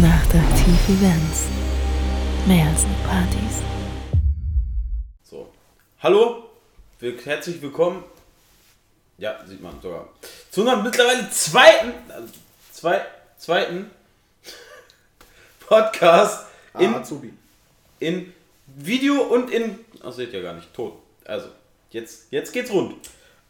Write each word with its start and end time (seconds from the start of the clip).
Nachtaktiv 0.00 0.88
Events. 0.88 1.48
Mehr 2.46 2.66
als 2.66 2.82
nur 2.84 2.96
Partys. 3.06 3.60
So. 5.22 5.48
Hallo, 6.02 6.44
herzlich 7.00 7.60
willkommen. 7.60 8.02
Ja, 9.18 9.44
sieht 9.46 9.60
man 9.62 9.78
sogar. 9.82 10.08
Zu 10.50 10.62
unserem 10.62 10.82
mittlerweile 10.84 11.28
zweiten, 11.30 11.92
also 12.10 12.28
zwei, 12.72 13.02
zweiten 13.36 13.90
Podcast 15.68 16.46
in, 16.78 16.94
Ah, 16.94 16.98
Azubi. 17.00 17.32
in 18.00 18.32
Video 18.74 19.20
und 19.24 19.50
in. 19.50 19.78
Ach, 20.02 20.12
seht 20.12 20.32
ihr 20.32 20.42
gar 20.42 20.54
nicht, 20.54 20.72
tot. 20.72 20.94
Also, 21.26 21.48
jetzt, 21.90 22.28
jetzt 22.32 22.52
geht's 22.52 22.70
rund. 22.72 22.94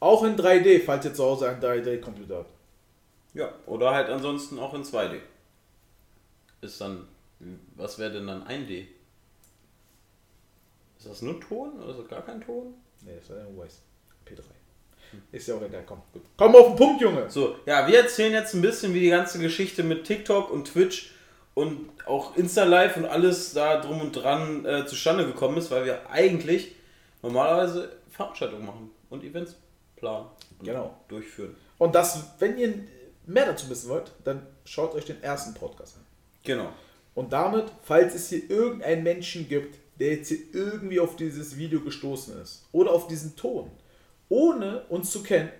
Auch 0.00 0.24
in 0.24 0.36
3D, 0.36 0.84
falls 0.84 1.04
ihr 1.04 1.14
zu 1.14 1.22
Hause 1.22 1.48
einen 1.50 1.62
3D-Computer 1.62 2.38
habt. 2.38 2.50
Ja, 3.34 3.50
oder 3.66 3.92
halt 3.92 4.08
ansonsten 4.10 4.58
auch 4.58 4.74
in 4.74 4.82
2D. 4.82 5.20
Ist 6.62 6.80
dann. 6.80 7.06
Was 7.76 7.98
wäre 7.98 8.12
denn 8.12 8.26
dann 8.28 8.44
1D? 8.46 8.86
Ist 10.96 11.08
das 11.08 11.22
nur 11.22 11.40
Ton 11.40 11.80
oder 11.80 11.90
ist 11.90 12.00
das 12.00 12.08
gar 12.08 12.22
kein 12.22 12.40
Ton? 12.40 12.74
Nee, 13.04 13.16
das 13.18 13.30
war 13.30 13.38
ja 13.38 13.46
Weiß. 13.56 13.80
P3. 14.24 14.40
Ist 15.32 15.48
ja 15.48 15.56
auch 15.56 15.62
egal, 15.62 15.82
komm. 15.84 16.00
Gut. 16.12 16.22
Komm 16.36 16.54
auf 16.54 16.68
den 16.68 16.76
Punkt, 16.76 17.00
Junge. 17.02 17.28
So, 17.28 17.56
ja, 17.66 17.86
wir 17.88 17.98
erzählen 17.98 18.32
jetzt 18.32 18.54
ein 18.54 18.62
bisschen, 18.62 18.94
wie 18.94 19.00
die 19.00 19.10
ganze 19.10 19.40
Geschichte 19.40 19.82
mit 19.82 20.04
TikTok 20.04 20.50
und 20.50 20.68
Twitch 20.68 21.12
und 21.54 21.90
auch 22.06 22.36
Insta-Live 22.36 22.96
und 22.96 23.06
alles 23.06 23.52
da 23.52 23.80
drum 23.80 24.00
und 24.00 24.12
dran 24.12 24.64
äh, 24.64 24.86
zustande 24.86 25.26
gekommen 25.26 25.58
ist, 25.58 25.70
weil 25.72 25.84
wir 25.84 26.08
eigentlich 26.08 26.76
normalerweise 27.22 27.96
Veranstaltungen 28.10 28.64
machen 28.64 28.90
und 29.10 29.24
Events 29.24 29.56
planen. 29.96 30.26
und 30.60 30.66
Genau. 30.66 30.96
Durchführen. 31.08 31.56
Und 31.78 31.94
das, 31.94 32.24
wenn 32.38 32.56
ihr 32.56 32.72
mehr 33.26 33.46
dazu 33.46 33.68
wissen 33.68 33.90
wollt, 33.90 34.12
dann 34.24 34.46
schaut 34.64 34.94
euch 34.94 35.04
den 35.04 35.22
ersten 35.22 35.52
Podcast 35.54 35.96
an. 35.96 36.01
Genau. 36.42 36.72
Und 37.14 37.32
damit, 37.32 37.66
falls 37.82 38.14
es 38.14 38.28
hier 38.28 38.48
irgendeinen 38.50 39.02
Menschen 39.02 39.48
gibt, 39.48 39.78
der 40.00 40.14
jetzt 40.14 40.28
hier 40.28 40.38
irgendwie 40.52 40.98
auf 40.98 41.16
dieses 41.16 41.56
Video 41.56 41.80
gestoßen 41.80 42.40
ist 42.40 42.64
oder 42.72 42.90
auf 42.92 43.06
diesen 43.06 43.36
Ton, 43.36 43.70
ohne 44.28 44.84
uns 44.88 45.10
zu 45.10 45.22
kennen, 45.22 45.50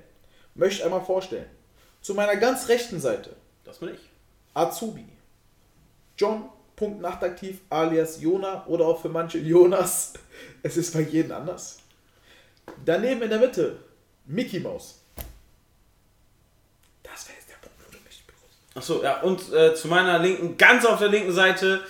möchte 0.55 0.81
ich 0.81 0.85
einmal 0.85 1.05
vorstellen. 1.05 1.47
Zu 2.01 2.15
meiner 2.15 2.37
ganz 2.37 2.69
rechten 2.69 3.01
Seite 3.01 3.37
Das 3.65 3.79
bin 3.79 3.91
ich. 3.95 4.01
Azubi. 4.55 5.05
John.nachtaktiv 6.17 7.61
alias 7.71 8.21
Jona 8.21 8.67
oder 8.67 8.87
auch 8.87 9.01
für 9.01 9.09
manche 9.09 9.39
Jonas. 9.39 10.15
Es 10.65 10.77
ist 10.77 10.93
bei 10.93 11.01
jedem 11.03 11.33
anders. 11.33 11.79
Daneben 12.85 13.23
in 13.23 13.31
der 13.31 13.39
Mitte 13.39 13.79
Mickey 14.27 14.59
Maus. 14.61 15.01
Das 17.03 17.29
wäre 17.29 17.39
jetzt 17.39 17.49
der 17.49 17.57
Punkt, 17.57 17.79
wo 17.87 17.93
du 17.93 17.99
mich 18.03 18.25
begrüßt. 18.27 18.62
Achso, 18.75 19.03
ja, 19.03 19.21
und 19.21 19.53
äh, 19.53 19.75
zu 19.75 19.89
meiner 19.89 20.19
linken, 20.19 20.57
ganz 20.57 20.85
auf 20.87 20.99
der 20.99 21.09
linken 21.09 21.33
Seite, 21.33 21.81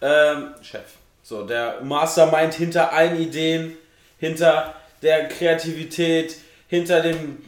ähm, 0.00 0.54
Chef. 0.62 0.84
So, 1.22 1.46
der 1.46 1.80
Mastermind 1.82 2.54
hinter 2.54 2.92
allen 2.92 3.20
Ideen, 3.20 3.76
hinter 4.18 4.74
der 5.02 5.28
Kreativität, 5.28 6.36
hinter 6.68 7.00
dem 7.00 7.38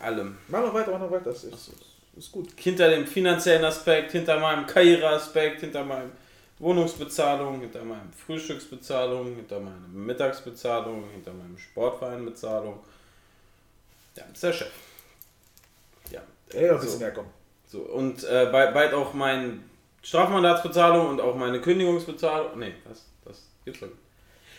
allem. 0.00 0.38
Mach 0.48 0.62
noch 0.62 0.74
weiter, 0.74 0.90
mach 0.92 1.00
noch 1.00 1.10
weiter. 1.10 1.30
Das 1.30 1.44
ist, 1.44 1.70
ist 2.16 2.32
gut. 2.32 2.48
hinter 2.56 2.88
dem 2.90 3.06
finanziellen 3.06 3.64
Aspekt, 3.64 4.12
hinter 4.12 4.38
meinem 4.40 4.66
Karriereaspekt, 4.66 5.60
hinter 5.60 5.84
meinem 5.84 6.10
Wohnungsbezahlung, 6.58 7.60
hinter 7.60 7.84
meinem 7.84 8.12
Frühstücksbezahlung, 8.12 9.36
hinter 9.36 9.60
meiner 9.60 9.88
Mittagsbezahlung, 9.92 11.04
hinter 11.12 11.32
meinem 11.32 11.58
Sportvereinbezahlung. 11.58 12.80
Ja, 14.16 14.24
ist 14.32 14.42
der 14.42 14.52
Chef. 14.52 14.72
Ja. 16.10 16.20
Ey, 16.52 16.68
ein 16.68 16.76
bisschen 16.76 16.92
so, 16.92 16.98
mehr 16.98 17.12
kommen. 17.12 17.39
So. 17.70 17.80
Und 17.80 18.24
äh, 18.24 18.48
bald, 18.50 18.74
bald 18.74 18.94
auch 18.94 19.14
meine 19.14 19.58
Strafmandatsbezahlung 20.02 21.08
und 21.08 21.20
auch 21.20 21.36
meine 21.36 21.60
Kündigungsbezahlung. 21.60 22.58
Nee, 22.58 22.74
was? 22.88 23.06
Das 23.24 23.48
gibt's 23.64 23.80
doch. 23.80 23.88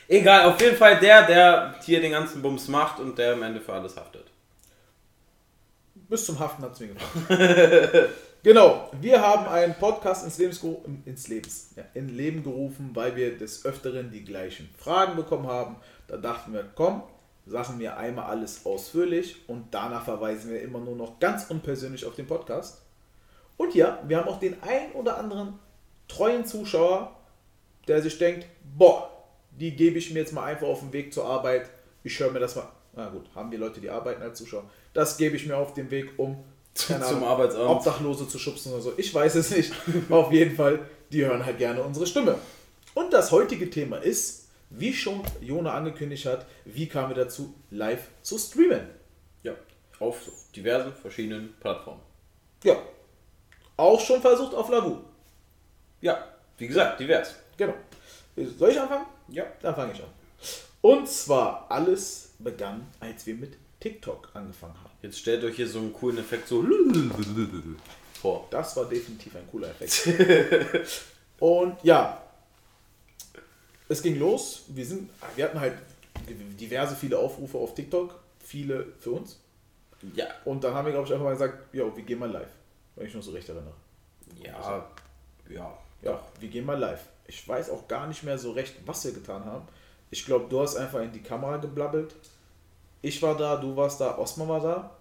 Egal, 0.08 0.50
auf 0.50 0.60
jeden 0.62 0.78
Fall 0.78 1.00
der, 1.00 1.26
der 1.26 1.76
hier 1.84 2.02
den 2.02 2.12
ganzen 2.12 2.42
Bums 2.42 2.68
macht 2.68 3.00
und 3.00 3.18
der 3.18 3.34
am 3.34 3.44
Ende 3.44 3.62
für 3.62 3.74
alles 3.74 3.96
haftet. 3.96 4.26
Bis 5.94 6.26
zum 6.26 6.40
Haften 6.40 6.64
hat 6.64 6.74
es 6.74 6.80
mir 6.80 6.88
gefallen. 6.88 8.10
genau, 8.44 8.92
wir 9.00 9.22
haben 9.22 9.48
einen 9.48 9.76
Podcast 9.76 10.26
ins, 10.26 10.38
Lebens 10.38 10.62
ins 11.06 11.28
Lebens, 11.30 11.70
ja, 11.78 11.84
in 11.94 12.10
Leben 12.10 12.44
gerufen, 12.44 12.92
weil 12.94 13.16
wir 13.16 13.38
des 13.38 13.66
Öfteren 13.66 14.12
die 14.12 14.26
gleichen 14.26 14.70
Fragen 14.78 15.16
bekommen 15.16 15.48
haben. 15.48 15.78
Da 16.08 16.18
dachten 16.18 16.52
wir, 16.52 16.66
komm, 16.76 17.04
sagen 17.46 17.80
wir 17.80 17.98
einmal 17.98 18.26
alles 18.26 18.66
ausführlich 18.66 19.38
und 19.48 19.68
danach 19.72 20.04
verweisen 20.04 20.52
wir 20.52 20.62
immer 20.62 20.80
nur 20.80 20.96
noch 20.96 21.20
ganz 21.20 21.50
unpersönlich 21.50 22.06
auf 22.06 22.16
den 22.16 22.28
Podcast. 22.28 22.81
Und 23.62 23.76
ja, 23.76 24.00
wir 24.08 24.18
haben 24.18 24.28
auch 24.28 24.40
den 24.40 24.56
ein 24.64 24.92
oder 24.94 25.20
anderen 25.20 25.60
treuen 26.08 26.48
Zuschauer, 26.48 27.16
der 27.88 28.02
sich 28.02 28.18
denkt, 28.18 28.48
boah, 28.76 29.08
die 29.52 29.76
gebe 29.76 30.00
ich 30.00 30.12
mir 30.12 30.22
jetzt 30.22 30.34
mal 30.34 30.46
einfach 30.46 30.66
auf 30.66 30.80
den 30.80 30.92
Weg 30.94 31.14
zur 31.14 31.26
Arbeit. 31.26 31.70
Ich 32.04 32.20
höre 32.20 32.32
mir 32.32 32.40
das 32.40 32.56
mal. 32.56 32.68
Na 32.96 33.10
gut, 33.10 33.30
haben 33.36 33.52
die 33.52 33.58
Leute, 33.58 33.80
die 33.80 33.92
arbeiten 33.92 34.24
als 34.24 34.40
Zuschauer. 34.40 34.64
Das 34.96 35.16
gebe 35.16 35.36
ich 35.36 35.46
mir 35.46 35.58
auf 35.58 35.76
den 35.76 35.92
Weg, 35.92 36.10
um 36.18 36.44
keine 36.74 37.04
Zum 37.04 37.18
Ahnung, 37.18 37.30
Arbeitsamt. 37.30 37.70
Obdachlose 37.70 38.28
zu 38.28 38.40
schubsen 38.40 38.74
oder 38.74 38.82
so. 38.82 38.94
Ich 38.98 39.14
weiß 39.14 39.36
es 39.36 39.56
nicht. 39.56 39.72
auf 40.10 40.32
jeden 40.32 40.56
Fall, 40.56 40.80
die 41.12 41.24
hören 41.24 41.46
halt 41.46 41.60
gerne 41.60 41.84
unsere 41.84 42.08
Stimme. 42.08 42.40
Und 42.96 43.14
das 43.14 43.32
heutige 43.32 43.70
Thema 43.70 43.98
ist, 43.98 44.48
wie 44.72 44.92
schon 44.92 45.22
Jona 45.40 45.76
angekündigt 45.76 46.26
hat, 46.26 46.48
wie 46.66 46.88
kamen 46.88 47.10
wir 47.10 47.26
dazu, 47.26 47.54
live 47.70 48.08
zu 48.24 48.40
streamen? 48.40 48.90
Ja. 49.44 49.54
Auf 50.00 50.32
diversen 50.56 50.94
verschiedenen 50.94 51.54
Plattformen. 51.60 52.02
Ja. 52.64 52.78
Auch 53.82 54.00
schon 54.00 54.22
versucht 54.22 54.54
auf 54.54 54.70
Lavu. 54.70 55.00
Ja, 56.02 56.24
wie 56.60 56.68
gesagt, 56.68 57.00
divers. 57.00 57.34
Genau. 57.58 57.74
Soll 58.36 58.70
ich 58.70 58.80
anfangen? 58.80 59.08
Ja. 59.30 59.44
Dann 59.60 59.74
fange 59.74 59.94
ich 59.94 60.04
an. 60.04 60.10
Und 60.82 61.10
zwar, 61.10 61.66
alles 61.68 62.34
begann, 62.38 62.88
als 63.00 63.26
wir 63.26 63.34
mit 63.34 63.58
TikTok 63.80 64.30
angefangen 64.36 64.76
haben. 64.76 64.92
Jetzt 65.02 65.18
stellt 65.18 65.44
euch 65.44 65.56
hier 65.56 65.68
so 65.68 65.80
einen 65.80 65.94
coolen 65.94 66.20
Effekt 66.20 66.48
so 66.48 66.64
vor. 68.22 68.48
Das 68.52 68.78
war 68.78 68.86
definitiv 68.86 69.36
ein 69.36 69.48
cooler 69.50 69.70
Effekt. 69.70 71.10
Und 71.40 71.84
ja, 71.84 72.22
es 73.90 74.04
ging 74.04 74.20
los. 74.20 74.62
Wir, 74.68 74.86
sind, 74.86 75.10
wir 75.36 75.46
hatten 75.46 75.60
halt 75.60 75.74
diverse, 76.30 76.96
viele 76.96 77.18
Aufrufe 77.18 77.58
auf 77.58 77.74
TikTok, 77.74 78.14
viele 78.44 78.94
für 79.00 79.10
uns. 79.10 79.40
Ja. 80.14 80.28
Und 80.46 80.64
dann 80.64 80.76
haben 80.76 80.86
wir, 80.86 80.92
glaube 80.92 81.08
ich, 81.08 81.14
einfach 81.14 81.26
mal 81.26 81.34
gesagt, 81.34 81.74
ja, 81.74 81.96
wir 81.96 82.04
gehen 82.04 82.20
mal 82.20 82.30
live. 82.30 82.61
Wenn 82.96 83.08
ich 83.08 83.14
mich 83.14 83.24
noch 83.24 83.32
so 83.32 83.36
recht 83.36 83.50
erinnere. 83.50 83.74
Ja. 84.44 84.86
Ja. 85.50 85.78
Ja, 86.02 86.20
wir 86.40 86.50
gehen 86.50 86.66
mal 86.66 86.78
live. 86.80 87.06
Ich 87.28 87.48
weiß 87.48 87.70
auch 87.70 87.88
gar 87.88 88.08
nicht 88.08 88.24
mehr 88.24 88.38
so 88.38 88.52
recht, 88.52 88.76
was 88.86 89.06
wir 89.06 89.12
getan 89.12 89.46
haben. 89.46 89.68
Ich 90.10 90.26
glaube, 90.26 90.46
du 90.50 90.60
hast 90.62 90.76
einfach 90.76 91.00
in 91.02 91.12
die 91.12 91.22
Kamera 91.22 91.58
geblabbelt. 91.58 92.16
Ich 93.02 93.22
war 93.22 93.38
da, 93.38 93.56
du 93.56 93.76
warst 93.76 94.02
da, 94.02 94.18
Osman 94.18 94.48
war 94.48 94.60
da. 94.62 94.92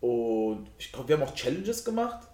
Und 0.00 0.66
ich 0.78 0.92
glaube, 0.92 1.08
wir 1.08 1.16
haben 1.18 1.24
auch 1.28 1.34
Challenges 1.34 1.84
gemacht. 1.84 2.26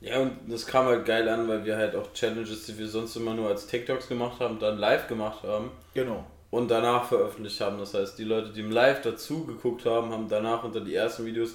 Ja, 0.00 0.20
und 0.20 0.32
das 0.48 0.66
kam 0.66 0.86
halt 0.86 1.04
geil 1.04 1.28
an, 1.28 1.46
weil 1.48 1.64
wir 1.64 1.76
halt 1.76 1.94
auch 1.94 2.12
Challenges, 2.14 2.66
die 2.66 2.78
wir 2.78 2.88
sonst 2.88 3.16
immer 3.16 3.34
nur 3.34 3.48
als 3.48 3.66
TikToks 3.66 4.08
gemacht 4.08 4.40
haben, 4.40 4.58
dann 4.58 4.78
live 4.78 5.08
gemacht 5.08 5.42
haben 5.42 5.70
Genau. 5.94 6.24
und 6.50 6.68
danach 6.70 7.04
veröffentlicht 7.06 7.60
haben. 7.60 7.78
Das 7.78 7.92
heißt, 7.94 8.18
die 8.18 8.24
Leute, 8.24 8.50
die 8.52 8.60
im 8.60 8.70
Live 8.70 9.02
dazu 9.02 9.44
geguckt 9.44 9.84
haben, 9.84 10.10
haben 10.12 10.28
danach 10.28 10.64
unter 10.64 10.80
die 10.80 10.94
ersten 10.94 11.26
Videos 11.26 11.50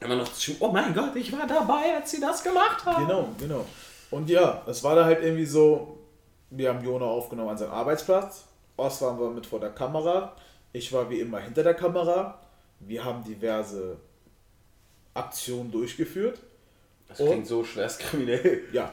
immer 0.00 0.16
noch 0.16 0.32
geschrieben, 0.32 0.58
oh 0.60 0.68
mein 0.70 0.94
Gott, 0.94 1.14
ich 1.16 1.32
war 1.32 1.46
dabei, 1.46 1.96
als 1.96 2.10
sie 2.10 2.20
das 2.20 2.42
gemacht 2.42 2.84
haben. 2.84 3.06
Genau, 3.06 3.28
genau. 3.38 3.64
Und 4.10 4.30
ja, 4.30 4.62
es 4.66 4.82
war 4.84 4.94
da 4.96 5.04
halt 5.04 5.22
irgendwie 5.22 5.46
so, 5.46 5.98
wir 6.50 6.68
haben 6.70 6.82
Jona 6.84 7.04
aufgenommen 7.04 7.50
an 7.50 7.58
seinem 7.58 7.72
Arbeitsplatz. 7.72 8.44
Ost 8.76 9.02
waren 9.02 9.18
wir 9.18 9.30
mit 9.30 9.44
vor 9.46 9.60
der 9.60 9.70
Kamera. 9.70 10.34
Ich 10.72 10.92
war 10.92 11.10
wie 11.10 11.20
immer 11.20 11.40
hinter 11.40 11.62
der 11.62 11.74
Kamera. 11.74 12.38
Wir 12.80 13.04
haben 13.04 13.24
diverse 13.24 13.96
Aktionen 15.14 15.70
durchgeführt. 15.70 16.40
Das 17.08 17.16
klingt 17.16 17.46
so 17.46 17.64
schwerstkriminell. 17.64 18.64
Ja. 18.70 18.92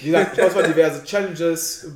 Wie 0.00 0.06
gesagt, 0.06 0.38
das 0.38 0.54
waren 0.54 0.64
diverse 0.64 1.04
Challenges. 1.04 1.88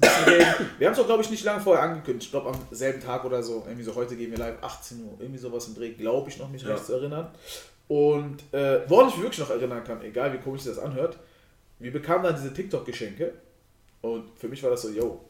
Wir 0.78 0.86
haben 0.86 0.92
es 0.92 0.98
auch, 1.00 1.06
glaube 1.06 1.22
ich, 1.22 1.30
nicht 1.30 1.42
lange 1.42 1.60
vorher 1.62 1.84
angekündigt. 1.84 2.26
Ich 2.26 2.30
glaube, 2.30 2.50
am 2.50 2.58
selben 2.70 3.00
Tag 3.00 3.24
oder 3.24 3.42
so. 3.42 3.64
Irgendwie 3.66 3.82
so, 3.82 3.94
heute 3.94 4.14
gehen 4.14 4.30
wir 4.30 4.38
live, 4.38 4.62
18 4.62 5.02
Uhr. 5.04 5.14
Irgendwie 5.18 5.38
sowas 5.38 5.66
im 5.68 5.74
Dreh, 5.74 5.90
glaube 5.92 6.28
ich, 6.28 6.38
noch 6.38 6.50
mich 6.50 6.62
Ja. 6.62 6.68
recht 6.74 6.84
zu 6.84 6.92
erinnern. 6.92 7.30
Und 7.88 8.42
äh, 8.52 8.80
woran 8.88 9.08
ich 9.08 9.14
mich 9.14 9.24
wirklich 9.24 9.40
noch 9.40 9.50
erinnern 9.50 9.84
kann, 9.84 10.02
egal 10.02 10.32
wie 10.32 10.38
komisch 10.38 10.62
sich 10.62 10.74
das 10.74 10.82
anhört, 10.82 11.18
wir 11.78 11.92
bekamen 11.92 12.24
dann 12.24 12.34
diese 12.34 12.52
TikTok-Geschenke. 12.52 13.32
Und 14.02 14.24
für 14.36 14.48
mich 14.48 14.62
war 14.62 14.70
das 14.70 14.82
so, 14.82 14.90
yo, 14.90 15.20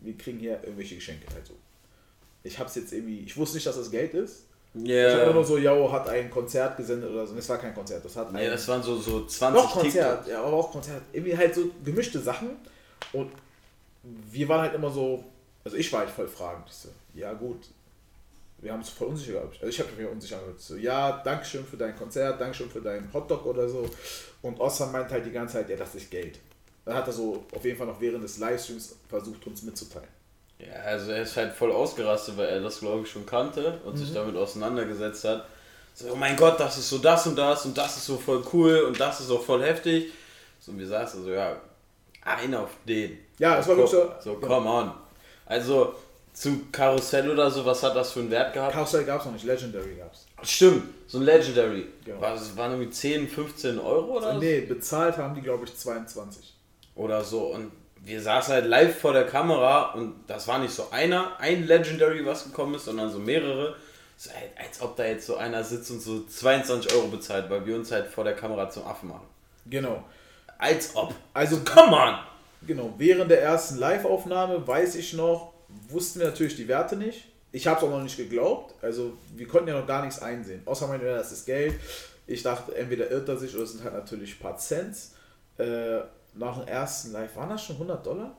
wir 0.00 0.16
kriegen 0.16 0.38
hier 0.38 0.62
irgendwelche 0.62 0.94
Geschenke. 0.96 1.26
Also, 1.34 1.54
ich 2.42 2.58
habe 2.58 2.68
es 2.68 2.74
jetzt 2.76 2.92
irgendwie, 2.92 3.20
ich 3.20 3.36
wusste 3.36 3.56
nicht, 3.56 3.66
dass 3.66 3.76
das 3.76 3.90
Geld 3.90 4.14
ist. 4.14 4.44
Ich 4.74 5.20
habe 5.20 5.34
nur 5.34 5.44
so, 5.44 5.58
yo, 5.58 5.92
hat 5.92 6.08
ein 6.08 6.30
Konzert 6.30 6.78
gesendet 6.78 7.10
oder 7.10 7.26
so. 7.26 7.36
Es 7.36 7.48
war 7.48 7.58
kein 7.58 7.74
Konzert, 7.74 8.02
das 8.04 8.16
hat 8.16 8.32
Nee, 8.32 8.46
ein 8.46 8.50
das 8.50 8.66
waren 8.68 8.82
so, 8.82 8.96
so 8.96 9.26
20 9.26 9.62
doch 9.62 9.72
Konzert, 9.72 10.26
ja, 10.26 10.42
aber 10.42 10.52
auch 10.54 10.72
Konzert. 10.72 11.02
Irgendwie 11.12 11.36
halt 11.36 11.54
so 11.54 11.70
gemischte 11.84 12.18
Sachen. 12.18 12.56
Und 13.12 13.30
wir 14.02 14.48
waren 14.48 14.62
halt 14.62 14.74
immer 14.74 14.90
so, 14.90 15.24
also 15.62 15.76
ich 15.76 15.92
war 15.92 16.00
halt 16.00 16.10
voll 16.10 16.26
fragend. 16.26 16.70
So, 16.70 16.88
ja 17.14 17.34
gut, 17.34 17.68
wir 18.62 18.72
haben 18.72 18.78
uns 18.78 18.90
voll 18.90 19.08
unsicher 19.08 19.32
gehabt. 19.32 19.56
Also 19.60 19.66
ich 19.66 19.78
habe 19.80 19.90
mir 20.00 20.08
unsicher 20.08 20.36
angehört. 20.36 20.60
So, 20.60 20.76
ja, 20.76 21.20
Dankeschön 21.24 21.66
für 21.66 21.76
dein 21.76 21.96
Konzert, 21.96 22.40
Dankeschön 22.40 22.70
für 22.70 22.80
deinen 22.80 23.12
Hotdog 23.12 23.44
oder 23.44 23.68
so. 23.68 23.88
Und 24.40 24.58
Osman 24.60 24.92
meint 24.92 25.10
halt 25.10 25.26
die 25.26 25.32
ganze 25.32 25.54
Zeit, 25.54 25.68
ja, 25.68 25.76
das 25.76 25.94
ist 25.96 26.10
Geld. 26.10 26.38
Dann 26.84 26.94
hat 26.94 27.06
er 27.06 27.12
so 27.12 27.44
auf 27.54 27.64
jeden 27.64 27.76
Fall 27.76 27.88
noch 27.88 28.00
während 28.00 28.22
des 28.22 28.38
Livestreams 28.38 28.96
versucht, 29.08 29.46
uns 29.46 29.62
mitzuteilen. 29.62 30.08
Ja, 30.58 30.74
also 30.84 31.10
er 31.10 31.22
ist 31.22 31.36
halt 31.36 31.52
voll 31.52 31.72
ausgerastet, 31.72 32.36
weil 32.36 32.48
er 32.48 32.60
das 32.60 32.78
glaube 32.78 33.02
ich 33.02 33.10
schon 33.10 33.26
kannte 33.26 33.80
und 33.84 33.96
sich 33.96 34.12
damit 34.12 34.36
auseinandergesetzt 34.36 35.24
hat. 35.24 35.46
So, 35.94 36.12
oh 36.12 36.16
mein 36.16 36.36
Gott, 36.36 36.58
das 36.58 36.78
ist 36.78 36.88
so 36.88 36.98
das 36.98 37.26
und 37.26 37.36
das 37.36 37.66
und 37.66 37.76
das 37.76 37.96
ist 37.96 38.06
so 38.06 38.16
voll 38.16 38.44
cool 38.52 38.84
und 38.86 38.98
das 38.98 39.20
ist 39.20 39.26
so 39.26 39.38
voll 39.38 39.62
heftig. 39.62 40.12
So, 40.60 40.70
und 40.70 40.78
wie 40.78 40.86
sagst 40.86 41.16
du 41.16 41.22
so, 41.22 41.30
ja, 41.30 41.56
ein 42.24 42.54
auf 42.54 42.70
den. 42.86 43.18
Ja, 43.38 43.58
es 43.58 43.66
war 43.66 43.76
wirklich 43.76 43.90
so. 43.90 44.12
So, 44.20 44.34
come 44.36 44.68
on. 44.68 44.92
Also, 45.46 45.94
zum 46.32 46.72
Karussell 46.72 47.30
oder 47.30 47.50
so, 47.50 47.64
was 47.64 47.82
hat 47.82 47.94
das 47.94 48.12
für 48.12 48.20
einen 48.20 48.30
Wert 48.30 48.54
gehabt? 48.54 48.72
Karussell 48.72 49.04
gab 49.04 49.20
es 49.20 49.26
noch 49.26 49.32
nicht, 49.32 49.44
Legendary 49.44 49.96
gab 49.96 50.12
es. 50.12 50.26
Stimmt, 50.48 50.84
so 51.06 51.18
ein 51.18 51.24
Legendary. 51.24 51.86
Genau. 52.04 52.20
War, 52.20 52.32
das 52.32 52.56
waren 52.56 52.72
irgendwie 52.72 52.90
10, 52.90 53.28
15 53.28 53.78
Euro 53.78 54.16
oder 54.16 54.34
so? 54.34 54.38
Nee, 54.38 54.60
bezahlt 54.62 55.16
haben 55.18 55.34
die, 55.34 55.42
glaube 55.42 55.64
ich, 55.64 55.76
22. 55.76 56.54
Oder 56.94 57.22
so. 57.22 57.54
Und 57.54 57.70
wir 58.04 58.20
saßen 58.20 58.54
halt 58.54 58.66
live 58.66 58.98
vor 58.98 59.12
der 59.12 59.26
Kamera 59.26 59.92
und 59.92 60.14
das 60.26 60.48
war 60.48 60.58
nicht 60.58 60.72
so 60.72 60.88
einer, 60.90 61.38
ein 61.38 61.66
Legendary, 61.66 62.24
was 62.24 62.44
gekommen 62.44 62.74
ist, 62.74 62.86
sondern 62.86 63.10
so 63.10 63.18
mehrere. 63.18 63.76
So, 64.16 64.30
halt, 64.30 64.50
als 64.56 64.80
ob 64.80 64.96
da 64.96 65.04
jetzt 65.04 65.26
so 65.26 65.36
einer 65.36 65.62
sitzt 65.62 65.90
und 65.90 66.00
so 66.00 66.24
22 66.24 66.92
Euro 66.94 67.08
bezahlt, 67.08 67.50
weil 67.50 67.64
wir 67.66 67.76
uns 67.76 67.90
halt 67.90 68.06
vor 68.06 68.24
der 68.24 68.34
Kamera 68.34 68.70
zum 68.70 68.86
Affen 68.86 69.08
machen. 69.08 69.26
Genau. 69.66 70.02
Als 70.58 70.94
ob. 70.94 71.14
Also, 71.34 71.60
Come 71.60 71.96
on! 71.96 72.18
genau, 72.66 72.94
während 72.98 73.30
der 73.30 73.42
ersten 73.42 73.78
Live-Aufnahme, 73.78 74.66
weiß 74.66 74.94
ich 74.96 75.12
noch, 75.14 75.51
wussten 75.88 76.20
wir 76.20 76.28
natürlich 76.28 76.56
die 76.56 76.68
Werte 76.68 76.96
nicht. 76.96 77.28
Ich 77.52 77.66
habe 77.66 77.78
es 77.78 77.84
auch 77.84 77.90
noch 77.90 78.02
nicht 78.02 78.16
geglaubt. 78.16 78.74
Also, 78.82 79.12
wir 79.36 79.46
konnten 79.46 79.68
ja 79.68 79.78
noch 79.78 79.86
gar 79.86 80.04
nichts 80.04 80.22
einsehen. 80.22 80.62
Außer 80.64 80.86
meinte, 80.86 81.06
ja, 81.06 81.16
das 81.16 81.32
ist 81.32 81.44
Geld. 81.44 81.74
Ich 82.26 82.42
dachte, 82.42 82.74
entweder 82.74 83.10
irrt 83.10 83.28
er 83.28 83.36
sich 83.36 83.54
oder 83.54 83.64
es 83.64 83.72
sind 83.72 83.84
halt 83.84 83.94
natürlich 83.94 84.36
ein 84.36 84.38
paar 84.38 84.56
Cents. 84.56 85.14
Äh, 85.58 85.98
nach 86.34 86.58
dem 86.58 86.66
ersten 86.66 87.12
Live, 87.12 87.36
waren 87.36 87.50
das 87.50 87.62
schon 87.62 87.76
100 87.76 88.06
Dollar? 88.06 88.34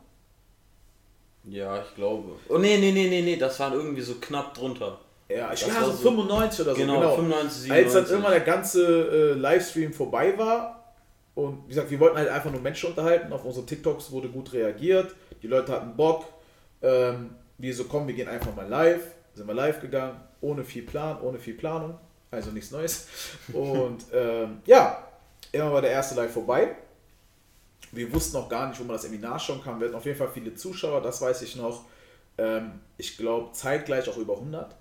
Ja, 1.46 1.82
ich 1.82 1.94
glaube. 1.96 2.32
Oh 2.50 2.58
nee, 2.58 2.78
nee, 2.78 2.92
nee, 2.92 3.08
nee, 3.10 3.22
nee, 3.22 3.36
das 3.36 3.60
waren 3.60 3.74
irgendwie 3.74 4.02
so 4.02 4.16
knapp 4.16 4.54
drunter. 4.54 5.00
Ja, 5.30 5.52
ich 5.54 5.64
glaube 5.64 5.86
so 5.86 5.92
so- 5.92 6.10
95 6.10 6.62
oder 6.66 6.76
so. 6.76 6.82
Genau, 6.82 7.16
95, 7.16 7.72
Als 7.72 7.94
dann 7.94 8.06
97. 8.06 8.12
irgendwann 8.12 8.32
der 8.32 8.42
ganze 8.42 9.32
äh, 9.32 9.34
Livestream 9.34 9.94
vorbei 9.94 10.38
war 10.38 10.94
und 11.36 11.64
wie 11.66 11.70
gesagt, 11.70 11.92
wir 11.92 12.00
wollten 12.00 12.18
halt 12.18 12.30
einfach 12.30 12.52
nur 12.52 12.62
Menschen 12.62 12.90
unterhalten. 12.90 13.32
Auf 13.34 13.44
unsere 13.46 13.66
TikToks 13.66 14.12
wurde 14.12 14.30
gut 14.30 14.54
reagiert. 14.54 15.14
Die 15.42 15.48
Leute 15.48 15.72
hatten 15.74 15.96
Bock. 15.96 16.26
Ähm, 16.84 17.36
wir 17.58 17.74
so, 17.74 17.86
komm, 17.86 18.08
wir 18.08 18.14
gehen 18.14 18.28
einfach 18.28 18.56
mal 18.56 18.68
live. 18.68 19.04
Sind 19.34 19.48
wir 19.48 19.54
live 19.54 19.82
gegangen, 19.82 20.20
ohne 20.42 20.64
viel 20.64 20.84
Plan, 20.84 21.20
ohne 21.22 21.40
viel 21.40 21.56
Planung. 21.56 21.98
Also 22.30 22.52
nichts 22.52 22.72
Neues. 22.72 23.08
Und 23.54 24.06
ähm, 24.14 24.62
ja, 24.66 25.08
immer 25.52 25.72
war 25.72 25.82
der 25.82 25.92
erste 25.92 26.16
Live 26.16 26.34
vorbei. 26.34 26.76
Wir 27.92 28.12
wussten 28.12 28.38
noch 28.38 28.50
gar 28.50 28.68
nicht, 28.68 28.80
wo 28.80 28.84
man 28.84 28.96
das 28.96 29.06
irgendwie 29.06 29.22
nachschauen 29.22 29.64
kann. 29.64 29.80
Wir 29.80 29.88
hatten 29.88 29.98
auf 29.98 30.06
jeden 30.06 30.18
Fall 30.18 30.30
viele 30.34 30.54
Zuschauer, 30.56 31.02
das 31.02 31.22
weiß 31.22 31.42
ich 31.44 31.56
noch. 31.56 31.86
Ähm, 32.38 32.80
ich 32.98 33.18
glaube, 33.18 33.52
zeitgleich 33.54 34.10
auch 34.10 34.18
über 34.18 34.34
100. 34.34 34.76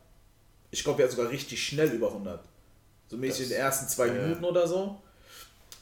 Ich 0.70 0.82
glaube, 0.82 0.98
wir 0.98 1.04
hatten 1.04 1.16
sogar 1.16 1.30
richtig 1.30 1.62
schnell 1.62 1.90
über 1.90 2.08
100. 2.08 2.42
So 3.08 3.18
mäßig 3.18 3.44
in 3.44 3.48
den 3.50 3.58
ersten 3.58 3.88
zwei 3.88 4.06
ja. 4.06 4.14
Minuten 4.14 4.44
oder 4.44 4.66
so. 4.66 4.98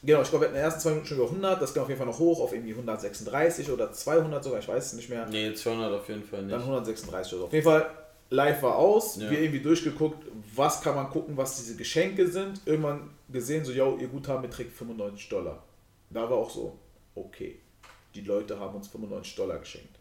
Genau, 0.03 0.21
ich 0.23 0.29
glaube, 0.29 0.45
wir 0.45 0.47
hatten 0.47 0.55
in 0.55 0.61
den 0.61 0.65
ersten 0.65 0.81
zwei 0.81 0.89
Minuten 0.89 1.07
schon 1.07 1.17
über 1.17 1.27
100. 1.27 1.61
Das 1.61 1.73
ging 1.73 1.83
auf 1.83 1.89
jeden 1.89 1.99
Fall 1.99 2.07
noch 2.07 2.17
hoch 2.17 2.41
auf 2.41 2.53
irgendwie 2.53 2.71
136 2.71 3.69
oder 3.69 3.91
200 3.91 4.43
sogar, 4.43 4.59
ich 4.59 4.67
weiß 4.67 4.87
es 4.87 4.93
nicht 4.93 5.09
mehr. 5.09 5.27
Nee, 5.27 5.53
200 5.53 5.93
auf 5.93 6.09
jeden 6.09 6.23
Fall 6.23 6.39
Dann 6.39 6.47
nicht. 6.47 6.59
136 6.59 7.33
oder 7.33 7.41
so. 7.41 7.45
Auf 7.45 7.53
jeden 7.53 7.65
Fall, 7.65 7.91
live 8.31 8.63
war 8.63 8.77
aus. 8.77 9.17
Ja. 9.17 9.29
Wir 9.29 9.41
irgendwie 9.41 9.59
durchgeguckt, 9.61 10.25
was 10.55 10.81
kann 10.81 10.95
man 10.95 11.09
gucken, 11.09 11.37
was 11.37 11.57
diese 11.57 11.75
Geschenke 11.75 12.27
sind. 12.27 12.61
Irgendwann 12.65 13.11
gesehen, 13.29 13.63
so, 13.63 13.71
yo, 13.71 13.97
ihr 13.99 14.07
Guthaben 14.07 14.41
beträgt 14.41 14.73
95 14.73 15.29
Dollar. 15.29 15.63
Da 16.09 16.29
war 16.29 16.37
auch 16.37 16.49
so, 16.49 16.77
okay, 17.13 17.59
die 18.15 18.21
Leute 18.21 18.59
haben 18.59 18.75
uns 18.75 18.87
95 18.87 19.35
Dollar 19.35 19.59
geschenkt. 19.59 19.99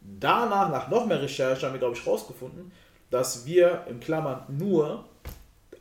Danach, 0.00 0.70
nach 0.70 0.88
noch 0.88 1.06
mehr 1.06 1.22
Recherche, 1.22 1.64
haben 1.66 1.74
wir, 1.74 1.78
glaube 1.78 1.96
ich, 1.96 2.06
rausgefunden, 2.06 2.72
dass 3.10 3.46
wir 3.46 3.84
in 3.88 4.00
Klammern 4.00 4.44
nur 4.48 5.04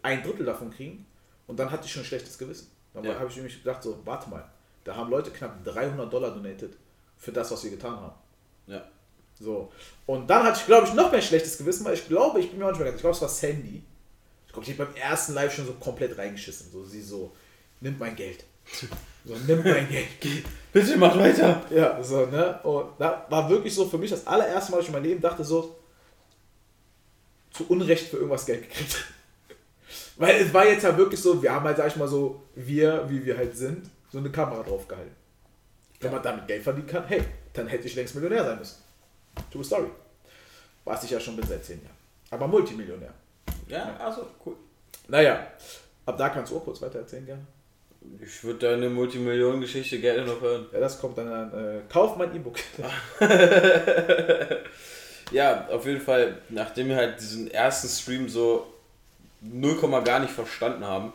ein 0.01 0.24
Drittel 0.24 0.45
davon 0.45 0.71
kriegen. 0.71 1.06
Und 1.48 1.60
dann 1.60 1.71
hatte 1.71 1.86
ich 1.86 1.92
schon 1.92 2.03
ein 2.03 2.06
schlechtes 2.06 2.38
Gewissen. 2.38 2.69
Dann 3.03 3.13
Ja. 3.13 3.19
habe 3.19 3.29
ich 3.29 3.35
nämlich 3.35 3.57
gedacht, 3.63 3.83
so, 3.83 3.99
warte 4.05 4.29
mal, 4.29 4.44
da 4.83 4.95
haben 4.95 5.09
Leute 5.09 5.31
knapp 5.31 5.63
300 5.63 6.11
Dollar 6.11 6.31
donated 6.31 6.73
für 7.17 7.31
das, 7.31 7.51
was 7.51 7.63
wir 7.63 7.71
getan 7.71 7.95
haben. 7.95 8.15
Ja. 8.67 8.83
So. 9.39 9.71
Und 10.05 10.27
dann 10.27 10.44
hatte 10.44 10.59
ich, 10.59 10.65
glaube 10.65 10.88
ich, 10.88 10.94
noch 10.94 11.11
mehr 11.11 11.21
schlechtes 11.21 11.57
Gewissen, 11.57 11.85
weil 11.85 11.94
ich 11.94 12.07
glaube, 12.07 12.39
ich 12.39 12.49
bin 12.49 12.59
mir 12.59 12.65
auch 12.65 12.69
nicht 12.71 12.79
mehr 12.79 12.85
ganz, 12.88 12.95
ich 12.95 13.01
glaube, 13.01 13.15
es 13.15 13.21
war 13.21 13.29
Sandy. 13.29 13.83
Ich 14.47 14.53
glaube, 14.53 14.65
die 14.65 14.71
hat 14.71 14.77
beim 14.79 14.95
ersten 14.95 15.33
Live 15.33 15.53
schon 15.55 15.67
so 15.67 15.73
komplett 15.73 16.17
reingeschissen. 16.17 16.71
So, 16.71 16.83
sie 16.83 17.01
so, 17.01 17.35
nimmt 17.81 17.99
mein 17.99 18.15
Geld. 18.15 18.44
So, 19.23 19.35
nimmt 19.45 19.63
mein 19.63 19.88
Geld. 19.91 20.07
Bitte 20.73 20.97
mach 20.97 21.15
weiter! 21.17 21.63
Ja, 21.69 22.01
so, 22.03 22.25
ne? 22.25 22.59
Und 22.63 23.00
da 23.00 23.25
war 23.29 23.47
wirklich 23.50 23.73
so 23.75 23.88
für 23.88 23.97
mich 23.97 24.09
das 24.09 24.25
allererste 24.25 24.71
Mal, 24.71 24.77
dass 24.77 24.85
ich 24.85 24.89
in 24.89 24.93
meinem 24.93 25.03
Leben 25.05 25.21
dachte, 25.21 25.43
so, 25.43 25.75
zu 27.51 27.65
Unrecht 27.69 28.07
für 28.09 28.17
irgendwas 28.17 28.45
Geld 28.45 28.67
gekriegt. 28.67 29.05
Weil 30.17 30.41
es 30.41 30.53
war 30.53 30.65
jetzt 30.67 30.83
ja 30.83 30.97
wirklich 30.97 31.21
so, 31.21 31.41
wir 31.41 31.53
haben 31.53 31.65
halt, 31.65 31.77
sag 31.77 31.87
ich 31.87 31.95
mal 31.95 32.07
so, 32.07 32.43
wir, 32.55 33.05
wie 33.07 33.23
wir 33.23 33.37
halt 33.37 33.55
sind, 33.55 33.89
so 34.11 34.17
eine 34.17 34.31
Kamera 34.31 34.63
draufgehalten. 34.63 35.15
Wenn 35.99 36.11
man 36.11 36.23
damit 36.23 36.47
Geld 36.47 36.63
verdienen 36.63 36.87
kann, 36.87 37.05
hey, 37.07 37.23
dann 37.53 37.67
hätte 37.67 37.87
ich 37.87 37.95
längst 37.95 38.15
Millionär 38.15 38.43
sein 38.43 38.57
müssen. 38.57 38.77
True 39.51 39.63
Story. 39.63 39.89
Was 40.85 41.03
ich 41.03 41.11
ja 41.11 41.19
schon 41.19 41.35
bin 41.35 41.45
seit 41.45 41.63
10 41.63 41.81
Jahren. 41.81 41.95
Aber 42.31 42.47
Multimillionär. 42.47 43.13
Ja, 43.67 43.95
also 43.97 44.27
cool. 44.45 44.55
Naja, 45.07 45.47
ab 46.05 46.17
da 46.17 46.29
kannst 46.29 46.51
du 46.51 46.57
auch 46.57 46.63
kurz 46.63 46.81
weiter 46.81 46.99
erzählen 46.99 47.25
gerne. 47.25 47.45
Ich 48.21 48.43
würde 48.43 48.59
deine 48.59 48.89
Multimillionen-Geschichte 48.89 49.99
gerne 49.99 50.25
noch 50.25 50.39
hören. 50.39 50.67
Ja, 50.71 50.79
das 50.79 50.99
kommt 50.99 51.17
dann 51.17 51.27
an. 51.27 51.53
Äh, 51.53 51.81
kauf 51.89 52.15
mein 52.15 52.33
E-Book. 52.35 52.55
Ja, 55.31 55.67
auf 55.69 55.85
jeden 55.85 56.01
Fall, 56.01 56.41
nachdem 56.49 56.89
wir 56.89 56.95
halt 56.95 57.19
diesen 57.19 57.51
ersten 57.51 57.87
Stream 57.87 58.29
so 58.29 58.73
0, 59.42 60.04
gar 60.04 60.19
nicht 60.19 60.34
verstanden 60.34 60.86
haben, 60.86 61.13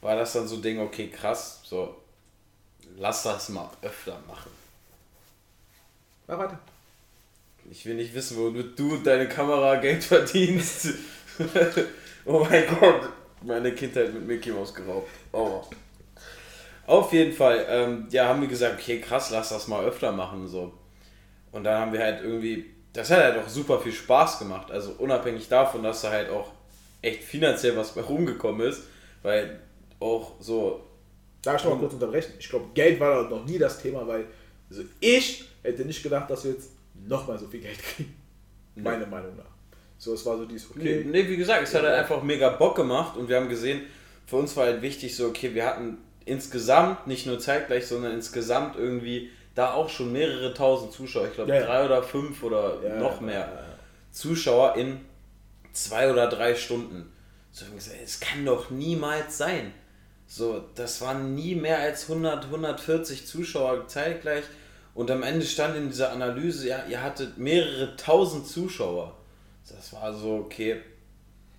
war 0.00 0.16
das 0.16 0.32
dann 0.32 0.48
so 0.48 0.56
ein 0.56 0.62
Ding, 0.62 0.80
okay, 0.80 1.08
krass, 1.08 1.60
so, 1.64 1.94
lass 2.96 3.22
das 3.22 3.48
mal 3.50 3.70
öfter 3.82 4.18
machen. 4.26 4.50
Mach 6.26 6.38
weiter. 6.38 6.58
Ich 7.70 7.84
will 7.86 7.94
nicht 7.94 8.14
wissen, 8.14 8.36
womit 8.38 8.78
du 8.78 8.94
und 8.94 9.06
deine 9.06 9.28
Kamera 9.28 9.76
Geld 9.76 10.02
verdienst. 10.02 10.94
oh 12.24 12.46
mein 12.48 12.66
Gott, 12.66 13.08
meine 13.42 13.72
Kindheit 13.72 14.12
mit 14.12 14.26
Mickey 14.26 14.50
Mouse 14.50 14.74
geraubt. 14.74 15.08
Oh. 15.32 15.62
Auf 16.86 17.12
jeden 17.12 17.32
Fall, 17.32 17.66
ähm, 17.68 18.08
ja, 18.10 18.26
haben 18.26 18.40
wir 18.40 18.48
gesagt, 18.48 18.80
okay, 18.80 19.00
krass, 19.00 19.30
lass 19.30 19.50
das 19.50 19.68
mal 19.68 19.84
öfter 19.84 20.10
machen, 20.12 20.48
so. 20.48 20.72
Und 21.52 21.64
dann 21.64 21.80
haben 21.80 21.92
wir 21.92 22.00
halt 22.00 22.22
irgendwie, 22.22 22.74
das 22.92 23.10
hat 23.10 23.22
halt 23.22 23.38
auch 23.38 23.48
super 23.48 23.78
viel 23.78 23.92
Spaß 23.92 24.38
gemacht. 24.38 24.70
Also 24.70 24.92
unabhängig 24.98 25.48
davon, 25.48 25.82
dass 25.82 26.02
da 26.02 26.10
halt 26.10 26.30
auch 26.30 26.50
echt 27.02 27.22
finanziell 27.24 27.76
was 27.76 27.94
bei 27.94 28.00
rumgekommen 28.02 28.66
ist, 28.68 28.82
weil 29.22 29.60
auch 29.98 30.32
so, 30.40 30.84
Darf 31.42 31.58
ich 31.58 31.64
noch 31.64 31.72
mal 31.74 31.80
kurz 31.80 31.94
unterbrechen? 31.94 32.34
Ich 32.38 32.48
glaube, 32.48 32.66
Geld 32.74 33.00
war 33.00 33.22
da 33.24 33.30
noch 33.30 33.46
nie 33.46 33.58
das 33.58 33.80
Thema, 33.80 34.06
weil 34.06 34.26
also 34.68 34.82
ich 35.00 35.44
hätte 35.62 35.84
nicht 35.84 36.02
gedacht, 36.02 36.30
dass 36.30 36.44
wir 36.44 36.52
jetzt 36.52 36.70
nochmal 37.06 37.38
so 37.38 37.46
viel 37.46 37.60
Geld 37.60 37.78
kriegen. 37.82 38.14
Meiner 38.76 39.06
Meinung 39.06 39.36
nach. 39.36 39.44
So, 39.98 40.14
es 40.14 40.24
war 40.24 40.36
so 40.38 40.44
dieses, 40.46 40.74
Nee, 40.76 41.00
okay, 41.00 41.06
nee, 41.10 41.28
wie 41.28 41.36
gesagt, 41.36 41.62
es 41.62 41.74
hat 41.74 41.82
halt 41.82 41.94
einfach 41.94 42.22
mega 42.22 42.50
Bock 42.50 42.76
gemacht 42.76 43.16
und 43.16 43.28
wir 43.28 43.36
haben 43.36 43.48
gesehen, 43.48 43.82
für 44.26 44.36
uns 44.36 44.56
war 44.56 44.66
halt 44.66 44.80
wichtig 44.82 45.14
so, 45.16 45.26
okay, 45.28 45.54
wir 45.54 45.66
hatten 45.66 45.98
insgesamt, 46.24 47.06
nicht 47.06 47.26
nur 47.26 47.38
zeitgleich, 47.38 47.86
sondern 47.86 48.12
insgesamt 48.12 48.76
irgendwie 48.76 49.30
da 49.54 49.74
auch 49.74 49.88
schon 49.88 50.12
mehrere 50.12 50.54
tausend 50.54 50.92
Zuschauer. 50.92 51.26
Ich 51.26 51.34
glaube 51.34 51.50
Ja, 51.50 51.56
ja. 51.60 51.66
drei 51.66 51.84
oder 51.84 52.02
fünf 52.02 52.42
oder 52.42 52.78
Ja, 52.82 52.96
noch 53.00 53.20
ja, 53.20 53.26
mehr 53.26 53.40
ja, 53.40 53.54
ja. 53.54 53.78
Zuschauer 54.12 54.76
in 54.76 55.00
zwei 55.72 56.10
oder 56.10 56.28
drei 56.28 56.54
Stunden. 56.54 57.12
So 57.52 57.64
es 58.02 58.20
kann 58.20 58.44
doch 58.44 58.70
niemals 58.70 59.38
sein. 59.38 59.72
So, 60.26 60.64
das 60.76 61.00
waren 61.00 61.34
nie 61.34 61.56
mehr 61.56 61.80
als 61.80 62.08
100, 62.08 62.44
140 62.44 63.26
Zuschauer 63.26 63.88
zeitgleich. 63.88 64.44
Und 64.94 65.10
am 65.10 65.22
Ende 65.22 65.44
stand 65.44 65.76
in 65.76 65.88
dieser 65.88 66.12
Analyse, 66.12 66.68
ja, 66.68 66.84
ihr 66.88 67.02
hattet 67.02 67.38
mehrere 67.38 67.96
tausend 67.96 68.46
Zuschauer. 68.46 69.16
Das 69.68 69.92
war 69.92 70.12
so, 70.14 70.36
okay, 70.36 70.80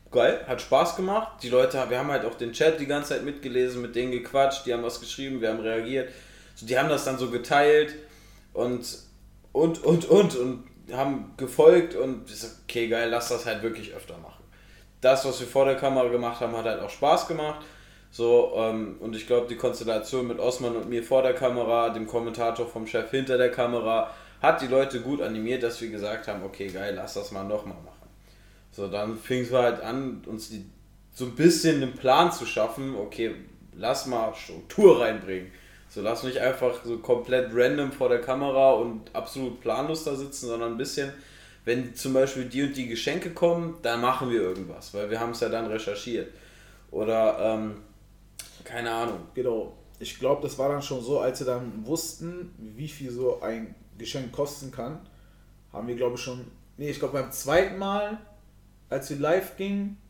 geil, 0.10 0.44
hat 0.48 0.62
Spaß 0.62 0.96
gemacht. 0.96 1.44
Die 1.44 1.50
Leute, 1.50 1.84
wir 1.90 1.98
haben 1.98 2.12
halt 2.12 2.26
auch 2.26 2.36
den 2.36 2.54
Chat 2.54 2.80
die 2.80 2.86
ganze 2.86 3.10
Zeit 3.10 3.24
mitgelesen, 3.24 3.82
mit 3.82 3.96
denen 3.96 4.12
gequatscht, 4.12 4.66
die 4.66 4.74
haben 4.74 4.84
was 4.84 5.00
geschrieben, 5.00 5.42
wir 5.42 5.50
haben 5.50 5.60
reagiert. 5.60 6.10
So, 6.56 6.66
die 6.66 6.78
haben 6.78 6.90
das 6.90 7.06
dann 7.06 7.18
so 7.18 7.30
geteilt 7.30 7.96
und, 8.54 8.86
und, 9.54 9.84
und, 9.84 10.06
und, 10.06 10.36
und 10.36 10.64
haben 10.94 11.34
gefolgt 11.38 11.96
und 11.96 12.30
ich 12.30 12.44
okay, 12.64 12.88
geil, 12.88 13.10
lass 13.10 13.30
das 13.30 13.46
halt 13.46 13.64
wirklich 13.64 13.94
öfter 13.94 14.18
machen. 14.18 14.44
Das, 15.02 15.26
was 15.26 15.40
wir 15.40 15.48
vor 15.48 15.66
der 15.66 15.76
Kamera 15.76 16.08
gemacht 16.10 16.42
haben, 16.42 16.56
hat 16.56 16.66
halt 16.66 16.82
auch 16.82 16.90
Spaß 16.90 17.28
gemacht. 17.28 17.66
So, 18.12 18.54
ähm, 18.58 18.98
und 19.00 19.16
ich 19.16 19.26
glaube, 19.26 19.48
die 19.48 19.56
Konstellation 19.56 20.28
mit 20.28 20.40
Osman 20.40 20.76
und 20.76 20.90
mir 20.90 21.02
vor 21.02 21.24
der 21.24 21.34
Kamera, 21.34 21.90
dem 21.90 22.08
Kommentator 22.08 22.68
vom 22.68 22.86
Chef 22.86 23.10
hinter 23.10 23.38
der 23.38 23.52
Kamera, 23.52 24.12
hat 24.42 24.62
die 24.62 24.68
Leute 24.68 25.00
gut 25.02 25.22
animiert, 25.22 25.64
dass 25.64 25.80
wir 25.82 25.90
gesagt 25.90 26.28
haben, 26.28 26.44
okay, 26.44 26.68
geil, 26.68 26.94
lass 26.96 27.14
das 27.14 27.32
mal 27.32 27.44
nochmal 27.44 27.78
machen. 27.86 28.10
So, 28.72 28.88
dann 28.88 29.18
fing 29.18 29.44
es 29.44 29.52
halt 29.52 29.82
an, 29.82 30.24
uns 30.26 30.50
die, 30.50 30.66
so 31.14 31.26
ein 31.26 31.36
bisschen 31.36 31.82
einen 31.82 31.94
Plan 31.94 32.32
zu 32.32 32.46
schaffen. 32.46 32.96
Okay, 32.96 33.36
lass 33.76 34.08
mal 34.08 34.34
Struktur 34.34 35.02
reinbringen. 35.02 35.52
So, 35.94 36.00
lass 36.02 36.24
nicht 36.24 36.38
einfach 36.38 36.86
so 36.86 37.00
komplett 37.00 37.50
random 37.54 37.92
vor 37.92 38.08
der 38.08 38.22
Kamera 38.22 38.72
und 38.76 39.14
absolut 39.14 39.60
planlos 39.60 40.06
da 40.06 40.16
sitzen, 40.16 40.48
sondern 40.48 40.72
ein 40.72 40.78
bisschen, 40.78 41.12
wenn 41.66 41.94
zum 41.94 42.14
Beispiel 42.14 42.46
die 42.46 42.64
und 42.64 42.78
die 42.78 42.88
Geschenke 42.88 43.32
kommen, 43.32 43.78
dann 43.82 44.00
machen 44.00 44.30
wir 44.30 44.40
irgendwas, 44.40 44.94
weil 44.94 45.10
wir 45.10 45.20
haben 45.20 45.32
es 45.32 45.42
ja 45.42 45.50
dann 45.50 45.66
recherchiert. 45.66 46.32
Oder, 46.92 47.38
ähm, 47.42 47.82
keine 48.64 48.90
Ahnung. 48.90 49.20
Genau. 49.34 49.74
Ich 50.00 50.18
glaube, 50.18 50.42
das 50.44 50.58
war 50.58 50.70
dann 50.70 50.82
schon 50.82 51.04
so, 51.04 51.20
als 51.20 51.42
wir 51.42 51.48
dann 51.48 51.86
wussten, 51.86 52.56
wie 52.58 52.88
viel 52.88 53.12
so 53.12 53.42
ein 53.42 53.76
Geschenk 53.98 54.32
kosten 54.32 54.72
kann, 54.72 55.06
haben 55.74 55.90
wir, 55.90 55.96
glaube 55.96 56.16
ich, 56.16 56.22
schon. 56.22 56.46
Nee, 56.78 56.92
ich 56.92 57.00
glaube, 57.00 57.20
beim 57.20 57.34
zweiten 57.34 57.78
Mal, 57.78 58.18
als 58.90 59.10
wir 59.10 59.18
live 59.18 59.58
gingen, 59.58 60.01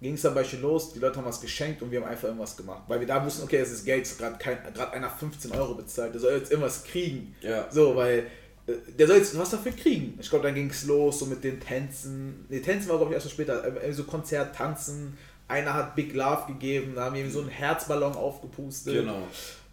ging 0.00 0.14
es 0.14 0.22
dann 0.22 0.34
bei 0.34 0.44
los, 0.60 0.92
die 0.92 0.98
Leute 0.98 1.18
haben 1.18 1.26
was 1.26 1.40
geschenkt 1.40 1.82
und 1.82 1.90
wir 1.90 2.00
haben 2.00 2.08
einfach 2.08 2.24
irgendwas 2.24 2.56
gemacht. 2.56 2.82
Weil 2.88 3.00
wir 3.00 3.06
da 3.06 3.24
wussten, 3.24 3.44
okay, 3.44 3.58
es 3.58 3.70
ist 3.70 3.84
Geld, 3.84 4.08
gerade 4.18 4.38
gerade 4.38 4.92
einer 4.92 5.10
15 5.10 5.52
Euro 5.52 5.74
bezahlt, 5.74 6.14
der 6.14 6.20
soll 6.20 6.32
jetzt 6.32 6.50
irgendwas 6.50 6.84
kriegen. 6.84 7.34
Ja. 7.42 7.66
So, 7.70 7.94
weil 7.96 8.26
äh, 8.66 8.72
der 8.98 9.06
soll 9.06 9.18
jetzt 9.18 9.38
was 9.38 9.50
dafür 9.50 9.72
kriegen. 9.72 10.18
Ich 10.20 10.30
glaube, 10.30 10.44
dann 10.44 10.54
ging 10.54 10.70
es 10.70 10.84
los, 10.86 11.18
so 11.18 11.26
mit 11.26 11.44
den 11.44 11.60
Tänzen. 11.60 12.46
Ne, 12.48 12.62
Tänzen 12.62 12.88
war, 12.88 12.96
glaube 12.96 13.12
ich, 13.12 13.16
erst 13.16 13.26
so 13.26 13.30
später. 13.30 13.82
Äh, 13.82 13.92
so 13.92 14.04
Konzert, 14.04 14.56
Tanzen. 14.56 15.18
Einer 15.48 15.74
hat 15.74 15.96
Big 15.96 16.14
Love 16.14 16.44
gegeben, 16.46 16.92
da 16.94 17.06
haben 17.06 17.16
wir 17.16 17.28
so 17.28 17.40
einen 17.40 17.48
Herzballon 17.48 18.14
aufgepustet. 18.14 18.94
Genau. 18.94 19.22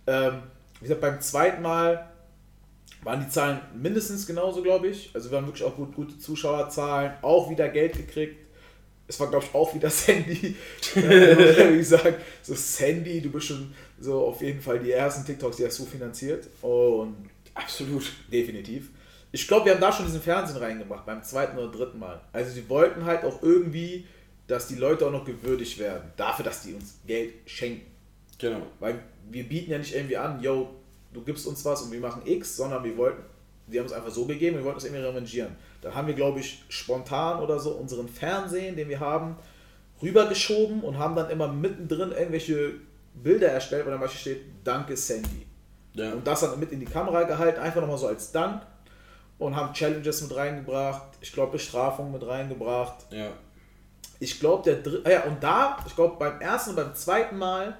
Ähm, 0.07 0.41
wie 0.79 0.86
gesagt, 0.86 1.01
beim 1.01 1.22
zweiten 1.22 1.62
Mal 1.62 2.10
waren 3.03 3.19
die 3.24 3.29
Zahlen 3.29 3.62
mindestens 3.75 4.25
genauso, 4.25 4.63
glaube 4.63 4.88
ich. 4.88 5.12
Also 5.13 5.29
wir 5.29 5.38
haben 5.38 5.46
wirklich 5.46 5.63
auch 5.63 5.75
gut, 5.75 5.96
gute 5.96 6.17
Zuschauerzahlen, 6.17 7.13
auch 7.22 7.50
wieder 7.51 7.69
Geld 7.69 7.93
gekriegt. 7.96 8.47
Es 9.07 9.19
war, 9.19 9.29
glaube 9.29 9.45
ich, 9.45 9.55
auch 9.55 9.73
wieder 9.73 9.89
Sandy. 9.91 10.55
Wie 10.93 11.77
gesagt, 11.77 12.21
so 12.43 12.53
Sandy, 12.55 13.21
du 13.21 13.29
bist 13.29 13.47
schon 13.47 13.73
so 13.99 14.25
auf 14.27 14.41
jeden 14.41 14.61
Fall 14.61 14.79
die 14.79 14.91
ersten 14.91 15.25
TikToks, 15.25 15.57
die 15.57 15.65
hast 15.65 15.79
du 15.79 15.85
finanziert. 15.85 16.47
Und 16.61 17.29
absolut, 17.53 18.11
definitiv. 18.31 18.89
Ich 19.31 19.47
glaube, 19.47 19.65
wir 19.65 19.73
haben 19.73 19.81
da 19.81 19.91
schon 19.91 20.05
diesen 20.05 20.21
Fernsehen 20.21 20.57
reingemacht, 20.57 21.05
beim 21.05 21.23
zweiten 21.23 21.57
oder 21.57 21.71
dritten 21.71 21.99
Mal. 21.99 22.21
Also 22.31 22.51
sie 22.51 22.67
wollten 22.69 23.05
halt 23.05 23.23
auch 23.23 23.41
irgendwie, 23.43 24.05
dass 24.47 24.67
die 24.67 24.75
Leute 24.75 25.05
auch 25.05 25.11
noch 25.11 25.25
gewürdigt 25.25 25.77
werden, 25.79 26.11
dafür, 26.15 26.45
dass 26.45 26.63
die 26.63 26.73
uns 26.73 26.99
Geld 27.05 27.33
schenken. 27.45 27.85
Genau. 28.39 28.61
Weil 28.79 28.99
wir 29.29 29.43
bieten 29.43 29.71
ja 29.71 29.77
nicht 29.77 29.93
irgendwie 29.93 30.17
an, 30.17 30.41
yo, 30.41 30.75
du 31.13 31.21
gibst 31.21 31.45
uns 31.47 31.63
was 31.65 31.81
und 31.81 31.91
wir 31.91 31.99
machen 31.99 32.21
X, 32.25 32.55
sondern 32.55 32.83
wir 32.83 32.95
wollten, 32.97 33.21
die 33.67 33.79
haben 33.79 33.85
es 33.85 33.91
einfach 33.91 34.11
so 34.11 34.25
gegeben, 34.25 34.57
wir 34.57 34.63
wollten 34.63 34.77
es 34.77 34.85
irgendwie 34.85 35.03
revanchieren. 35.03 35.55
Dann 35.88 35.96
haben 35.96 36.08
wir, 36.08 36.15
glaube 36.15 36.41
ich, 36.41 36.65
spontan 36.67 37.39
oder 37.39 37.60
so 37.60 37.72
unseren 37.72 38.10
Fernsehen, 38.10 38.75
den 38.75 38.89
wir 38.89 39.00
haben, 39.00 39.38
rübergeschoben 40.01 40.82
und 40.82 40.98
haben 40.98 41.15
dann 41.15 41.29
immer 41.29 41.48
mittendrin 41.48 42.12
irgendwelche 42.12 42.74
Bilder 43.13 43.48
erstellt, 43.48 43.86
wo 43.86 43.89
dann 43.89 44.01
beispielsweise 44.01 44.41
steht, 44.41 44.51
danke 44.65 44.98
Sandy. 44.98 45.48
Ja. 45.94 46.12
Und 46.12 46.27
das 46.27 46.41
dann 46.41 46.60
mit 46.60 46.74
in 46.74 46.82
die 46.82 46.86
Kamera 46.86 47.24
gehalten, 47.24 47.62
einfach 47.62 47.79
nochmal 47.79 47.98
so 47.98 48.08
als 48.08 48.34
Dank 48.34 48.63
und 49.39 49.56
haben 49.56 49.74
Challenges 49.74 50.22
mit 50.24 50.36
reingebracht, 50.36 51.03
ich 51.22 51.32
glaube 51.32 51.53
Bestrafungen 51.53 52.12
mit 52.12 52.27
reingebracht. 52.27 53.06
Ja. 53.10 53.29
Ich 54.20 54.41
glaube, 54.41 54.63
der 54.63 54.82
dritte, 54.82 55.06
ah 55.06 55.12
ja, 55.12 55.24
und 55.24 55.41
da, 55.41 55.77
ich 55.88 55.96
glaube, 55.96 56.17
beim 56.20 56.41
ersten 56.41 56.72
und 56.72 56.75
beim 56.75 56.94
zweiten 56.96 57.38
Mal 57.38 57.77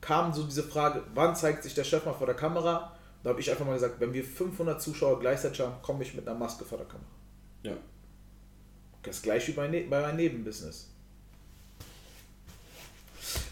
kam 0.00 0.32
so 0.32 0.44
diese 0.44 0.62
Frage, 0.62 1.02
wann 1.14 1.36
zeigt 1.36 1.62
sich 1.62 1.74
der 1.74 1.84
Chef 1.84 2.06
mal 2.06 2.14
vor 2.14 2.26
der 2.26 2.36
Kamera? 2.36 2.96
Da 3.22 3.30
habe 3.30 3.40
ich 3.40 3.50
einfach 3.50 3.66
mal 3.66 3.74
gesagt, 3.74 4.00
wenn 4.00 4.14
wir 4.14 4.24
500 4.24 4.80
Zuschauer 4.80 5.20
gleichzeitig 5.20 5.60
haben, 5.60 5.74
komme 5.82 6.04
ich 6.04 6.14
mit 6.14 6.26
einer 6.26 6.38
Maske 6.38 6.64
vor 6.64 6.78
der 6.78 6.86
Kamera. 6.86 7.19
Ja. 7.62 7.72
Das 9.02 9.22
gleiche 9.22 9.48
wie 9.48 9.52
bei, 9.52 9.68
ne 9.68 9.82
bei 9.82 10.00
meinem 10.00 10.16
Nebenbusiness. 10.16 10.88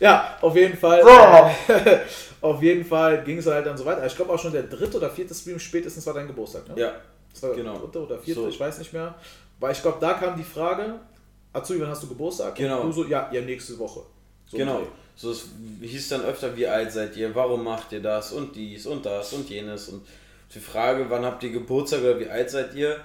Ja, 0.00 0.38
auf 0.41 0.55
jeden 0.57 0.77
Fall. 0.77 1.00
Äh, 1.00 1.99
auf 2.41 2.62
jeden 2.62 2.85
Fall 2.85 3.23
ging 3.25 3.38
es 3.38 3.47
halt 3.47 3.67
dann 3.67 3.77
so 3.77 3.85
weiter. 3.85 4.05
Ich 4.07 4.17
glaube 4.17 4.33
auch 4.33 4.38
schon 4.38 4.53
der 4.53 4.65
dritte 4.65 4.97
oder 4.97 5.11
vierte 5.11 5.35
Stream 5.35 5.59
spätestens 5.59 6.07
war 6.07 6.15
dein 6.15 6.27
Geburtstag, 6.27 6.69
ne? 6.69 6.81
Ja. 6.81 6.93
Das 7.33 7.43
war 7.43 7.55
genau. 7.55 7.73
der 7.73 7.83
dritte 7.83 8.03
oder 8.03 8.19
vierte, 8.19 8.43
so. 8.43 8.49
ich 8.49 8.59
weiß 8.59 8.79
nicht 8.79 8.93
mehr. 8.93 9.15
Weil 9.61 9.73
ich 9.73 9.83
glaube, 9.83 9.99
da 10.00 10.15
kam 10.15 10.37
die 10.37 10.45
Frage, 10.45 10.95
Azui, 11.53 11.81
wann 11.81 11.88
hast 11.88 12.03
du 12.03 12.09
Geburtstag? 12.09 12.55
Genau. 12.55 12.81
Und 12.81 12.88
du 12.88 12.93
so, 12.93 13.05
ja, 13.05 13.31
ja, 13.33 13.41
nächste 13.41 13.79
Woche. 13.79 14.03
So 14.47 14.57
genau. 14.57 14.83
So, 15.17 15.33
es 15.33 15.49
hieß 15.81 16.11
dann 16.11 16.23
öfter, 16.23 16.57
wie 16.57 16.67
alt 16.67 16.93
seid 16.93 17.17
ihr, 17.17 17.35
warum 17.35 17.65
macht 17.65 17.93
ihr 17.93 18.00
das 18.00 18.33
und 18.33 18.55
dies 18.55 18.87
und 18.87 19.05
das 19.05 19.33
und 19.33 19.50
jenes. 19.50 19.88
Und 19.88 20.07
die 20.55 20.61
Frage, 20.61 21.07
wann 21.09 21.25
habt 21.25 21.43
ihr 21.43 21.50
Geburtstag 21.50 22.00
oder 22.00 22.21
wie 22.21 22.29
alt 22.29 22.50
seid 22.50 22.75
ihr? 22.75 23.00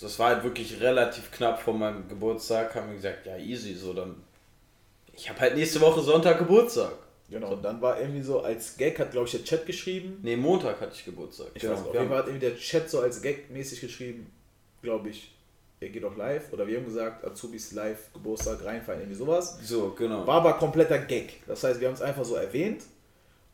Das 0.00 0.18
war 0.18 0.30
halt 0.30 0.44
wirklich 0.44 0.80
relativ 0.80 1.30
knapp 1.30 1.60
vor 1.60 1.74
meinem 1.74 2.08
Geburtstag, 2.08 2.74
haben 2.74 2.88
wir 2.88 2.96
gesagt, 2.96 3.26
ja 3.26 3.36
easy, 3.36 3.74
so 3.74 3.92
dann. 3.92 4.16
Ich 5.12 5.28
habe 5.28 5.40
halt 5.40 5.56
nächste 5.56 5.80
Woche 5.80 6.00
Sonntag 6.00 6.38
Geburtstag. 6.38 6.92
Genau, 7.28 7.52
und 7.52 7.62
dann 7.62 7.80
war 7.80 8.00
irgendwie 8.00 8.22
so 8.22 8.40
als 8.40 8.76
Gag, 8.76 8.98
hat 8.98 9.12
glaube 9.12 9.26
ich 9.26 9.32
der 9.32 9.44
Chat 9.44 9.66
geschrieben. 9.66 10.18
Ne, 10.22 10.36
Montag 10.36 10.80
hatte 10.80 10.92
ich 10.94 11.04
Geburtstag. 11.04 11.48
Ich 11.54 11.62
genau. 11.62 11.74
weiß 11.74 11.86
auf 11.86 11.94
jeden 11.94 12.08
Fall 12.08 12.18
hat 12.18 12.26
irgendwie 12.26 12.46
der 12.46 12.56
Chat 12.56 12.90
so 12.90 13.00
als 13.00 13.22
Gag 13.22 13.50
mäßig 13.50 13.80
geschrieben, 13.80 14.32
glaube 14.82 15.10
ich, 15.10 15.30
er 15.80 15.88
geht 15.88 16.04
auch 16.04 16.16
live. 16.16 16.52
Oder 16.52 16.66
wir 16.66 16.78
haben 16.78 16.84
gesagt, 16.84 17.24
Azubis 17.24 17.72
live, 17.72 18.12
Geburtstag 18.12 18.64
reinfallen, 18.64 19.02
irgendwie 19.02 19.18
sowas. 19.18 19.58
So, 19.62 19.94
genau. 19.96 20.26
War 20.26 20.36
aber 20.36 20.54
kompletter 20.54 20.98
Gag. 20.98 21.42
Das 21.46 21.64
heißt, 21.64 21.80
wir 21.80 21.88
haben 21.88 21.94
es 21.94 22.02
einfach 22.02 22.24
so 22.24 22.34
erwähnt. 22.34 22.82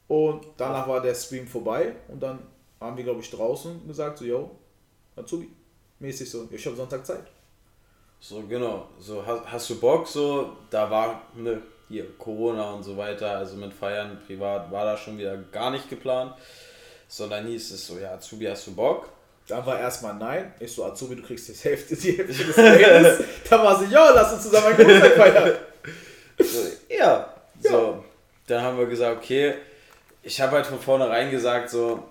Und 0.09 0.47
danach 0.57 0.89
war 0.89 1.01
der 1.01 1.15
Stream 1.15 1.47
vorbei. 1.47 1.95
Und 2.09 2.23
dann 2.23 2.41
haben 2.81 2.97
wir, 2.97 3.05
glaube 3.05 3.21
ich, 3.21 3.31
draußen 3.31 3.87
gesagt, 3.87 4.19
so, 4.19 4.25
yo, 4.25 4.51
Azubi, 5.15 5.49
mäßig 5.99 6.31
so, 6.31 6.49
ich 6.51 6.65
habe 6.67 6.77
Sonntag 6.77 7.05
Zeit. 7.07 7.25
So, 8.21 8.43
genau. 8.43 8.89
So, 8.99 9.25
hast, 9.25 9.43
hast 9.47 9.71
du 9.71 9.81
Bock? 9.81 10.07
So, 10.07 10.57
da 10.71 10.91
war 10.91 11.23
ne, 11.35 11.61
hier 11.89 12.07
Corona 12.19 12.73
und 12.73 12.83
so 12.83 12.97
weiter. 12.97 13.39
Also 13.39 13.57
mit 13.57 13.73
Feiern 13.73 14.19
privat 14.27 14.71
war 14.71 14.85
da 14.85 14.97
schon 14.97 15.19
wieder 15.19 15.37
gar 15.53 15.71
nicht 15.71 15.89
geplant. 15.89 16.35
Sondern 17.09 17.47
hieß 17.47 17.71
es 17.73 17.87
so, 17.87 17.99
ja, 17.99 18.15
Azubi, 18.15 18.47
hast 18.47 18.67
du 18.67 18.75
Bock? 18.75 19.09
Dann 19.47 19.65
war 19.65 19.79
erstmal 19.79 20.15
nein. 20.15 20.53
Ich 20.59 20.75
so, 20.75 20.85
Azubi, 20.85 21.15
du 21.15 21.23
kriegst 21.23 21.49
die 21.49 21.53
Hälfte, 21.53 21.95
die 21.95 22.13
Hälfte 22.13 22.45
des 22.45 22.57
Geldes. 22.57 23.25
dann 23.51 23.63
war 23.63 23.79
sie, 23.79 23.93
ja, 23.93 24.11
lass 24.11 24.33
uns 24.33 24.43
zusammen 24.43 24.67
ein 24.67 24.77
Geburtstag 24.77 25.13
feiern. 25.13 25.57
So, 26.39 26.59
ja. 26.89 26.97
ja. 26.99 27.35
So, 27.61 28.05
dann 28.49 28.63
haben 28.63 28.79
wir 28.79 28.87
gesagt, 28.87 29.17
okay, 29.19 29.55
ich 30.23 30.41
habe 30.41 30.57
halt 30.57 30.67
von 30.67 30.81
vornherein 30.81 31.31
gesagt, 31.31 31.71
so, 31.71 32.03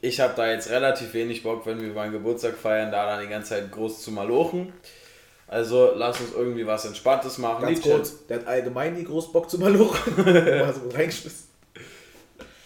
ich 0.00 0.20
habe 0.20 0.34
da 0.36 0.50
jetzt 0.50 0.70
relativ 0.70 1.14
wenig 1.14 1.42
Bock, 1.42 1.66
wenn 1.66 1.80
wir 1.80 1.92
meinen 1.92 2.12
Geburtstag 2.12 2.56
feiern, 2.56 2.90
da 2.90 3.06
dann 3.06 3.22
die 3.22 3.28
ganze 3.28 3.50
Zeit 3.50 3.70
groß 3.72 4.02
zu 4.02 4.10
malochen. 4.10 4.72
Also 5.48 5.92
lass 5.94 6.20
uns 6.20 6.32
irgendwie 6.34 6.66
was 6.66 6.84
Entspanntes 6.84 7.38
machen. 7.38 7.62
Ganz 7.62 7.80
kurz, 7.80 8.26
der 8.26 8.40
hat 8.40 8.46
allgemein 8.46 8.94
nie 8.94 9.04
groß 9.04 9.32
Bock 9.32 9.48
zu 9.48 9.58
malochen. 9.58 10.16
war 10.26 10.72
so 10.72 10.88
reingeschmissen. 10.92 11.46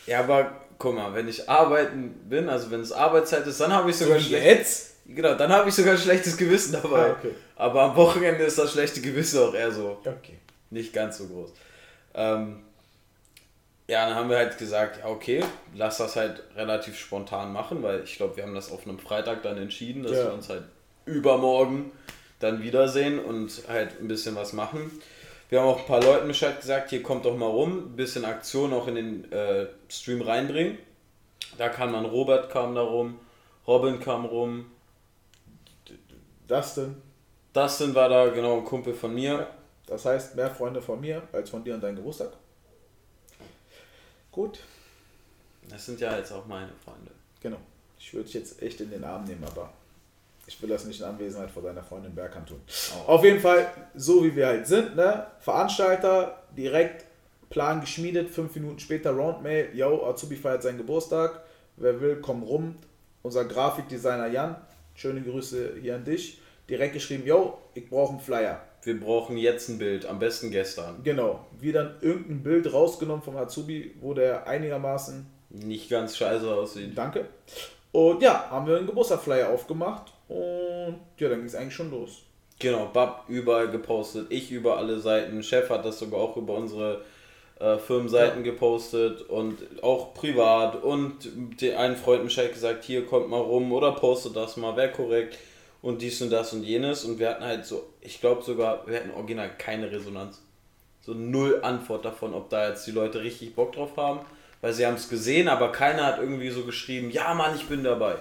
Ja, 0.07 0.21
aber 0.21 0.53
guck 0.79 0.95
mal, 0.95 1.15
wenn 1.15 1.29
ich 1.29 1.49
arbeiten 1.49 2.11
bin, 2.29 2.49
also 2.49 2.71
wenn 2.71 2.81
es 2.81 2.91
Arbeitszeit 2.91 3.47
ist, 3.47 3.61
dann 3.61 3.73
habe 3.73 3.91
ich 3.91 3.97
sogar 3.97 4.19
so 4.19 4.35
jetzt. 4.35 4.91
Genau, 5.07 5.35
dann 5.35 5.53
habe 5.53 5.69
ich 5.69 5.75
sogar 5.75 5.93
ein 5.93 5.99
schlechtes 5.99 6.37
Gewissen 6.37 6.73
dabei. 6.73 7.11
Ah, 7.11 7.17
okay. 7.19 7.35
Aber 7.57 7.83
am 7.83 7.97
Wochenende 7.97 8.45
ist 8.45 8.59
das 8.59 8.73
schlechte 8.73 9.01
Gewissen 9.01 9.41
auch 9.41 9.55
eher 9.55 9.71
so. 9.73 9.99
Okay. 10.01 10.39
Nicht 10.71 10.93
ganz 10.93 11.19
so 11.19 11.27
groß. 11.27 11.53
Ähm, 12.15 12.63
ja, 13.90 14.06
dann 14.06 14.14
haben 14.14 14.30
wir 14.30 14.37
halt 14.37 14.56
gesagt, 14.56 15.04
okay, 15.04 15.42
lass 15.75 15.99
das 15.99 16.14
halt 16.14 16.44
relativ 16.54 16.97
spontan 16.97 17.52
machen, 17.52 17.82
weil 17.82 18.04
ich 18.04 18.14
glaube, 18.14 18.37
wir 18.37 18.44
haben 18.44 18.54
das 18.54 18.70
auf 18.70 18.87
einem 18.87 19.00
Freitag 19.00 19.42
dann 19.42 19.59
entschieden, 19.59 20.04
dass 20.04 20.12
ja. 20.12 20.26
wir 20.26 20.32
uns 20.32 20.49
halt 20.49 20.62
übermorgen 21.06 21.90
dann 22.38 22.62
wiedersehen 22.62 23.18
und 23.18 23.50
halt 23.66 24.00
ein 24.00 24.06
bisschen 24.06 24.37
was 24.37 24.52
machen. 24.52 24.92
Wir 25.49 25.61
haben 25.61 25.66
auch 25.66 25.80
ein 25.80 25.87
paar 25.87 26.00
Leuten 26.00 26.28
Bescheid 26.28 26.61
gesagt, 26.61 26.90
hier 26.90 27.02
kommt 27.02 27.25
doch 27.25 27.37
mal 27.37 27.47
rum, 27.47 27.78
ein 27.78 27.97
bisschen 27.97 28.25
Aktion 28.25 28.73
auch 28.73 28.87
in 28.87 28.94
den 28.94 29.32
äh, 29.32 29.66
Stream 29.88 30.23
reinbringen. 30.23 30.78
Da 31.59 31.68
kam 31.68 31.92
dann 31.92 32.04
Robert 32.04 32.49
kam 32.49 32.76
da 32.76 32.82
rum, 32.82 33.18
Robin 33.66 33.99
kam 33.99 34.25
rum. 34.25 34.66
Dustin. 36.47 36.94
Dustin 37.52 37.92
war 37.97 38.09
da, 38.09 38.28
genau, 38.28 38.59
ein 38.59 38.64
Kumpel 38.64 38.94
von 38.94 39.12
mir. 39.12 39.49
Das 39.88 40.04
heißt, 40.04 40.37
mehr 40.37 40.50
Freunde 40.52 40.80
von 40.80 41.00
mir 41.00 41.23
als 41.32 41.50
von 41.50 41.64
dir 41.64 41.75
an 41.75 41.80
deinem 41.80 41.97
Geburtstag. 41.97 42.30
Gut. 44.33 44.61
Das 45.69 45.87
sind 45.87 46.01
ja 46.01 46.17
jetzt 46.17 46.33
auch 46.33 46.47
meine 46.47 46.73
Freunde. 46.85 47.11
Genau. 47.41 47.59
Ich 47.99 48.13
würde 48.15 48.25
dich 48.25 48.35
jetzt 48.35 48.63
echt 48.63 48.81
in 48.81 48.91
den 48.91 49.05
Arm 49.05 49.25
nehmen, 49.25 49.45
aber 49.45 49.73
ich 50.47 50.61
will 50.61 50.69
das 50.69 50.85
nicht 50.85 51.01
in 51.01 51.07
Anwesenheit 51.07 51.51
von 51.51 51.63
deiner 51.63 51.83
Freundin 51.83 52.15
Berghand 52.15 52.49
tun. 52.49 52.61
Oh. 53.07 53.13
Auf 53.13 53.25
jeden 53.25 53.41
Fall, 53.41 53.71
so 53.95 54.25
wie 54.25 54.35
wir 54.35 54.47
halt 54.47 54.67
sind, 54.67 54.97
ne? 54.97 55.27
Veranstalter, 55.39 56.43
direkt 56.57 57.05
Plan 57.51 57.81
geschmiedet, 57.81 58.31
fünf 58.31 58.55
Minuten 58.55 58.79
später 58.79 59.11
Roundmail, 59.11 59.71
yo, 59.75 60.07
Azubi 60.07 60.37
feiert 60.37 60.63
seinen 60.63 60.79
Geburtstag, 60.79 61.43
wer 61.77 62.01
will, 62.01 62.21
komm 62.21 62.43
rum. 62.43 62.77
Unser 63.23 63.45
Grafikdesigner 63.45 64.29
Jan, 64.29 64.57
schöne 64.95 65.21
Grüße 65.21 65.75
hier 65.81 65.97
an 65.97 66.05
dich, 66.05 66.41
direkt 66.69 66.95
geschrieben, 66.95 67.27
yo, 67.27 67.59
ich 67.75 67.89
brauche 67.89 68.13
einen 68.13 68.21
Flyer. 68.21 68.63
Wir 68.83 68.99
brauchen 68.99 69.37
jetzt 69.37 69.69
ein 69.69 69.79
Bild, 69.79 70.07
am 70.07 70.19
besten 70.19 70.51
gestern. 70.51 71.03
Genau, 71.03 71.45
wir 71.59 71.73
dann 71.73 71.97
irgendein 72.01 72.43
Bild 72.43 72.73
rausgenommen 72.73 73.23
vom 73.23 73.37
Azubi, 73.37 73.95
wo 74.01 74.15
der 74.15 74.47
einigermaßen 74.47 75.27
nicht 75.51 75.91
ganz 75.91 76.17
scheiße 76.17 76.51
aussieht. 76.51 76.97
Danke. 76.97 77.27
Und 77.93 78.23
ja, 78.23 78.49
haben 78.51 78.67
wir 78.67 78.79
einen 78.79 78.87
Geburtstagsflyer 78.87 79.51
aufgemacht 79.51 80.13
und 80.29 81.01
ja, 81.19 81.29
dann 81.29 81.39
ging 81.39 81.47
es 81.47 81.55
eigentlich 81.55 81.75
schon 81.75 81.91
los. 81.91 82.23
Genau, 82.59 82.87
Bab 82.93 83.25
überall 83.29 83.69
gepostet, 83.69 84.27
ich 84.31 84.51
über 84.53 84.77
alle 84.77 85.01
Seiten, 85.01 85.43
Chef 85.43 85.69
hat 85.71 85.85
das 85.85 85.99
sogar 85.99 86.21
auch 86.21 86.37
über 86.37 86.55
unsere 86.55 87.03
äh, 87.59 87.79
Firmenseiten 87.79 88.45
ja. 88.45 88.53
gepostet 88.53 89.23
und 89.23 89.59
auch 89.83 90.15
privat 90.15 90.83
und 90.83 91.29
den 91.61 91.77
einen 91.77 91.97
Freund 91.97 92.25
Michel 92.25 92.49
gesagt, 92.49 92.85
hier 92.85 93.07
kommt 93.07 93.29
mal 93.29 93.41
rum 93.41 93.73
oder 93.73 93.93
postet 93.93 94.37
das 94.37 94.57
mal, 94.57 94.77
wäre 94.77 94.93
korrekt 94.93 95.39
und 95.83 96.03
dies 96.03 96.21
und 96.21 96.31
das 96.31 96.53
und 96.53 96.63
jenes 96.63 97.05
und 97.05 97.19
wir 97.19 97.31
hatten 97.31 97.45
halt 97.45 97.65
so, 97.65 97.93
ich 98.01 98.21
glaube 98.21 98.43
sogar, 98.43 98.87
wir 98.87 98.99
hatten 98.99 99.11
original 99.11 99.51
keine 99.57 99.91
Resonanz. 99.91 100.41
So 101.03 101.15
null 101.15 101.61
Antwort 101.63 102.05
davon, 102.05 102.35
ob 102.35 102.51
da 102.51 102.69
jetzt 102.69 102.87
die 102.87 102.91
Leute 102.91 103.23
richtig 103.23 103.55
Bock 103.55 103.73
drauf 103.73 103.97
haben, 103.97 104.21
weil 104.61 104.75
sie 104.75 104.87
haben 104.87 104.97
es 104.97 105.09
gesehen, 105.09 105.49
aber 105.49 105.73
keiner 105.73 106.05
hat 106.05 106.19
irgendwie 106.19 106.51
so 106.51 106.65
geschrieben, 106.65 107.11
ja 107.11 107.33
Mann, 107.35 107.57
ich 107.57 107.67
bin 107.67 107.83
dabei. 107.83 108.17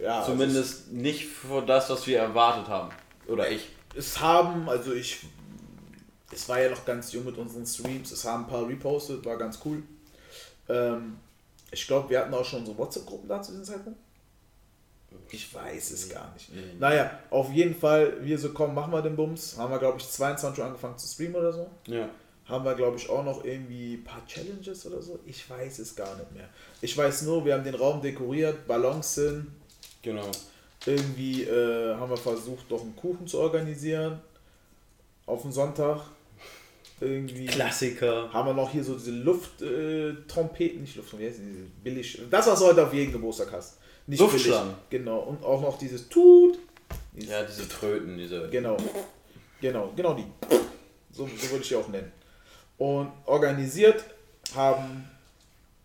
Ja, 0.00 0.20
also 0.20 0.32
Zumindest 0.32 0.86
also 0.88 1.00
nicht 1.00 1.26
für 1.26 1.62
das, 1.62 1.90
was 1.90 2.06
wir 2.06 2.18
erwartet 2.18 2.68
haben. 2.68 2.90
Oder 3.26 3.50
ich. 3.50 3.68
Es 3.96 4.20
haben, 4.20 4.68
also 4.68 4.92
ich, 4.92 5.20
es 6.32 6.48
war 6.48 6.60
ja 6.60 6.70
noch 6.70 6.84
ganz 6.84 7.12
jung 7.12 7.24
mit 7.24 7.36
unseren 7.36 7.66
Streams, 7.66 8.10
es 8.12 8.24
haben 8.24 8.44
ein 8.44 8.50
paar 8.50 8.68
repostet, 8.68 9.24
war 9.24 9.36
ganz 9.36 9.58
cool. 9.64 9.82
Ähm, 10.68 11.16
ich 11.70 11.86
glaube, 11.86 12.10
wir 12.10 12.20
hatten 12.20 12.34
auch 12.34 12.44
schon 12.44 12.64
so 12.64 12.76
WhatsApp-Gruppen 12.76 13.28
da 13.28 13.42
zu 13.42 13.52
diesem 13.52 13.64
Zeitpunkt. 13.64 13.98
Ich 15.30 15.52
weiß 15.52 15.90
es 15.90 16.08
gar 16.08 16.32
nicht. 16.34 16.54
Mhm. 16.54 16.78
Naja, 16.78 17.18
auf 17.30 17.52
jeden 17.52 17.74
Fall, 17.74 18.24
wir 18.24 18.38
so, 18.38 18.52
komm, 18.52 18.74
machen 18.74 18.92
wir 18.92 19.02
den 19.02 19.16
Bums. 19.16 19.56
Haben 19.58 19.72
wir, 19.72 19.78
glaube 19.78 19.98
ich, 19.98 20.08
22 20.08 20.60
Uhr 20.60 20.66
angefangen 20.66 20.96
zu 20.98 21.06
streamen 21.06 21.36
oder 21.36 21.52
so. 21.52 21.68
Ja. 21.86 22.08
Haben 22.46 22.64
wir, 22.64 22.74
glaube 22.74 22.96
ich, 22.98 23.08
auch 23.08 23.24
noch 23.24 23.44
irgendwie 23.44 23.94
ein 23.94 24.04
paar 24.04 24.24
Challenges 24.26 24.86
oder 24.86 25.00
so. 25.00 25.18
Ich 25.26 25.48
weiß 25.48 25.78
es 25.78 25.96
gar 25.96 26.14
nicht 26.16 26.30
mehr. 26.32 26.48
Ich 26.82 26.96
weiß 26.96 27.22
nur, 27.22 27.44
wir 27.44 27.54
haben 27.54 27.64
den 27.64 27.74
Raum 27.74 28.02
dekoriert, 28.02 28.66
Ballons 28.66 29.14
sind. 29.14 29.46
Genau. 30.02 30.30
Irgendwie 30.86 31.44
äh, 31.44 31.94
haben 31.94 32.10
wir 32.10 32.16
versucht, 32.16 32.70
doch 32.70 32.82
einen 32.82 32.94
Kuchen 32.94 33.26
zu 33.26 33.38
organisieren. 33.38 34.20
Auf 35.26 35.42
den 35.42 35.52
Sonntag. 35.52 36.02
Irgendwie. 37.00 37.46
Klassiker. 37.46 38.32
Haben 38.32 38.48
wir 38.50 38.54
noch 38.54 38.70
hier 38.70 38.84
so 38.84 38.94
diese 38.94 39.10
Lufttrompeten, 39.10 40.78
äh, 40.78 40.80
nicht 40.80 40.96
Lufttrompeten, 40.96 41.46
diese 41.46 41.64
billig. 41.82 42.20
Das, 42.30 42.46
was 42.46 42.58
du 42.58 42.66
heute 42.66 42.86
auf 42.86 42.92
jeden 42.92 43.12
Geburtstag 43.12 43.52
hast. 43.52 43.78
Nicht 44.06 44.20
Luftschlangen. 44.20 44.74
Genau. 44.90 45.20
Und 45.20 45.44
auch 45.44 45.60
noch 45.60 45.78
dieses 45.78 46.08
Tut. 46.08 46.58
Dieses 47.12 47.30
ja, 47.30 47.42
diese 47.42 47.68
Tröten, 47.68 48.16
diese. 48.16 48.48
Genau. 48.50 48.76
Genau, 49.60 49.92
genau 49.96 50.14
die. 50.14 50.26
So, 51.10 51.26
so 51.26 51.50
würde 51.50 51.62
ich 51.62 51.68
die 51.68 51.76
auch 51.76 51.88
nennen. 51.88 52.12
Und 52.76 53.10
organisiert 53.24 54.04
haben 54.54 55.08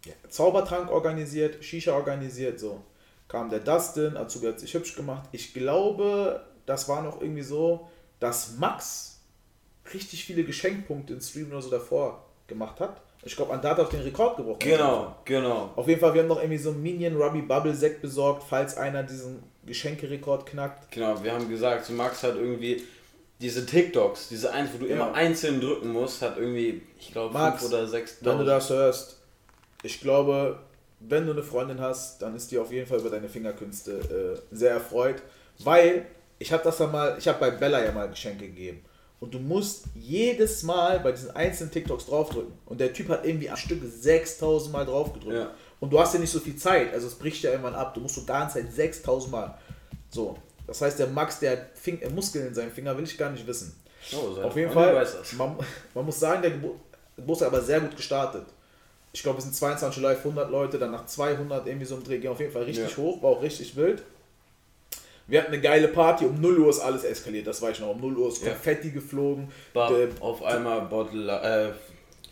ja, 0.06 0.14
Zaubertrank 0.28 0.90
organisiert, 0.90 1.64
Shisha 1.64 1.94
organisiert, 1.94 2.60
so 2.60 2.84
kam 3.30 3.50
der 3.50 3.60
Dustin, 3.60 4.18
Azubi 4.18 4.48
hat 4.48 4.60
sich 4.60 4.74
hübsch 4.74 4.96
gemacht. 4.96 5.30
Ich 5.32 5.54
glaube, 5.54 6.46
das 6.66 6.90
war 6.90 7.02
noch 7.02 7.22
irgendwie 7.22 7.44
so, 7.44 7.88
dass 8.20 8.58
Max 8.58 9.22
richtig 9.94 10.26
viele 10.26 10.44
Geschenkpunkte 10.44 11.14
in 11.14 11.22
Stream 11.22 11.52
oder 11.52 11.62
so 11.62 11.70
davor 11.70 12.26
gemacht 12.48 12.80
hat. 12.80 13.02
Ich 13.24 13.36
glaube, 13.36 13.54
Andat 13.54 13.78
hat 13.78 13.92
den 13.92 14.02
Rekord 14.02 14.38
gebrochen. 14.38 14.60
Genau, 14.60 15.16
genau. 15.26 15.72
Auf 15.76 15.88
jeden 15.88 16.00
Fall, 16.00 16.14
wir 16.14 16.22
haben 16.22 16.30
noch 16.30 16.40
irgendwie 16.40 16.58
so 16.58 16.70
einen 16.70 16.82
Minion 16.82 17.22
Ruby 17.22 17.42
Bubble 17.42 17.76
Sekt 17.76 18.02
besorgt, 18.02 18.44
falls 18.48 18.78
einer 18.78 19.04
diesen 19.04 19.44
Geschenkerekord 19.66 20.46
knackt. 20.46 20.92
Genau, 20.92 21.22
wir 21.22 21.34
haben 21.34 21.50
gesagt, 21.50 21.86
so 21.86 21.94
Max 21.94 22.24
hat 22.24 22.36
irgendwie 22.36 22.82
diese 23.42 23.66
TikToks, 23.66 24.30
diese 24.30 24.52
eins, 24.52 24.70
wo 24.74 24.78
du 24.78 24.88
ja. 24.88 24.96
immer 24.96 25.14
einzeln 25.14 25.60
drücken 25.60 25.92
musst, 25.92 26.22
hat 26.22 26.38
irgendwie, 26.38 26.82
ich 26.98 27.12
glaube, 27.12 27.38
fünf 27.38 27.64
oder 27.64 27.88
sechs. 27.88 28.18
Wenn 28.22 28.38
du 28.38 28.46
das 28.46 28.70
hörst, 28.70 29.20
ich 29.84 30.00
glaube, 30.02 30.60
wenn 31.00 31.26
du 31.26 31.32
eine 31.32 31.44
Freundin 31.44 31.80
hast, 31.80 32.22
dann 32.22 32.36
ist 32.36 32.52
die 32.52 32.58
auf 32.58 32.72
jeden 32.72 32.88
Fall 32.88 33.00
über 33.00 33.10
deine 33.10 33.30
Fingerkünste 33.30 34.42
äh, 34.52 34.56
sehr 34.56 34.72
erfreut, 34.72 35.22
weil 35.60 36.06
ich 36.38 36.52
habe 36.52 36.64
das 36.64 36.80
ja 36.80 36.88
mal, 36.88 37.16
ich 37.18 37.28
habe 37.28 37.40
bei 37.40 37.52
Bella 37.52 37.84
ja 37.84 37.92
mal 37.92 38.10
Geschenke 38.10 38.48
gegeben. 38.48 38.84
Und 39.20 39.34
du 39.34 39.40
musst 39.40 39.86
jedes 39.96 40.64
Mal 40.64 41.00
bei 41.02 41.12
diesen 41.12 41.32
einzelnen 41.32 41.72
TikToks 41.72 42.06
draufdrücken. 42.06 42.54
Und 42.66 42.80
der 42.80 42.94
Typ 42.94 43.10
hat 43.10 43.26
irgendwie 43.26 43.50
am 43.50 43.58
Stück 43.58 43.82
6000 43.84 44.72
Mal 44.72 44.86
draufgedrückt. 44.86 45.36
Ja. 45.36 45.52
Und 45.80 45.92
du 45.92 46.00
hast 46.00 46.14
ja 46.14 46.20
nicht 46.20 46.32
so 46.32 46.40
viel 46.40 46.56
Zeit, 46.56 46.94
also 46.94 47.08
es 47.08 47.16
bricht 47.16 47.44
ja 47.44 47.52
irgendwann 47.52 47.76
ab. 47.76 47.94
Du 47.94 48.00
musst 48.00 48.16
so 48.16 48.24
ganze 48.24 48.56
Zeit 48.56 48.72
6000 48.72 49.32
Mal. 49.32 49.58
So. 50.10 50.38
Das 50.68 50.82
heißt, 50.82 51.00
der 51.00 51.08
Max, 51.08 51.40
der 51.40 51.52
hat 51.52 51.66
Fing 51.74 52.00
äh, 52.02 52.10
Muskeln 52.10 52.48
in 52.48 52.54
seinem 52.54 52.72
Finger, 52.72 52.96
will 52.96 53.04
ich 53.04 53.18
gar 53.18 53.32
nicht 53.32 53.46
wissen. 53.46 53.76
Oh, 54.14 54.42
Auf 54.42 54.56
jeden 54.56 54.72
Fall, 54.72 55.06
man, 55.38 55.58
man, 55.94 56.06
muss 56.06 56.20
sagen, 56.20 56.42
der 56.42 56.52
Geburtstag 57.18 57.50
aber 57.50 57.62
sehr 57.62 57.82
gut 57.82 57.96
gestartet 57.98 58.46
ich 59.12 59.24
glaube, 59.24 59.40
es 59.40 59.44
sind 59.44 59.56
22 59.56 60.02
live 60.02 60.20
100 60.20 60.52
Leute, 60.52 60.78
dann 60.78 60.92
nach 60.92 61.06
200 61.06 61.66
irgendwie 61.66 61.86
so 61.86 61.96
im 61.96 62.04
Dreh, 62.04 62.20
ging 62.20 62.30
auf 62.30 62.40
jeden 62.40 62.52
Fall 62.52 62.64
richtig 62.64 62.92
ja. 62.92 62.98
hoch, 62.98 63.22
war 63.24 63.32
auch 63.32 63.42
richtig 63.42 63.76
wild. 63.76 64.04
Wir 65.30 65.42
hatten 65.42 65.54
eine 65.54 65.62
geile 65.62 65.88
Party, 65.88 66.26
um 66.26 66.42
0 66.42 66.60
Uhr 66.60 66.70
ist 66.70 66.80
alles 66.80 67.04
eskaliert, 67.04 67.48
das 67.48 67.62
weiß 67.62 67.74
ich 67.74 67.80
noch, 67.82 67.92
um 67.92 68.02
0 68.02 68.18
Uhr 68.18 68.28
ist 68.30 68.44
Konfetti 68.44 68.88
ja. 68.88 68.94
geflogen. 68.96 69.50
War 69.74 69.92
auf 70.20 70.44
einmal 70.44 70.82
Bottle, 70.82 71.32
äh, 71.32 71.72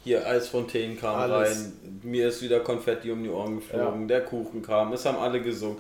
hier 0.04 0.26
Eisfontänen 0.26 1.00
kam 1.00 1.16
alles. 1.16 1.50
rein, 1.50 2.00
mir 2.04 2.30
ist 2.30 2.42
wieder 2.42 2.60
Konfetti 2.62 3.12
um 3.12 3.24
die 3.24 3.30
Ohren 3.30 3.58
geflogen, 3.58 4.02
ja. 4.02 4.08
der 4.08 4.22
Kuchen 4.22 4.62
kam, 4.62 4.94
es 4.94 5.06
haben 5.06 5.18
alle 5.18 5.42
gesungen. 5.42 5.78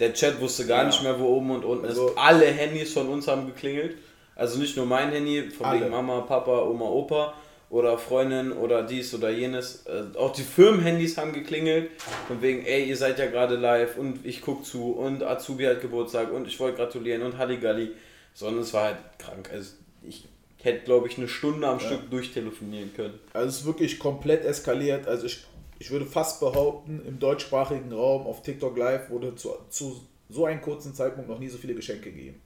Der 0.00 0.12
Chat 0.12 0.40
wusste 0.40 0.66
gar 0.66 0.84
nicht 0.84 1.02
mehr, 1.02 1.18
wo 1.20 1.36
oben 1.36 1.50
und 1.50 1.64
unten 1.64 1.86
also, 1.86 2.08
ist. 2.08 2.18
Alle 2.18 2.46
Handys 2.46 2.92
von 2.92 3.08
uns 3.08 3.28
haben 3.28 3.46
geklingelt. 3.46 3.96
Also 4.34 4.58
nicht 4.58 4.76
nur 4.76 4.86
mein 4.86 5.12
Handy, 5.12 5.48
von 5.50 5.72
wegen 5.72 5.90
Mama, 5.90 6.22
Papa, 6.22 6.62
Oma, 6.62 6.86
Opa 6.86 7.34
oder 7.74 7.98
Freundin 7.98 8.52
oder 8.52 8.84
dies 8.84 9.12
oder 9.14 9.30
jenes. 9.30 9.84
Äh, 9.86 10.16
auch 10.16 10.32
die 10.32 10.44
Firmenhandys 10.44 11.18
haben 11.18 11.32
geklingelt 11.32 11.90
von 12.28 12.40
wegen, 12.40 12.64
ey, 12.64 12.84
ihr 12.84 12.96
seid 12.96 13.18
ja 13.18 13.26
gerade 13.26 13.56
live 13.56 13.98
und 13.98 14.24
ich 14.24 14.42
guck 14.42 14.64
zu 14.64 14.92
und 14.92 15.24
Azubi 15.24 15.64
hat 15.64 15.80
Geburtstag 15.80 16.32
und 16.32 16.46
ich 16.46 16.60
wollte 16.60 16.76
gratulieren 16.76 17.22
und 17.22 17.36
Halligalli. 17.36 17.90
Sondern 18.32 18.62
es 18.62 18.72
war 18.74 18.84
halt 18.84 18.98
krank. 19.18 19.50
Also 19.52 19.72
ich 20.02 20.28
hätte, 20.62 20.84
glaube 20.84 21.08
ich, 21.08 21.18
eine 21.18 21.26
Stunde 21.26 21.66
am 21.66 21.80
ja. 21.80 21.86
Stück 21.86 22.10
durchtelefonieren 22.10 22.94
können. 22.94 23.18
Also 23.32 23.48
es 23.48 23.56
ist 23.56 23.66
wirklich 23.66 23.98
komplett 23.98 24.44
eskaliert. 24.44 25.08
Also 25.08 25.26
ich, 25.26 25.44
ich 25.80 25.90
würde 25.90 26.06
fast 26.06 26.38
behaupten, 26.38 27.02
im 27.04 27.18
deutschsprachigen 27.18 27.92
Raum 27.92 28.28
auf 28.28 28.42
TikTok 28.42 28.76
Live 28.76 29.10
wurde 29.10 29.34
zu, 29.34 29.50
zu 29.68 30.00
so 30.28 30.44
einem 30.46 30.60
kurzen 30.60 30.94
Zeitpunkt 30.94 31.28
noch 31.28 31.40
nie 31.40 31.48
so 31.48 31.58
viele 31.58 31.74
Geschenke 31.74 32.12
gegeben. 32.12 32.40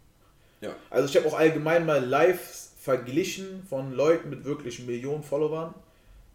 Ja. 0.62 0.75
Also 0.88 1.07
ich 1.07 1.17
habe 1.17 1.29
auch 1.29 1.38
allgemein 1.38 1.85
mal 1.85 2.03
live 2.03 2.67
verglichen 2.79 3.64
von 3.69 3.93
Leuten 3.93 4.31
mit 4.31 4.45
wirklich 4.45 4.79
Millionen 4.87 5.23
Followern. 5.23 5.75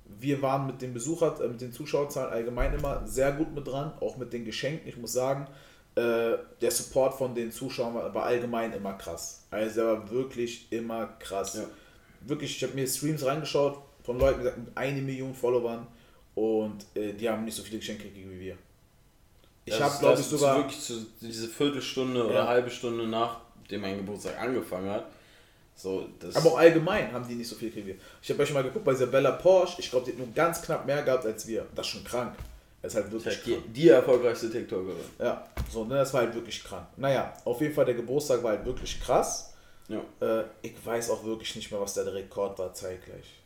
Wir 0.06 0.42
waren 0.42 0.68
mit 0.68 0.82
den 0.82 0.94
Besuchern, 0.94 1.40
äh, 1.42 1.48
mit 1.48 1.62
den 1.62 1.72
Zuschauerzahlen 1.72 2.32
allgemein 2.32 2.74
immer 2.74 3.08
sehr 3.08 3.32
gut 3.32 3.56
mit 3.56 3.66
dran, 3.66 3.94
auch 4.02 4.18
mit 4.18 4.34
den 4.34 4.46
Geschenken. 4.46 4.88
Ich 4.88 4.98
muss 4.98 5.14
sagen, 5.14 5.48
äh, 5.96 6.38
der 6.62 6.72
Support 6.72 7.16
von 7.16 7.34
den 7.34 7.52
Zuschauern 7.52 7.96
war, 7.96 8.14
war, 8.14 8.24
allgemein 8.26 8.74
immer 8.74 8.94
krass. 8.94 9.46
Also 9.52 9.82
er 9.82 9.88
war 9.88 10.12
wirklich 10.12 10.68
immer 10.72 11.08
krass. 11.20 11.56
Ja. 11.56 11.66
Wirklich, 12.22 12.58
ich 12.58 12.64
habe 12.64 12.74
mir 12.74 12.88
Streams 12.88 13.26
reingeschaut 13.26 13.80
von 14.04 14.20
Leuten 14.20 14.44
mit 14.44 14.54
eine 14.76 15.02
Million 15.02 15.34
Followern 15.34 15.88
und 16.36 16.86
äh, 16.96 17.14
die 17.14 17.30
haben 17.30 17.46
nicht 17.46 17.56
so 17.56 17.64
viele 17.64 17.80
Geschenke 17.80 18.04
gegeben 18.04 18.32
wie 18.32 18.40
wir. 18.40 18.58
Ich 19.66 19.80
habe, 19.80 19.98
glaube 19.98 20.20
ich, 20.20 20.26
sogar. 20.26 20.58
Wirklich 20.58 20.82
zu, 20.82 21.06
diese 21.22 21.48
Viertelstunde 21.48 22.20
ja. 22.20 22.26
oder 22.26 22.48
halbe 22.48 22.70
Stunde 22.70 23.08
nachdem 23.08 23.82
mein 23.82 23.98
Geburtstag 23.98 24.40
angefangen 24.40 24.90
hat, 24.90 25.06
so, 25.76 26.08
aber 26.34 26.52
auch 26.52 26.58
allgemein 26.58 27.12
haben 27.12 27.28
die 27.28 27.36
nicht 27.36 27.48
so 27.48 27.56
viel 27.56 27.72
gekriegt. 27.72 28.02
Ich 28.22 28.30
habe 28.30 28.44
euch 28.44 28.54
mal 28.54 28.64
geguckt 28.64 28.86
bei 28.86 28.92
Isabella 28.94 29.32
Porsche, 29.32 29.82
ich 29.82 29.90
glaube, 29.90 30.06
die 30.06 30.12
hat 30.12 30.20
nur 30.20 30.28
ganz 30.34 30.62
knapp 30.62 30.86
mehr 30.86 31.02
gehabt 31.02 31.26
als 31.26 31.48
wir. 31.48 31.66
Das 31.76 31.88
ist 31.88 31.94
schon 31.94 32.04
krank. 32.04 32.36
Das 32.82 32.94
ist 32.94 33.02
halt 33.02 33.12
wirklich 33.12 33.36
das 33.36 33.44
die, 33.44 33.58
die, 33.70 33.90
erfolgreichste 33.90 34.52
TikTokerin. 34.52 34.98
Ja, 35.18 35.48
so, 35.72 35.86
ne, 35.86 35.96
das 35.96 36.14
war 36.14 36.22
halt 36.22 36.36
wirklich 36.36 36.64
krank. 36.64 36.86
Naja, 36.98 37.34
auf 37.46 37.62
jeden 37.62 37.74
Fall, 37.74 37.86
der 37.86 37.96
Geburtstag 37.96 38.44
war 38.44 38.52
halt 38.52 38.66
wirklich 38.66 39.02
krass. 39.02 39.54
Ja. 39.88 40.02
Äh, 40.20 40.46
ich 40.62 40.74
weiß 40.84 41.10
auch 41.10 41.24
wirklich 41.24 41.56
nicht 41.56 41.72
mehr, 41.72 41.80
was 41.80 41.94
der 41.94 42.14
Rekord 42.14 42.60
war 42.60 42.74
zeitgleich. 42.74 43.42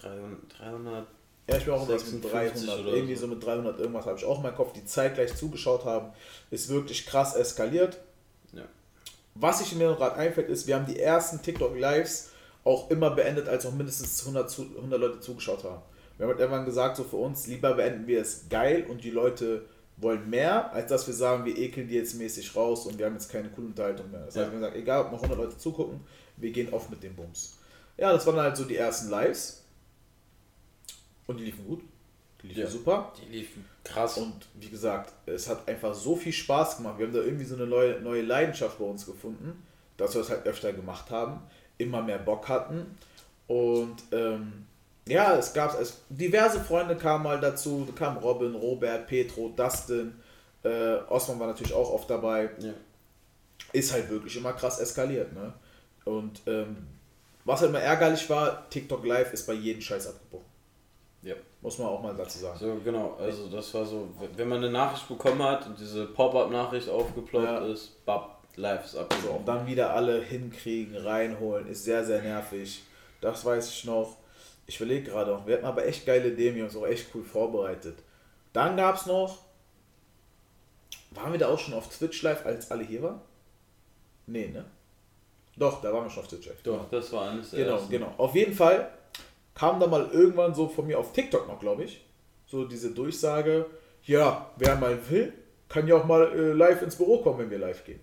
300, 0.00 0.58
300 0.58 1.06
ja, 1.48 1.56
ich 1.58 1.64
bin 1.64 1.74
auch 1.74 1.86
mit 1.86 2.32
300. 2.32 2.86
Irgendwie 2.86 3.14
so. 3.14 3.22
so 3.22 3.26
mit 3.28 3.44
300 3.44 3.78
irgendwas 3.78 4.06
habe 4.06 4.18
ich 4.18 4.24
auch 4.24 4.38
in 4.38 4.42
meinem 4.42 4.56
Kopf, 4.56 4.72
die 4.72 4.84
zeitgleich 4.84 5.36
zugeschaut 5.36 5.84
haben. 5.84 6.12
Ist 6.50 6.68
wirklich 6.68 7.06
krass 7.06 7.36
eskaliert. 7.36 7.98
Was 9.38 9.60
ich 9.60 9.74
mir 9.74 9.94
gerade 9.94 10.16
einfällt, 10.16 10.48
ist, 10.48 10.66
wir 10.66 10.76
haben 10.76 10.86
die 10.86 10.98
ersten 10.98 11.42
TikTok-Lives 11.42 12.30
auch 12.64 12.90
immer 12.90 13.10
beendet, 13.10 13.48
als 13.48 13.64
noch 13.64 13.74
mindestens 13.74 14.20
100, 14.20 14.58
100 14.76 15.00
Leute 15.00 15.20
zugeschaut 15.20 15.64
haben. 15.64 15.82
Wir 16.16 16.24
haben 16.24 16.30
halt 16.30 16.40
irgendwann 16.40 16.64
gesagt, 16.64 16.96
so 16.96 17.04
für 17.04 17.16
uns, 17.16 17.46
lieber 17.46 17.74
beenden 17.74 18.06
wir 18.06 18.20
es 18.20 18.48
geil 18.48 18.86
und 18.88 19.04
die 19.04 19.10
Leute 19.10 19.66
wollen 19.98 20.28
mehr, 20.28 20.72
als 20.72 20.90
dass 20.90 21.06
wir 21.06 21.14
sagen, 21.14 21.44
wir 21.44 21.56
ekeln 21.56 21.88
die 21.88 21.94
jetzt 21.94 22.14
mäßig 22.14 22.54
raus 22.56 22.86
und 22.86 22.98
wir 22.98 23.06
haben 23.06 23.14
jetzt 23.14 23.30
keine 23.30 23.48
coole 23.50 23.68
Unterhaltung 23.68 24.10
mehr. 24.10 24.20
Das 24.20 24.36
heißt, 24.36 24.36
wir 24.36 24.46
haben 24.46 24.54
gesagt, 24.54 24.76
egal 24.76 25.04
ob 25.06 25.12
noch 25.12 25.22
100 25.22 25.38
Leute 25.38 25.58
zugucken, 25.58 26.00
wir 26.36 26.50
gehen 26.50 26.72
oft 26.72 26.90
mit 26.90 27.02
dem 27.02 27.14
Bums. 27.14 27.58
Ja, 27.96 28.12
das 28.12 28.26
waren 28.26 28.36
halt 28.36 28.56
so 28.56 28.64
die 28.64 28.76
ersten 28.76 29.10
Lives. 29.10 29.64
Und 31.26 31.38
die 31.38 31.44
liefen 31.44 31.66
gut. 31.66 31.82
Die 32.42 32.48
liefen 32.48 32.60
ja, 32.60 32.68
super. 32.68 33.12
Die 33.20 33.30
liefen 33.30 33.64
krass. 33.86 34.18
Und 34.18 34.34
wie 34.54 34.68
gesagt, 34.68 35.12
es 35.26 35.48
hat 35.48 35.68
einfach 35.68 35.94
so 35.94 36.16
viel 36.16 36.32
Spaß 36.32 36.78
gemacht. 36.78 36.98
Wir 36.98 37.06
haben 37.06 37.14
da 37.14 37.20
irgendwie 37.20 37.44
so 37.44 37.54
eine 37.54 37.66
neue, 37.66 38.00
neue 38.00 38.22
Leidenschaft 38.22 38.78
bei 38.78 38.84
uns 38.84 39.06
gefunden, 39.06 39.62
dass 39.96 40.14
wir 40.14 40.20
es 40.20 40.30
halt 40.30 40.46
öfter 40.46 40.72
gemacht 40.72 41.10
haben, 41.10 41.40
immer 41.78 42.02
mehr 42.02 42.18
Bock 42.18 42.48
hatten. 42.48 42.98
Und 43.46 43.96
ähm, 44.12 44.66
ja, 45.08 45.36
es 45.36 45.52
gab 45.52 45.80
es 45.80 46.00
diverse 46.08 46.60
Freunde 46.60 46.96
kamen 46.96 47.24
mal 47.24 47.40
dazu. 47.40 47.86
Da 47.86 47.92
kamen 47.92 48.18
Robin, 48.18 48.54
Robert, 48.54 49.06
Petro, 49.06 49.52
Dustin. 49.56 50.14
Äh, 50.64 50.96
Osman 51.08 51.38
war 51.38 51.46
natürlich 51.46 51.72
auch 51.72 51.90
oft 51.92 52.10
dabei. 52.10 52.50
Ja. 52.58 52.72
ist 53.72 53.92
halt 53.92 54.10
wirklich 54.10 54.36
immer 54.36 54.52
krass 54.52 54.80
eskaliert. 54.80 55.32
Ne? 55.32 55.52
Und 56.04 56.42
ähm, 56.46 56.76
was 57.44 57.60
halt 57.60 57.70
immer 57.70 57.80
ärgerlich 57.80 58.28
war, 58.28 58.68
TikTok 58.68 59.06
Live 59.06 59.32
ist 59.32 59.46
bei 59.46 59.52
jedem 59.52 59.80
Scheiß 59.80 60.08
abgebrochen. 60.08 60.45
Ja. 61.26 61.34
Muss 61.60 61.78
man 61.78 61.88
auch 61.88 62.00
mal 62.02 62.14
dazu 62.14 62.38
sagen. 62.38 62.56
So, 62.58 62.76
genau. 62.84 63.16
Also 63.18 63.48
das 63.48 63.72
war 63.74 63.84
so, 63.84 64.08
wenn 64.36 64.48
man 64.48 64.58
eine 64.58 64.70
Nachricht 64.70 65.08
bekommen 65.08 65.42
hat 65.42 65.66
und 65.66 65.78
diese 65.78 66.06
Pop-Up-Nachricht 66.06 66.88
aufgeploppt 66.88 67.44
Ja. 67.46 67.66
ist, 67.66 68.04
bap, 68.06 68.38
live 68.54 68.84
ist 68.84 68.92
So, 68.92 69.00
abgebrochen. 69.00 69.38
und 69.38 69.48
dann 69.48 69.66
wieder 69.66 69.92
alle 69.92 70.20
hinkriegen, 70.22 70.96
reinholen, 70.96 71.66
ist 71.66 71.82
sehr, 71.84 72.04
sehr 72.04 72.22
nervig. 72.22 72.84
Das 73.20 73.44
weiß 73.44 73.68
ich 73.70 73.84
noch. 73.84 74.16
Ich 74.68 74.76
überlege 74.80 75.10
gerade 75.10 75.32
noch, 75.32 75.46
wir 75.46 75.54
hatten 75.56 75.64
aber 75.66 75.84
echt 75.86 76.06
geile 76.06 76.28
Ideen, 76.28 76.54
wir 76.54 76.62
haben 76.62 76.68
uns 76.68 76.76
auch 76.76 76.86
echt 76.86 77.08
cool 77.14 77.24
vorbereitet. 77.24 77.98
Dann 78.52 78.76
gab 78.76 78.96
es 78.96 79.06
noch, 79.06 79.38
waren 81.10 81.32
wir 81.32 81.38
da 81.38 81.48
auch 81.48 81.58
schon 81.58 81.74
auf 81.74 81.88
Twitch 81.88 82.22
live, 82.22 82.44
als 82.46 82.70
alle 82.70 82.84
hier 82.84 83.02
waren? 83.02 83.20
Nee, 84.26 84.48
ne? 84.48 84.64
Doch, 85.56 85.80
da 85.80 85.92
waren 85.92 86.04
wir 86.04 86.10
schon 86.10 86.22
auf 86.22 86.28
Twitch 86.28 86.46
live. 86.46 86.62
Doch, 86.62 86.88
das 86.90 87.12
war 87.12 87.30
eines 87.30 87.50
der 87.50 87.64
Genau, 87.64 87.76
ersten. 87.76 87.90
genau. 87.90 88.14
Auf 88.18 88.34
jeden 88.34 88.52
Fall 88.54 88.90
kam 89.58 89.80
da 89.80 89.86
mal 89.86 90.08
irgendwann 90.12 90.54
so 90.54 90.68
von 90.68 90.86
mir 90.86 90.98
auf 90.98 91.12
TikTok 91.12 91.48
noch, 91.48 91.58
glaube 91.58 91.84
ich, 91.84 92.04
so 92.46 92.64
diese 92.64 92.90
Durchsage, 92.90 93.66
ja, 94.04 94.50
wer 94.56 94.76
mal 94.76 94.98
will, 95.08 95.32
kann 95.68 95.88
ja 95.88 95.96
auch 95.96 96.04
mal 96.04 96.30
äh, 96.32 96.52
live 96.52 96.82
ins 96.82 96.96
Büro 96.96 97.18
kommen, 97.18 97.40
wenn 97.40 97.50
wir 97.50 97.58
live 97.58 97.84
gehen. 97.84 98.00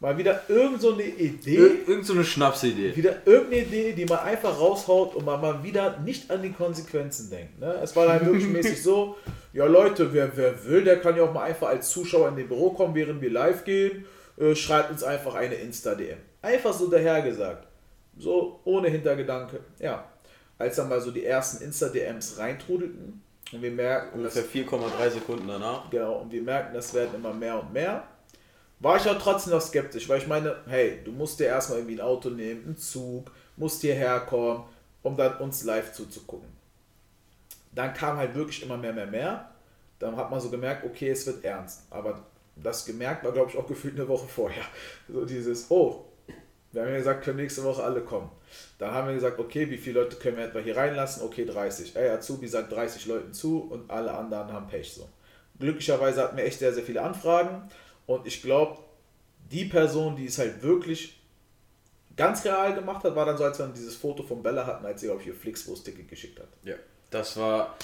Mal 0.00 0.16
wieder 0.16 0.42
irgend 0.48 0.80
so 0.80 0.94
eine 0.94 1.02
Idee, 1.02 1.56
Ir 1.56 1.88
irgend 1.88 2.06
so 2.06 2.14
eine 2.14 2.24
Schnapsidee. 2.24 2.96
wieder 2.96 3.26
irgendeine 3.26 3.62
Idee, 3.64 3.92
die 3.92 4.06
man 4.06 4.18
einfach 4.20 4.58
raushaut 4.58 5.14
und 5.14 5.26
man 5.26 5.40
mal 5.40 5.62
wieder 5.62 5.98
nicht 5.98 6.30
an 6.30 6.42
die 6.42 6.52
Konsequenzen 6.52 7.30
denkt. 7.30 7.60
Ne? 7.60 7.78
Es 7.82 7.94
war 7.94 8.06
dann 8.06 8.24
wirklich 8.24 8.46
mäßig 8.48 8.82
so, 8.82 9.16
ja 9.52 9.66
Leute, 9.66 10.12
wer, 10.12 10.34
wer 10.36 10.64
will, 10.64 10.84
der 10.84 11.00
kann 11.00 11.16
ja 11.16 11.24
auch 11.24 11.34
mal 11.34 11.44
einfach 11.44 11.68
als 11.68 11.90
Zuschauer 11.90 12.28
in 12.28 12.36
den 12.36 12.48
Büro 12.48 12.70
kommen, 12.70 12.94
während 12.94 13.20
wir 13.20 13.30
live 13.30 13.64
gehen, 13.64 14.06
äh, 14.38 14.54
schreibt 14.54 14.90
uns 14.90 15.02
einfach 15.02 15.34
eine 15.34 15.54
Insta-DM. 15.54 16.16
Einfach 16.40 16.72
so 16.72 16.88
dahergesagt. 16.88 17.66
So 18.18 18.60
ohne 18.64 18.88
Hintergedanke. 18.88 19.60
Ja. 19.78 20.09
Als 20.60 20.76
dann 20.76 20.90
mal 20.90 21.00
so 21.00 21.10
die 21.10 21.24
ersten 21.24 21.64
Insta-DMs 21.64 22.36
reintrudelten 22.36 23.22
und 23.50 23.62
wir 23.62 23.70
merken, 23.70 24.18
Ungefähr 24.18 24.44
4,3 24.44 25.10
Sekunden 25.10 25.48
danach. 25.48 25.88
Genau, 25.88 26.18
und 26.18 26.30
wir 26.30 26.42
merken, 26.42 26.74
das 26.74 26.92
werden 26.92 27.14
immer 27.14 27.32
mehr 27.32 27.58
und 27.58 27.72
mehr. 27.72 28.06
War 28.78 28.98
ich 28.98 29.08
auch 29.08 29.18
trotzdem 29.18 29.54
noch 29.54 29.62
skeptisch, 29.62 30.06
weil 30.10 30.18
ich 30.18 30.26
meine, 30.26 30.56
hey, 30.66 31.00
du 31.02 31.12
musst 31.12 31.40
dir 31.40 31.46
erstmal 31.46 31.78
irgendwie 31.78 31.96
ein 31.96 32.02
Auto 32.02 32.28
nehmen, 32.28 32.66
einen 32.66 32.76
Zug, 32.76 33.30
musst 33.56 33.80
hierher 33.80 34.20
kommen, 34.20 34.64
um 35.02 35.16
dann 35.16 35.38
uns 35.38 35.64
live 35.64 35.94
zuzugucken. 35.94 36.50
Dann 37.72 37.94
kam 37.94 38.18
halt 38.18 38.34
wirklich 38.34 38.62
immer 38.62 38.76
mehr, 38.76 38.92
mehr, 38.92 39.06
mehr. 39.06 39.50
Dann 39.98 40.14
hat 40.14 40.30
man 40.30 40.42
so 40.42 40.50
gemerkt, 40.50 40.84
okay, 40.84 41.08
es 41.08 41.26
wird 41.26 41.42
ernst. 41.42 41.84
Aber 41.88 42.22
das 42.56 42.84
gemerkt 42.84 43.24
war, 43.24 43.32
glaube 43.32 43.50
ich, 43.50 43.56
auch 43.56 43.66
gefühlt 43.66 43.94
eine 43.94 44.06
Woche 44.06 44.28
vorher. 44.28 44.64
So 45.08 45.24
dieses, 45.24 45.70
oh, 45.70 46.04
wir 46.72 46.82
haben 46.82 46.90
ja 46.90 46.98
gesagt, 46.98 47.24
können 47.24 47.38
nächste 47.38 47.64
Woche 47.64 47.82
alle 47.82 48.02
kommen. 48.02 48.30
Dann 48.80 48.92
haben 48.94 49.08
wir 49.08 49.14
gesagt, 49.14 49.38
okay, 49.38 49.68
wie 49.68 49.76
viele 49.76 50.00
Leute 50.00 50.16
können 50.16 50.38
wir 50.38 50.44
etwa 50.46 50.58
hier 50.58 50.74
reinlassen? 50.74 51.22
Okay, 51.22 51.44
30. 51.44 51.94
Ey, 51.96 52.08
Azubi 52.08 52.48
sagt 52.48 52.72
30 52.72 53.04
Leuten 53.04 53.34
zu 53.34 53.60
und 53.60 53.90
alle 53.90 54.14
anderen 54.14 54.50
haben 54.54 54.68
Pech 54.68 54.94
so. 54.94 55.06
Glücklicherweise 55.58 56.22
hatten 56.22 56.38
wir 56.38 56.44
echt 56.44 56.60
sehr, 56.60 56.72
sehr 56.72 56.82
viele 56.82 57.02
Anfragen 57.02 57.70
und 58.06 58.26
ich 58.26 58.40
glaube, 58.40 58.78
die 59.52 59.66
Person, 59.66 60.16
die 60.16 60.24
es 60.24 60.38
halt 60.38 60.62
wirklich 60.62 61.20
ganz 62.16 62.42
real 62.46 62.74
gemacht 62.74 63.04
hat, 63.04 63.14
war 63.14 63.26
dann 63.26 63.36
so, 63.36 63.44
als 63.44 63.58
wir 63.58 63.66
dieses 63.66 63.96
Foto 63.96 64.22
von 64.22 64.42
Bella 64.42 64.66
hatten, 64.66 64.86
als 64.86 65.02
sie, 65.02 65.08
glaube 65.08 65.20
ich, 65.20 65.26
ihr 65.26 65.34
Flixbus-Ticket 65.34 66.08
geschickt 66.08 66.40
hat. 66.40 66.48
Ja. 66.62 66.76
Das 67.10 67.36
war, 67.36 67.76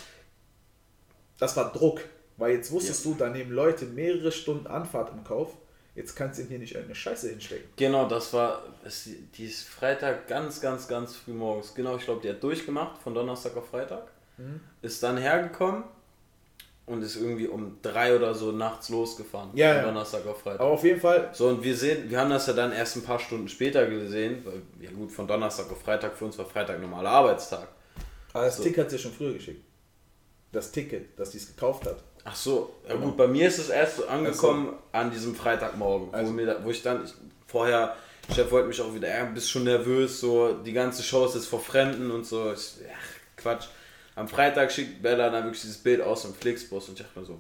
Das 1.39 1.57
war 1.59 1.73
Druck, 1.73 2.01
weil 2.39 2.55
jetzt 2.55 2.73
wusstest 2.73 3.05
du, 3.05 3.15
da 3.15 3.29
nehmen 3.29 3.53
Leute 3.53 3.85
mehrere 3.85 4.33
Stunden 4.33 4.67
Anfahrt 4.67 5.13
im 5.13 5.25
Kauf. 5.25 5.53
Jetzt 5.97 6.15
kannst 6.15 6.39
du 6.39 6.43
ihnen 6.43 6.51
hier 6.51 6.59
nicht 6.59 6.73
irgendeine 6.73 6.95
Scheiße 6.95 7.31
hinstecken. 7.31 7.69
genau, 7.77 8.07
das 8.07 8.33
war, 8.33 8.63
es, 8.85 9.09
die 9.35 9.47
ist 9.47 9.67
Freitag 9.67 10.29
ganz, 10.29 10.61
ganz, 10.61 10.87
ganz 10.87 11.17
früh 11.17 11.33
morgens. 11.33 11.75
Genau, 11.75 11.97
ich 11.97 12.05
glaube, 12.05 12.21
die 12.23 12.29
hat 12.31 12.43
durchgemacht 12.43 13.03
von 13.03 13.15
Donnerstag 13.15 13.57
auf 13.57 13.69
Freitag. 13.71 14.07
Mhm. 14.37 14.61
Ist 14.83 15.03
dann 15.03 15.17
hergekommen 15.17 15.85
und 16.85 17.03
ist 17.03 17.17
irgendwie 17.17 17.49
um 17.49 17.79
drei 17.83 18.15
oder 18.15 18.35
so 18.35 18.53
nachts 18.53 18.91
losgefahren. 18.91 19.51
Ja, 19.55 19.69
von 19.69 19.77
ja. 19.79 19.83
Donnerstag 19.87 20.27
auf 20.27 20.41
Freitag. 20.43 20.61
Aber 20.61 20.71
auf 20.73 20.85
jeden 20.85 21.01
Fall, 21.01 21.31
So, 21.33 21.49
und 21.49 21.65
wir 21.65 21.75
sehen, 21.75 22.11
wir 22.11 22.21
haben 22.21 22.31
das 22.31 22.47
ja 22.47 22.53
dann 22.53 22.73
erst 22.73 22.97
ein 22.97 23.03
paar 23.03 23.19
Stunden 23.19 23.49
später 23.49 23.87
gesehen, 23.87 24.45
weil, 24.45 24.63
ja 24.81 24.91
gut, 24.91 25.11
von 25.11 25.27
Donnerstag 25.27 25.71
auf 25.73 25.81
Freitag, 25.81 26.15
für 26.17 26.27
uns 26.27 26.37
war 26.39 26.45
Freitag 26.45 26.79
normaler 26.81 27.11
Arbeitstag. 27.11 27.69
aber 28.35 28.45
das 28.45 28.59
So. 28.59 28.63
Ticket 28.65 28.85
hat 28.85 28.91
sie 28.91 28.99
schon 28.99 29.13
früher 29.13 29.33
geschickt. 29.33 29.65
Das 30.53 30.71
Ticket, 30.71 31.19
das 31.19 31.33
sie 31.33 31.39
es 31.39 31.49
gekauft 31.49 31.87
hat. 31.87 32.03
Ach 32.29 32.35
so, 32.35 32.75
ja 32.89 32.95
Genau. 32.95 33.07
gut, 33.07 33.17
bei 33.17 33.27
mir 33.29 33.47
ist 33.47 33.59
es 33.59 33.69
erst 33.69 33.99
so 33.99 34.07
angekommen 34.09 34.73
an 34.93 35.11
diesem 35.11 35.35
Freitagmorgen, 35.35 36.12
Also- 36.12 36.31
wo, 36.33 36.35
mir 36.35 36.47
da, 36.47 36.65
wo 36.65 36.71
ich 36.71 36.83
dann, 36.83 37.05
ich, 37.05 37.12
vorher, 37.47 37.95
Chef 38.35 38.51
wollte 38.51 38.67
mich 38.69 38.81
auch 38.81 38.93
wieder, 38.93 39.09
ja, 39.09 39.25
bist 39.27 39.49
schon 39.49 39.62
nervös, 39.65 40.19
so, 40.21 40.55
die 40.55 40.73
ganze 40.73 41.03
Show 41.05 41.25
ist 41.27 41.37
jetzt 41.37 41.47
vor 41.47 41.61
Fremden 41.61 42.11
und 42.11 42.27
so, 42.27 42.53
ich, 42.53 42.75
ach, 42.93 43.37
Quatsch. 43.37 43.67
Am 44.17 44.27
Freitag 44.27 44.73
schickt 44.73 45.03
Bella 45.03 45.31
dann 45.31 45.45
wirklich 45.45 45.61
dieses 45.62 45.79
Bild 45.79 46.01
aus 46.01 46.23
dem 46.23 46.35
Flixbus 46.35 46.89
und 46.89 46.99
ich 46.99 47.07
dachte 47.07 47.21
mir 47.21 47.27
so, 47.27 47.35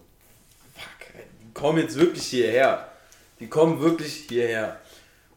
fuck, 0.74 1.14
ey, 1.16 1.22
die 1.42 1.52
kommen 1.54 1.78
jetzt 1.78 1.98
wirklich 1.98 2.24
hierher. 2.26 2.86
Die 3.40 3.48
kommen 3.48 3.80
wirklich 3.80 4.26
hierher. 4.28 4.78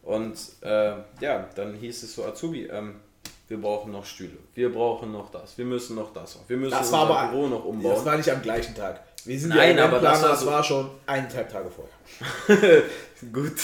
Und 0.02 0.36
äh, 0.62 0.92
ja, 1.20 1.48
dann 1.56 1.74
hieß 1.74 2.02
es 2.04 2.14
so, 2.14 2.24
Azubi, 2.24 2.66
ähm, 2.66 3.00
wir 3.48 3.60
brauchen 3.60 3.90
noch 3.90 4.04
Stühle, 4.06 4.36
wir 4.54 4.72
brauchen 4.72 5.10
noch 5.12 5.30
das, 5.32 5.58
wir 5.58 5.64
müssen 5.64 5.96
noch 5.96 6.12
das, 6.12 6.38
wir 6.46 6.56
müssen 6.56 6.70
Das 6.70 6.86
unser 6.86 6.92
war 7.08 7.18
aber 7.20 7.32
Büro 7.32 7.46
noch 7.48 7.64
umbauen. 7.64 7.94
Das 7.96 8.04
war 8.04 8.16
nicht 8.16 8.30
am 8.30 8.40
gleichen 8.42 8.74
Tag. 8.76 9.00
Wir 9.24 9.38
sind 9.38 9.50
Nein, 9.50 9.76
ja 9.76 9.84
aber 9.84 9.98
das 10.00 10.22
war 10.22 10.28
das 10.30 10.40
so- 10.40 10.46
war 10.46 10.62
schon 10.64 10.90
eineinhalb 11.06 11.50
Tage 11.50 11.70
vorher. 11.70 12.82
Gut. 13.32 13.58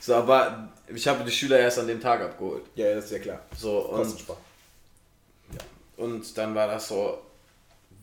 So, 0.00 0.14
aber 0.14 0.68
ich 0.88 1.06
habe 1.08 1.24
die 1.24 1.30
Schüler 1.30 1.58
erst 1.58 1.78
an 1.78 1.86
dem 1.88 2.00
Tag 2.00 2.20
abgeholt. 2.20 2.62
Ja, 2.74 2.94
das 2.94 3.06
ist 3.06 3.10
ja 3.12 3.18
klar. 3.18 3.40
So, 3.56 3.78
und, 3.88 3.96
Kostenspar. 3.96 4.36
und 5.96 6.38
dann 6.38 6.54
war 6.54 6.68
das 6.68 6.88
so, 6.88 7.18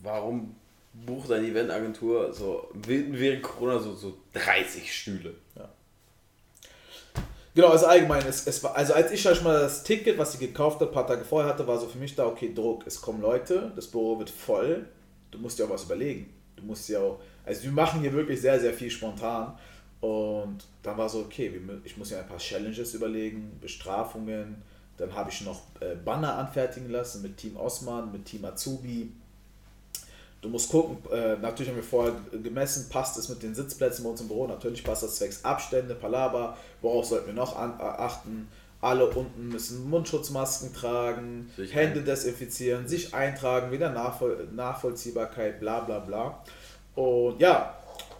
warum 0.02 0.54
bucht 0.92 1.32
eine 1.32 1.46
Eventagentur 1.48 2.32
so 2.32 2.70
während 2.74 3.42
Corona 3.42 3.78
so, 3.78 3.94
so 3.94 4.16
30 4.34 4.94
Stühle? 4.94 5.34
Genau, 7.54 7.68
also 7.68 7.86
allgemein, 7.86 8.26
es, 8.26 8.48
es 8.48 8.62
war, 8.64 8.74
also 8.74 8.94
als 8.94 9.12
ich 9.12 9.22
schon 9.22 9.44
mal 9.44 9.60
das 9.60 9.84
Ticket, 9.84 10.18
was 10.18 10.34
ich 10.34 10.40
gekauft 10.40 10.80
habe, 10.80 10.90
ein 10.90 10.94
paar 10.94 11.06
Tage 11.06 11.24
vorher 11.24 11.48
hatte, 11.48 11.64
war 11.68 11.78
so 11.78 11.86
für 11.86 11.98
mich 11.98 12.16
da, 12.16 12.26
okay, 12.26 12.52
Druck, 12.52 12.84
es 12.84 13.00
kommen 13.00 13.22
Leute, 13.22 13.70
das 13.76 13.86
Büro 13.86 14.18
wird 14.18 14.28
voll, 14.28 14.88
du 15.30 15.38
musst 15.38 15.58
dir 15.58 15.64
auch 15.66 15.70
was 15.70 15.84
überlegen. 15.84 16.34
Du 16.56 16.62
musst 16.64 16.88
ja 16.88 17.00
auch, 17.00 17.20
also 17.44 17.62
wir 17.64 17.72
machen 17.72 18.00
hier 18.00 18.12
wirklich 18.12 18.40
sehr, 18.40 18.58
sehr 18.60 18.72
viel 18.72 18.90
spontan 18.90 19.56
und 20.00 20.58
dann 20.82 20.96
war 20.98 21.08
so, 21.08 21.20
okay, 21.20 21.60
ich 21.84 21.96
muss 21.96 22.10
ja 22.10 22.20
ein 22.20 22.28
paar 22.28 22.38
Challenges 22.38 22.94
überlegen, 22.94 23.58
Bestrafungen, 23.60 24.62
dann 24.96 25.14
habe 25.14 25.30
ich 25.30 25.40
noch 25.40 25.62
äh, 25.80 25.94
Banner 25.96 26.36
anfertigen 26.38 26.90
lassen 26.90 27.22
mit 27.22 27.36
Team 27.36 27.56
Osman, 27.56 28.12
mit 28.12 28.24
Team 28.26 28.44
Azubi. 28.44 29.10
Du 30.40 30.50
musst 30.50 30.70
gucken, 30.70 30.98
äh, 31.10 31.36
natürlich 31.36 31.70
haben 31.70 31.76
wir 31.76 31.82
vorher 31.82 32.14
gemessen, 32.42 32.88
passt 32.90 33.16
es 33.16 33.30
mit 33.30 33.42
den 33.42 33.54
Sitzplätzen 33.54 34.04
bei 34.04 34.10
uns 34.10 34.20
im 34.20 34.28
Büro, 34.28 34.46
natürlich 34.46 34.84
passt 34.84 35.02
das 35.02 35.16
zwecks 35.16 35.42
Abstände, 35.42 35.94
Palaber, 35.94 36.56
worauf 36.82 37.06
sollten 37.06 37.28
wir 37.28 37.34
noch 37.34 37.56
achten? 37.56 38.48
Alle 38.84 39.06
unten 39.06 39.48
müssen 39.48 39.88
Mundschutzmasken 39.88 40.74
tragen, 40.74 41.50
Sich 41.56 41.74
Hände 41.74 42.02
desinfizieren, 42.02 42.86
sich 42.86 43.14
eintragen, 43.14 43.72
wieder 43.72 43.90
Nachvoll 43.90 44.48
Nachvollziehbarkeit, 44.52 45.58
bla 45.60 45.80
bla 45.80 46.00
bla. 46.00 46.44
Und 46.94 47.40
ja, 47.40 47.78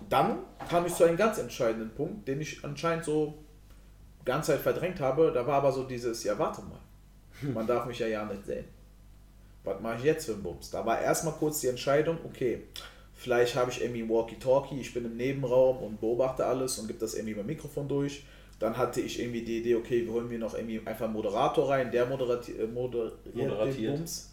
dann 0.08 0.38
kam 0.68 0.86
ich 0.86 0.94
zu 0.94 1.04
einem 1.04 1.16
ganz 1.16 1.38
entscheidenden 1.38 1.90
Punkt, 1.90 2.26
den 2.26 2.40
ich 2.40 2.64
anscheinend 2.64 3.04
so 3.04 3.34
ganz 4.24 4.46
Zeit 4.46 4.60
verdrängt 4.60 5.00
habe. 5.00 5.30
Da 5.32 5.46
war 5.46 5.56
aber 5.56 5.72
so 5.72 5.84
dieses, 5.84 6.24
ja 6.24 6.38
warte 6.38 6.62
mal, 6.62 6.80
man 7.52 7.66
darf 7.66 7.86
mich 7.86 7.98
ja 7.98 8.06
ja 8.06 8.24
nicht 8.24 8.46
sehen 8.46 8.64
was 9.64 9.80
mache 9.80 9.96
ich 9.98 10.04
jetzt 10.04 10.26
für 10.26 10.32
einen 10.32 10.42
Bums? 10.42 10.70
Da 10.70 10.84
war 10.84 11.00
erstmal 11.00 11.34
kurz 11.34 11.60
die 11.60 11.68
Entscheidung, 11.68 12.18
okay, 12.24 12.62
vielleicht 13.14 13.56
habe 13.56 13.70
ich 13.70 13.82
irgendwie 13.82 14.02
ein 14.02 14.10
Walkie-Talkie, 14.10 14.80
ich 14.80 14.92
bin 14.92 15.06
im 15.06 15.16
Nebenraum 15.16 15.78
und 15.78 16.00
beobachte 16.00 16.44
alles 16.44 16.78
und 16.78 16.86
gebe 16.86 16.98
das 16.98 17.14
irgendwie 17.14 17.34
beim 17.34 17.46
Mikrofon 17.46 17.88
durch. 17.88 18.24
Dann 18.64 18.78
hatte 18.78 19.02
ich 19.02 19.20
irgendwie 19.20 19.42
die 19.42 19.58
Idee, 19.58 19.74
okay, 19.74 20.06
wir 20.06 20.12
holen 20.14 20.26
mir 20.26 20.38
noch 20.38 20.54
irgendwie 20.54 20.80
einfach 20.86 21.04
einen 21.04 21.12
Moderator 21.12 21.68
rein, 21.68 21.90
der 21.90 22.06
moderati 22.06 22.52
äh, 22.52 22.66
moderiert 22.66 23.34
Moderatiert. 23.34 23.94
Bums. 23.94 24.30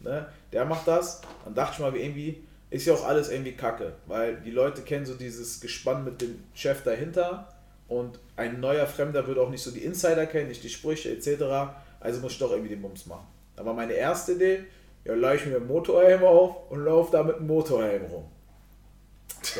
Ne? 0.00 0.26
Der 0.52 0.66
macht 0.66 0.86
das. 0.86 1.22
Dann 1.42 1.54
dachte 1.54 1.72
ich 1.72 1.78
mal, 1.78 1.94
wie 1.94 2.00
irgendwie 2.00 2.44
ist 2.68 2.86
ja 2.86 2.92
auch 2.92 3.06
alles 3.06 3.30
irgendwie 3.30 3.52
kacke, 3.52 3.94
weil 4.04 4.36
die 4.42 4.50
Leute 4.50 4.82
kennen 4.82 5.06
so 5.06 5.14
dieses 5.14 5.58
Gespann 5.58 6.04
mit 6.04 6.20
dem 6.20 6.44
Chef 6.52 6.82
dahinter 6.82 7.48
und 7.88 8.18
ein 8.36 8.60
neuer 8.60 8.86
Fremder 8.86 9.26
würde 9.26 9.40
auch 9.40 9.48
nicht 9.48 9.62
so 9.62 9.70
die 9.70 9.84
Insider 9.84 10.26
kennen, 10.26 10.48
nicht 10.48 10.62
die 10.62 10.68
Sprüche 10.68 11.08
etc. 11.10 11.72
Also 11.98 12.20
muss 12.20 12.32
ich 12.32 12.38
doch 12.38 12.50
irgendwie 12.50 12.74
den 12.74 12.82
Bums 12.82 13.06
machen. 13.06 13.26
Da 13.56 13.64
war 13.64 13.72
meine 13.72 13.94
erste 13.94 14.32
Idee, 14.32 14.64
ja, 15.06 15.14
leih 15.14 15.36
ich 15.36 15.46
mir 15.46 15.56
einen 15.56 15.66
Motorhelm 15.66 16.24
auf 16.24 16.70
und 16.70 16.84
laufe 16.84 17.10
da 17.10 17.22
mit 17.22 17.36
einem 17.36 17.46
Motorhelm 17.46 18.04
rum. 18.04 18.24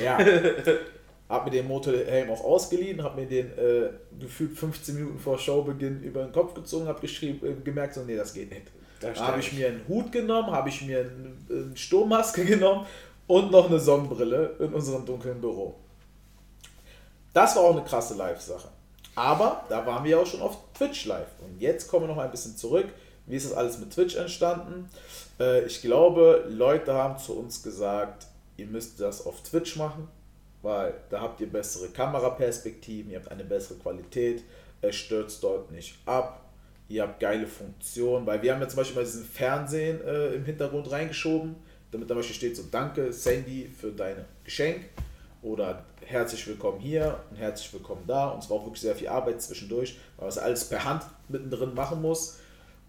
Ja. 0.05 0.19
hab 1.29 1.45
mir 1.45 1.51
den 1.51 1.67
Motorhelm 1.67 2.31
auch 2.31 2.45
ausgeliehen, 2.45 3.03
hab 3.03 3.17
mir 3.17 3.27
den 3.27 3.47
äh, 3.59 3.91
gefühlt 4.19 4.57
15 4.57 4.95
Minuten 4.95 5.19
vor 5.19 5.39
Showbeginn 5.39 6.03
über 6.03 6.23
den 6.23 6.33
Kopf 6.33 6.55
gezogen, 6.55 6.87
hab 6.87 7.01
geschrieben, 7.01 7.45
äh, 7.47 7.55
gemerkt, 7.63 7.95
so, 7.95 8.03
nee, 8.03 8.17
das 8.17 8.33
geht 8.33 8.51
nicht. 8.51 8.67
Da 9.01 9.15
habe 9.15 9.41
ich 9.41 9.53
mir 9.53 9.69
einen 9.69 9.85
Hut 9.89 10.13
genommen, 10.13 10.51
habe 10.51 10.69
ich 10.69 10.83
mir 10.83 11.01
eine, 11.01 11.65
eine 11.65 11.77
Sturmmaske 11.77 12.45
genommen 12.47 12.87
und 13.27 13.51
noch 13.51 13.69
eine 13.69 13.81
Sonnenbrille 13.81 14.57
in 14.61 14.73
unserem 14.73 15.05
dunklen 15.05 15.41
Büro. 15.41 15.75
Das 17.33 17.57
war 17.57 17.65
auch 17.65 17.73
eine 17.73 17.85
krasse 17.85 18.15
Live-Sache. 18.15 18.69
Aber 19.15 19.65
da 19.69 19.85
waren 19.85 20.05
wir 20.05 20.21
auch 20.21 20.27
schon 20.27 20.43
auf 20.43 20.59
Twitch 20.75 21.07
live. 21.07 21.27
Und 21.41 21.61
jetzt 21.61 21.89
kommen 21.89 22.07
wir 22.07 22.15
noch 22.15 22.23
ein 22.23 22.31
bisschen 22.31 22.57
zurück. 22.57 22.87
Wie 23.27 23.37
ist 23.37 23.47
das 23.47 23.57
alles 23.57 23.79
mit 23.79 23.91
Twitch 23.91 24.15
entstanden? 24.15 24.89
Äh, 25.41 25.65
ich 25.65 25.81
glaube, 25.81 26.47
Leute 26.49 26.95
haben 26.95 27.19
zu 27.19 27.37
uns 27.37 27.63
gesagt, 27.63 28.27
ihr 28.57 28.67
müsst 28.67 29.01
das 29.01 29.27
auf 29.27 29.43
Twitch 29.43 29.77
machen, 29.77 30.09
weil 30.67 30.95
da 31.11 31.21
habt 31.21 31.41
ihr 31.41 31.47
bessere 31.47 31.89
Kameraperspektiven, 31.91 33.13
ihr 33.13 33.21
habt 33.21 33.31
eine 33.31 33.45
bessere 33.45 33.79
Qualität, 33.79 34.43
es 34.81 34.97
stürzt 34.97 35.41
dort 35.45 35.71
nicht 35.71 35.97
ab, 36.07 36.45
ihr 36.89 37.05
habt 37.05 37.21
geile 37.21 37.47
Funktionen, 37.47 38.27
weil 38.27 38.43
wir 38.43 38.53
haben 38.53 38.61
ja 38.61 38.69
zum 38.69 38.79
Beispiel 38.79 38.97
mal 38.97 39.05
diesen 39.05 39.25
Fernsehen 39.25 40.05
äh, 40.05 40.35
im 40.35 40.45
Hintergrund 40.45 40.91
reingeschoben, 40.91 41.55
damit 41.93 42.09
zum 42.09 42.17
Beispiel 42.17 42.35
steht 42.35 42.57
so, 42.57 42.65
danke 42.69 43.13
Sandy 43.13 43.69
für 43.69 43.93
dein 43.93 44.25
Geschenk 44.43 44.87
oder 45.41 45.85
herzlich 46.05 46.45
willkommen 46.49 46.81
hier 46.81 47.21
und 47.31 47.37
herzlich 47.37 47.73
willkommen 47.73 48.03
da 48.05 48.31
und 48.31 48.43
es 48.43 48.51
war 48.51 48.57
auch 48.57 48.65
wirklich 48.65 48.83
sehr 48.83 48.97
viel 48.97 49.07
Arbeit 49.07 49.41
zwischendurch, 49.41 49.97
weil 50.17 50.27
man 50.27 50.35
das 50.35 50.39
alles 50.39 50.65
per 50.65 50.85
Hand 50.85 51.05
mittendrin 51.29 51.75
machen 51.75 52.03
muss. 52.03 52.41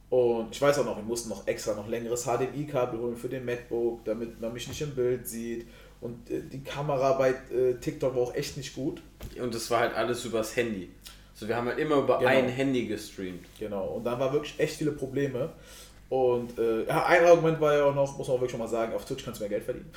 Und 0.09 0.47
ich 0.51 0.61
weiß 0.61 0.79
auch 0.79 0.85
noch, 0.85 0.95
wir 0.95 1.03
mussten 1.03 1.29
noch 1.29 1.45
extra 1.47 1.75
noch 1.75 1.87
längeres 1.87 2.23
HDMI-Kabel 2.23 2.97
holen 2.97 3.17
für 3.17 3.27
den 3.27 3.43
MacBook, 3.43 4.05
damit 4.05 4.39
man 4.39 4.53
mich 4.53 4.67
nicht 4.67 4.81
im 4.81 4.95
Bild 4.95 5.27
sieht. 5.27 5.67
Und 6.01 6.29
äh, 6.29 6.41
die 6.41 6.63
Kamera 6.63 7.13
bei 7.13 7.29
äh, 7.53 7.73
TikTok 7.79 8.15
war 8.15 8.21
auch 8.23 8.36
echt 8.36 8.57
nicht 8.57 8.75
gut. 8.75 9.01
Und 9.41 9.53
das 9.53 9.69
war 9.71 9.79
halt 9.79 9.95
alles 9.95 10.23
übers 10.25 10.55
Handy. 10.55 10.91
Also 11.33 11.47
wir 11.47 11.55
haben 11.55 11.67
halt 11.67 11.79
immer 11.79 11.97
über 11.97 12.19
Genau. 12.19 12.29
ein 12.29 12.49
Handy 12.49 12.86
gestreamt. 12.88 13.45
Genau. 13.60 13.86
Und 13.88 14.03
da 14.03 14.19
war 14.19 14.31
wirklich 14.33 14.60
echt 14.60 14.77
viele 14.77 14.91
Probleme. 14.91 15.49
Und 16.10 16.57
äh, 16.57 16.86
ja, 16.86 17.05
ein 17.05 17.25
Argument 17.25 17.60
war 17.60 17.75
ja 17.75 17.83
auch 17.86 17.95
noch, 17.95 18.17
muss 18.17 18.27
man 18.27 18.38
auch 18.38 18.41
wirklich 18.41 18.51
schon 18.51 18.60
mal 18.60 18.67
sagen, 18.67 18.93
auf 18.93 19.05
Twitch 19.05 19.23
kannst 19.25 19.39
du 19.39 19.43
mehr 19.43 19.49
Geld 19.49 19.63
verdienen. 19.63 19.91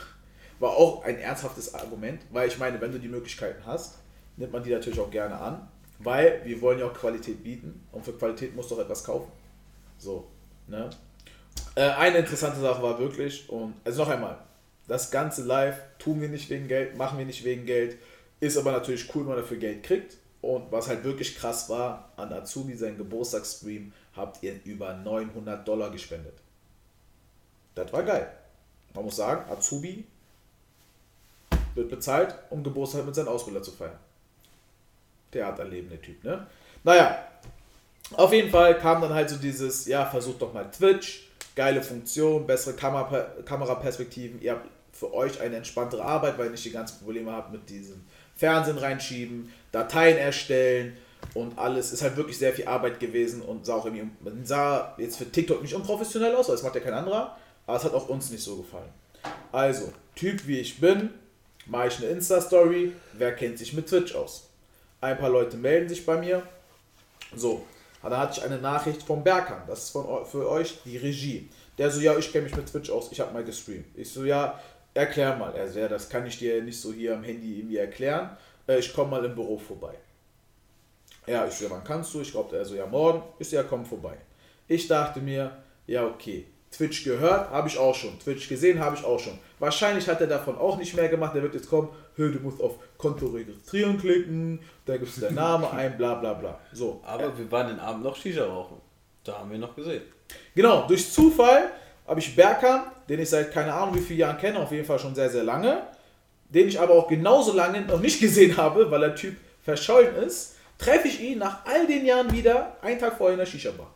War 0.59 0.71
auch 0.71 1.05
ein 1.05 1.19
ernsthaftes 1.19 1.73
Argument, 1.75 2.21
weil 2.31 2.49
ich 2.49 2.59
meine, 2.59 2.81
wenn 2.81 2.93
du 2.93 2.99
die 2.99 3.09
Möglichkeiten 3.09 3.65
hast, 3.65 3.99
nimmt 4.37 4.53
man 4.53 4.63
die 4.63 4.71
natürlich 4.71 4.99
auch 5.01 5.11
gerne 5.11 5.39
an, 5.39 5.69
weil 5.99 6.41
wir 6.45 6.61
wollen 6.61 6.79
ja 6.79 6.87
auch 6.87 6.95
Qualität 6.95 7.43
bieten 7.43 7.81
und 7.93 8.05
für 8.05 8.13
Qualität 8.13 8.55
musst 8.57 8.71
du 8.71 8.75
auch 8.75 8.81
etwas 8.81 9.05
kaufen. 9.05 9.31
So, 9.99 10.27
ne? 10.67 10.91
Äh, 11.75 11.83
eine 11.91 12.19
interessante 12.19 12.61
Sache 12.61 12.83
war 12.83 12.99
wirklich, 12.99 13.49
und 13.49 13.75
also 13.85 14.03
noch 14.03 14.11
einmal, 14.11 14.37
das 14.91 15.13
ganze 15.13 15.45
live 15.45 15.79
tun 16.01 16.21
wir 16.21 16.29
nicht 16.29 16.51
wegen 16.51 16.67
Geld, 16.67 16.97
machen 16.97 17.17
wir 17.17 17.25
nicht 17.25 17.45
wegen 17.45 17.65
Geld, 17.65 17.97
ist 18.41 18.57
aber 18.57 18.73
natürlich 18.73 19.15
cool, 19.15 19.23
wenn 19.23 19.35
man 19.35 19.39
dafür 19.39 19.59
Geld 19.59 19.85
kriegt. 19.85 20.17
Und 20.43 20.73
was 20.73 20.89
halt 20.89 21.05
wirklich 21.05 21.37
krass 21.37 21.69
war, 21.71 22.11
an 22.17 22.33
Azubi 22.33 22.75
seinen 22.75 22.97
Geburtstagsstream 22.99 23.93
habt 24.17 24.43
ihr 24.43 24.59
über 24.65 24.95
900 24.95 25.69
Dollar 25.69 25.91
gespendet. 25.91 26.35
Das 27.77 27.93
war 27.93 28.03
geil. 28.03 28.33
Man 28.93 29.05
muss 29.05 29.15
sagen, 29.15 29.49
Azubi 29.49 30.05
wird 31.77 31.89
bezahlt, 31.89 32.35
um 32.49 32.65
Geburtstag 32.65 33.07
mit 33.07 33.15
seinem 33.15 33.29
Ausbilder 33.29 33.63
zu 33.63 33.71
feiern. 33.71 33.99
Theaterlebende 35.31 36.01
Typ, 36.01 36.25
ne? 36.25 36.49
Naja, 36.83 37.29
auf 38.15 38.33
jeden 38.33 38.51
Fall 38.51 38.77
kam 38.77 39.03
dann 39.03 39.15
halt 39.15 39.31
so 39.31 39.37
dieses, 39.37 39.87
ja, 39.87 40.05
versucht 40.07 40.43
doch 40.43 40.53
mal 40.53 40.69
Twitch, 40.69 41.29
geile 41.55 41.81
Funktion, 41.81 42.45
bessere 42.45 42.75
Kamera 42.75 43.29
Kameraperspektiven, 43.45 44.43
ihr 44.43 44.53
habt 44.53 44.80
für 45.01 45.15
euch 45.15 45.41
eine 45.41 45.57
entspanntere 45.57 46.05
Arbeit, 46.05 46.37
weil 46.37 46.47
ihr 46.47 46.51
nicht 46.51 46.65
die 46.67 46.71
ganzen 46.71 46.99
Probleme 46.99 47.33
habt 47.33 47.51
mit 47.51 47.71
diesem 47.71 48.03
Fernsehen 48.37 48.77
reinschieben, 48.77 49.51
Dateien 49.73 50.19
erstellen 50.19 50.95
und 51.33 51.59
alles. 51.59 51.91
Ist 51.91 52.03
halt 52.03 52.19
wirklich 52.19 52.37
sehr 52.37 52.53
viel 52.53 52.67
Arbeit 52.67 53.01
gewesen 53.01 53.41
und 53.41 53.65
sah 53.65 53.77
auch 53.77 53.87
irgendwie, 53.87 54.11
sah 54.45 54.95
jetzt 54.99 55.17
für 55.17 55.31
TikTok 55.31 55.63
nicht 55.63 55.75
unprofessionell 55.75 56.35
aus, 56.35 56.49
weil 56.49 56.57
das 56.57 56.63
macht 56.63 56.75
ja 56.75 56.83
kein 56.83 56.93
anderer, 56.93 57.39
aber 57.67 57.79
es 57.79 57.85
hat 57.85 57.95
auch 57.95 58.11
uns 58.11 58.31
nicht 58.31 58.45
so 58.45 58.57
gefallen. 58.57 58.91
Also, 59.51 59.91
Typ 60.15 60.47
wie 60.47 60.59
ich 60.59 60.79
bin, 60.79 61.09
mache 61.65 61.89
ich 61.89 61.97
eine 61.97 62.09
Insta-Story, 62.09 62.93
wer 63.15 63.35
kennt 63.35 63.59
sich 63.59 63.73
mit 63.73 63.89
Twitch 63.89 64.15
aus? 64.15 64.51
Ein 65.01 65.17
paar 65.17 65.31
Leute 65.31 65.57
melden 65.57 65.89
sich 65.89 66.05
bei 66.05 66.19
mir, 66.19 66.43
so, 67.35 67.65
da 68.03 68.19
hatte 68.19 68.39
ich 68.39 68.45
eine 68.45 68.59
Nachricht 68.59 69.03
vom 69.03 69.25
Berkan, 69.25 69.63
das 69.67 69.85
ist 69.85 69.91
von, 69.91 70.27
für 70.27 70.47
euch 70.47 70.81
die 70.85 70.99
Regie. 70.99 71.49
Der 71.81 71.91
so, 71.91 72.01
ja, 72.01 72.15
ich 72.19 72.31
kenne 72.31 72.45
mich 72.45 72.55
mit 72.55 72.67
Twitch 72.67 72.91
aus, 72.91 73.11
ich 73.11 73.21
habe 73.21 73.33
mal 73.33 73.43
gestreamt. 73.43 73.87
Ich 73.95 74.13
so, 74.13 74.25
ja, 74.25 74.61
erklär 74.95 75.37
mal. 75.37 75.55
Er 75.55 75.69
so, 75.69 75.79
ja, 75.79 75.89
das 75.89 76.09
kann 76.09 76.27
ich 76.27 76.39
dir 76.39 76.63
nicht 76.63 76.81
so 76.81 76.93
hier 76.93 77.15
am 77.15 77.23
Handy 77.23 77.59
irgendwie 77.59 77.77
erklären. 77.77 78.37
Äh, 78.67 78.79
ich 78.79 78.93
komme 78.93 79.11
mal 79.11 79.25
im 79.25 79.35
Büro 79.35 79.59
vorbei. 79.59 79.95
Ja, 81.27 81.47
ich 81.47 81.55
so, 81.55 81.71
wann 81.71 81.85
kannst 81.85 82.15
du? 82.15 82.21
Ich 82.21 82.33
glaube, 82.33 82.57
er 82.57 82.65
so, 82.65 82.75
ja, 82.75 82.87
morgen. 82.87 83.23
So, 83.41 83.57
ja, 83.57 83.63
komm 83.63 83.85
vorbei. 83.85 84.17
Ich 84.67 84.89
dachte 84.89 85.21
mir, 85.21 85.53
ja, 85.87 86.07
okay. 86.07 86.47
Twitch 86.71 87.03
gehört, 87.03 87.51
habe 87.51 87.69
ich 87.69 87.77
auch 87.77 87.95
schon. 87.95 88.19
Twitch 88.21 88.49
gesehen, 88.49 88.79
habe 88.79 88.95
ich 88.97 89.05
auch 89.05 89.19
schon. 89.19 89.37
Wahrscheinlich 89.59 90.09
hat 90.09 90.21
er 90.21 90.29
davon 90.29 90.57
auch 90.57 90.79
nicht 90.79 90.95
mehr 90.95 91.09
gemacht. 91.09 91.35
Der 91.35 91.43
wird 91.43 91.55
jetzt 91.55 91.69
kommen, 91.69 91.89
du 92.17 92.39
musst 92.41 92.61
auf 92.61 92.77
Konto 92.97 93.27
registrieren 93.27 93.99
klicken, 93.99 94.61
da 94.87 94.97
gibst 94.97 95.17
du 95.17 95.23
deinen 95.23 95.35
Namen 95.35 95.65
ein, 95.73 95.97
bla 95.97 96.15
bla 96.15 96.35
bla. 96.35 96.61
So. 96.73 97.01
Aber 97.05 97.37
wir 97.37 97.51
waren 97.51 97.69
den 97.69 97.81
Abend 97.81 98.05
noch 98.05 98.15
Shisha 98.15 98.45
rauchen. 98.45 98.77
Da 99.25 99.39
haben 99.39 99.51
wir 99.51 99.59
noch 99.59 99.75
gesehen. 99.75 100.03
Genau, 100.55 100.87
durch 100.87 101.13
Zufall 101.13 101.73
habe 102.07 102.21
ich 102.21 102.35
Berkan, 102.35 102.85
den 103.11 103.19
ich 103.19 103.29
seit 103.29 103.51
keine 103.51 103.75
Ahnung 103.75 103.97
wie 103.97 104.01
vielen 104.01 104.21
Jahren 104.21 104.39
kenne, 104.39 104.61
auf 104.61 104.71
jeden 104.71 104.85
Fall 104.85 105.01
schon 105.01 105.17
sehr, 105.17 105.29
sehr 105.29 105.43
lange, 105.43 105.83
den 106.49 106.69
ich 106.69 106.79
aber 106.79 106.95
auch 106.95 107.09
genauso 107.09 107.53
lange 107.53 107.81
noch 107.81 107.99
nicht 107.99 108.21
gesehen 108.21 108.57
habe, 108.57 108.89
weil 108.89 109.01
der 109.01 109.17
Typ 109.17 109.37
verschollen 109.63 110.15
ist, 110.15 110.55
treffe 110.79 111.09
ich 111.09 111.21
ihn 111.21 111.39
nach 111.39 111.67
all 111.67 111.89
den 111.89 112.07
Jahren 112.07 112.33
wieder, 112.33 112.77
einen 112.81 113.01
Tag 113.01 113.19
vorher 113.19 113.35
in 113.35 113.41
der 113.41 113.47
Shisha-Bar. 113.47 113.93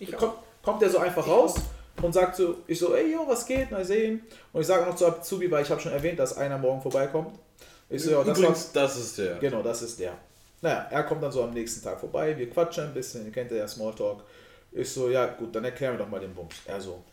Ich 0.00 0.10
Kommt, 0.10 0.34
kommt 0.62 0.82
er 0.82 0.90
so 0.90 0.98
einfach 0.98 1.24
raus 1.28 1.54
und 2.02 2.12
sagt 2.12 2.34
so, 2.34 2.56
ich 2.66 2.76
so, 2.76 2.96
ey, 2.96 3.12
yo, 3.12 3.24
was 3.28 3.46
geht? 3.46 3.68
Na, 3.70 3.80
ich 3.80 3.86
sehe 3.86 4.08
ihn. 4.08 4.22
Und 4.52 4.62
ich 4.62 4.66
sage 4.66 4.84
noch 4.84 4.96
zu 4.96 5.06
Azubi, 5.06 5.48
weil 5.48 5.62
ich 5.62 5.70
habe 5.70 5.80
schon 5.80 5.92
erwähnt, 5.92 6.18
dass 6.18 6.36
einer 6.36 6.58
morgen 6.58 6.82
vorbeikommt. 6.82 7.38
Ich 7.88 8.02
so, 8.02 8.10
ja, 8.10 8.16
das 8.18 8.26
war, 8.26 8.36
Übrigens, 8.36 8.72
das 8.72 8.96
ist 8.96 9.18
der. 9.18 9.36
Genau, 9.36 9.62
das 9.62 9.80
ist 9.82 10.00
der. 10.00 10.14
Naja, 10.60 10.88
er 10.90 11.04
kommt 11.04 11.22
dann 11.22 11.30
so 11.30 11.44
am 11.44 11.52
nächsten 11.52 11.84
Tag 11.84 12.00
vorbei, 12.00 12.36
wir 12.36 12.50
quatschen 12.50 12.84
ein 12.84 12.94
bisschen, 12.94 13.24
ihr 13.26 13.30
kennt 13.30 13.52
ja 13.52 13.68
Smalltalk. 13.68 14.24
Ich 14.72 14.90
so, 14.90 15.08
ja 15.08 15.26
gut, 15.26 15.54
dann 15.54 15.64
erklär 15.64 15.92
mir 15.92 15.98
doch 15.98 16.08
mal 16.08 16.18
den 16.18 16.34
Bums. 16.34 16.56
Er 16.66 16.80
so, 16.80 17.04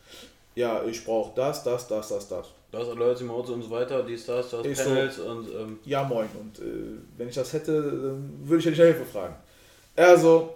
ja, 0.55 0.83
ich 0.83 1.03
brauche 1.05 1.33
das, 1.35 1.63
das, 1.63 1.87
das, 1.87 2.09
das, 2.09 2.27
das. 2.27 2.47
Das 2.71 2.87
Loyalty 2.87 3.25
Modes 3.25 3.51
und 3.51 3.63
so 3.63 3.69
weiter, 3.69 4.03
dies, 4.03 4.25
das, 4.25 4.49
das, 4.49 4.63
so. 4.63 4.83
Panels 4.83 5.19
und 5.19 5.49
ähm, 5.49 5.79
Ja, 5.83 6.03
moin. 6.03 6.29
Und 6.39 6.59
äh, 6.59 6.97
wenn 7.17 7.27
ich 7.27 7.35
das 7.35 7.51
hätte, 7.51 8.17
würde 8.43 8.59
ich 8.59 8.65
ja 8.65 8.71
nicht 8.71 8.79
nach 8.79 8.85
Hilfe 8.85 9.05
fragen. 9.05 9.35
Er 9.95 10.17
so, 10.17 10.53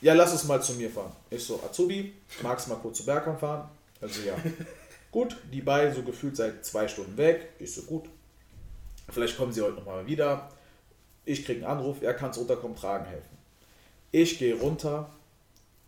ja, 0.00 0.14
lass 0.14 0.32
uns 0.32 0.44
mal 0.44 0.62
zu 0.62 0.74
mir 0.74 0.90
fahren. 0.90 1.12
Ich 1.30 1.44
so, 1.44 1.60
Azubi, 1.64 2.12
magst 2.42 2.68
mal 2.68 2.76
kurz 2.76 2.98
zu 2.98 3.06
Bergkamp 3.06 3.40
fahren? 3.40 3.68
Also 4.00 4.20
ja. 4.22 4.34
gut, 5.10 5.36
die 5.52 5.62
beiden 5.62 5.94
so 5.94 6.02
gefühlt 6.02 6.36
seit 6.36 6.64
zwei 6.64 6.86
Stunden 6.86 7.16
weg. 7.16 7.48
Ich 7.58 7.74
so, 7.74 7.82
gut. 7.82 8.04
Vielleicht 9.08 9.36
kommen 9.36 9.52
sie 9.52 9.62
heute 9.62 9.76
nochmal 9.76 10.06
wieder. 10.06 10.48
Ich 11.24 11.44
kriege 11.44 11.66
einen 11.66 11.78
Anruf, 11.78 12.02
er 12.02 12.14
kann 12.14 12.30
es 12.30 12.38
runterkommen, 12.38 12.76
tragen 12.76 13.06
helfen. 13.06 13.36
Ich 14.12 14.38
gehe 14.38 14.54
runter, 14.54 15.10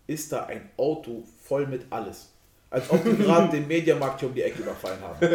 ist 0.06 0.32
da 0.32 0.46
ein 0.46 0.68
Auto 0.76 1.24
voll 1.44 1.66
mit 1.66 1.86
alles. 1.90 2.30
Als 2.70 2.90
ob 2.90 3.02
die 3.02 3.16
gerade 3.16 3.48
den 3.48 3.66
Mediamarkt 3.66 4.20
hier 4.20 4.28
um 4.28 4.34
die 4.34 4.42
Ecke 4.42 4.62
überfallen 4.62 4.98
haben. 5.00 5.26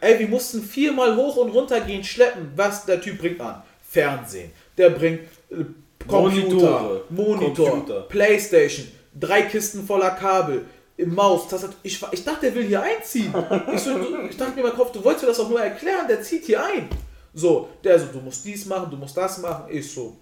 Ey, 0.00 0.18
wir 0.18 0.28
mussten 0.28 0.62
viermal 0.62 1.14
hoch 1.14 1.36
und 1.36 1.50
runter 1.50 1.80
gehen, 1.80 2.02
schleppen. 2.02 2.52
Was 2.56 2.86
der 2.86 3.00
Typ 3.00 3.18
bringt 3.18 3.40
an? 3.40 3.62
Fernsehen. 3.86 4.50
Der 4.78 4.90
bringt 4.90 5.20
äh, 5.50 5.64
Computer, 6.08 6.48
Monitore, 6.48 7.04
Monitor, 7.10 7.70
Computer. 7.70 8.00
Playstation, 8.02 8.88
drei 9.18 9.42
Kisten 9.42 9.86
voller 9.86 10.12
Kabel, 10.12 10.64
Maus, 11.04 11.48
Tastatur. 11.48 11.76
Ich, 11.82 12.02
ich 12.10 12.24
dachte, 12.24 12.46
der 12.46 12.54
will 12.54 12.64
hier 12.64 12.82
einziehen. 12.82 13.34
Ich, 13.74 13.80
so, 13.80 13.98
ich 14.28 14.36
dachte 14.36 14.52
mir 14.52 14.58
in 14.58 14.66
meinem 14.68 14.76
Kopf, 14.76 14.92
du 14.92 15.04
wolltest 15.04 15.24
mir 15.24 15.28
das 15.28 15.40
auch 15.40 15.48
nur 15.48 15.60
erklären, 15.60 16.06
der 16.08 16.22
zieht 16.22 16.44
hier 16.44 16.64
ein. 16.64 16.88
So, 17.34 17.68
der 17.84 17.98
so, 17.98 18.06
du 18.06 18.20
musst 18.20 18.44
dies 18.44 18.66
machen, 18.66 18.90
du 18.90 18.96
musst 18.96 19.16
das 19.16 19.38
machen. 19.38 19.64
Ich 19.70 19.92
so, 19.92 20.16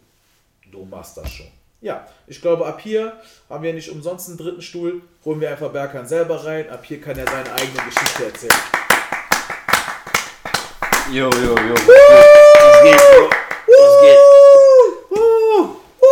du 0.70 0.84
machst 0.84 1.16
das 1.16 1.30
schon. 1.30 1.46
Ja, 1.82 2.06
ich 2.26 2.42
glaube, 2.42 2.66
ab 2.66 2.78
hier 2.82 3.14
haben 3.48 3.64
wir 3.64 3.72
nicht 3.72 3.90
umsonst 3.90 4.28
einen 4.28 4.36
dritten 4.36 4.60
Stuhl. 4.60 5.00
Holen 5.24 5.40
wir 5.40 5.50
einfach 5.50 5.70
Berkan 5.70 6.06
selber 6.06 6.44
rein. 6.44 6.68
Ab 6.68 6.84
hier 6.84 7.00
kann 7.00 7.16
er 7.16 7.26
seine 7.26 7.50
eigene 7.54 7.82
Geschichte 7.84 8.26
erzählen. 8.26 8.52
Jo, 11.10 11.30
jo, 11.30 11.56
jo. 11.56 11.74
Was 11.74 12.82
geht, 12.82 12.96
Bro? 12.96 13.30
Was 13.66 14.00
geht? 14.02 14.18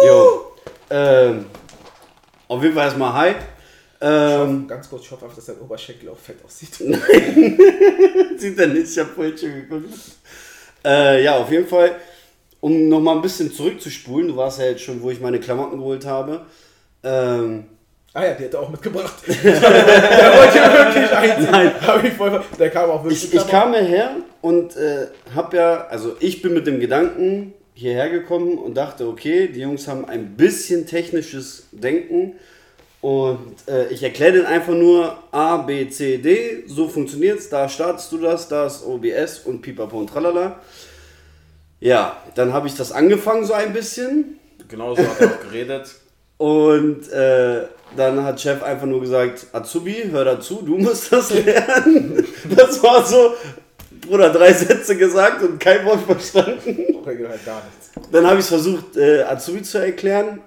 Jo. 0.06 0.52
Ähm, 0.88 1.46
auf 2.48 2.62
jeden 2.62 2.74
Fall 2.74 2.84
erstmal 2.86 3.12
hi. 3.12 3.34
Ähm, 4.00 4.66
Ganz 4.66 4.88
kurz, 4.88 5.02
ich 5.02 5.10
hoffe 5.10 5.24
einfach, 5.26 5.36
dass 5.36 5.46
dein 5.46 5.58
Oberschenkel 5.58 6.08
auch 6.08 6.16
fett 6.16 6.42
aussieht. 6.46 6.74
sieht 8.38 8.58
er 8.58 8.68
nicht, 8.68 8.90
ich 8.90 8.98
hab 8.98 9.08
vorhin 9.08 9.36
schon 9.36 9.54
geguckt. 9.54 9.92
Äh, 10.82 11.24
ja, 11.24 11.36
auf 11.36 11.50
jeden 11.50 11.68
Fall, 11.68 11.96
um 12.60 12.88
nochmal 12.88 13.16
ein 13.16 13.22
bisschen 13.22 13.52
zurückzuspulen, 13.52 14.28
du 14.28 14.36
warst 14.36 14.58
ja 14.58 14.66
jetzt 14.66 14.82
schon, 14.82 15.02
wo 15.02 15.10
ich 15.10 15.20
meine 15.20 15.40
Klamotten 15.40 15.78
geholt 15.78 16.06
habe. 16.06 16.46
Ähm, 17.02 17.64
Ah 18.14 18.24
ja, 18.24 18.34
die 18.34 18.44
hat 18.46 18.54
er 18.54 18.60
auch 18.60 18.70
mitgebracht. 18.70 19.14
der 19.26 19.34
wollte 19.36 20.56
ja 20.56 20.72
wirklich 20.72 21.10
einziehen. 21.12 21.48
Nein. 21.52 21.72
Ich 22.02 22.12
voll, 22.14 22.42
der 22.58 22.70
kam 22.70 22.90
auch 22.90 23.04
wirklich 23.04 23.22
ich, 23.22 23.34
ich 23.34 23.46
kam 23.46 23.74
hierher 23.74 24.16
und 24.40 24.76
äh, 24.76 25.06
hab 25.34 25.52
ja, 25.52 25.86
also 25.88 26.16
ich 26.18 26.40
bin 26.40 26.54
mit 26.54 26.66
dem 26.66 26.80
Gedanken 26.80 27.52
hierher 27.74 28.08
gekommen 28.08 28.58
und 28.58 28.76
dachte, 28.76 29.06
okay, 29.06 29.48
die 29.48 29.60
Jungs 29.60 29.86
haben 29.86 30.04
ein 30.06 30.36
bisschen 30.36 30.86
technisches 30.86 31.68
Denken 31.70 32.34
und 33.00 33.54
äh, 33.68 33.86
ich 33.92 34.02
erkläre 34.02 34.32
denen 34.32 34.46
einfach 34.46 34.74
nur 34.74 35.16
A, 35.30 35.58
B, 35.58 35.88
C, 35.88 36.18
D, 36.18 36.64
so 36.66 36.88
funktioniert's, 36.88 37.48
da 37.48 37.68
startest 37.68 38.10
du 38.10 38.18
das, 38.18 38.48
da 38.48 38.66
ist 38.66 38.84
OBS 38.84 39.40
und 39.44 39.62
Pipapo 39.62 39.98
und 39.98 40.08
Tralala. 40.08 40.58
Ja, 41.80 42.16
dann 42.34 42.52
habe 42.52 42.66
ich 42.66 42.74
das 42.74 42.92
angefangen 42.92 43.44
so 43.44 43.52
ein 43.52 43.72
bisschen, 43.72 44.38
Genauso 44.68 45.02
hat 45.02 45.20
er 45.20 45.28
auch 45.28 45.40
geredet. 45.40 45.94
Und 46.36 47.10
äh, 47.10 47.62
dann 47.96 48.22
hat 48.22 48.40
Chef 48.40 48.62
einfach 48.62 48.86
nur 48.86 49.00
gesagt, 49.00 49.46
Azubi, 49.52 50.04
hör 50.10 50.24
dazu, 50.24 50.62
du 50.64 50.78
musst 50.78 51.12
das 51.12 51.30
lernen. 51.44 52.24
Das 52.54 52.80
war 52.82 53.04
so, 53.04 53.34
Bruder, 54.06 54.30
drei 54.30 54.52
Sätze 54.52 54.96
gesagt 54.96 55.42
und 55.42 55.58
kein 55.58 55.84
Wort 55.84 56.02
verstanden. 56.02 57.02
Dann 58.12 58.24
habe 58.24 58.36
ich 58.36 58.42
es 58.42 58.48
versucht, 58.48 58.96
äh, 58.96 59.22
Azubi 59.22 59.62
zu 59.62 59.78
erklären. 59.78 60.40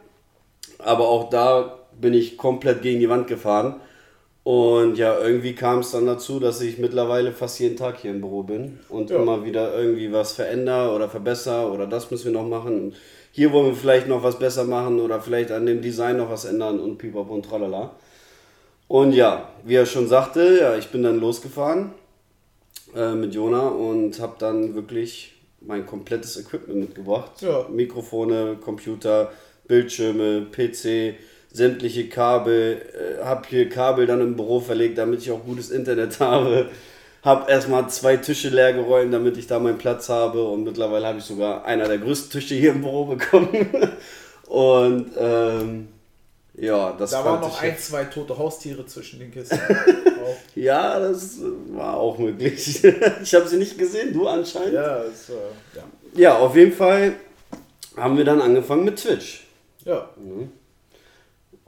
Aber 0.80 1.10
auch 1.10 1.30
da 1.30 1.80
bin 2.00 2.14
ich 2.14 2.38
komplett 2.38 2.82
gegen 2.82 3.02
die 3.02 3.10
Wand 3.10 3.28
gefahren. 3.28 3.82
Und 4.44 4.98
ja, 4.98 5.20
irgendwie 5.20 5.54
kam 5.54 5.80
es 5.80 5.92
dann 5.92 6.08
dazu, 6.08 6.40
dass 6.40 6.62
ich 6.62 6.80
mittlerweile 6.80 7.32
fast 7.32 7.60
jeden 7.60 7.78
Tag 7.78 8.00
hier 8.00 8.10
im 8.12 8.22
Büro 8.22 8.42
bin 8.42 8.80
und 8.90 9.12
Ja. 9.12 9.18
immer 9.18 9.46
wieder 9.46 9.78
irgendwie 9.78 10.12
was 10.12 10.34
verändere 10.34 10.96
oder 10.96 11.10
verbessere 11.10 11.70
oder 11.72 11.86
das 11.86 12.10
müssen 12.10 12.34
wir 12.34 12.42
noch 12.42 12.48
machen. 12.48 12.94
Hier 13.32 13.52
wollen 13.52 13.68
wir 13.68 13.76
vielleicht 13.76 14.08
noch 14.08 14.24
was 14.24 14.40
besser 14.40 14.64
machen 14.64 15.00
oder 15.00 15.22
vielleicht 15.22 15.52
an 15.52 15.66
dem 15.68 15.82
Design 15.82 16.18
noch 16.18 16.30
was 16.32 16.46
ändern 16.46 16.80
und 16.80 16.98
pipapo 16.98 17.34
und 17.34 17.46
tralala. 17.46 17.92
Und 18.88 19.14
ja, 19.14 19.48
wie 19.64 19.76
er 19.76 19.86
schon 19.86 20.08
sagte, 20.08 20.58
ja, 20.60 20.76
ich 20.76 20.88
bin 20.90 21.04
dann 21.04 21.20
losgefahren 21.20 21.92
äh, 22.96 23.14
mit 23.14 23.34
Jona 23.36 23.68
und 23.70 24.20
habe 24.20 24.34
dann 24.40 24.74
wirklich 24.74 25.34
mein 25.62 25.86
komplettes 25.86 26.38
Equipment 26.38 26.80
mitgebracht. 26.80 27.42
Ja. 27.42 27.68
Mikrofone, 27.70 28.58
Computer, 28.60 29.32
Bildschirme, 29.68 30.48
PC, 30.52 31.14
sämtliche 31.52 32.10
Kabel. 32.10 32.82
Äh, 33.20 33.24
habe 33.24 33.48
hier 33.48 33.70
Kabel 33.70 34.06
dann 34.06 34.22
im 34.22 34.36
Büro 34.36 34.60
verlegt, 34.60 34.98
damit 34.98 35.22
ich 35.22 35.32
auch 35.32 35.44
gutes 35.44 35.70
Internet 35.70 36.20
habe. 36.20 36.70
Hab 37.24 37.50
erstmal 37.50 37.88
zwei 37.90 38.18
Tische 38.18 38.50
leer 38.50 38.74
geräumt, 38.74 39.14
damit 39.14 39.38
ich 39.38 39.48
da 39.48 39.60
meinen 39.60 39.78
Platz 39.78 40.10
habe. 40.10 40.44
Und 40.44 40.64
mittlerweile 40.64 41.06
habe 41.06 41.20
ich 41.20 41.24
sogar 41.24 41.66
einer 41.66 41.88
der 41.88 42.00
größten 42.00 42.32
Tische 42.32 42.56
hier 42.56 42.72
im 42.72 42.82
Büro 42.82 43.06
bekommen. 43.06 43.68
Und 44.48 45.12
ähm, 45.18 45.88
ja, 46.56 46.92
das 46.94 47.12
Da 47.12 47.24
fand 47.24 47.42
waren 47.42 47.42
noch 47.42 47.62
ein, 47.62 47.78
zwei 47.78 48.04
tote 48.06 48.38
Haustiere 48.38 48.86
zwischen 48.86 49.20
den 49.20 49.32
Kisten. 49.32 49.60
Ja, 50.56 51.00
das 51.00 51.38
war 51.72 51.98
auch 51.98 52.18
möglich. 52.18 52.84
ich 53.24 53.34
habe 53.34 53.48
sie 53.48 53.58
nicht 53.58 53.78
gesehen, 53.78 54.14
du 54.14 54.28
anscheinend. 54.28 54.74
Ja. 54.74 55.00
ja, 55.00 55.04
es, 55.04 55.30
äh, 55.30 56.22
ja. 56.22 56.38
auf 56.38 56.56
jeden 56.56 56.74
Fall 56.74 57.14
haben 57.98 58.18
wir 58.18 58.24
dann 58.24 58.40
angefangen 58.40 58.86
mit 58.86 58.98
Twitch. 58.98 59.48
ja. 59.84 60.10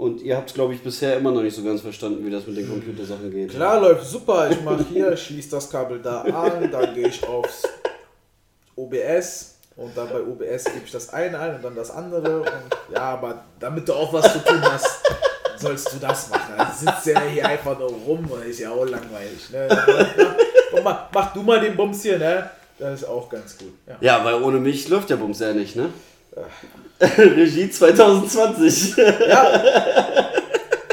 Und 0.03 0.21
ihr 0.21 0.35
habt 0.35 0.49
es, 0.49 0.53
glaube 0.53 0.73
ich, 0.73 0.83
bisher 0.83 1.15
immer 1.15 1.31
noch 1.31 1.41
nicht 1.41 1.55
so 1.55 1.63
ganz 1.63 1.79
verstanden, 1.79 2.25
wie 2.25 2.29
das 2.29 2.45
mit 2.45 2.57
den 2.57 2.67
Computersachen 2.67 3.31
geht. 3.31 3.51
Klar 3.51 3.79
läuft 3.79 4.05
super. 4.05 4.49
Ich 4.51 4.61
mache 4.61 4.83
hier, 4.91 5.15
schließe 5.17 5.51
das 5.51 5.69
Kabel 5.69 6.01
da 6.01 6.23
an, 6.23 6.69
dann 6.69 6.93
gehe 6.93 7.07
ich 7.07 7.25
aufs 7.25 7.63
OBS 8.75 9.59
und 9.77 9.95
dann 9.95 10.09
bei 10.09 10.19
OBS 10.19 10.65
gebe 10.65 10.81
ich 10.83 10.91
das 10.91 11.13
eine 11.13 11.39
ein 11.39 11.55
und 11.55 11.63
dann 11.63 11.75
das 11.75 11.89
andere. 11.89 12.41
Und 12.41 12.93
ja, 12.93 12.99
aber 12.99 13.45
damit 13.61 13.87
du 13.87 13.93
auch 13.93 14.11
was 14.11 14.33
zu 14.33 14.39
tun 14.39 14.61
hast, 14.61 15.03
sollst 15.55 15.93
du 15.93 15.99
das 15.99 16.29
machen. 16.29 16.53
Also 16.57 16.85
sitzt 16.85 17.05
ja 17.05 17.21
hier 17.21 17.47
einfach 17.47 17.79
nur 17.79 17.87
rum 17.87 18.29
und 18.29 18.45
ist 18.45 18.59
ja 18.59 18.71
auch 18.71 18.83
langweilig. 18.83 19.51
Ne? 19.53 19.69
Und 20.73 20.83
mach, 20.83 21.11
mach 21.13 21.31
du 21.31 21.43
mal 21.43 21.61
den 21.61 21.77
Bums 21.77 22.01
hier, 22.01 22.19
ne? 22.19 22.49
Das 22.77 23.03
ist 23.03 23.07
auch 23.07 23.29
ganz 23.29 23.57
gut. 23.57 23.71
Ja. 23.87 23.95
Ja, 24.01 24.25
weil 24.25 24.43
ohne 24.43 24.59
mich 24.59 24.89
läuft 24.89 25.09
der 25.09 25.15
Bums 25.15 25.39
ja 25.39 25.53
nicht, 25.53 25.77
ne? 25.77 25.91
Regie 27.17 27.69
2020. 27.69 28.95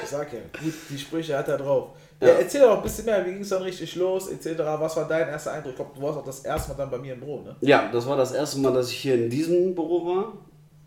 Ich 0.03 0.17
sag 0.17 0.33
ja, 0.33 0.41
gut, 0.61 0.75
die 0.89 0.99
Sprüche 0.99 1.39
hat 1.39 1.47
er 1.47 1.57
drauf. 1.57 1.91
Ja, 2.21 2.31
erzähl 2.31 2.63
doch 2.63 2.79
ein 2.79 2.83
bisschen 2.83 3.05
mehr, 3.05 3.25
wie 3.25 3.31
ging 3.31 3.43
es 3.43 3.49
dann 3.51 3.63
richtig 3.63 3.95
los, 3.95 4.29
etc. 4.29 4.59
Was 4.59 4.97
war 4.97 5.07
dein 5.07 5.29
erster 5.29 5.53
Eindruck? 5.53 5.71
Ich 5.71 5.77
glaube, 5.77 5.93
du 5.95 6.03
warst 6.03 6.19
auch 6.19 6.25
das 6.25 6.41
erste 6.41 6.71
Mal 6.73 6.79
dann 6.79 6.91
bei 6.91 6.99
mir 6.99 7.13
im 7.15 7.21
Büro, 7.21 7.41
ne? 7.43 7.55
ja, 7.61 7.89
das 7.93 8.09
war 8.09 8.17
das 8.17 8.33
erste 8.33 8.59
Mal, 8.59 8.73
dass 8.73 8.91
ich 8.91 8.97
hier 8.97 9.15
in 9.15 9.31
diesem 9.31 9.73
Büro 9.73 10.05
war. 10.05 10.33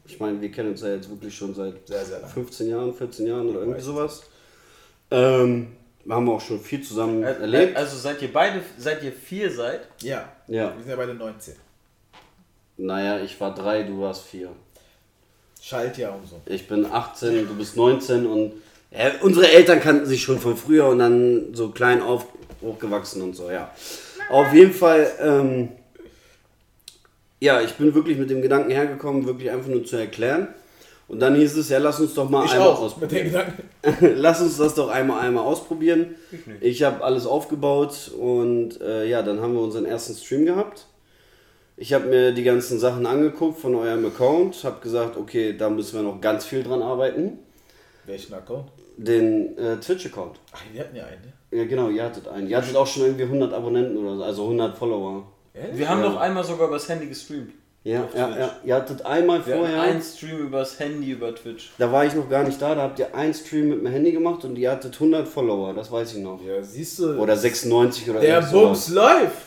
Ich 0.06 0.20
meine, 0.20 0.42
wir 0.42 0.52
kennen 0.52 0.72
uns 0.72 0.82
ja 0.82 0.90
jetzt 0.90 1.10
wirklich 1.10 1.34
schon 1.34 1.56
seit 1.56 1.88
Sehr, 1.88 2.04
sehr 2.04 2.20
lange. 2.20 2.34
15 2.34 2.68
Jahren, 2.70 2.94
14 2.94 3.26
Jahren 3.26 3.50
oder 3.50 3.60
irgendwie 3.62 3.80
sowas. 3.82 4.24
Ähm, 5.10 5.78
wir 6.04 6.16
haben 6.16 6.30
auch 6.30 6.42
schon 6.42 6.60
viel 6.60 6.82
zusammen 6.84 7.24
Äh, 7.24 7.32
erlebt. 7.32 7.78
Also 7.78 7.96
seid 7.98 8.22
ihr 8.22 8.34
beide, 8.34 8.60
seit 8.78 9.02
ihr 9.04 9.14
vier 9.14 9.50
seid? 9.50 9.88
Ja. 10.02 10.28
Ja. 10.48 10.74
Wir 10.76 10.82
sind 10.82 10.90
ja 10.90 10.96
beide 10.98 11.14
19. 11.14 11.54
Naja, 12.84 13.22
ich 13.24 13.40
war 13.40 13.56
drei, 13.56 13.84
du 13.84 14.02
warst 14.02 14.24
vier. 14.26 14.50
Schaltjahr 15.62 16.16
und 16.16 16.28
so. 16.28 16.42
Ich 16.46 16.68
bin 16.68 16.86
18, 16.86 17.48
du 17.48 17.56
bist 17.56 17.78
19 17.78 18.26
und 18.26 18.52
ja, 18.92 19.12
unsere 19.22 19.50
Eltern 19.50 19.80
kannten 19.80 20.06
sich 20.06 20.22
schon 20.22 20.38
von 20.38 20.58
früher 20.58 20.88
und 20.88 21.00
dann 21.00 21.54
so 21.54 21.70
klein 21.70 22.02
auf, 22.02 22.28
hochgewachsen 22.62 23.22
und 23.22 23.38
so, 23.38 23.50
ja. 23.50 23.72
Auf 24.30 24.54
jeden 24.54 24.74
Fall, 24.74 25.10
ähm, 25.22 25.70
ja, 27.40 27.62
ich 27.62 27.72
bin 27.76 27.96
wirklich 27.96 28.18
mit 28.18 28.30
dem 28.30 28.42
Gedanken 28.42 28.72
hergekommen, 28.72 29.26
wirklich 29.26 29.50
einfach 29.50 29.70
nur 29.70 29.86
zu 29.86 29.96
erklären. 29.96 30.50
Und 31.08 31.22
dann 31.22 31.36
hieß 31.36 31.56
es, 31.56 31.70
ja, 31.70 31.78
lass 31.78 32.02
uns 32.02 32.14
doch 32.14 32.30
mal 32.30 32.44
Ich 32.44 32.52
einmal 32.52 32.68
auch, 32.68 32.82
ausprobieren. 32.82 33.54
Lass 34.16 34.42
uns 34.42 34.58
das 34.58 34.76
doch 34.76 34.90
einmal 34.90 35.22
einmal 35.22 35.46
ausprobieren. 35.46 36.16
Ich 36.60 36.84
habe 36.84 37.04
alles 37.04 37.26
aufgebaut 37.26 38.12
und 38.18 38.82
äh, 38.82 39.06
ja, 39.08 39.22
dann 39.22 39.40
haben 39.42 39.54
wir 39.54 39.62
unseren 39.62 39.86
ersten 39.86 40.16
Stream 40.16 40.46
gehabt. 40.46 40.86
Ich 41.76 41.92
habe 41.94 42.06
mir 42.06 42.32
die 42.34 42.44
ganzen 42.44 42.80
Sachen 42.80 43.06
angeguckt 43.06 43.60
von 43.60 43.74
eurem 43.76 44.06
Account, 44.06 44.64
habe 44.64 44.80
gesagt, 44.82 45.18
okay, 45.18 45.56
da 45.58 45.70
müssen 45.70 45.96
wir 45.96 46.04
noch 46.04 46.22
ganz 46.22 46.46
viel 46.46 46.64
dran 46.64 46.82
arbeiten. 46.82 47.40
Welchen 48.06 48.34
Account? 48.34 48.70
Den 48.98 49.58
äh, 49.58 49.78
Twitch-Account. 49.78 50.40
Ach, 50.52 50.62
wir 50.72 50.82
hatten 50.82 50.96
ja 50.96 51.04
einen, 51.06 51.22
ne? 51.22 51.34
Ja, 51.60 51.66
genau, 51.66 51.90
ihr 51.90 52.04
hattet 52.04 52.28
einen. 52.28 52.48
Ihr 52.48 52.58
hattet 52.58 52.76
auch 52.76 52.86
schon 52.86 53.04
irgendwie 53.04 53.24
100 53.24 53.54
Abonnenten 53.54 53.98
oder 53.98 54.18
so, 54.18 54.24
also 54.24 54.44
100 54.44 54.78
Follower. 54.78 55.24
Wir 55.74 55.90
haben 55.90 56.02
Ja. 56.04 56.10
doch 56.10 56.18
einmal 56.18 56.44
sogar 56.44 56.68
übers 56.68 56.88
Handy 56.90 57.08
gestreamt. 57.08 57.52
Ja, 57.84 58.08
ja, 58.16 58.38
ja. 58.40 58.52
Ihr 58.64 58.76
hattet 58.76 59.06
einmal 59.06 59.46
Wir 59.46 59.58
vorher, 59.58 59.82
einen 59.82 60.02
Stream 60.02 60.40
übers 60.40 60.80
Handy 60.80 61.12
über 61.12 61.36
Twitch. 61.36 61.72
da 61.78 61.92
war 61.92 62.06
ich 62.06 62.14
noch 62.16 62.30
gar 62.30 62.44
nicht 62.44 62.62
da, 62.62 62.76
da 62.76 62.84
habt 62.84 62.98
ihr 63.00 63.14
einen 63.14 63.34
Stream 63.34 63.70
mit 63.70 63.80
dem 63.80 63.88
Handy 63.88 64.12
gemacht 64.14 64.46
und 64.46 64.56
ihr 64.58 64.72
hattet 64.72 64.94
100 64.94 65.28
Follower, 65.28 65.74
das 65.74 65.92
weiß 65.92 66.14
ich 66.16 66.20
noch. 66.24 66.40
Ja, 66.46 66.62
siehst 66.64 67.00
du. 67.00 67.18
Oder 67.20 67.36
96 67.36 68.10
oder 68.10 68.20
der 68.22 68.36
irgend 68.36 68.50
sowas. 68.52 68.64
Bums 68.64 68.90
läuft. 68.90 69.38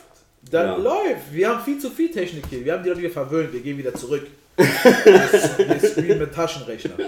Da 0.50 0.64
Ja. 0.64 0.76
läuft. 0.76 1.32
Wir 1.32 1.48
haben 1.48 1.64
viel 1.64 1.78
zu 1.78 1.90
viel 1.90 2.10
Technik 2.10 2.44
hier. 2.48 2.64
Wir 2.64 2.72
haben 2.74 2.82
die 2.82 2.88
Leute 2.88 3.00
wieder 3.02 3.10
verwöhnt. 3.10 3.52
Wir 3.52 3.60
gehen 3.60 3.78
wieder 3.78 3.94
zurück. 3.94 4.26
wir 4.56 5.78
streamen 5.90 6.18
mit 6.20 6.34
Taschenrechner. 6.34 6.92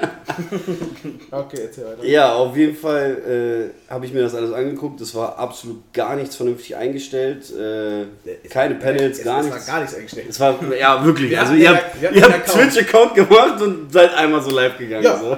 Okay, 1.30 1.58
erzähl 1.62 1.84
weiter. 1.86 2.04
Ja, 2.04 2.34
auf 2.34 2.56
jeden 2.56 2.76
Fall 2.76 3.72
äh, 3.88 3.90
habe 3.92 4.06
ich 4.06 4.12
mir 4.12 4.22
das 4.22 4.34
alles 4.34 4.52
angeguckt. 4.52 5.00
Das 5.00 5.14
war 5.14 5.38
absolut 5.38 5.92
gar 5.92 6.14
nichts 6.16 6.36
vernünftig 6.36 6.76
eingestellt. 6.76 7.50
Äh, 7.54 8.04
keine 8.48 8.74
Panels, 8.76 9.18
es, 9.18 9.24
gar 9.24 9.40
es 9.40 9.46
nichts. 9.46 9.66
war 9.66 9.74
gar 9.74 9.80
nichts 9.80 9.96
eingestellt. 9.96 10.26
Es 10.28 10.40
war, 10.40 10.58
ja, 10.78 11.04
wirklich. 11.04 11.30
Wir 11.30 11.40
also, 11.40 11.54
ihr 11.54 11.70
habt, 11.70 11.94
habt 12.02 12.16
Account. 12.34 12.72
Twitch-Account 12.72 13.14
gemacht 13.14 13.60
und 13.62 13.92
seid 13.92 14.14
einmal 14.14 14.42
so 14.42 14.50
live 14.50 14.76
gegangen. 14.78 15.04
Ja. 15.04 15.18
So. 15.18 15.36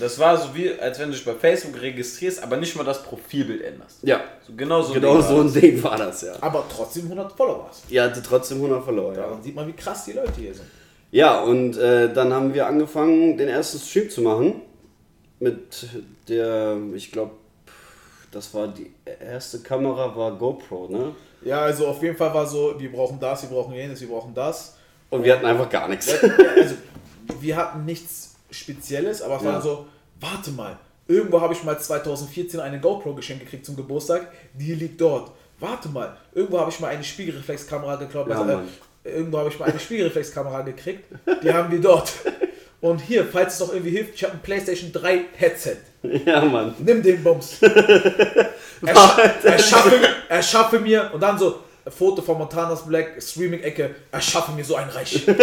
Das 0.00 0.18
war 0.18 0.36
so 0.36 0.54
wie, 0.54 0.72
als 0.72 0.98
wenn 0.98 1.10
du 1.10 1.14
dich 1.16 1.24
bei 1.24 1.34
Facebook 1.34 1.80
registrierst, 1.80 2.42
aber 2.42 2.56
nicht 2.56 2.74
mal 2.76 2.84
das 2.84 3.02
Profilbild 3.02 3.62
änderst. 3.62 3.98
Ja, 4.02 4.20
So 4.46 4.54
genau 4.56 4.82
so. 4.82 4.94
genau 4.94 5.18
Ding 5.18 5.22
so 5.22 5.40
ein. 5.40 5.52
Ding 5.52 5.82
war 5.82 5.96
das, 5.96 6.22
ja. 6.22 6.32
Aber 6.40 6.64
trotzdem 6.74 7.04
100 7.04 7.32
Follower 7.32 7.70
hattet 7.70 8.24
trotzdem 8.26 8.58
100 8.58 8.84
Follower, 8.84 9.12
ja. 9.14 9.20
Daran 9.22 9.42
sieht 9.42 9.54
man, 9.54 9.68
wie 9.68 9.72
krass 9.74 10.06
die 10.06 10.12
Leute 10.12 10.32
hier 10.36 10.54
sind. 10.54 10.66
Ja, 11.12 11.40
und 11.42 11.76
äh, 11.76 12.12
dann 12.12 12.32
haben 12.32 12.54
wir 12.54 12.66
angefangen, 12.66 13.36
den 13.36 13.48
ersten 13.48 13.78
Stream 13.78 14.08
zu 14.10 14.22
machen. 14.22 14.62
Mit 15.38 15.86
der, 16.28 16.76
ich 16.94 17.10
glaube, 17.10 17.32
das 18.30 18.52
war 18.54 18.68
die 18.68 18.92
erste 19.20 19.60
Kamera, 19.60 20.14
war 20.16 20.32
GoPro, 20.36 20.88
ne? 20.88 21.14
Ja, 21.42 21.62
also 21.62 21.86
auf 21.88 22.02
jeden 22.02 22.16
Fall 22.16 22.32
war 22.34 22.46
so, 22.46 22.74
wir 22.78 22.92
brauchen 22.92 23.18
das, 23.18 23.42
wir 23.42 23.48
brauchen 23.48 23.74
jenes, 23.74 24.00
wir 24.00 24.08
brauchen 24.08 24.34
das. 24.34 24.76
Und 25.08 25.24
wir 25.24 25.34
hatten 25.34 25.46
einfach 25.46 25.68
gar 25.68 25.88
nichts. 25.88 26.12
Ja, 26.12 26.28
also, 26.56 26.74
wir 27.40 27.56
hatten 27.56 27.84
nichts 27.84 28.36
Spezielles, 28.50 29.22
aber 29.22 29.36
es 29.36 29.44
war 29.44 29.52
Ja. 29.54 29.60
so, 29.60 29.86
warte 30.20 30.50
mal, 30.50 30.76
irgendwo 31.08 31.40
habe 31.40 31.54
ich 31.54 31.62
mal 31.64 31.78
2014 31.78 32.60
eine 32.60 32.80
GoPro 32.80 33.14
geschenkt 33.14 33.44
gekriegt 33.44 33.66
zum 33.66 33.76
Geburtstag, 33.76 34.28
die 34.54 34.74
liegt 34.74 35.00
dort. 35.00 35.30
Warte 35.58 35.88
mal, 35.88 36.16
irgendwo 36.34 36.58
habe 36.58 36.70
ich 36.70 36.80
mal 36.80 36.88
eine 36.88 37.04
Spiegelreflexkamera 37.04 37.96
geklaut. 37.96 38.28
Ja, 38.28 38.40
also, 38.40 38.62
äh, 39.04 39.10
irgendwo 39.10 39.38
habe 39.38 39.48
ich 39.50 39.58
mal 39.58 39.68
eine 39.70 39.78
Spiegelreflexkamera 39.78 40.62
gekriegt, 40.62 41.04
die 41.42 41.52
haben 41.52 41.70
wir 41.70 41.80
dort. 41.80 42.12
Und 42.80 42.98
hier, 42.98 43.26
falls 43.26 43.54
es 43.54 43.60
noch 43.60 43.72
irgendwie 43.74 43.90
hilft, 43.90 44.14
ich 44.14 44.24
habe 44.24 44.32
ein 44.34 44.40
PlayStation 44.40 44.90
3 44.90 45.20
Headset. 45.36 45.76
Ja, 46.02 46.42
Mann. 46.42 46.74
Nimm 46.78 47.02
den 47.02 47.22
Bums. 47.22 47.60
Erscha 48.86 49.20
erschaffe, 49.44 50.00
erschaffe 50.30 50.80
mir 50.80 51.10
und 51.12 51.20
dann 51.20 51.38
so 51.38 51.60
ein 51.84 51.92
Foto 51.92 52.22
von 52.22 52.38
Montanas 52.38 52.86
Black, 52.86 53.22
Streaming-Ecke, 53.22 53.94
erschaffe 54.10 54.52
mir 54.52 54.64
so 54.64 54.76
ein 54.76 54.88
Reich. 54.88 55.26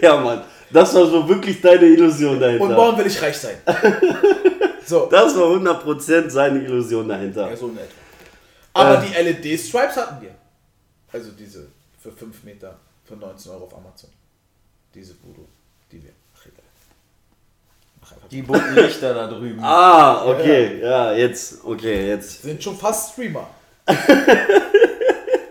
Ja, 0.00 0.16
Mann. 0.16 0.42
Das 0.70 0.94
war 0.94 1.06
so 1.06 1.28
wirklich 1.28 1.60
deine 1.60 1.86
Illusion 1.86 2.38
dahinter. 2.38 2.64
Und 2.64 2.74
morgen 2.74 2.98
will 2.98 3.06
ich 3.06 3.20
reich 3.22 3.36
sein. 3.36 3.56
So, 4.84 5.04
Das 5.10 5.36
war 5.36 5.48
100% 5.48 6.30
seine 6.30 6.60
Illusion 6.64 7.06
dahinter. 7.06 7.50
ja, 7.50 7.54
so 7.54 7.68
in 7.68 7.76
etwa. 7.76 7.92
Aber 8.72 9.02
Äh. 9.04 9.06
die 9.06 9.12
LED-Stripes 9.52 9.96
hatten 9.98 10.22
wir. 10.22 10.30
Also 11.12 11.30
diese 11.32 11.66
für 12.02 12.10
5 12.10 12.42
Meter 12.44 12.78
für 13.04 13.14
19 13.14 13.52
Euro 13.52 13.64
auf 13.64 13.74
Amazon. 13.76 14.08
Diese 14.94 15.12
Voodoo, 15.22 15.44
die 15.92 16.02
wir. 16.02 16.12
Ach, 16.34 16.46
egal. 16.46 16.64
Mach 18.00 18.12
einfach. 18.12 18.28
Die 18.30 18.40
bunten 18.40 18.74
Lichter 18.76 19.12
da 19.12 19.26
drüben. 19.26 19.60
Ah, 19.62 20.24
okay. 20.24 20.80
Ja, 20.80 21.12
jetzt. 21.12 21.62
Okay, 21.64 22.08
jetzt. 22.08 22.40
Sind 22.42 22.62
schon 22.64 22.78
fast 22.78 23.12
Streamer. 23.12 23.46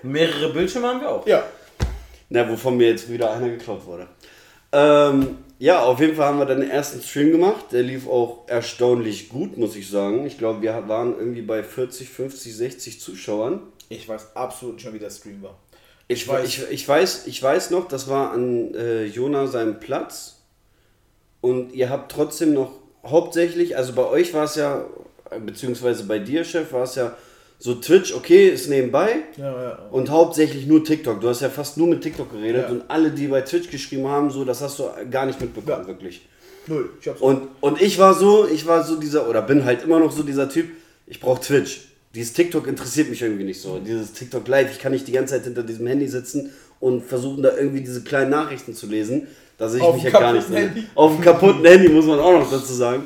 Mehrere 0.03 0.49
Bildschirme 0.49 0.87
haben 0.87 1.01
wir 1.01 1.09
auch. 1.09 1.27
Ja. 1.27 1.43
Na, 2.29 2.47
wovon 2.49 2.77
mir 2.77 2.89
jetzt 2.89 3.09
wieder 3.11 3.31
einer 3.31 3.49
geklaut 3.49 3.85
wurde. 3.85 4.07
Ähm, 4.71 5.37
ja, 5.59 5.81
auf 5.83 5.99
jeden 5.99 6.15
Fall 6.15 6.27
haben 6.27 6.39
wir 6.39 6.45
dann 6.45 6.61
den 6.61 6.69
ersten 6.69 7.01
Stream 7.01 7.31
gemacht. 7.31 7.65
Der 7.71 7.83
lief 7.83 8.07
auch 8.07 8.47
erstaunlich 8.47 9.29
gut, 9.29 9.57
muss 9.57 9.75
ich 9.75 9.89
sagen. 9.89 10.25
Ich 10.25 10.37
glaube, 10.37 10.61
wir 10.61 10.87
waren 10.87 11.17
irgendwie 11.17 11.41
bei 11.41 11.63
40, 11.63 12.09
50, 12.09 12.55
60 12.55 13.01
Zuschauern. 13.01 13.61
Ich 13.89 14.07
weiß 14.07 14.35
absolut 14.35 14.83
mehr, 14.83 14.93
wie 14.93 14.99
der 14.99 15.09
Stream 15.09 15.41
war. 15.41 15.57
Ich, 16.07 16.23
weiß- 16.25 16.29
weiß, 16.31 16.45
ich, 16.47 16.71
ich, 16.71 16.87
weiß, 16.87 17.27
ich 17.27 17.41
weiß 17.41 17.71
noch, 17.71 17.87
das 17.87 18.07
war 18.09 18.31
an 18.31 18.73
äh, 18.75 19.05
Jona 19.05 19.47
seinem 19.47 19.79
Platz. 19.79 20.41
Und 21.41 21.73
ihr 21.73 21.89
habt 21.89 22.11
trotzdem 22.11 22.53
noch 22.53 22.71
hauptsächlich, 23.05 23.77
also 23.77 23.93
bei 23.93 24.05
euch 24.05 24.33
war 24.33 24.43
es 24.45 24.55
ja, 24.55 24.85
beziehungsweise 25.45 26.03
bei 26.05 26.19
dir, 26.19 26.43
Chef, 26.43 26.71
war 26.73 26.83
es 26.83 26.95
ja 26.95 27.15
so 27.59 27.75
Twitch, 27.75 28.13
okay, 28.13 28.49
ist 28.49 28.69
nebenbei. 28.69 29.15
Ja, 29.37 29.61
ja. 29.63 29.79
Und 29.91 30.09
hauptsächlich 30.09 30.67
nur 30.67 30.83
TikTok. 30.83 31.21
Du 31.21 31.27
hast 31.29 31.41
ja 31.41 31.49
fast 31.49 31.77
nur 31.77 31.87
mit 31.87 32.01
TikTok 32.01 32.31
geredet 32.31 32.65
Ja. 32.65 32.69
und 32.69 32.83
alle, 32.87 33.11
die 33.11 33.27
bei 33.27 33.41
Twitch 33.41 33.69
geschrieben 33.71 34.07
haben, 34.07 34.29
so, 34.29 34.45
das 34.45 34.61
hast 34.61 34.77
du 34.79 34.83
gar 35.09 35.25
nicht 35.25 35.41
mitbekommen, 35.41 35.81
Ja. 35.81 35.87
wirklich. 35.87 36.27
Null. 36.67 36.89
Ich 37.01 37.07
hab's 37.07 37.21
Und, 37.21 37.47
und 37.61 37.81
ich 37.81 37.97
war 37.97 38.13
so, 38.13 38.47
ich 38.47 38.67
war 38.67 38.83
so 38.83 38.97
dieser, 38.97 39.27
oder 39.29 39.41
bin 39.41 39.65
halt 39.65 39.83
immer 39.83 39.99
noch 39.99 40.11
so 40.11 40.21
dieser 40.23 40.49
Typ, 40.49 40.67
ich 41.07 41.19
brauche 41.19 41.41
Twitch. 41.41 41.81
Dieses 42.13 42.33
TikTok 42.33 42.67
interessiert 42.67 43.09
mich 43.09 43.21
irgendwie 43.21 43.43
nicht 43.43 43.61
so. 43.61 43.79
Dieses 43.79 44.13
TikTok 44.13 44.47
live, 44.47 44.71
ich 44.71 44.79
kann 44.79 44.91
nicht 44.91 45.07
die 45.07 45.11
ganze 45.11 45.35
Zeit 45.35 45.43
hinter 45.45 45.63
diesem 45.63 45.87
Handy 45.87 46.07
sitzen 46.07 46.51
und 46.79 47.03
versuchen 47.03 47.41
da 47.43 47.55
irgendwie 47.55 47.81
diese 47.81 48.01
kleinen 48.03 48.31
Nachrichten 48.31 48.73
zu 48.73 48.87
lesen. 48.87 49.27
Da 49.57 49.67
sehe 49.69 49.79
ich 49.79 49.85
Auf 49.85 49.95
mich 49.95 50.03
ja 50.03 50.11
gar 50.11 50.33
nicht 50.33 50.47
drin. 50.49 50.55
Handy. 50.57 50.85
Auf 50.93 51.15
dem 51.15 51.21
kaputten 51.21 51.65
Handy 51.65 51.89
muss 51.89 52.05
man 52.05 52.19
auch 52.19 52.33
noch 52.33 52.49
dazu 52.51 52.73
sagen. 52.73 53.03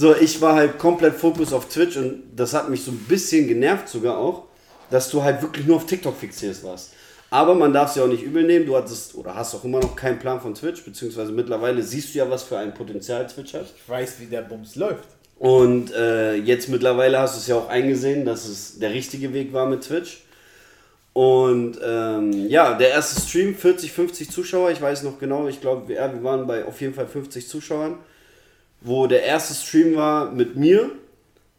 So, 0.00 0.16
ich 0.16 0.40
war 0.40 0.54
halt 0.54 0.78
komplett 0.78 1.16
Fokus 1.16 1.52
auf 1.52 1.68
Twitch 1.68 1.98
und 1.98 2.22
das 2.34 2.54
hat 2.54 2.70
mich 2.70 2.82
so 2.82 2.90
ein 2.90 3.04
bisschen 3.06 3.46
genervt 3.46 3.86
sogar 3.86 4.16
auch, 4.16 4.44
dass 4.88 5.10
du 5.10 5.22
halt 5.22 5.42
wirklich 5.42 5.66
nur 5.66 5.76
auf 5.76 5.84
TikTok 5.84 6.16
fixiert 6.16 6.64
warst. 6.64 6.94
Aber 7.28 7.54
man 7.54 7.74
darf 7.74 7.90
es 7.90 7.96
ja 7.96 8.04
auch 8.04 8.08
nicht 8.08 8.22
übel 8.22 8.44
nehmen. 8.44 8.64
Du 8.64 8.74
hattest 8.74 9.14
oder 9.14 9.34
hast 9.34 9.54
auch 9.54 9.62
immer 9.62 9.78
noch 9.78 9.94
keinen 9.94 10.18
Plan 10.18 10.40
von 10.40 10.54
Twitch, 10.54 10.86
beziehungsweise 10.86 11.32
mittlerweile 11.32 11.82
siehst 11.82 12.14
du 12.14 12.18
ja, 12.20 12.30
was 12.30 12.44
für 12.44 12.56
ein 12.56 12.72
Potenzial 12.72 13.26
Twitch 13.26 13.52
hat. 13.52 13.66
Ich 13.76 13.86
weiß, 13.86 14.14
wie 14.20 14.24
der 14.24 14.40
Bums 14.40 14.74
läuft. 14.74 15.06
Und 15.38 15.92
äh, 15.92 16.34
jetzt 16.34 16.70
mittlerweile 16.70 17.18
hast 17.18 17.34
du 17.34 17.40
es 17.40 17.46
ja 17.48 17.56
auch 17.56 17.68
eingesehen, 17.68 18.24
dass 18.24 18.48
es 18.48 18.78
der 18.78 18.94
richtige 18.94 19.34
Weg 19.34 19.52
war 19.52 19.66
mit 19.66 19.82
Twitch. 19.82 20.22
Und 21.12 21.78
ähm, 21.84 22.48
ja, 22.48 22.72
der 22.72 22.88
erste 22.88 23.20
Stream, 23.20 23.54
40, 23.54 23.92
50 23.92 24.30
Zuschauer, 24.30 24.70
ich 24.70 24.80
weiß 24.80 25.02
noch 25.02 25.18
genau, 25.18 25.46
ich 25.46 25.60
glaube, 25.60 25.88
wir, 25.88 25.96
wir 25.98 26.24
waren 26.24 26.46
bei 26.46 26.64
auf 26.64 26.80
jeden 26.80 26.94
Fall 26.94 27.06
50 27.06 27.46
Zuschauern, 27.46 27.98
wo 28.80 29.06
der 29.06 29.22
erste 29.24 29.54
Stream 29.54 29.96
war 29.96 30.30
mit 30.30 30.56
mir 30.56 30.90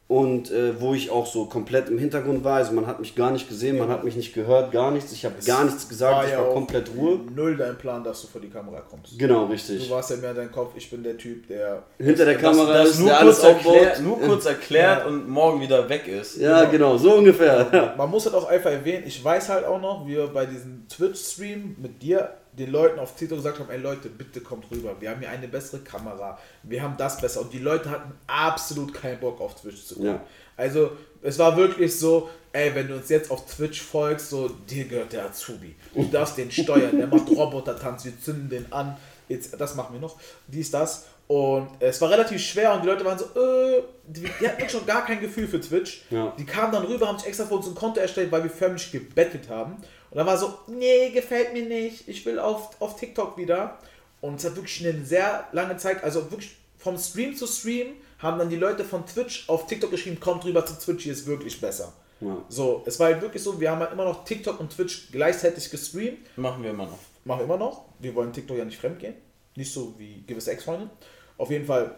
und 0.08 0.52
äh, 0.52 0.82
wo 0.82 0.94
ich 0.94 1.10
auch 1.10 1.26
so 1.26 1.46
komplett 1.46 1.88
im 1.88 1.98
Hintergrund 1.98 2.44
war. 2.44 2.58
Also 2.58 2.74
man 2.74 2.86
hat 2.86 3.00
mich 3.00 3.16
gar 3.16 3.32
nicht 3.32 3.48
gesehen, 3.48 3.78
man 3.78 3.88
hat 3.88 4.04
mich 4.04 4.18
nicht 4.18 4.34
gehört, 4.34 4.74
gar 4.74 4.92
nichts. 4.92 5.14
Ich 5.14 5.24
habe 5.24 5.36
gar 5.46 5.64
nichts 5.64 5.88
gesagt, 5.88 6.28
ich 6.28 6.36
war 6.36 6.48
auch 6.50 6.54
komplett 6.54 6.90
Ruhe. 6.98 7.20
Null 7.34 7.56
dein 7.56 7.78
Plan, 7.78 8.04
dass 8.04 8.22
du 8.24 8.28
vor 8.28 8.42
die 8.42 8.50
Kamera 8.50 8.82
kommst. 8.82 9.18
Genau, 9.18 9.46
Du 9.46 9.54
richtig. 9.54 9.90
warst 9.90 10.10
ja 10.10 10.18
mehr 10.18 10.32
in 10.32 10.36
deinem 10.36 10.52
Kopf, 10.52 10.74
ich 10.76 10.90
bin 10.90 11.02
der 11.02 11.16
Typ, 11.18 11.48
der. 11.48 11.84
Hinter 11.98 12.26
der 12.26 12.34
Das, 12.34 12.42
Kamera 12.44 12.74
das 12.74 12.90
ist, 12.90 13.00
nur, 13.00 13.08
der 13.08 13.20
kurz 13.20 13.40
alles 13.44 13.56
aufbaut. 13.56 13.76
erklärt, 13.76 14.02
nur 14.02 14.20
kurz 14.20 14.46
erklärt 14.46 15.00
Ja. 15.04 15.08
und 15.08 15.30
morgen 15.30 15.62
wieder 15.62 15.88
weg 15.88 16.06
ist. 16.10 16.36
Ja, 16.38 16.66
genau, 16.66 16.98
so 16.98 17.14
ungefähr. 17.14 17.68
Ja. 17.72 17.94
Man 17.98 18.10
muss 18.10 18.26
halt 18.26 18.36
auch 18.36 18.50
einfach 18.50 18.72
erwähnen, 18.72 19.04
ich 19.08 19.24
weiß 19.24 19.48
halt 19.48 19.64
auch 19.66 19.80
noch, 19.80 20.06
wie 20.06 20.18
wir 20.18 20.28
bei 20.28 20.46
diesem 20.46 20.88
Twitch-Stream 20.90 21.78
mit 21.82 22.02
dir 22.04 22.32
den 22.54 22.72
Leuten 22.72 23.00
auf 23.00 23.16
TikTok 23.16 23.38
gesagt 23.38 23.60
haben, 23.60 23.70
ey 23.70 23.80
Leute, 23.80 24.10
bitte 24.10 24.42
kommt 24.42 24.70
rüber, 24.72 24.96
wir 25.00 25.10
haben 25.10 25.20
hier 25.20 25.30
eine 25.30 25.48
bessere 25.48 25.82
Kamera, 25.82 26.38
wir 26.64 26.82
haben 26.82 26.96
das 26.98 27.20
besser 27.20 27.42
und 27.42 27.54
die 27.54 27.60
Leute 27.60 27.90
hatten 27.90 28.12
absolut 28.28 28.94
keinen 28.94 29.20
Bock 29.20 29.40
auf 29.40 29.56
Twitch 29.60 29.86
zu 29.86 29.96
kommen. 29.96 30.08
Ja. 30.08 30.26
Also 30.58 30.92
es 31.22 31.40
war 31.40 31.56
wirklich 31.56 31.98
so, 31.98 32.30
ey, 32.52 32.76
wenn 32.76 32.88
du 32.88 32.96
uns 32.96 33.10
jetzt 33.10 33.32
auf 33.32 33.46
Twitch 33.46 33.82
folgst, 33.82 34.30
so, 34.30 34.50
dir 34.50 34.86
gehört 34.86 35.14
der 35.14 35.26
Azubi, 35.26 35.76
du 35.94 36.04
darfst 36.06 36.38
den 36.38 36.52
steuern, 36.52 36.98
der 36.98 37.08
macht 37.08 37.30
Roboter-Tanz, 37.30 38.06
wir 38.06 38.20
zünden 38.20 38.50
den 38.50 38.72
an, 38.72 38.98
jetzt, 39.30 39.60
das 39.60 39.76
machen 39.76 39.94
wir 39.94 40.02
noch, 40.02 40.20
dies, 40.48 40.72
das 40.72 41.06
und 41.32 41.70
es 41.80 42.02
war 42.02 42.10
relativ 42.10 42.42
schwer 42.42 42.74
und 42.74 42.82
die 42.82 42.88
Leute 42.88 43.06
waren 43.06 43.18
so, 43.18 43.24
äh, 43.24 43.82
die, 44.06 44.28
die 44.42 44.50
hatten 44.50 44.68
schon 44.68 44.86
gar 44.86 45.06
kein 45.06 45.22
Gefühl 45.22 45.48
für 45.48 45.62
Twitch. 45.62 46.02
Ja. 46.10 46.34
Die 46.38 46.46
kamen 46.46 46.74
dann 46.74 46.84
rüber, 46.84 47.08
haben 47.08 47.18
sich 47.18 47.30
extra 47.30 47.46
für 47.46 47.54
uns 47.54 47.68
ein 47.68 47.74
Konto 47.74 48.02
erstellt, 48.02 48.30
weil 48.34 48.44
wir 48.44 48.50
förmlich 48.50 48.92
gebettelt 48.92 49.48
haben. 49.48 49.78
Und 50.12 50.18
dann 50.18 50.28
war 50.28 50.38
so, 50.38 50.54
nee, 50.68 51.10
gefällt 51.10 51.54
mir 51.54 51.66
nicht, 51.66 52.08
ich 52.08 52.26
will 52.26 52.38
auf, 52.38 52.80
auf 52.82 52.98
TikTok 53.00 53.38
wieder. 53.38 53.80
Und 54.20 54.36
es 54.36 54.46
hat 54.46 54.56
wirklich 54.56 54.86
eine 54.86 55.04
sehr 55.06 55.48
lange 55.54 55.78
Zeit, 55.78 56.04
also 56.04 56.30
wirklich 56.30 56.58
vom 56.78 56.98
Stream 56.98 57.36
zu 57.36 57.48
Stream, 57.48 57.94
haben 58.20 58.38
dann 58.38 58.50
die 58.50 58.58
Leute 58.58 58.84
von 58.84 59.06
Twitch 59.06 59.48
auf 59.48 59.68
TikTok 59.68 59.90
geschrieben, 59.90 60.20
kommt 60.20 60.44
rüber 60.46 60.66
zu 60.66 60.74
Twitch, 60.78 61.04
hier 61.04 61.14
ist 61.14 61.26
wirklich 61.26 61.60
besser. 61.60 61.94
Ja. 62.20 62.38
So, 62.50 62.84
es 62.86 63.00
war 63.00 63.08
halt 63.08 63.22
wirklich 63.22 63.42
so, 63.42 63.60
wir 63.60 63.72
haben 63.72 63.80
halt 63.80 63.94
immer 63.94 64.06
noch 64.06 64.26
TikTok 64.26 64.60
und 64.60 64.70
Twitch 64.76 65.12
gleichzeitig 65.12 65.72
gestreamt. 65.72 66.38
Machen 66.38 66.62
wir 66.62 66.72
immer 66.72 66.86
noch. 66.86 67.00
Machen 67.24 67.40
wir 67.40 67.46
immer 67.46 67.58
noch. 67.58 67.86
Wir 68.00 68.14
wollen 68.14 68.34
TikTok 68.34 68.58
ja 68.58 68.66
nicht 68.66 68.80
fremdgehen. 68.80 69.16
Nicht 69.56 69.72
so 69.72 69.96
wie 69.98 70.24
gewisse 70.28 70.52
Ex-Freunde. 70.52 70.90
Auf 71.38 71.50
jeden 71.50 71.66
Fall, 71.66 71.96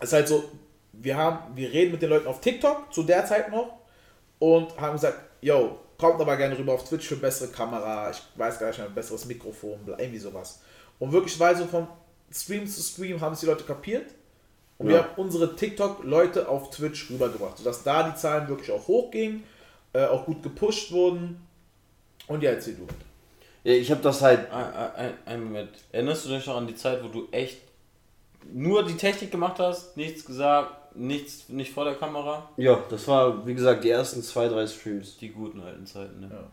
es 0.00 0.08
ist 0.08 0.12
halt 0.14 0.28
so, 0.28 0.44
wir 0.92 1.16
haben, 1.16 1.56
wir 1.56 1.70
reden 1.70 1.92
mit 1.92 2.02
den 2.02 2.10
Leuten 2.10 2.26
auf 2.26 2.40
TikTok 2.40 2.92
zu 2.92 3.02
der 3.02 3.24
Zeit 3.26 3.50
noch 3.50 3.78
und 4.38 4.76
haben 4.80 4.94
gesagt, 4.94 5.20
yo, 5.40 5.78
kommt 5.98 6.20
aber 6.20 6.36
gerne 6.36 6.58
rüber 6.58 6.74
auf 6.74 6.84
Twitch 6.88 7.06
für 7.08 7.16
bessere 7.16 7.48
Kamera, 7.48 8.10
ich 8.10 8.22
weiß 8.36 8.58
gar 8.58 8.68
nicht 8.68 8.78
mehr, 8.78 8.88
besseres 8.88 9.24
Mikrofon, 9.24 9.80
irgendwie 9.86 10.18
sowas. 10.18 10.60
Und 10.98 11.12
wirklich, 11.12 11.38
weil 11.40 11.56
so 11.56 11.66
von 11.66 11.86
Stream 12.32 12.66
zu 12.66 12.82
Stream 12.82 13.20
haben 13.20 13.32
es 13.34 13.40
die 13.40 13.46
Leute 13.46 13.64
kapiert. 13.64 14.10
Und 14.78 14.88
wir 14.88 14.96
Ja. 14.96 15.02
haben 15.04 15.12
unsere 15.16 15.56
TikTok-Leute 15.56 16.48
auf 16.48 16.70
Twitch 16.70 17.10
rübergebracht, 17.10 17.56
sodass 17.58 17.82
da 17.82 18.10
die 18.10 18.14
Zahlen 18.16 18.46
wirklich 18.48 18.70
auch 18.70 18.86
hochgingen, 18.86 19.42
äh, 19.94 20.04
auch 20.04 20.26
gut 20.26 20.42
gepusht 20.42 20.92
wurden. 20.92 21.40
Und 22.26 22.42
ja, 22.42 22.50
erzähl 22.50 22.74
du. 22.74 22.86
Ja, 23.64 23.72
ich 23.72 23.90
habe 23.90 24.02
das 24.02 24.20
halt 24.20 24.50
Ein, 24.52 24.74
ein, 24.74 25.14
ein 25.24 25.44
Moment. 25.44 25.70
Erinnerst 25.92 26.26
du 26.26 26.28
dich 26.28 26.46
noch 26.46 26.56
an 26.56 26.66
die 26.66 26.74
Zeit, 26.74 27.02
wo 27.02 27.08
du 27.08 27.26
echt 27.32 27.58
nur 28.52 28.84
die 28.84 28.96
Technik 28.96 29.30
gemacht 29.30 29.58
hast, 29.58 29.96
nichts 29.96 30.24
gesagt, 30.24 30.85
nichts, 30.96 31.48
nicht 31.48 31.72
vor 31.72 31.84
der 31.84 31.94
Kamera? 31.94 32.48
Ja, 32.56 32.78
das 32.88 33.06
war, 33.08 33.46
wie 33.46 33.54
gesagt, 33.54 33.84
die 33.84 33.90
ersten 33.90 34.22
zwei, 34.22 34.48
drei 34.48 34.66
Streams. 34.66 35.16
Die 35.18 35.30
guten 35.30 35.60
alten 35.60 35.86
Zeiten, 35.86 36.20
ne? 36.20 36.28
Ja. 36.30 36.44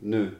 Nö. 0.00 0.30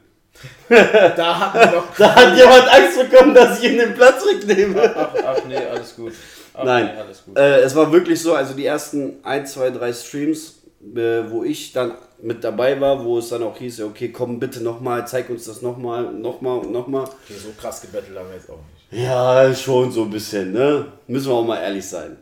Da 0.69 1.71
noch. 1.73 1.95
Da 1.97 2.15
hat 2.15 2.37
jemand 2.37 2.67
Angst 2.73 2.97
bekommen, 3.09 3.33
dass 3.35 3.59
ich 3.59 3.69
ihm 3.69 3.77
den 3.77 3.93
Platz 3.93 4.23
wegnehme. 4.25 4.95
Ach, 4.95 5.13
ach 5.25 5.45
nee, 5.47 5.57
alles 5.57 5.95
gut. 5.95 6.13
Ach, 6.53 6.63
Nein. 6.63 6.85
Nee, 6.85 7.01
alles 7.01 7.25
gut. 7.25 7.37
Äh, 7.37 7.61
es 7.61 7.75
war 7.75 7.91
wirklich 7.91 8.21
so, 8.21 8.33
also 8.33 8.53
die 8.53 8.65
ersten 8.65 9.15
ein, 9.23 9.45
zwei, 9.45 9.69
drei 9.69 9.93
Streams, 9.93 10.61
äh, 10.95 11.29
wo 11.29 11.43
ich 11.43 11.73
dann 11.73 11.93
mit 12.21 12.43
dabei 12.43 12.79
war, 12.79 13.03
wo 13.03 13.17
es 13.17 13.29
dann 13.29 13.43
auch 13.43 13.57
hieß, 13.57 13.79
ja, 13.79 13.85
okay, 13.85 14.09
komm 14.09 14.39
bitte 14.39 14.61
nochmal, 14.63 15.07
zeig 15.07 15.29
uns 15.29 15.45
das 15.45 15.61
nochmal, 15.61 16.11
nochmal 16.13 16.59
und 16.59 16.71
nochmal. 16.71 17.03
Okay, 17.03 17.39
so 17.41 17.49
krass 17.59 17.81
gebettelt 17.81 18.17
haben 18.17 18.29
wir 18.29 18.35
jetzt 18.35 18.49
auch 18.49 18.57
nicht. 18.57 19.03
Ja, 19.03 19.53
schon 19.55 19.91
so 19.91 20.03
ein 20.03 20.09
bisschen, 20.09 20.51
ne? 20.51 20.85
Müssen 21.07 21.29
wir 21.29 21.35
auch 21.35 21.45
mal 21.45 21.61
ehrlich 21.61 21.87
sein. 21.87 22.17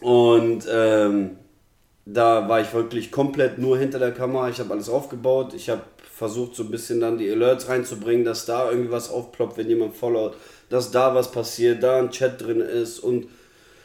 Und 0.00 0.66
ähm, 0.70 1.36
da 2.06 2.48
war 2.48 2.60
ich 2.60 2.72
wirklich 2.72 3.10
komplett 3.10 3.58
nur 3.58 3.78
hinter 3.78 3.98
der 3.98 4.12
Kamera. 4.12 4.48
Ich 4.48 4.58
habe 4.58 4.72
alles 4.72 4.88
aufgebaut. 4.88 5.54
Ich 5.54 5.68
habe 5.68 5.82
versucht, 6.20 6.54
so 6.54 6.64
ein 6.64 6.70
bisschen 6.70 7.00
dann 7.00 7.16
die 7.16 7.30
Alerts 7.30 7.68
reinzubringen, 7.68 8.26
dass 8.26 8.44
da 8.44 8.70
irgendwie 8.70 8.92
was 8.92 9.10
aufploppt, 9.10 9.56
wenn 9.56 9.68
jemand 9.68 9.96
followt, 9.96 10.36
dass 10.68 10.90
da 10.90 11.14
was 11.14 11.32
passiert, 11.32 11.82
da 11.82 11.98
ein 11.98 12.10
Chat 12.10 12.42
drin 12.42 12.60
ist 12.60 12.98
und 12.98 13.26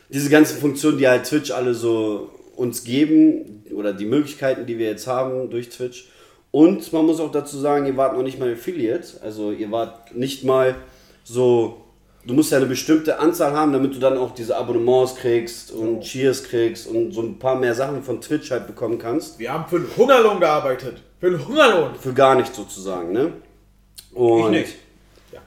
diese 0.09 0.29
ganzen 0.29 0.59
Funktionen, 0.59 0.97
die 0.97 1.07
halt 1.07 1.25
Twitch 1.25 1.51
alle 1.51 1.73
so 1.73 2.29
uns 2.57 2.83
geben 2.83 3.63
oder 3.73 3.93
die 3.93 4.05
Möglichkeiten, 4.05 4.65
die 4.65 4.77
wir 4.77 4.87
jetzt 4.87 5.07
haben 5.07 5.49
durch 5.49 5.69
Twitch. 5.69 6.09
Und 6.51 6.91
man 6.93 7.05
muss 7.05 7.21
auch 7.21 7.31
dazu 7.31 7.57
sagen, 7.57 7.85
ihr 7.85 7.97
wart 7.97 8.15
noch 8.15 8.23
nicht 8.23 8.39
mal 8.39 8.51
Affiliate, 8.51 9.21
also 9.21 9.51
ihr 9.51 9.71
wart 9.71 10.13
nicht 10.15 10.43
mal 10.43 10.75
so, 11.23 11.84
du 12.25 12.33
musst 12.33 12.51
ja 12.51 12.57
eine 12.57 12.65
bestimmte 12.65 13.19
Anzahl 13.19 13.53
haben, 13.53 13.71
damit 13.71 13.95
du 13.95 13.99
dann 13.99 14.17
auch 14.17 14.33
diese 14.33 14.57
Abonnements 14.57 15.15
kriegst 15.15 15.71
und 15.71 16.01
Cheers 16.01 16.43
kriegst 16.43 16.87
und 16.87 17.13
so 17.13 17.21
ein 17.21 17.39
paar 17.39 17.55
mehr 17.55 17.75
Sachen 17.75 18.03
von 18.03 18.21
Twitch 18.21 18.51
halt 18.51 18.67
bekommen 18.67 18.97
kannst. 18.97 19.39
Wir 19.39 19.53
haben 19.53 19.69
für 19.69 19.77
einen 19.77 19.89
Hungerlohn 19.95 20.39
gearbeitet. 20.39 21.01
Für 21.19 21.27
einen 21.27 21.47
Hungerlohn. 21.47 21.95
Für 21.99 22.13
gar 22.13 22.35
nichts 22.35 22.55
sozusagen, 22.55 23.11
ne? 23.11 23.33
Und 24.13 24.53
ich 24.53 24.61
nicht. 24.61 24.75
Ja. 25.31 25.41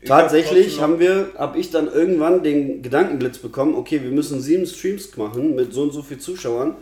Ich 0.00 0.10
hab 0.10 0.20
Tatsächlich 0.20 0.80
haben 0.80 0.98
wir, 0.98 1.30
habe 1.36 1.58
ich 1.58 1.70
dann 1.70 1.92
irgendwann 1.92 2.42
den 2.42 2.82
Gedankenblitz 2.82 3.38
bekommen, 3.38 3.74
okay, 3.74 4.02
wir 4.02 4.10
müssen 4.10 4.40
sieben 4.40 4.66
Streams 4.66 5.16
machen 5.16 5.54
mit 5.54 5.72
so 5.72 5.82
und 5.82 5.92
so 5.92 6.02
viel 6.02 6.18
Zuschauern. 6.18 6.76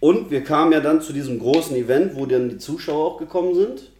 Und 0.00 0.30
wir 0.30 0.42
kamen 0.42 0.72
ja 0.72 0.80
dann 0.80 1.02
zu 1.02 1.12
diesem 1.12 1.38
großen 1.38 1.76
Event, 1.76 2.16
wo 2.16 2.24
dann 2.24 2.48
die 2.48 2.58
Zuschauer 2.58 3.04
auch 3.04 3.18
gekommen 3.18 3.54
sind. 3.54 3.90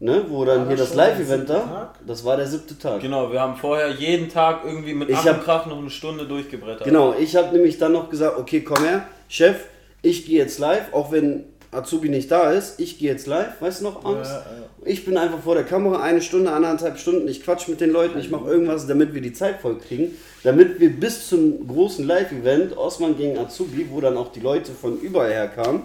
Ne, 0.00 0.24
wo 0.28 0.44
dann 0.44 0.60
War 0.62 0.68
hier 0.68 0.76
das 0.76 0.88
das 0.88 0.96
Live-Event 0.96 1.48
da. 1.48 1.94
Das 2.06 2.24
war 2.24 2.36
der 2.36 2.46
siebte 2.46 2.76
Tag. 2.78 3.00
Genau, 3.00 3.30
wir 3.32 3.40
haben 3.40 3.56
vorher 3.56 3.90
jeden 3.90 4.28
Tag 4.28 4.62
irgendwie 4.64 4.92
mit 4.92 5.08
Ich 5.08 5.16
hab- 5.16 5.44
Krach 5.44 5.66
noch 5.66 5.78
eine 5.78 5.88
Stunde 5.88 6.26
durchgebrettert. 6.26 6.84
Genau, 6.84 7.14
ich 7.18 7.36
habe 7.36 7.54
nämlich 7.54 7.78
dann 7.78 7.92
noch 7.92 8.10
gesagt, 8.10 8.36
okay, 8.38 8.60
komm 8.62 8.84
her, 8.84 9.06
Chef, 9.28 9.56
ich 10.02 10.26
gehe 10.26 10.38
jetzt 10.38 10.58
live, 10.58 10.92
auch 10.92 11.12
wenn 11.12 11.44
Azubi 11.70 12.08
nicht 12.08 12.30
da 12.30 12.50
ist, 12.50 12.78
ich 12.80 12.98
gehe 12.98 13.10
jetzt 13.10 13.26
live, 13.26 13.60
weißt 13.60 13.80
du 13.80 13.84
noch, 13.84 14.04
Angst? 14.04 14.30
Ja, 14.30 14.38
ja. 14.38 14.44
Ich 14.84 15.04
bin 15.04 15.16
einfach 15.16 15.38
vor 15.40 15.54
der 15.54 15.64
Kamera 15.64 16.02
eine 16.02 16.20
Stunde, 16.20 16.52
anderthalb 16.52 16.98
Stunden, 16.98 17.26
ich 17.26 17.42
quatsch 17.42 17.68
mit 17.68 17.80
den 17.80 17.90
Leuten, 17.90 18.18
ich 18.18 18.30
mache 18.30 18.48
irgendwas, 18.48 18.86
damit 18.86 19.14
wir 19.14 19.22
die 19.22 19.32
Zeit 19.32 19.60
voll 19.60 19.78
kriegen, 19.78 20.16
damit 20.42 20.78
wir 20.80 20.90
bis 20.90 21.28
zum 21.28 21.66
großen 21.66 22.06
Live-Event 22.06 22.76
Osman 22.76 23.16
gegen 23.16 23.38
Azubi, 23.38 23.86
wo 23.90 24.00
dann 24.00 24.16
auch 24.16 24.30
die 24.30 24.40
Leute 24.40 24.72
von 24.72 25.00
überall 25.00 25.32
her 25.32 25.48
kamen, 25.48 25.82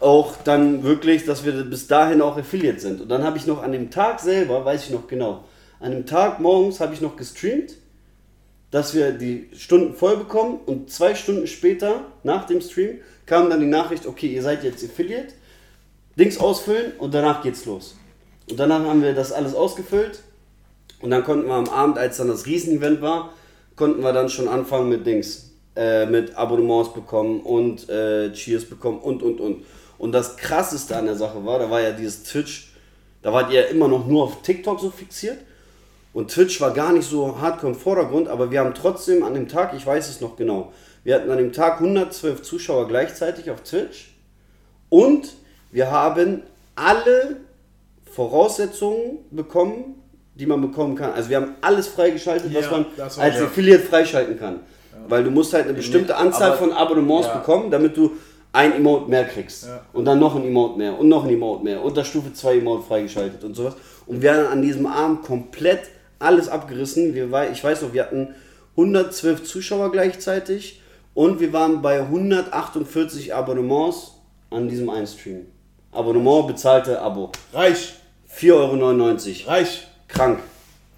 auch 0.00 0.36
dann 0.44 0.84
wirklich, 0.84 1.24
dass 1.24 1.44
wir 1.44 1.52
bis 1.64 1.86
dahin 1.86 2.22
auch 2.22 2.36
affiliate 2.36 2.80
sind. 2.80 3.00
Und 3.00 3.08
dann 3.08 3.24
habe 3.24 3.36
ich 3.36 3.46
noch 3.46 3.62
an 3.62 3.72
dem 3.72 3.90
Tag 3.90 4.20
selber, 4.20 4.64
weiß 4.64 4.84
ich 4.84 4.90
noch 4.90 5.08
genau, 5.08 5.44
An 5.80 5.92
dem 5.92 6.06
Tag 6.06 6.40
morgens 6.40 6.80
habe 6.80 6.94
ich 6.94 7.00
noch 7.00 7.16
gestreamt, 7.16 7.74
dass 8.70 8.94
wir 8.94 9.12
die 9.12 9.48
Stunden 9.54 9.94
voll 9.94 10.16
bekommen 10.16 10.60
und 10.66 10.90
zwei 10.90 11.14
Stunden 11.14 11.46
später, 11.46 12.02
nach 12.22 12.46
dem 12.46 12.60
Stream, 12.60 12.98
kam 13.26 13.48
dann 13.50 13.60
die 13.60 13.66
Nachricht, 13.66 14.06
okay, 14.06 14.26
ihr 14.26 14.42
seid 14.42 14.64
jetzt 14.64 14.84
Affiliate, 14.84 15.34
Dings 16.16 16.38
ausfüllen 16.38 16.92
und 16.98 17.14
danach 17.14 17.42
geht's 17.42 17.64
los. 17.64 17.96
Und 18.50 18.58
danach 18.58 18.84
haben 18.84 19.02
wir 19.02 19.14
das 19.14 19.32
alles 19.32 19.54
ausgefüllt 19.54 20.20
und 21.00 21.10
dann 21.10 21.24
konnten 21.24 21.46
wir 21.46 21.54
am 21.54 21.68
Abend, 21.68 21.98
als 21.98 22.16
dann 22.16 22.28
das 22.28 22.46
Riesenevent 22.46 23.00
war, 23.00 23.32
konnten 23.76 24.02
wir 24.02 24.12
dann 24.12 24.28
schon 24.28 24.48
anfangen 24.48 24.88
mit 24.88 25.06
Dings, 25.06 25.52
äh, 25.76 26.06
mit 26.06 26.34
Abonnements 26.36 26.92
bekommen 26.92 27.40
und 27.40 27.88
äh, 27.88 28.32
Cheers 28.32 28.64
bekommen 28.64 28.98
und 28.98 29.22
und 29.22 29.40
und. 29.40 29.64
Und 29.98 30.12
das 30.12 30.36
krasseste 30.36 30.96
an 30.96 31.06
der 31.06 31.16
Sache 31.16 31.44
war, 31.44 31.58
da 31.58 31.70
war 31.70 31.80
ja 31.80 31.90
dieses 31.92 32.22
Twitch, 32.24 32.72
da 33.22 33.32
wart 33.32 33.52
ihr 33.52 33.68
immer 33.68 33.88
noch 33.88 34.06
nur 34.06 34.24
auf 34.24 34.42
TikTok 34.42 34.78
so 34.80 34.90
fixiert. 34.90 35.38
Und 36.12 36.30
Twitch 36.30 36.60
war 36.60 36.72
gar 36.72 36.92
nicht 36.92 37.08
so 37.08 37.40
hardcore 37.40 37.72
im 37.72 37.78
Vordergrund, 37.78 38.28
aber 38.28 38.50
wir 38.50 38.60
haben 38.60 38.74
trotzdem 38.74 39.22
an 39.22 39.34
dem 39.34 39.48
Tag, 39.48 39.74
ich 39.76 39.84
weiß 39.86 40.08
es 40.08 40.20
noch 40.20 40.36
genau, 40.36 40.72
wir 41.04 41.14
hatten 41.14 41.30
an 41.30 41.38
dem 41.38 41.52
Tag 41.52 41.80
112 41.80 42.42
Zuschauer 42.42 42.88
gleichzeitig 42.88 43.50
auf 43.50 43.62
Twitch 43.62 44.14
und 44.88 45.32
wir 45.70 45.90
haben 45.90 46.42
alle 46.74 47.36
Voraussetzungen 48.10 49.18
bekommen, 49.30 49.94
die 50.34 50.46
man 50.46 50.60
bekommen 50.60 50.96
kann. 50.96 51.12
Also 51.12 51.30
wir 51.30 51.36
haben 51.36 51.54
alles 51.60 51.88
freigeschaltet, 51.88 52.54
was 52.54 52.64
Ja, 52.64 52.70
man 52.70 52.86
das 52.96 53.16
war 53.16 53.24
als 53.24 53.36
ja. 53.36 53.44
Affiliate 53.44 53.82
freischalten 53.84 54.38
kann. 54.38 54.60
Weil 55.08 55.24
du 55.24 55.30
musst 55.30 55.54
halt 55.54 55.64
eine 55.64 55.74
bestimmte 55.74 56.16
Anzahl 56.16 56.50
aber- 56.50 56.58
von 56.58 56.72
Abonnements 56.72 57.28
ja. 57.28 57.38
bekommen, 57.38 57.70
damit 57.70 57.96
du 57.96 58.12
ein 58.52 58.72
Emote 58.72 59.10
mehr 59.10 59.24
kriegst. 59.24 59.66
Ja. 59.66 59.84
Und 59.92 60.04
dann 60.04 60.18
noch 60.18 60.34
ein 60.34 60.44
Emote 60.44 60.78
mehr 60.78 60.98
und 60.98 61.08
noch 61.08 61.24
ein 61.24 61.30
Emote 61.30 61.64
mehr. 61.64 61.82
Und 61.82 61.96
da 61.96 62.04
Stufe 62.04 62.32
2 62.32 62.58
Emote 62.58 62.86
freigeschaltet 62.86 63.44
und 63.44 63.54
sowas. 63.54 63.74
Und 64.06 64.22
wir 64.22 64.34
haben 64.34 64.46
an 64.46 64.62
diesem 64.62 64.86
Abend 64.86 65.22
komplett 65.22 65.82
alles 66.18 66.48
abgerissen. 66.48 67.14
Wir 67.14 67.28
ich 67.52 67.62
weiß 67.62 67.82
noch, 67.82 67.92
wir 67.92 68.02
hatten 68.02 68.34
112 68.76 69.44
Zuschauer 69.44 69.92
gleichzeitig 69.92 70.80
und 71.14 71.40
wir 71.40 71.52
waren 71.52 71.82
bei 71.82 72.00
148 72.00 73.34
Abonnements 73.34 74.12
an 74.50 74.68
diesem 74.68 74.88
einen 74.88 75.06
Stream. 75.06 75.46
Abonnement, 75.90 76.46
bezahlte 76.46 77.00
Abo. 77.00 77.32
Reich, 77.52 77.94
4,99 78.32 79.40
Euro. 79.46 79.50
reich, 79.50 79.86
Krank. 80.06 80.38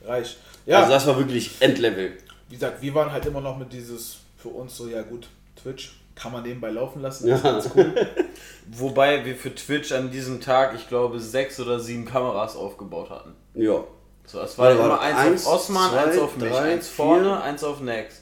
reich. 0.05 0.37
Ja, 0.67 0.81
Also 0.81 0.91
das 0.93 1.07
war 1.07 1.17
wirklich 1.17 1.53
Endlevel. 1.61 2.13
wie 2.49 2.55
gesagt, 2.55 2.83
wir 2.83 2.95
waren 2.95 3.11
halt 3.11 3.25
immer 3.27 3.41
noch 3.41 3.57
mit 3.57 3.73
dieses, 3.73 4.19
für 4.37 4.49
uns 4.49 4.77
so, 4.77 4.89
ja 4.89 5.03
gut, 5.03 5.29
Twitch 5.61 6.00
kann 6.21 6.33
man 6.33 6.43
nebenbei 6.43 6.71
laufen 6.71 7.01
lassen, 7.03 7.29
Ja. 7.29 7.37
ist 7.37 7.43
ganz 7.43 7.71
cool. 7.75 7.95
Wobei 8.73 9.25
wir 9.25 9.35
für 9.37 9.55
Twitch 9.55 9.93
an 9.93 10.11
diesem 10.11 10.41
Tag, 10.41 10.75
ich 10.75 10.89
glaube, 10.89 11.19
sechs 11.21 11.59
oder 11.61 11.81
sieben 11.81 12.05
Kameras 12.05 12.57
aufgebaut 12.57 13.11
hatten. 13.11 13.35
Ja. 13.55 13.83
So, 14.27 14.41
es 14.41 14.57
war 14.59 14.67
Warte, 14.69 14.81
immer 14.83 15.01
eins, 15.01 15.19
eins, 15.19 15.47
auf 15.47 15.55
Osman, 15.55 15.91
zwei, 15.91 15.99
eins 16.05 16.19
auf 16.19 16.37
mich, 16.37 16.51
drei, 16.51 16.73
eins 16.75 16.87
vier. 16.89 17.05
vorne, 17.05 17.43
eins 17.43 17.65
auf 17.65 17.81
Nex. 17.81 18.21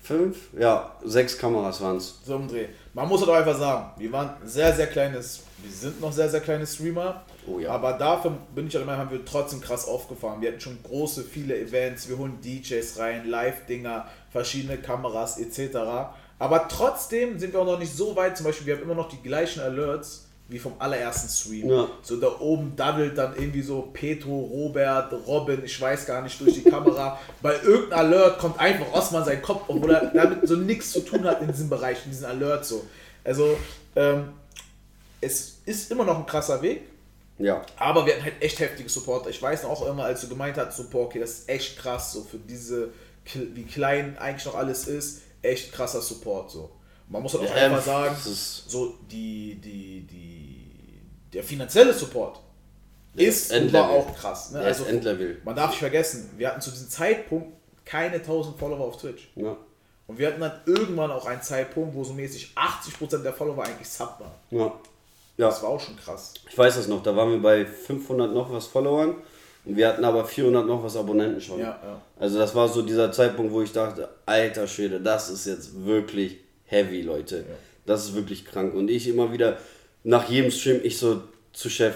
Fünf? 0.00 0.36
Ja, 0.58 0.92
sechs 1.04 1.38
Kameras 1.38 1.80
waren 1.80 1.96
es. 1.96 2.20
so 2.24 2.36
im 2.36 2.48
Dreh. 2.48 2.66
Man 2.92 3.08
muss 3.08 3.20
halt 3.20 3.30
auch 3.30 3.34
einfach 3.36 3.58
sagen, 3.58 3.90
wir 3.98 4.12
waren 4.12 4.30
sehr, 4.44 4.72
sehr 4.72 4.88
kleines, 4.88 5.42
wir 5.62 5.70
sind 5.72 6.00
noch 6.00 6.12
sehr, 6.12 6.28
sehr 6.28 6.40
kleine 6.40 6.66
Streamer. 6.66 7.22
Oh 7.46 7.58
ja. 7.58 7.70
Aber 7.70 7.92
dafür 7.94 8.32
bin 8.54 8.66
ich 8.66 8.76
auch 8.76 8.82
immer, 8.82 8.96
haben 8.98 9.10
wir 9.10 9.24
trotzdem 9.24 9.60
krass 9.60 9.86
aufgefahren. 9.88 10.40
Wir 10.40 10.50
hatten 10.50 10.60
schon 10.60 10.78
große, 10.82 11.22
viele 11.22 11.56
Events, 11.58 12.08
wir 12.08 12.18
holen 12.18 12.38
DJs 12.40 12.98
rein, 12.98 13.28
Live-Dinger, 13.28 14.06
verschiedene 14.30 14.78
Kameras 14.78 15.38
etc. 15.38 15.76
Aber 16.42 16.66
trotzdem 16.66 17.38
sind 17.38 17.52
wir 17.52 17.60
auch 17.60 17.64
noch 17.66 17.78
nicht 17.78 17.96
so 17.96 18.16
weit, 18.16 18.36
zum 18.36 18.46
Beispiel, 18.46 18.66
wir 18.66 18.74
haben 18.74 18.82
immer 18.82 18.96
noch 18.96 19.08
die 19.08 19.22
gleichen 19.22 19.60
Alerts 19.60 20.26
wie 20.48 20.58
vom 20.58 20.72
allerersten 20.80 21.28
Stream. 21.28 21.70
Ja. 21.70 21.88
So 22.02 22.16
da 22.16 22.36
oben 22.40 22.74
daddelt 22.74 23.16
dann 23.16 23.36
irgendwie 23.36 23.62
so 23.62 23.82
Petro, 23.92 24.40
Robert, 24.40 25.12
Robin, 25.24 25.62
ich 25.64 25.80
weiß 25.80 26.04
gar 26.04 26.20
nicht, 26.20 26.40
durch 26.40 26.54
die 26.54 26.64
Kamera. 26.68 27.16
Bei 27.42 27.54
irgendeinem 27.62 28.06
Alert 28.12 28.38
kommt 28.40 28.58
einfach 28.58 28.92
Osman 28.92 29.24
sein 29.24 29.40
Kopf, 29.40 29.62
obwohl 29.68 29.92
er 29.92 30.06
damit 30.06 30.48
so 30.48 30.56
nichts 30.56 30.90
zu 30.90 31.02
tun 31.02 31.22
hat 31.22 31.40
in 31.42 31.46
diesem 31.46 31.68
Bereich, 31.70 31.98
in 32.06 32.10
diesem 32.10 32.26
Alert 32.26 32.66
so. 32.66 32.84
Also, 33.22 33.56
ähm, 33.94 34.30
es 35.20 35.58
ist 35.64 35.92
immer 35.92 36.04
noch 36.04 36.18
ein 36.18 36.26
krasser 36.26 36.60
Weg, 36.60 36.82
Ja. 37.38 37.62
aber 37.76 38.04
wir 38.04 38.14
hatten 38.14 38.24
halt 38.24 38.42
echt 38.42 38.58
heftige 38.58 38.88
Supporter. 38.88 39.30
Ich 39.30 39.40
weiß 39.40 39.64
auch 39.64 39.86
immer, 39.86 40.06
als 40.06 40.22
du 40.22 40.28
gemeint 40.28 40.56
hast, 40.56 40.90
boah, 40.90 41.04
okay, 41.04 41.20
das 41.20 41.30
ist 41.30 41.48
echt 41.48 41.78
krass, 41.78 42.12
so 42.12 42.22
für 42.24 42.38
diese, 42.38 42.88
wie 43.32 43.62
klein 43.62 44.18
eigentlich 44.18 44.46
noch 44.46 44.56
alles 44.56 44.88
ist, 44.88 45.20
echt 45.42 45.72
krasser 45.72 46.00
Support, 46.00 46.50
so. 46.50 46.70
Man 47.08 47.22
muss 47.22 47.34
halt 47.34 47.44
auch 47.50 47.56
Ja, 47.56 47.66
einfach 47.66 47.82
sagen, 47.82 48.14
ist- 48.16 48.70
so 48.70 48.94
die, 49.10 49.56
die, 49.56 50.06
die, 50.06 50.70
der 51.32 51.42
finanzielle 51.44 51.92
Support 51.92 52.40
ist 53.14 53.50
und 53.50 53.56
Endlevel. 53.58 53.80
war 53.80 53.90
auch 53.90 54.14
krass. 54.16 54.50
Ne? 54.52 54.60
Der 54.60 54.70
ist 54.70 54.80
Endlevel. 54.86 55.40
man 55.44 55.54
darf 55.56 55.70
nicht 55.70 55.80
vergessen, 55.80 56.30
wir 56.38 56.48
hatten 56.48 56.60
zu 56.60 56.70
diesem 56.70 56.88
Zeitpunkt 56.88 57.48
keine 57.84 58.16
1000 58.16 58.58
Follower 58.58 58.86
auf 58.86 58.96
Twitch. 58.96 59.28
Ja. 59.34 59.56
Und 60.06 60.18
wir 60.18 60.28
hatten 60.28 60.40
dann 60.40 60.60
irgendwann 60.66 61.10
auch 61.10 61.26
einen 61.26 61.42
Zeitpunkt, 61.42 61.94
wo 61.94 62.02
so 62.04 62.12
mäßig 62.12 62.54
80% 62.56 63.22
der 63.22 63.32
Follower 63.32 63.62
eigentlich 63.64 63.88
Sub 63.88 64.16
waren. 64.20 64.32
Ja. 64.50 64.72
Ja. 65.36 65.48
Das 65.48 65.62
war 65.62 65.70
auch 65.70 65.80
schon 65.80 65.96
krass. 65.96 66.34
Ich 66.48 66.56
weiß 66.56 66.76
das 66.76 66.86
noch, 66.88 67.02
da 67.02 67.14
waren 67.16 67.30
wir 67.30 67.40
bei 67.42 67.64
500 67.66 68.32
noch 68.32 68.50
was 68.52 68.66
Followern 68.66 69.16
wir 69.64 69.88
hatten 69.88 70.04
aber 70.04 70.24
400 70.24 70.66
noch 70.66 70.82
was 70.82 70.96
Abonnenten 70.96 71.40
schon. 71.40 71.60
Ja, 71.60 71.78
ja. 71.82 72.00
Also 72.18 72.38
das 72.38 72.54
war 72.54 72.68
so 72.68 72.82
dieser 72.82 73.12
Zeitpunkt, 73.12 73.52
wo 73.52 73.62
ich 73.62 73.72
dachte, 73.72 74.08
alter 74.26 74.66
Schwede, 74.66 75.00
das 75.00 75.30
ist 75.30 75.46
jetzt 75.46 75.84
wirklich 75.84 76.38
heavy, 76.64 77.02
Leute. 77.02 77.44
Das 77.86 78.04
ist 78.04 78.14
wirklich 78.14 78.44
krank. 78.44 78.74
Und 78.74 78.90
ich 78.90 79.08
immer 79.08 79.32
wieder 79.32 79.58
nach 80.04 80.28
jedem 80.28 80.50
Stream, 80.50 80.80
ich 80.82 80.98
so 80.98 81.22
zu 81.52 81.68
Chef, 81.68 81.94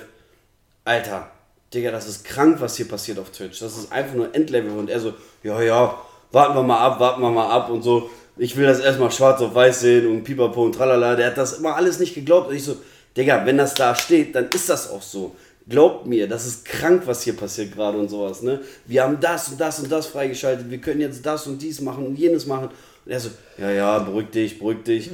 Alter, 0.84 1.30
Digga, 1.74 1.90
das 1.90 2.06
ist 2.06 2.24
krank, 2.24 2.60
was 2.60 2.76
hier 2.76 2.86
passiert 2.86 3.18
auf 3.18 3.30
Twitch. 3.30 3.58
Das 3.58 3.76
ist 3.76 3.90
einfach 3.90 4.14
nur 4.14 4.34
Endlevel. 4.34 4.70
Und 4.70 4.88
er 4.88 5.00
so, 5.00 5.14
ja, 5.42 5.60
ja, 5.60 6.00
warten 6.30 6.54
wir 6.54 6.62
mal 6.62 6.78
ab, 6.78 7.00
warten 7.00 7.20
wir 7.20 7.30
mal 7.30 7.50
ab 7.50 7.70
und 7.70 7.82
so. 7.82 8.08
Ich 8.36 8.56
will 8.56 8.66
das 8.66 8.80
erstmal 8.80 9.10
schwarz 9.10 9.40
auf 9.40 9.54
weiß 9.54 9.80
sehen 9.80 10.06
und 10.06 10.22
pipapo 10.22 10.64
und 10.64 10.74
tralala. 10.74 11.16
Der 11.16 11.28
hat 11.28 11.38
das 11.38 11.54
immer 11.54 11.74
alles 11.74 11.98
nicht 11.98 12.14
geglaubt. 12.14 12.50
Und 12.50 12.56
ich 12.56 12.64
so, 12.64 12.76
Digga, 13.16 13.44
wenn 13.44 13.58
das 13.58 13.74
da 13.74 13.94
steht, 13.94 14.34
dann 14.34 14.48
ist 14.50 14.68
das 14.68 14.90
auch 14.90 15.02
so. 15.02 15.34
Glaubt 15.68 16.06
mir, 16.06 16.28
das 16.28 16.46
ist 16.46 16.64
krank, 16.64 17.02
was 17.06 17.22
hier 17.22 17.36
passiert 17.36 17.72
gerade 17.74 17.98
und 17.98 18.08
sowas. 18.08 18.42
Ne? 18.42 18.60
Wir 18.86 19.02
haben 19.02 19.18
das 19.20 19.48
und 19.48 19.60
das 19.60 19.80
und 19.80 19.90
das 19.90 20.06
freigeschaltet. 20.06 20.70
Wir 20.70 20.78
können 20.78 21.00
jetzt 21.00 21.26
das 21.26 21.46
und 21.48 21.60
dies 21.60 21.80
machen 21.80 22.06
und 22.06 22.16
jenes 22.16 22.46
machen. 22.46 22.68
Und 23.04 23.10
er 23.12 23.18
so, 23.18 23.30
ja, 23.58 23.70
ja, 23.72 23.98
beruhig 23.98 24.30
dich, 24.30 24.58
beruhig 24.58 24.84
dich. 24.84 25.10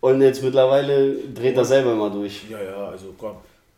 Und 0.00 0.20
jetzt 0.20 0.42
mittlerweile 0.42 1.14
dreht 1.34 1.56
er 1.56 1.64
selber 1.64 1.94
mal 1.94 2.10
durch. 2.10 2.42
Ja, 2.50 2.62
ja, 2.62 2.88
also 2.88 3.14
komm. 3.16 3.36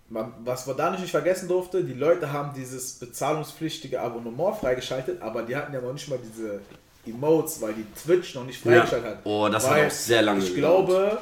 Man, 0.08 0.32
was 0.44 0.66
man 0.66 0.76
da 0.76 0.90
nicht 0.90 1.10
vergessen 1.10 1.48
durfte, 1.48 1.82
die 1.84 1.92
Leute 1.94 2.32
haben 2.32 2.52
dieses 2.56 2.92
bezahlungspflichtige 2.94 4.00
Abonnement 4.00 4.56
freigeschaltet, 4.56 5.20
aber 5.22 5.42
die 5.42 5.54
hatten 5.54 5.72
ja 5.74 5.80
noch 5.80 5.92
nicht 5.92 6.08
mal 6.08 6.18
diese 6.22 6.60
Emotes, 7.06 7.60
weil 7.60 7.74
die 7.74 7.86
Twitch 8.00 8.34
noch 8.34 8.44
nicht 8.46 8.60
freigeschaltet 8.60 9.04
Ja. 9.04 9.10
hat. 9.16 9.18
Oh, 9.24 9.48
das 9.48 9.64
hat 9.64 9.72
weil 9.76 9.86
auch 9.86 9.90
sehr 9.90 10.22
lange 10.22 10.42
Ich 10.44 10.54
gedauert. 10.54 10.86
glaube, 10.88 11.18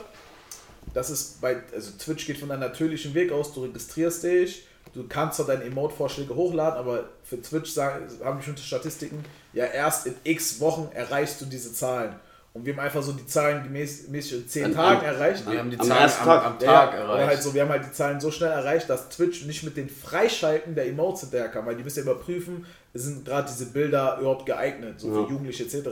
das 0.95 1.11
ist 1.11 1.41
bei, 1.41 1.57
also 1.75 1.91
Twitch 1.99 2.27
geht 2.27 2.39
von 2.39 2.51
einem 2.51 2.61
natürlichen 2.61 3.13
Weg 3.15 3.33
aus, 3.33 3.53
du 3.53 3.65
registrierst 3.65 4.23
dich, 4.23 4.67
du 4.93 5.07
kannst 5.09 5.37
zwar 5.37 5.47
deine 5.47 5.65
Emote-Vorschläge 5.65 6.35
hochladen, 6.35 6.79
aber 6.79 7.05
für 7.23 7.41
Twitch 7.41 7.71
sagen, 7.71 8.07
haben 8.23 8.37
bestimmte 8.39 8.63
Statistiken, 8.63 9.25
ja 9.53 9.65
erst 9.65 10.07
in 10.07 10.15
x 10.25 10.61
Wochen 10.61 10.89
erreichst 10.95 11.41
du 11.41 11.47
diese 11.47 11.73
Zahlen. 11.73 12.15
Und 12.53 12.65
wir 12.65 12.73
haben 12.73 12.81
einfach 12.85 13.03
so 13.03 13.11
die 13.11 13.27
Zahlen 13.27 13.65
gemäß, 13.65 14.03
in 14.05 14.49
10 14.49 14.65
An- 14.67 14.75
Tagen 14.75 15.01
an- 15.01 15.07
erreicht. 15.07 15.51
Wir 15.51 15.59
haben 15.59 15.71
die 15.71 15.81
Am 15.81 15.87
Zahlen 15.89 16.03
am, 16.21 16.25
Tag. 16.25 16.45
am 16.47 16.59
Tag 16.61 16.63
ja, 16.63 16.83
erreicht. 16.83 17.03
aber 17.11 17.27
halt 17.27 17.43
so, 17.43 17.53
wir 17.53 17.63
haben 17.63 17.71
halt 17.71 17.85
die 17.85 17.91
Zahlen 17.93 18.21
so 18.21 18.31
schnell 18.31 18.53
erreicht, 18.53 18.89
dass 18.89 19.09
Twitch 19.09 19.45
nicht 19.47 19.65
mit 19.65 19.77
den 19.77 19.89
Freischalten 19.89 20.77
der 20.77 20.87
Emotes 20.87 21.23
hinterherkam, 21.23 21.67
weil 21.67 21.75
die 21.75 21.83
müssen 21.83 22.05
ja 22.07 22.13
überprüfen, 22.13 22.65
sind 22.93 23.25
gerade 23.25 23.49
diese 23.51 23.67
Bilder 23.67 24.19
überhaupt 24.21 24.47
geeignet, 24.47 25.01
so 25.01 25.09
Ja. 25.09 25.15
für 25.25 25.31
Jugendliche 25.33 25.65
etc. 25.65 25.89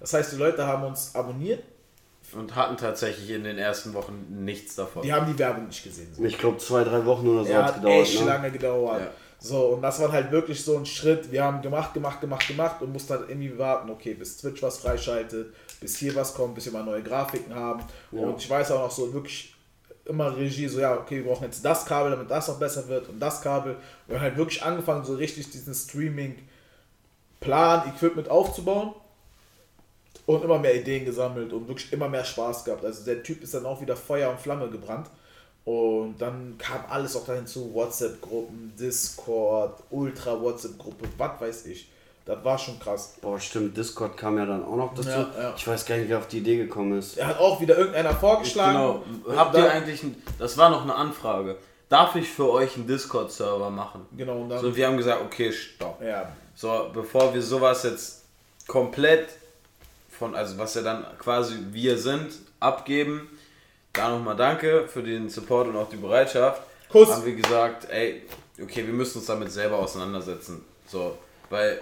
Das 0.00 0.14
heißt, 0.14 0.32
die 0.32 0.36
Leute 0.36 0.66
haben 0.66 0.84
uns 0.84 1.14
abonniert, 1.14 1.62
Und 2.32 2.56
hatten 2.56 2.76
tatsächlich 2.76 3.30
in 3.30 3.44
den 3.44 3.58
ersten 3.58 3.94
Wochen 3.94 4.26
nichts 4.44 4.74
davon. 4.74 5.02
die 5.02 5.12
haben 5.12 5.32
die 5.32 5.38
Werbung 5.38 5.68
nicht 5.68 5.82
gesehen. 5.82 6.12
So. 6.12 6.24
Ich 6.24 6.38
glaube, 6.38 6.58
zwei, 6.58 6.84
drei 6.84 7.04
Wochen 7.06 7.26
oder 7.28 7.44
so 7.44 7.54
hat 7.54 7.60
es 7.60 7.66
hat 7.68 7.74
gedauert. 7.82 8.02
echt 8.02 8.20
Ne? 8.20 8.26
lange 8.26 8.50
gedauert. 8.50 9.00
Ja. 9.00 9.10
So, 9.38 9.66
und 9.66 9.82
das 9.82 10.00
war 10.00 10.10
halt 10.10 10.32
wirklich 10.32 10.64
so 10.64 10.76
ein 10.76 10.86
Schritt. 10.86 11.30
Wir 11.30 11.44
haben 11.44 11.62
gemacht, 11.62 11.94
gemacht, 11.94 12.20
gemacht, 12.20 12.48
gemacht 12.48 12.82
und 12.82 12.92
mussten 12.92 13.14
halt 13.14 13.28
irgendwie 13.28 13.56
warten, 13.58 13.90
okay, 13.90 14.14
bis 14.14 14.38
Twitch 14.38 14.62
was 14.62 14.78
freischaltet, 14.78 15.54
bis 15.80 15.98
hier 15.98 16.14
was 16.14 16.34
kommt, 16.34 16.54
bis 16.54 16.64
wir 16.64 16.72
mal 16.72 16.84
neue 16.84 17.02
Grafiken 17.02 17.54
haben. 17.54 17.84
Und 18.10 18.38
ich 18.38 18.48
weiß 18.48 18.72
auch 18.72 18.80
noch 18.80 18.90
so 18.90 19.12
wirklich 19.12 19.54
immer 20.06 20.36
Regie, 20.36 20.68
so 20.68 20.80
ja, 20.80 20.96
okay, 20.96 21.16
wir 21.16 21.24
brauchen 21.24 21.44
jetzt 21.44 21.64
das 21.64 21.84
Kabel, 21.84 22.10
damit 22.10 22.30
das 22.30 22.48
noch 22.48 22.58
besser 22.58 22.88
wird 22.88 23.08
und 23.08 23.20
das 23.20 23.42
Kabel. 23.42 23.76
Wir 24.06 24.16
haben 24.16 24.22
halt 24.22 24.36
wirklich 24.36 24.62
angefangen, 24.62 25.04
so 25.04 25.14
richtig 25.14 25.50
diesen 25.50 25.74
Streaming-Plan, 25.74 27.92
Equipment 27.94 28.30
aufzubauen 28.30 28.94
und 30.26 30.44
immer 30.44 30.58
mehr 30.58 30.74
Ideen 30.74 31.04
gesammelt 31.04 31.52
und 31.52 31.68
wirklich 31.68 31.92
immer 31.92 32.08
mehr 32.08 32.24
Spaß 32.24 32.64
gehabt. 32.64 32.84
Also 32.84 33.04
der 33.04 33.22
Typ 33.22 33.42
ist 33.42 33.54
dann 33.54 33.64
auch 33.64 33.80
wieder 33.80 33.96
Feuer 33.96 34.30
und 34.30 34.40
Flamme 34.40 34.68
gebrannt. 34.68 35.08
Und 35.64 36.16
dann 36.20 36.56
kam 36.58 36.84
alles 36.88 37.16
auch 37.16 37.24
dahin 37.26 37.46
zu 37.46 37.74
WhatsApp-Gruppen, 37.74 38.72
Discord, 38.78 39.82
Ultra-WhatsApp-Gruppe, 39.90 41.08
was 41.18 41.40
weiß 41.40 41.66
ich. 41.66 41.88
Das 42.24 42.44
war 42.44 42.58
schon 42.58 42.78
krass. 42.80 43.14
Boah, 43.20 43.38
stimmt, 43.38 43.76
Discord 43.76 44.16
kam 44.16 44.36
ja 44.38 44.46
dann 44.46 44.64
auch 44.64 44.76
noch 44.76 44.94
dazu. 44.94 45.08
Ja, 45.08 45.30
ja. 45.38 45.54
Ich 45.56 45.66
weiß 45.66 45.86
gar 45.86 45.96
nicht, 45.96 46.08
wer 46.08 46.18
auf 46.18 46.26
die 46.28 46.38
Idee 46.38 46.56
gekommen 46.56 46.98
ist. 46.98 47.16
Er 47.18 47.28
hat 47.28 47.38
auch 47.38 47.60
wieder 47.60 47.78
irgendeiner 47.78 48.14
vorgeschlagen. 48.14 48.72
Genau. 48.72 49.02
Und 49.24 49.36
Habt 49.36 49.56
ihr 49.56 49.70
eigentlich, 49.70 50.02
ein, 50.02 50.20
das 50.38 50.56
war 50.58 50.70
noch 50.70 50.82
eine 50.82 50.94
Anfrage, 50.94 51.56
darf 51.88 52.16
ich 52.16 52.28
für 52.28 52.50
euch 52.50 52.74
einen 52.76 52.86
Discord-Server 52.88 53.70
machen? 53.70 54.06
Genau, 54.16 54.40
und 54.42 54.48
dann. 54.48 54.60
So, 54.60 54.74
wir 54.74 54.86
haben 54.88 54.96
gesagt, 54.96 55.22
okay, 55.24 55.52
stopp. 55.52 56.02
ja, 56.02 56.28
So, 56.56 56.90
bevor 56.92 57.32
wir 57.32 57.42
sowas 57.42 57.84
jetzt 57.84 58.24
komplett 58.66 59.28
von, 60.18 60.34
also 60.34 60.58
was 60.58 60.74
ja 60.74 60.82
dann 60.82 61.04
quasi 61.18 61.56
wir 61.70 61.98
sind, 61.98 62.32
abgeben, 62.60 63.28
da 63.92 64.10
nochmal 64.10 64.36
danke 64.36 64.86
für 64.88 65.02
den 65.02 65.28
Support 65.28 65.68
und 65.68 65.76
auch 65.76 65.88
die 65.88 65.96
Bereitschaft. 65.96 66.62
Kuss. 66.88 67.10
Haben 67.10 67.24
wir 67.24 67.34
gesagt, 67.34 67.88
ey, 67.90 68.22
okay, 68.62 68.86
wir 68.86 68.94
müssen 68.94 69.18
uns 69.18 69.26
damit 69.26 69.50
selber 69.50 69.78
auseinandersetzen. 69.78 70.64
So, 70.86 71.18
weil 71.50 71.80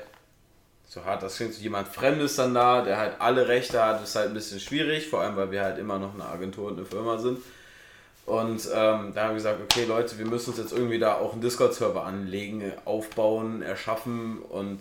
so 0.88 1.04
hart 1.04 1.22
das 1.22 1.36
klingt, 1.36 1.58
jemand 1.58 1.88
Fremdes 1.88 2.36
dann 2.36 2.54
da, 2.54 2.82
der 2.82 2.98
halt 2.98 3.20
alle 3.20 3.48
Rechte 3.48 3.82
hat, 3.84 4.02
ist 4.02 4.14
halt 4.14 4.28
ein 4.28 4.34
bisschen 4.34 4.60
schwierig, 4.60 5.08
vor 5.08 5.20
allem 5.20 5.36
weil 5.36 5.50
wir 5.50 5.62
halt 5.62 5.78
immer 5.78 5.98
noch 5.98 6.14
eine 6.14 6.24
Agentur 6.24 6.68
und 6.68 6.78
eine 6.78 6.86
Firma 6.86 7.18
sind. 7.18 7.40
Und 8.26 8.68
ähm, 8.72 9.12
da 9.12 9.24
haben 9.24 9.30
wir 9.30 9.34
gesagt, 9.34 9.60
okay 9.62 9.84
Leute, 9.84 10.18
wir 10.18 10.26
müssen 10.26 10.50
uns 10.50 10.58
jetzt 10.58 10.72
irgendwie 10.72 10.98
da 10.98 11.16
auch 11.16 11.32
einen 11.32 11.42
Discord-Server 11.42 12.04
anlegen, 12.04 12.72
aufbauen, 12.84 13.60
erschaffen 13.60 14.38
und 14.38 14.80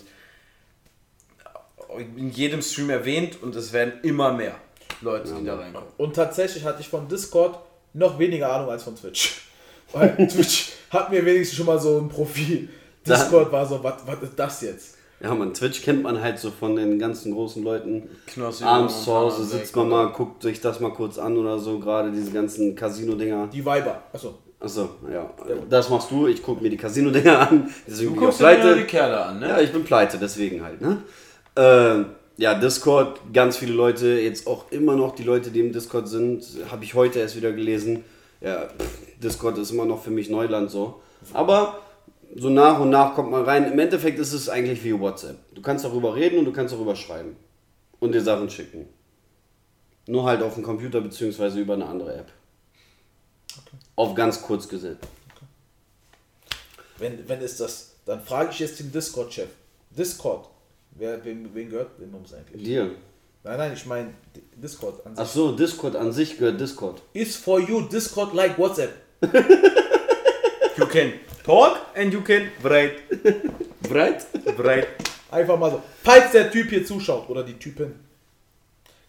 in 1.97 2.29
jedem 2.29 2.61
Stream 2.61 2.89
erwähnt 2.89 3.41
und 3.41 3.55
es 3.55 3.73
werden 3.73 3.93
immer 4.03 4.33
mehr 4.33 4.55
Leute, 5.01 5.33
die 5.39 5.45
da 5.45 5.55
reinkommen. 5.55 5.89
Und 5.97 6.15
tatsächlich 6.15 6.63
hatte 6.65 6.81
ich 6.81 6.87
von 6.87 7.07
Discord 7.07 7.59
noch 7.93 8.17
weniger 8.19 8.51
Ahnung 8.51 8.69
als 8.69 8.83
von 8.83 8.95
Twitch. 8.95 9.41
Weil 9.93 10.27
Twitch 10.27 10.71
hat 10.89 11.11
mir 11.11 11.25
wenigstens 11.25 11.57
schon 11.57 11.67
mal 11.67 11.79
so 11.79 11.99
ein 11.99 12.09
Profil. 12.09 12.69
Discord 13.05 13.51
war 13.51 13.65
so, 13.65 13.83
was 13.83 14.21
ist 14.21 14.37
das 14.37 14.61
jetzt? 14.61 14.97
Ja, 15.23 15.33
man, 15.33 15.53
Twitch 15.53 15.81
kennt 15.81 16.03
man 16.03 16.21
halt 16.21 16.37
so 16.37 16.51
von 16.51 16.75
den 16.75 16.99
ganzen 16.99 17.33
großen 17.33 17.63
Leuten. 17.63 18.09
Knossi 18.27 18.63
Abends 18.65 19.05
zu 19.05 19.13
Hause 19.13 19.45
sitzt 19.45 19.75
man 19.75 19.87
mal, 19.87 20.11
guckt 20.11 20.43
sich 20.43 20.59
das 20.59 20.81
mal 20.81 20.91
kurz 20.91 21.17
an 21.17 21.37
oder 21.37 21.59
so, 21.59 21.79
gerade 21.79 22.11
diese 22.11 22.31
ganzen 22.31 22.75
Casino-Dinger. 22.75 23.47
Die 23.47 23.61
Viber. 23.61 24.03
Achso. 24.11 24.35
Achso, 24.59 24.89
ja. 25.11 25.29
Das 25.69 25.89
machst 25.89 26.11
du, 26.11 26.27
ich 26.27 26.41
gucke 26.41 26.61
mir 26.61 26.69
die 26.69 26.77
Casino-Dinger 26.77 27.39
an. 27.39 27.73
Deswegen 27.87 28.15
Du 28.15 28.19
guckst 28.19 28.41
dir 28.41 28.51
ja 28.51 28.75
die 28.75 28.83
Kerle 28.83 29.25
an, 29.25 29.39
ne? 29.39 29.47
Ja, 29.49 29.59
ich 29.61 29.71
bin 29.71 29.83
pleite, 29.83 30.17
deswegen 30.17 30.63
halt, 30.63 30.81
ne? 30.81 31.01
Ähm, 31.55 32.07
ja, 32.37 32.55
Discord, 32.55 33.19
ganz 33.31 33.57
viele 33.57 33.73
Leute, 33.73 34.07
jetzt 34.07 34.47
auch 34.47 34.71
immer 34.71 34.95
noch 34.95 35.15
die 35.15 35.23
Leute, 35.23 35.51
die 35.51 35.59
im 35.59 35.71
Discord 35.71 36.07
sind, 36.07 36.43
habe 36.71 36.83
ich 36.83 36.93
heute 36.95 37.19
erst 37.19 37.35
wieder 37.35 37.51
gelesen. 37.51 38.03
Ja, 38.41 38.67
pff, 38.67 39.19
Discord 39.19 39.57
ist 39.57 39.71
immer 39.71 39.85
noch 39.85 40.03
für 40.03 40.09
mich 40.11 40.29
Neuland 40.29 40.71
so. 40.71 41.01
Aber 41.33 41.79
so 42.35 42.49
nach 42.49 42.79
und 42.79 42.89
nach 42.89 43.13
kommt 43.13 43.31
man 43.31 43.43
rein. 43.43 43.71
Im 43.71 43.77
Endeffekt 43.77 44.19
ist 44.19 44.33
es 44.33 44.49
eigentlich 44.49 44.83
wie 44.83 44.99
WhatsApp. 44.99 45.37
Du 45.53 45.61
kannst 45.61 45.85
darüber 45.85 46.15
reden 46.15 46.39
und 46.39 46.45
du 46.45 46.51
kannst 46.51 46.73
darüber 46.73 46.95
schreiben. 46.95 47.35
Und 47.99 48.13
dir 48.13 48.21
Sachen 48.21 48.49
schicken. 48.49 48.89
Nur 50.07 50.25
halt 50.25 50.41
auf 50.41 50.55
dem 50.55 50.63
Computer 50.63 50.99
beziehungsweise 50.99 51.59
über 51.59 51.75
eine 51.75 51.85
andere 51.85 52.15
App. 52.15 52.31
Auf 53.95 54.15
ganz 54.15 54.41
kurz 54.41 54.67
gesetzt. 54.67 55.07
Wenn, 56.97 57.27
wenn 57.29 57.39
ist 57.41 57.59
das, 57.59 57.95
dann 58.05 58.21
frage 58.21 58.49
ich 58.51 58.59
jetzt 58.59 58.79
den 58.79 58.91
Discord-Chef. 58.91 59.49
Discord. 59.91 60.49
Wer, 60.95 61.23
wem, 61.25 61.49
wen 61.53 61.69
gehört 61.69 61.99
dem 61.99 62.13
uns 62.13 62.33
eigentlich? 62.33 62.63
Dir. 62.63 62.91
Nein, 63.43 63.57
nein, 63.57 63.73
ich 63.73 63.85
meine 63.85 64.13
Discord 64.55 65.05
an 65.05 65.15
sich. 65.15 65.25
Ach 65.25 65.29
so, 65.29 65.51
Discord 65.51 65.95
an 65.95 66.11
sich 66.11 66.37
gehört 66.37 66.61
Discord. 66.61 67.01
Is 67.13 67.35
for 67.35 67.59
you 67.59 67.81
Discord 67.81 68.33
like 68.33 68.57
WhatsApp. 68.57 68.93
You 70.75 70.87
can 70.87 71.13
talk 71.45 71.77
and 71.95 72.11
you 72.11 72.21
can 72.21 72.49
write. 72.63 72.95
Breit? 73.81 74.25
Write. 74.57 74.87
Einfach 75.29 75.57
mal 75.59 75.69
so. 75.69 75.83
Falls 76.03 76.31
der 76.31 76.49
Typ 76.51 76.69
hier 76.69 76.83
zuschaut 76.85 77.29
oder 77.29 77.43
die 77.43 77.53
Typin. 77.53 77.93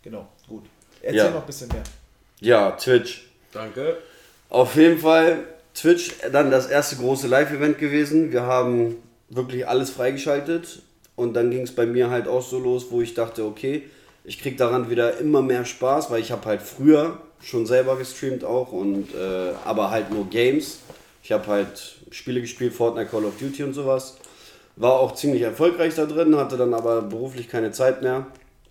Genau, 0.02 0.28
gut. 0.46 0.64
Erzähl 1.00 1.16
Ja. 1.16 1.30
noch 1.30 1.40
ein 1.40 1.46
bisschen 1.46 1.68
mehr. 1.68 1.82
Ja, 2.40 2.72
Twitch. 2.72 3.30
Danke. 3.52 3.96
Auf 4.50 4.76
jeden 4.76 4.98
Fall 4.98 5.44
Twitch 5.74 6.12
dann 6.30 6.50
das 6.50 6.66
erste 6.66 6.96
große 6.96 7.28
Live-Event 7.28 7.78
gewesen. 7.78 8.30
Wir 8.30 8.42
haben 8.42 8.96
wirklich 9.30 9.66
alles 9.66 9.90
freigeschaltet 9.90 10.82
und 11.16 11.34
dann 11.34 11.50
ging 11.50 11.62
es 11.62 11.74
bei 11.74 11.86
mir 11.86 12.10
halt 12.10 12.28
auch 12.28 12.42
so 12.42 12.58
los, 12.58 12.86
wo 12.90 13.00
ich 13.00 13.14
dachte, 13.14 13.44
okay, 13.44 13.82
ich 14.24 14.40
krieg 14.40 14.56
daran 14.56 14.90
wieder 14.90 15.18
immer 15.18 15.42
mehr 15.42 15.64
Spaß, 15.64 16.10
weil 16.10 16.20
ich 16.20 16.32
habe 16.32 16.44
halt 16.46 16.62
früher 16.62 17.18
schon 17.42 17.66
selber 17.66 17.96
gestreamt 17.96 18.44
auch 18.44 18.72
und 18.72 19.14
äh, 19.14 19.52
aber 19.64 19.90
halt 19.90 20.10
nur 20.10 20.28
Games. 20.30 20.78
Ich 21.22 21.32
habe 21.32 21.46
halt 21.46 21.96
Spiele 22.10 22.40
gespielt, 22.40 22.72
Fortnite, 22.72 23.10
Call 23.10 23.24
of 23.24 23.36
Duty 23.38 23.64
und 23.64 23.74
sowas. 23.74 24.16
War 24.76 24.92
auch 24.92 25.14
ziemlich 25.14 25.42
erfolgreich 25.42 25.94
da 25.94 26.06
drin, 26.06 26.36
hatte 26.36 26.56
dann 26.56 26.74
aber 26.74 27.02
beruflich 27.02 27.48
keine 27.48 27.70
Zeit 27.70 28.02
mehr. 28.02 28.26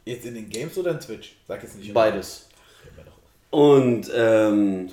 Jetzt 0.06 0.26
in 0.26 0.36
den 0.36 0.50
Games 0.50 0.78
oder 0.78 0.91
in 0.91 1.00
Twitch? 1.00 1.36
Sag 1.48 1.64
jetzt 1.64 1.78
nicht. 1.78 1.94
Beides. 1.94 2.50
Und 3.52 4.12
ähm, 4.14 4.89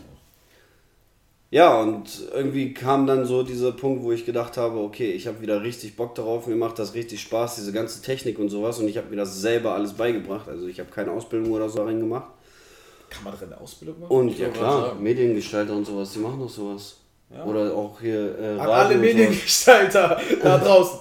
ja, 1.53 1.81
und 1.81 2.29
irgendwie 2.33 2.73
kam 2.73 3.09
dann 3.09 3.27
so 3.27 3.43
dieser 3.43 3.73
Punkt, 3.73 4.05
wo 4.05 4.13
ich 4.13 4.25
gedacht 4.25 4.57
habe, 4.57 4.79
okay, 4.79 5.11
ich 5.11 5.27
habe 5.27 5.41
wieder 5.41 5.63
richtig 5.63 5.97
Bock 5.97 6.15
darauf, 6.15 6.47
mir 6.47 6.55
macht 6.55 6.79
das 6.79 6.95
richtig 6.95 7.21
Spaß, 7.21 7.57
diese 7.57 7.73
ganze 7.73 8.03
Technik 8.03 8.39
und 8.39 8.51
sowas. 8.51 8.79
Und 8.79 8.87
ich 8.87 8.97
habe 8.97 9.11
mir 9.11 9.17
das 9.17 9.41
selber 9.41 9.75
alles 9.75 9.95
beigebracht. 9.95 10.49
Also 10.49 10.69
ich 10.69 10.79
habe 10.79 10.91
keine 10.91 11.11
Ausbildung 11.11 11.51
oder 11.51 11.69
so 11.69 11.79
darin 11.79 11.99
gemacht. 11.99 12.31
Kann 13.11 13.25
man 13.25 13.35
eine 13.43 13.61
Ausbildung 13.61 13.99
machen? 13.99 14.13
Und 14.13 14.39
ja 14.39 14.49
klar. 14.49 14.95
Mediengestalter 14.95 15.75
und 15.75 15.85
sowas, 15.85 16.13
die 16.13 16.21
machen 16.21 16.39
doch 16.39 16.49
sowas. 16.49 16.99
Ja. 17.35 17.45
Oder 17.45 17.75
auch 17.75 18.01
hier 18.01 18.39
äh, 18.39 18.59
An 18.59 18.69
alle. 18.69 18.97
Mediengestalter 18.97 20.21
da 20.43 20.59
draußen. 20.59 21.01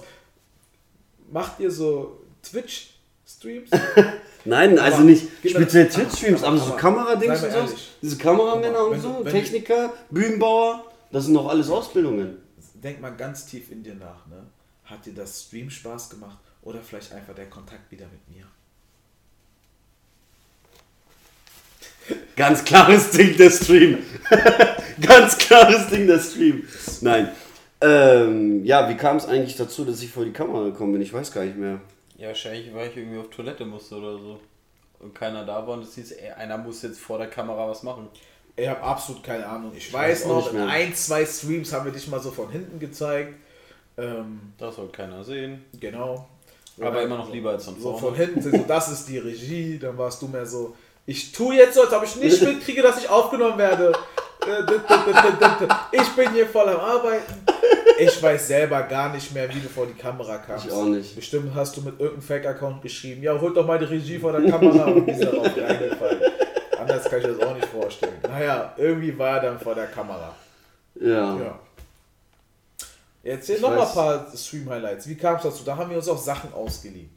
Macht 1.30 1.60
ihr 1.60 1.70
so 1.70 2.22
Twitch-Streams? 2.42 3.70
Nein, 4.44 4.78
also 4.78 4.96
Aber 4.98 5.04
nicht 5.04 5.28
gib 5.42 5.52
mir- 5.54 5.60
speziell 5.62 5.88
Twitch-Streams, 5.88 6.42
aber 6.42 6.56
so 6.58 6.72
Kameradings 6.72 7.42
und 7.42 7.48
ehrlich. 7.50 7.90
Diese 8.00 8.16
Kameramänner 8.16 8.84
und 8.86 9.00
so, 9.00 9.18
du- 9.18 9.24
wenn 9.24 9.32
Techniker, 9.32 9.92
Bühnenbauer, 10.10 10.84
das 11.12 11.24
sind 11.26 11.34
doch 11.34 11.48
alles 11.48 11.68
Ausbildungen. 11.70 12.38
Denk 12.74 13.00
mal 13.00 13.10
ganz 13.14 13.44
tief 13.46 13.70
in 13.70 13.82
dir 13.82 13.94
nach. 13.94 14.26
Ne? 14.26 14.42
Hat 14.84 15.04
dir 15.04 15.12
das 15.12 15.42
Stream 15.42 15.68
Spaß 15.68 16.08
gemacht 16.10 16.38
oder 16.62 16.80
vielleicht 16.80 17.12
einfach 17.12 17.34
der 17.34 17.50
Kontakt 17.50 17.90
wieder 17.90 18.06
mit 18.06 18.34
mir? 18.34 18.46
Ganz 22.36 22.64
klares 22.64 23.10
Ding, 23.10 23.36
der 23.36 23.50
Stream. 23.50 23.98
Ganz 25.00 25.36
klares 25.38 25.88
Ding, 25.88 26.06
der 26.06 26.18
Stream. 26.18 26.64
Nein. 27.02 27.28
Ähm, 27.82 28.64
ja, 28.64 28.88
wie 28.88 28.96
kam 28.96 29.16
es 29.16 29.26
eigentlich 29.26 29.56
dazu, 29.56 29.84
dass 29.84 30.02
ich 30.02 30.10
vor 30.10 30.24
die 30.24 30.32
Kamera 30.32 30.64
gekommen 30.64 30.92
bin? 30.92 31.02
Ich 31.02 31.12
weiß 31.12 31.32
gar 31.32 31.44
nicht 31.44 31.56
mehr. 31.56 31.80
Ja, 32.20 32.28
wahrscheinlich, 32.28 32.72
weil 32.74 32.90
ich 32.90 32.96
irgendwie 32.98 33.18
auf 33.18 33.30
Toilette 33.30 33.64
musste 33.64 33.96
oder 33.96 34.12
so. 34.18 34.40
Und 34.98 35.14
keiner 35.14 35.44
da 35.46 35.66
war 35.66 35.74
und 35.74 35.82
es 35.84 35.94
hieß, 35.94 36.12
ey, 36.12 36.30
einer 36.32 36.58
muss 36.58 36.82
jetzt 36.82 37.00
vor 37.00 37.16
der 37.18 37.28
Kamera 37.28 37.66
was 37.68 37.82
machen. 37.82 38.08
Ich 38.56 38.68
habe 38.68 38.82
absolut 38.82 39.22
keine 39.22 39.46
Ahnung. 39.46 39.72
Ich 39.74 39.90
weiß 39.90 40.20
weiß 40.24 40.30
auch 40.30 40.52
noch, 40.52 40.52
in 40.52 40.60
ein, 40.60 40.94
zwei 40.94 41.24
Streams 41.24 41.72
haben 41.72 41.86
wir 41.86 41.92
dich 41.92 42.06
mal 42.08 42.20
so 42.20 42.30
von 42.30 42.50
hinten 42.50 42.78
gezeigt. 42.78 43.34
Ähm, 43.96 44.52
Das 44.58 44.76
soll 44.76 44.88
keiner 44.88 45.24
sehen. 45.24 45.64
genau. 45.80 46.28
Aber 46.80 47.02
immer 47.02 47.18
noch 47.18 47.30
lieber 47.32 47.50
als 47.50 47.64
von 47.66 47.74
So 47.80 47.96
vorne. 47.96 47.98
von 48.06 48.14
hinten, 48.14 48.42
so, 48.42 48.64
das 48.66 48.90
ist 48.90 49.06
die 49.08 49.18
Regie. 49.18 49.78
Dann 49.78 49.96
warst 49.98 50.22
du 50.22 50.28
mehr 50.28 50.46
so, 50.46 50.76
ich 51.06 51.32
tue 51.32 51.54
jetzt 51.56 51.74
so, 51.74 51.82
als 51.82 51.92
ob 51.92 52.04
ich 52.04 52.16
nicht 52.16 52.40
mitkriege, 52.42 52.80
dass 52.82 52.98
ich 53.02 53.08
aufgenommen 53.08 53.58
werde. 53.58 53.92
Ich 55.92 56.08
bin 56.16 56.32
hier 56.32 56.46
voll 56.46 56.68
am 56.68 56.80
Arbeiten. 56.80 57.34
Ich 58.00 58.22
weiß 58.22 58.46
selber 58.48 58.82
gar 58.84 59.12
nicht 59.12 59.32
mehr, 59.34 59.48
wie 59.54 59.60
du 59.60 59.68
vor 59.68 59.86
die 59.86 59.94
Kamera 59.94 60.38
kamst. 60.38 60.66
Ich 60.66 60.72
auch 60.72 60.84
nicht. 60.84 61.14
Bestimmt 61.14 61.54
hast 61.54 61.76
du 61.76 61.82
mit 61.82 61.98
irgendeinem 62.00 62.22
Fake-Account 62.22 62.82
geschrieben, 62.82 63.22
ja, 63.22 63.38
holt 63.40 63.56
doch 63.56 63.66
mal 63.66 63.78
die 63.78 63.84
Regie 63.86 64.18
vor 64.18 64.32
der 64.32 64.50
Kamera 64.50 64.84
und 64.84 65.06
die 65.06 65.12
ist 65.12 65.22
darauf 65.24 65.46
reingefallen. 65.56 66.22
Anders 66.78 67.04
kann 67.04 67.20
ich 67.20 67.26
das 67.26 67.40
auch 67.40 67.54
nicht 67.54 67.66
vorstellen. 67.66 68.14
Naja, 68.22 68.74
irgendwie 68.78 69.16
war 69.18 69.36
er 69.36 69.40
dann 69.42 69.60
vor 69.60 69.74
der 69.74 69.86
Kamera. 69.86 70.34
Ja. 71.00 71.38
Ja. 71.38 71.58
Erzähl 73.22 73.56
Ich 73.56 73.62
noch 73.62 73.70
mal 73.70 73.80
weiß. 73.80 73.88
ein 73.90 73.94
paar 73.94 74.26
Stream-Highlights. 74.34 75.06
Wie 75.08 75.14
kam 75.14 75.36
es 75.36 75.42
dazu? 75.42 75.62
Da 75.64 75.76
haben 75.76 75.90
wir 75.90 75.98
uns 75.98 76.08
auch 76.08 76.18
Sachen 76.18 76.52
ausgeliehen. 76.54 77.10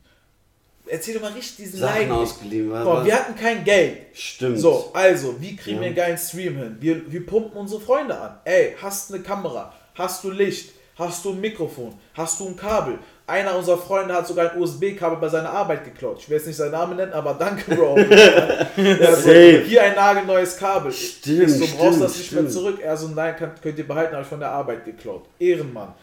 Erzähl 0.85 1.13
doch 1.13 1.21
mal 1.21 1.31
richtig 1.31 1.55
diesen 1.65 1.79
Sachen 1.79 2.11
ausgeliehen. 2.11 2.69
Was? 2.69 3.05
wir 3.05 3.15
hatten 3.15 3.35
kein 3.37 3.63
Geld. 3.63 3.99
Stimmt. 4.11 4.59
So, 4.59 4.91
also, 4.93 5.39
wie 5.39 5.55
kriegen 5.55 5.77
Ja. 5.77 5.81
wir 5.81 5.87
einen 5.87 5.95
geilen 5.95 6.17
Stream 6.17 6.57
hin? 6.57 6.75
Wir, 6.81 7.09
wir 7.09 7.25
pumpen 7.25 7.57
unsere 7.57 7.79
Freunde 7.79 8.19
an. 8.19 8.37
Ey, 8.43 8.75
hast 8.81 9.09
du 9.09 9.13
eine 9.13 9.23
Kamera? 9.23 9.73
Hast 9.95 10.23
du 10.23 10.31
Licht? 10.31 10.73
Hast 10.95 11.25
du 11.25 11.31
ein 11.31 11.41
Mikrofon? 11.41 11.93
Hast 12.13 12.39
du 12.39 12.47
ein 12.47 12.55
Kabel? 12.55 12.99
Einer 13.25 13.55
unserer 13.55 13.77
Freunde 13.77 14.13
hat 14.13 14.27
sogar 14.27 14.51
ein 14.51 14.61
USB-Kabel 14.61 15.17
bei 15.17 15.29
seiner 15.29 15.49
Arbeit 15.49 15.85
geklaut. 15.85 16.17
Ich 16.19 16.29
will 16.29 16.37
jetzt 16.37 16.45
nicht 16.45 16.55
seinen 16.55 16.71
Namen 16.71 16.97
nennen, 16.97 17.13
aber 17.13 17.33
danke, 17.33 17.73
Bro. 17.73 17.95
Der 18.77 19.15
so, 19.15 19.31
hier 19.31 19.83
ein 19.83 19.95
nagelneues 19.95 20.57
Kabel. 20.57 20.91
Stimmt, 20.91 21.49
so, 21.49 21.65
brauchst 21.65 21.77
stimmt, 21.77 22.01
das 22.01 22.17
nicht 22.17 22.31
mehr 22.31 22.41
stimmt. 22.41 22.51
zurück. 22.51 22.79
Er 22.81 22.97
so, 22.97 23.07
nein, 23.07 23.35
kann, 23.35 23.51
könnt 23.61 23.77
ihr 23.77 23.87
behalten, 23.87 24.13
habe 24.13 24.23
ich 24.23 24.27
von 24.27 24.39
der 24.39 24.49
Arbeit 24.49 24.85
geklaut. 24.85 25.23
Ehrenmann. 25.39 25.93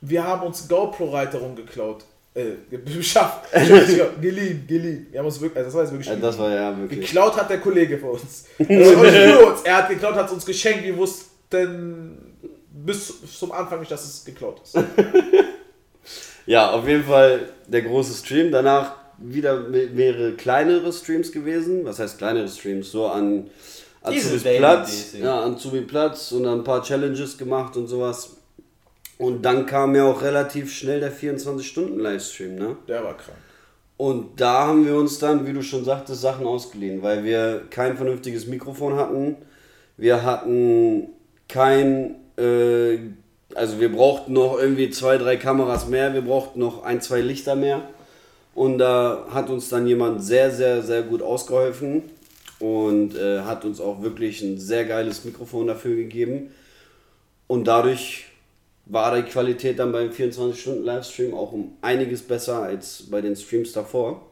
Wir 0.00 0.26
haben 0.26 0.42
uns 0.46 0.66
GoPro-Reiterung 0.66 1.54
geklaut. 1.54 2.04
Äh, 2.34 2.76
beschafft. 2.78 3.52
geliehen, 4.20 4.64
geliehen. 4.66 5.06
Wir 5.10 5.20
haben 5.20 5.26
uns 5.26 5.40
wirklich, 5.40 5.64
also 5.64 5.68
das 5.68 5.74
war 5.74 5.82
jetzt 5.82 5.92
wirklich 5.92 6.08
Ja, 6.08 6.16
das 6.16 6.38
war 6.38 6.50
ja 6.50 6.76
wirklich. 6.76 7.00
Geklaut 7.00 7.36
hat 7.36 7.50
der 7.50 7.60
Kollege 7.60 7.98
für 7.98 8.06
uns. 8.06 8.46
Also 8.58 8.96
auch 8.96 9.02
nicht 9.02 9.14
für 9.14 9.46
uns. 9.46 9.62
Er 9.62 9.76
hat 9.76 9.88
geklaut, 9.90 10.14
hat 10.14 10.26
es 10.26 10.32
uns 10.32 10.46
geschenkt. 10.46 10.82
Wir 10.84 10.96
wussten 10.96 12.31
bis 12.84 13.12
zum 13.38 13.52
Anfang 13.52 13.80
nicht, 13.80 13.90
dass 13.92 14.04
es 14.04 14.24
geklaut 14.24 14.60
ist. 14.64 14.76
Ja, 16.46 16.72
auf 16.72 16.88
jeden 16.88 17.04
Fall 17.04 17.48
der 17.68 17.82
große 17.82 18.14
Stream. 18.14 18.50
Danach 18.50 18.96
wieder 19.18 19.60
me- 19.60 19.86
mehrere 19.86 20.32
kleinere 20.32 20.92
Streams 20.92 21.30
gewesen. 21.30 21.84
Was 21.84 22.00
heißt 22.00 22.18
kleinere 22.18 22.48
Streams? 22.48 22.90
So 22.90 23.06
an 23.06 23.46
Azubis 24.02 24.42
Platz, 24.58 25.12
ja, 25.22 25.44
Azubi 25.44 25.82
Platz 25.82 26.32
und 26.32 26.42
dann 26.42 26.58
ein 26.58 26.64
paar 26.64 26.82
Challenges 26.82 27.38
gemacht 27.38 27.76
und 27.76 27.86
sowas. 27.86 28.30
Und 29.18 29.42
dann 29.42 29.66
kam 29.66 29.94
ja 29.94 30.04
auch 30.04 30.20
relativ 30.20 30.72
schnell 30.72 30.98
der 30.98 31.12
24-Stunden-Livestream, 31.12 32.56
ne? 32.56 32.76
Der 32.88 33.04
war 33.04 33.16
krank. 33.16 33.38
Und 33.96 34.40
da 34.40 34.66
haben 34.66 34.84
wir 34.84 34.96
uns 34.96 35.20
dann, 35.20 35.46
wie 35.46 35.52
du 35.52 35.62
schon 35.62 35.84
sagtest, 35.84 36.22
Sachen 36.22 36.44
ausgeliehen, 36.44 37.02
weil 37.02 37.22
wir 37.22 37.62
kein 37.70 37.96
vernünftiges 37.96 38.48
Mikrofon 38.48 38.96
hatten. 38.96 39.36
Wir 39.96 40.24
hatten 40.24 41.10
kein, 41.48 42.16
äh, 42.36 42.98
also 43.54 43.80
wir 43.80 43.92
brauchten 43.92 44.32
noch 44.32 44.58
irgendwie 44.58 44.90
zwei, 44.90 45.18
drei 45.18 45.36
Kameras 45.36 45.88
mehr, 45.88 46.14
wir 46.14 46.22
brauchten 46.22 46.60
noch 46.60 46.84
ein, 46.84 47.00
zwei 47.00 47.20
Lichter 47.20 47.54
mehr. 47.54 47.82
Und 48.54 48.78
da 48.78 49.26
hat 49.30 49.48
uns 49.48 49.68
dann 49.68 49.86
jemand 49.86 50.22
sehr, 50.22 50.50
sehr, 50.50 50.82
sehr 50.82 51.02
gut 51.02 51.22
ausgeholfen 51.22 52.02
und 52.58 53.16
äh, 53.16 53.40
hat 53.40 53.64
uns 53.64 53.80
auch 53.80 54.02
wirklich 54.02 54.42
ein 54.42 54.58
sehr 54.58 54.84
geiles 54.84 55.24
Mikrofon 55.24 55.66
dafür 55.66 55.96
gegeben. 55.96 56.52
Und 57.46 57.64
dadurch 57.64 58.26
war 58.86 59.16
die 59.16 59.22
Qualität 59.22 59.78
dann 59.78 59.92
beim 59.92 60.10
24-Stunden-Livestream 60.10 61.34
auch 61.34 61.52
um 61.52 61.76
einiges 61.80 62.22
besser 62.22 62.62
als 62.62 63.04
bei 63.10 63.20
den 63.20 63.36
Streams 63.36 63.72
davor. 63.72 64.22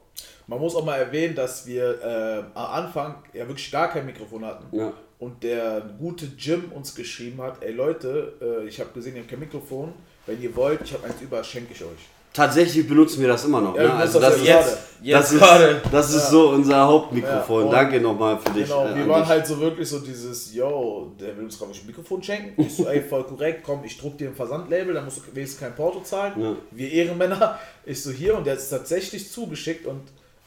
Man 0.47 0.59
muss 0.59 0.75
auch 0.75 0.85
mal 0.85 0.97
erwähnen, 0.97 1.35
dass 1.35 1.67
wir 1.67 2.03
äh, 2.03 2.59
am 2.59 2.85
Anfang 2.85 3.15
ja 3.33 3.47
wirklich 3.47 3.71
gar 3.71 3.89
kein 3.89 4.05
Mikrofon 4.05 4.45
hatten. 4.45 4.77
Ja. 4.77 4.93
Und 5.21 5.43
der 5.43 5.83
gute 5.99 6.27
Jim 6.39 6.73
uns 6.75 6.95
geschrieben 6.95 7.43
hat, 7.43 7.63
ey 7.63 7.73
Leute, 7.73 8.33
äh, 8.41 8.67
ich 8.67 8.81
habe 8.81 8.91
gesehen, 8.95 9.17
ihr 9.17 9.21
habt 9.21 9.31
kein 9.31 9.39
Mikrofon. 9.39 9.93
Wenn 10.27 10.41
ihr 10.43 10.57
wollt, 10.57 10.81
ich 10.83 10.95
habe 10.95 11.05
eins 11.05 11.21
über, 11.21 11.45
schenke 11.45 11.75
ich 11.75 11.85
euch. 11.85 12.09
Tatsächlich 12.33 12.89
benutzen 12.89 13.21
wir 13.21 13.29
das 13.29 13.45
immer 13.45 13.61
noch. 13.61 13.77
Ja, 13.77 13.83
ne? 13.83 13.93
Also 13.95 14.19
das, 14.19 14.31
das 14.31 14.41
ist, 14.41 14.47
ja 14.47 14.59
Jetzt, 14.59 14.79
jetzt 15.03 15.33
das 15.33 15.33
ist, 15.33 15.83
das 15.93 16.15
ist 16.15 16.31
so 16.31 16.51
unser 16.51 16.87
Hauptmikrofon. 16.87 17.67
Ja, 17.67 17.73
Danke 17.73 18.01
nochmal 18.01 18.39
für 18.39 18.51
dich. 18.51 18.69
Genau, 18.69 18.87
äh, 18.87 18.97
wir 18.97 19.09
waren 19.09 19.23
dich. 19.23 19.29
halt 19.29 19.47
so 19.47 19.61
wirklich 19.61 19.89
so 19.89 19.99
dieses, 19.99 20.55
yo, 20.55 21.13
der 21.21 21.37
will 21.37 21.45
uns 21.45 21.59
gerade 21.59 21.73
ein 21.73 21.87
Mikrofon 21.87 22.23
schenken. 22.23 22.63
Ich 22.63 22.77
so, 22.77 22.87
ey, 22.87 23.03
voll 23.03 23.25
korrekt, 23.25 23.63
komm, 23.63 23.85
ich 23.85 23.99
druck 23.99 24.17
dir 24.17 24.29
ein 24.29 24.35
Versandlabel, 24.35 24.95
dann 24.95 25.05
musst 25.05 25.19
du 25.19 25.23
wenigstens 25.35 25.61
kein 25.61 25.75
Porto 25.75 26.01
zahlen. 26.01 26.41
Ja. 26.41 26.57
Wir 26.71 26.91
Ehrenmänner. 26.91 27.59
Ich 27.85 28.03
so, 28.03 28.11
hier 28.11 28.37
und 28.39 28.47
der 28.47 28.55
es 28.55 28.71
tatsächlich 28.71 29.31
zugeschickt 29.31 29.87
und 29.87 30.01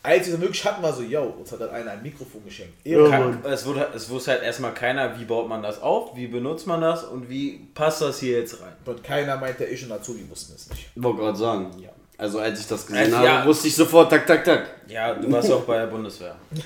als 0.04 0.26
wir 0.26 0.34
dann 0.34 0.42
wirklich 0.42 0.64
hatten, 0.66 0.84
war 0.84 0.92
so, 0.94 1.02
yo, 1.02 1.24
uns 1.40 1.52
hat 1.52 1.62
dann 1.62 1.70
einer 1.70 1.92
ein 1.92 2.04
Mikrofon 2.04 2.44
geschenkt. 2.44 2.74
Kann, 2.86 3.40
es, 3.46 3.66
wurde, 3.66 3.88
es 3.96 4.10
wusste 4.10 4.32
halt 4.32 4.44
erstmal 4.44 4.74
keiner, 4.74 5.18
wie 5.18 5.24
baut 5.26 5.48
man 5.48 5.64
das 5.64 5.82
auf, 5.82 6.16
wie 6.16 6.28
benutzt 6.28 6.68
man 6.68 6.82
das 6.82 7.04
und 7.06 7.30
wie 7.30 7.68
passt 7.74 8.02
das 8.02 8.20
hier 8.20 8.40
jetzt 8.40 8.62
rein. 8.62 8.74
Und 8.86 9.02
keiner 9.04 9.38
meinte, 9.38 9.64
ich 9.64 9.84
und 9.86 9.92
Azubi 9.94 10.30
wussten 10.30 10.54
es 10.56 10.70
nicht. 10.70 10.90
Ich 10.94 11.02
wollte 11.02 11.20
gerade 11.20 11.38
sagen. 11.38 11.72
Ja. 11.82 11.90
Also 12.18 12.40
als 12.40 12.60
ich 12.60 12.68
das 12.68 12.86
gesehen 12.86 13.06
Also, 13.06 13.18
habe, 13.18 13.26
ja. 13.28 13.46
wusste 13.46 13.68
ich 13.70 13.76
sofort, 13.76 14.10
tak, 14.10 14.28
tak, 14.28 14.44
tak. 14.44 14.68
Ja, 14.88 15.14
du 15.14 15.32
warst 15.32 15.52
auch 15.52 15.62
bei 15.64 15.80
der 15.80 15.88
Bundeswehr. 15.88 16.36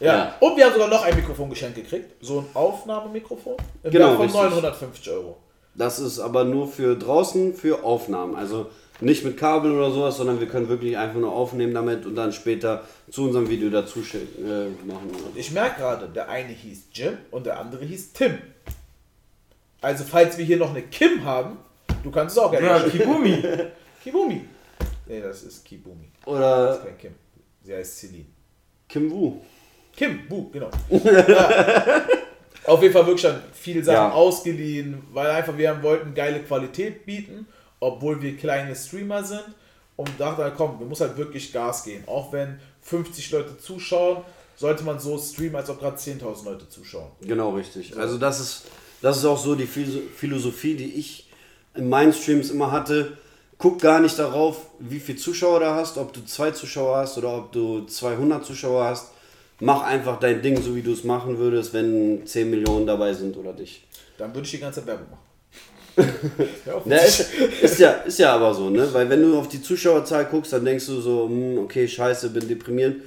Ja. 0.00 0.14
Ja. 0.16 0.34
Und 0.38 0.56
wir 0.56 0.64
haben 0.64 0.74
sogar 0.74 0.86
noch 0.86 1.02
ein 1.02 1.16
Mikrofon 1.16 1.50
geschenkt 1.50 1.74
gekriegt. 1.74 2.12
So 2.20 2.38
ein 2.38 2.46
Aufnahmemikrofon. 2.54 3.56
Im 3.82 3.90
Genau, 3.90 4.06
Wert 4.10 4.16
von 4.16 4.22
richtig. 4.26 4.40
950 4.42 5.10
Euro. 5.10 5.36
Das 5.74 5.98
ist 5.98 6.20
aber 6.20 6.44
nur 6.44 6.68
für 6.68 6.96
draußen, 6.96 7.52
für 7.54 7.82
Aufnahmen. 7.82 8.36
Also 8.36 8.70
nicht 9.00 9.24
mit 9.24 9.36
Kabel 9.36 9.72
oder 9.72 9.90
sowas, 9.90 10.16
sondern 10.16 10.40
wir 10.40 10.48
können 10.48 10.68
wirklich 10.68 10.96
einfach 10.98 11.18
nur 11.20 11.32
aufnehmen 11.32 11.72
damit 11.74 12.04
und 12.06 12.16
dann 12.16 12.32
später 12.32 12.84
zu 13.10 13.24
unserem 13.26 13.48
Video 13.48 13.70
dazu 13.70 14.02
schicken, 14.02 14.44
äh, 14.44 14.68
machen. 14.86 15.10
Ich 15.34 15.50
merke 15.52 15.80
gerade, 15.80 16.08
der 16.08 16.28
eine 16.28 16.52
hieß 16.52 16.84
Jim 16.92 17.16
und 17.30 17.46
der 17.46 17.58
andere 17.60 17.84
hieß 17.84 18.12
Tim. 18.12 18.38
Also 19.80 20.04
falls 20.04 20.36
wir 20.38 20.44
hier 20.44 20.56
noch 20.56 20.70
eine 20.70 20.82
Kim 20.82 21.24
haben, 21.24 21.58
du 22.02 22.10
kannst 22.10 22.36
es 22.36 22.42
auch 22.42 22.50
gerne 22.50 22.66
Ja, 22.66 22.80
schicken. 22.80 22.98
Kibumi. 22.98 23.42
Kibumi. 24.02 24.44
Nee, 25.06 25.20
das 25.20 25.42
ist 25.44 25.64
Kibumi. 25.64 26.10
Das 26.24 26.34
Oder 26.34 26.72
ist 26.74 26.84
kein 26.84 26.98
Kim. 26.98 27.14
Sie 27.62 27.74
heißt 27.74 27.98
Celine. 27.98 28.26
Kim 28.88 29.10
Wu. 29.10 29.36
Kim, 29.94 30.26
Bu, 30.28 30.50
genau. 30.50 30.70
ja. 30.90 32.02
Auf 32.64 32.82
jeden 32.82 32.92
Fall 32.92 33.06
wirklich 33.06 33.22
dann 33.22 33.40
viele 33.52 33.82
Sachen 33.82 33.94
Ja. 33.96 34.12
ausgeliehen, 34.12 35.02
weil 35.12 35.30
einfach 35.30 35.56
wir 35.56 35.82
wollten 35.82 36.12
geile 36.14 36.40
Qualität 36.40 37.06
bieten, 37.06 37.46
obwohl 37.80 38.20
wir 38.22 38.36
kleine 38.36 38.74
Streamer 38.74 39.22
sind. 39.24 39.44
Und 39.96 40.08
dachte 40.18 40.44
halt, 40.44 40.54
komm, 40.56 40.78
wir 40.78 40.86
müssen 40.86 41.08
halt 41.08 41.16
wirklich 41.16 41.52
Gas 41.52 41.82
geben. 41.82 42.04
Auch 42.06 42.32
wenn 42.32 42.60
50 42.82 43.32
Leute 43.32 43.58
zuschauen, 43.58 44.18
sollte 44.56 44.84
man 44.84 45.00
so 45.00 45.18
streamen, 45.18 45.56
als 45.56 45.68
ob 45.70 45.80
gerade 45.80 45.96
10.000 45.96 46.44
Leute 46.44 46.68
zuschauen. 46.68 47.10
Genau, 47.20 47.50
richtig. 47.50 47.96
Also 47.96 48.16
das 48.16 48.38
ist, 48.38 48.62
das 49.02 49.16
ist 49.18 49.24
auch 49.24 49.38
so 49.38 49.56
die 49.56 49.66
Philo- 49.66 50.02
Philosophie, 50.14 50.74
die 50.76 50.94
ich 50.94 51.28
in 51.74 51.88
meinen 51.88 52.12
Streams 52.12 52.50
immer 52.50 52.70
hatte. 52.70 53.16
Guck 53.58 53.80
gar 53.80 53.98
nicht 53.98 54.16
darauf, 54.20 54.66
wie 54.78 55.00
viele 55.00 55.18
Zuschauer 55.18 55.58
du 55.58 55.66
hast, 55.74 55.98
ob 55.98 56.12
du 56.12 56.24
zwei 56.24 56.52
Zuschauer 56.52 56.98
hast 56.98 57.18
oder 57.18 57.36
ob 57.36 57.50
du 57.50 57.84
200 57.84 58.44
Zuschauer 58.44 58.84
hast. 58.84 59.08
Mach 59.58 59.82
einfach 59.82 60.20
dein 60.20 60.40
Ding, 60.42 60.62
so 60.62 60.76
wie 60.76 60.82
du 60.82 60.92
es 60.92 61.02
machen 61.02 61.38
würdest, 61.38 61.74
wenn 61.74 62.24
10 62.24 62.48
Millionen 62.50 62.86
dabei 62.86 63.12
sind 63.14 63.36
oder 63.36 63.52
dich. 63.52 63.84
Dann 64.16 64.32
würde 64.32 64.44
ich 64.44 64.52
die 64.52 64.58
ganze 64.60 64.86
Werbung 64.86 65.10
machen. 65.10 65.22
Na, 66.84 66.96
ist, 66.96 67.32
ist, 67.62 67.78
ja, 67.78 67.90
ist 67.92 68.18
ja 68.18 68.34
aber 68.34 68.54
so, 68.54 68.70
ne? 68.70 68.88
Weil 68.92 69.08
wenn 69.08 69.22
du 69.22 69.38
auf 69.38 69.48
die 69.48 69.60
Zuschauerzahl 69.62 70.26
guckst, 70.26 70.52
dann 70.52 70.64
denkst 70.64 70.86
du 70.86 71.00
so, 71.00 71.26
hm, 71.26 71.58
okay, 71.58 71.86
scheiße, 71.88 72.30
bin 72.30 72.48
deprimierend. 72.48 73.02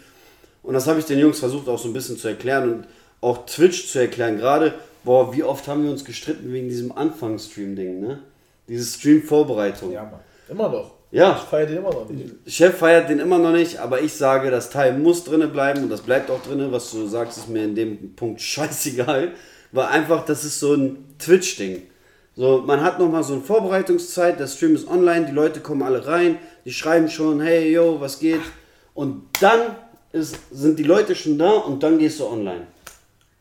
Und 0.64 0.74
das 0.74 0.88
habe 0.88 1.00
ich 1.00 1.06
den 1.06 1.20
Jungs 1.20 1.40
versucht 1.40 1.68
auch 1.68 1.80
so 1.80 1.88
ein 1.88 1.94
bisschen 1.94 2.18
zu 2.18 2.28
erklären 2.28 2.72
und 2.72 2.88
auch 3.22 3.46
Twitch 3.46 3.88
zu 3.88 4.00
erklären. 4.00 4.38
Gerade, 4.38 4.74
boah, 5.04 5.34
wie 5.34 5.44
oft 5.44 5.68
haben 5.68 5.84
wir 5.84 5.92
uns 5.92 6.06
gestritten 6.06 6.52
wegen 6.52 6.70
diesem 6.70 6.92
Anfangsstream-Ding, 6.92 8.00
ne? 8.00 8.20
Diese 8.68 8.86
Stream-Vorbereitung. 8.86 9.92
ja, 9.92 10.04
Mann. 10.04 10.20
Immer 10.50 10.70
noch. 10.70 10.92
Ja. 11.12 11.38
Ich 11.44 11.50
feiere 11.50 11.68
den 11.68 11.78
immer 11.78 11.92
noch 11.92 12.10
nicht. 12.10 12.34
Chef 12.48 12.78
feiert 12.78 13.10
den 13.10 13.20
immer 13.20 13.38
noch 13.38 13.52
nicht, 13.52 13.80
aber 13.80 14.02
ich 14.02 14.14
sage, 14.14 14.50
das 14.50 14.70
Teil 14.70 14.98
muss 14.98 15.26
drinne 15.26 15.48
bleiben 15.48 15.84
und 15.84 15.90
das 15.90 16.02
bleibt 16.02 16.32
auch 16.32 16.42
drinne. 16.42 16.72
Was 16.72 16.92
du 16.92 17.06
sagst, 17.08 17.38
ist 17.38 17.50
mir 17.50 17.66
in 17.66 17.76
dem 17.76 18.16
Punkt 18.16 18.42
scheißegal, 18.42 19.34
weil 19.72 19.86
einfach 19.88 20.26
das 20.26 20.46
ist 20.46 20.60
so 20.60 20.74
ein 20.74 21.16
Twitch-Ding. 21.20 21.84
So, 22.42 22.64
man 22.66 22.82
hat 22.82 22.98
nochmal 22.98 23.24
so 23.24 23.34
eine 23.34 23.44
Vorbereitungszeit, 23.44 24.40
der 24.40 24.48
Stream 24.48 24.74
ist 24.74 24.88
online, 24.88 25.28
die 25.28 25.32
Leute 25.32 25.60
kommen 25.60 25.84
alle 25.84 26.08
rein, 26.08 26.40
die 26.66 26.74
schreiben 26.74 27.08
schon, 27.08 27.40
hey, 27.40 27.72
yo, 27.72 28.02
was 28.02 28.18
geht? 28.18 28.42
Und 28.96 29.30
dann 29.40 29.76
ist, 30.12 30.38
sind 30.50 30.80
die 30.80 30.84
Leute 30.84 31.14
schon 31.14 31.38
da 31.38 31.52
und 31.52 31.84
dann 31.84 32.00
gehst 32.00 32.20
du 32.20 32.26
online. 32.26 32.66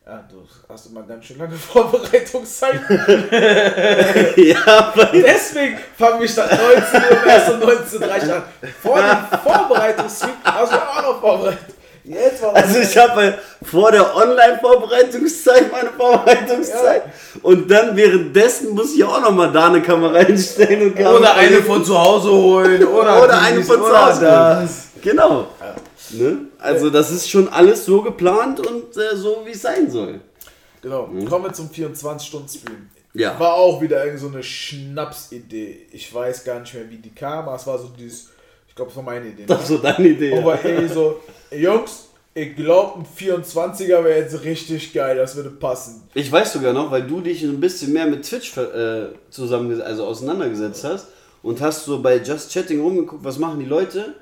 Ja, 0.05 0.23
du 0.29 0.47
hast 0.69 0.85
immer 0.85 1.01
ganz 1.01 1.25
schön 1.25 1.39
lange 1.39 1.55
Vorbereitungszeit. 1.73 2.79
ja, 4.37 4.93
Deswegen 5.11 5.79
fange 5.97 6.25
ich 6.25 6.35
dann 6.35 6.49
19 6.49 7.01
Uhr 7.01 7.25
erst 7.25 7.51
um 7.53 7.59
19.30 7.59 8.27
Uhr 8.27 8.35
an. 8.35 8.43
Vor 8.83 9.01
dem 9.01 9.39
Vorbereitungsstream 9.39 10.35
hast 10.43 10.73
du 10.73 10.77
auch 10.77 11.01
noch 11.01 11.19
vorbereitet. 11.19 11.80
Jetzt 12.03 12.41
war 12.41 12.55
Also 12.55 12.79
ich 12.79 12.97
habe 12.97 13.37
vor 13.63 13.91
der 13.91 14.15
Online-Vorbereitungszeit 14.15 15.71
meine 15.71 15.89
Vorbereitungszeit 15.89 17.03
und 17.43 17.69
dann 17.69 17.95
währenddessen 17.95 18.71
muss 18.71 18.95
ich 18.95 19.03
auch 19.03 19.21
nochmal 19.21 19.51
da 19.51 19.67
eine 19.67 19.81
Kamera 19.81 20.19
hinstellen 20.19 20.89
und 20.89 20.95
Kamera 20.95 21.17
Oder 21.17 21.33
eine 21.35 21.57
von 21.57 21.85
zu 21.85 21.97
Hause 21.97 22.31
holen. 22.31 22.83
Oder, 22.85 23.23
Oder 23.23 23.41
eine 23.41 23.63
von 23.63 23.77
zu 23.77 24.05
Hause 24.05 24.21
das. 24.21 24.87
Genau. 25.01 25.47
Ne? 26.11 26.37
Also 26.59 26.89
das 26.89 27.11
ist 27.11 27.29
schon 27.29 27.47
alles 27.49 27.85
so 27.85 28.01
geplant 28.01 28.65
und 28.65 28.97
äh, 28.97 29.15
so 29.15 29.43
wie 29.45 29.51
es 29.51 29.61
sein 29.61 29.89
soll. 29.89 30.19
Genau, 30.81 31.09
kommen 31.29 31.45
wir 31.45 31.53
zum 31.53 31.69
24-Stunden-Stream. 31.69 32.89
Ja. 33.13 33.39
War 33.39 33.53
auch 33.53 33.81
wieder 33.81 34.03
irgend 34.03 34.19
so 34.19 34.27
eine 34.27 34.41
Schnapsidee. 34.41 35.87
Ich 35.91 36.13
weiß 36.13 36.43
gar 36.43 36.59
nicht 36.59 36.73
mehr, 36.73 36.89
wie 36.89 36.97
die 36.97 37.13
kam, 37.13 37.47
aber 37.47 37.55
es 37.55 37.67
war 37.67 37.77
so 37.77 37.89
dieses, 37.97 38.29
ich 38.71 38.75
glaube, 38.75 38.89
es 38.89 38.95
war 38.95 39.03
meine 39.03 39.27
Idee. 39.27 39.41
Ne? 39.41 39.47
Das 39.47 39.63
ist 39.63 39.67
so 39.67 39.77
deine 39.79 40.07
Idee. 40.07 40.37
Aber 40.37 40.55
hey, 40.55 40.87
so, 40.87 41.19
ey, 41.49 41.61
Jungs, 41.61 42.07
ich 42.33 42.55
glaube, 42.55 43.01
ein 43.01 43.05
24er 43.05 44.01
wäre 44.01 44.19
jetzt 44.19 44.41
richtig 44.45 44.93
geil, 44.93 45.17
das 45.17 45.35
würde 45.35 45.49
passen. 45.49 46.03
Ich 46.13 46.31
weiß 46.31 46.53
sogar 46.53 46.71
noch, 46.71 46.89
weil 46.89 47.03
du 47.03 47.19
dich 47.19 47.43
ein 47.43 47.59
bisschen 47.59 47.91
mehr 47.91 48.05
mit 48.05 48.23
Twitch 48.23 48.55
äh, 48.55 49.07
zusammen, 49.29 49.81
also 49.81 50.05
auseinandergesetzt 50.05 50.85
hast 50.85 51.07
und 51.43 51.59
hast 51.59 51.83
so 51.83 52.01
bei 52.01 52.15
Just 52.15 52.53
Chatting 52.53 52.79
rumgeguckt, 52.79 53.25
was 53.25 53.37
machen 53.37 53.59
die 53.59 53.65
Leute, 53.65 54.15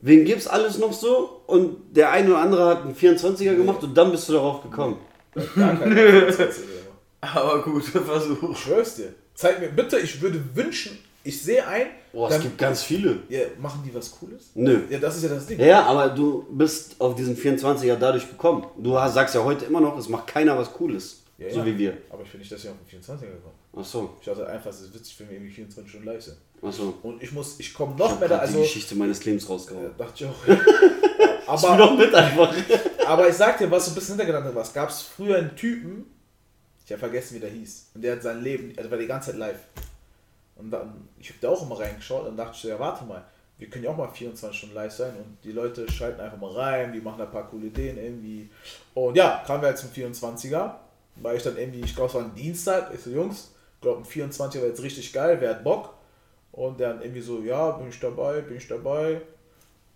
wen 0.00 0.24
gibt's 0.24 0.46
alles 0.46 0.78
noch 0.78 0.92
so 0.92 1.42
und 1.48 1.78
der 1.90 2.12
eine 2.12 2.28
oder 2.28 2.38
andere 2.38 2.66
hat 2.66 2.82
einen 2.82 2.94
24er 2.94 3.56
gemacht 3.56 3.82
und 3.82 3.98
dann 3.98 4.12
bist 4.12 4.28
du 4.28 4.34
darauf 4.34 4.62
gekommen. 4.62 4.98
Gar 5.56 5.74
24er. 5.74 6.52
Aber 7.20 7.62
guter 7.64 8.00
Versuch. 8.04 8.52
Ich 8.52 8.58
schwör's 8.58 8.94
dir. 8.94 9.12
Zeig 9.34 9.58
mir, 9.58 9.70
bitte, 9.70 9.98
ich 9.98 10.22
würde 10.22 10.40
wünschen, 10.54 10.96
ich 11.24 11.42
sehe 11.42 11.66
ein, 11.66 11.86
Boah, 12.12 12.30
es 12.30 12.40
gibt 12.40 12.58
ganz 12.58 12.82
viele. 12.82 13.18
ja, 13.28 13.40
machen 13.58 13.82
die 13.86 13.94
was 13.94 14.10
Cooles? 14.10 14.50
Nö. 14.54 14.80
Ja, 14.90 14.98
das 14.98 15.16
ist 15.16 15.22
ja 15.22 15.28
das 15.30 15.46
Ding. 15.46 15.58
Ja, 15.60 15.84
aber 15.84 16.08
du 16.10 16.46
bist 16.50 16.96
auf 17.00 17.14
diesen 17.14 17.36
24er 17.36 17.96
dadurch 17.96 18.28
gekommen. 18.28 18.66
Du 18.78 18.98
hast- 18.98 19.14
sagst 19.14 19.34
ja 19.34 19.42
heute 19.44 19.64
immer 19.64 19.80
noch, 19.80 19.96
es 19.98 20.08
macht 20.08 20.26
keiner 20.26 20.56
was 20.58 20.72
Cooles. 20.72 21.22
Ja, 21.38 21.50
so 21.50 21.60
ja. 21.60 21.66
wie 21.66 21.78
wir. 21.78 21.96
Aber 22.10 22.22
ich 22.22 22.30
bin 22.30 22.40
nicht, 22.40 22.52
dass 22.52 22.62
ich 22.62 22.70
auf 22.70 22.76
den 22.90 23.00
24er 23.00 23.20
gekommen 23.20 23.54
Ach 23.74 23.84
so, 23.84 24.16
Ich 24.20 24.26
dachte 24.26 24.46
einfach, 24.46 24.70
es 24.70 24.82
ist 24.82 24.94
witzig, 24.94 25.18
wenn 25.20 25.30
wir 25.30 25.36
irgendwie 25.36 25.52
24 25.52 25.90
Stunden 25.90 26.06
live 26.06 26.22
sind. 26.22 26.36
ach 26.62 26.72
so. 26.72 26.94
Und 27.02 27.22
ich 27.22 27.32
muss, 27.32 27.58
ich 27.58 27.72
komme 27.72 27.96
noch 27.96 28.20
mehr 28.20 28.28
da, 28.28 28.38
also. 28.38 28.56
die 28.56 28.62
Geschichte 28.62 28.94
meines 28.94 29.24
Lebens 29.24 29.48
rausgehauen. 29.48 29.84
Ja, 29.84 29.90
dachte 29.96 30.24
ich 30.24 30.30
auch. 30.30 30.46
Ich 30.46 31.48
aber, 31.48 31.76
doch 31.78 31.96
mit 31.96 32.14
einfach. 32.14 32.54
aber 33.06 33.28
ich 33.28 33.34
sag 33.34 33.58
dir, 33.58 33.70
was 33.70 33.86
so 33.86 33.92
ein 33.92 33.94
bisschen 33.94 34.14
hintergelandet 34.16 34.54
war. 34.54 34.62
Es 34.62 34.72
gab 34.74 34.92
früher 34.92 35.38
einen 35.38 35.56
Typen, 35.56 36.04
ich 36.84 36.92
habe 36.92 37.00
vergessen, 37.00 37.36
wie 37.36 37.40
der 37.40 37.50
hieß. 37.50 37.90
Und 37.94 38.02
der 38.04 38.16
hat 38.16 38.22
sein 38.22 38.42
Leben, 38.42 38.74
also 38.76 38.90
war 38.90 38.98
die 38.98 39.06
ganze 39.06 39.30
Zeit 39.30 39.38
live. 39.38 39.60
Und 40.56 40.70
dann, 40.70 41.08
ich 41.18 41.28
habe 41.30 41.38
da 41.40 41.48
auch 41.50 41.62
immer 41.62 41.78
reingeschaut 41.78 42.26
und 42.26 42.36
dachte 42.36 42.52
ich 42.54 42.62
so, 42.62 42.68
ja, 42.68 42.78
warte 42.78 43.04
mal, 43.04 43.24
wir 43.58 43.70
können 43.70 43.84
ja 43.84 43.90
auch 43.90 43.96
mal 43.96 44.08
24 44.08 44.58
Stunden 44.58 44.74
live 44.74 44.92
sein 44.92 45.14
und 45.16 45.38
die 45.44 45.52
Leute 45.52 45.90
schalten 45.90 46.20
einfach 46.20 46.38
mal 46.38 46.52
rein, 46.52 46.92
die 46.92 47.00
machen 47.00 47.18
da 47.18 47.24
ein 47.24 47.30
paar 47.30 47.48
coole 47.48 47.66
Ideen 47.66 47.96
irgendwie. 47.96 48.50
Und 48.94 49.16
ja, 49.16 49.42
kamen 49.46 49.62
wir 49.62 49.68
halt 49.68 49.78
zum 49.78 49.90
24er, 49.90 50.74
weil 51.16 51.36
ich 51.36 51.42
dann 51.42 51.56
irgendwie, 51.56 51.80
ich 51.80 51.94
glaube, 51.94 52.08
es 52.08 52.14
war 52.14 52.22
ein 52.22 52.34
Dienstag, 52.34 52.92
ich 52.92 53.00
so, 53.00 53.10
Jungs, 53.10 53.52
glaube, 53.80 54.00
ein 54.00 54.04
24er 54.04 54.54
wäre 54.54 54.68
jetzt 54.68 54.82
richtig 54.82 55.12
geil, 55.12 55.36
wer 55.40 55.50
hat 55.50 55.64
Bock? 55.64 55.94
Und 56.52 56.80
dann 56.80 57.00
irgendwie 57.02 57.20
so, 57.20 57.40
ja, 57.40 57.70
bin 57.72 57.88
ich 57.88 58.00
dabei, 58.00 58.40
bin 58.40 58.56
ich 58.56 58.68
dabei, 58.68 59.20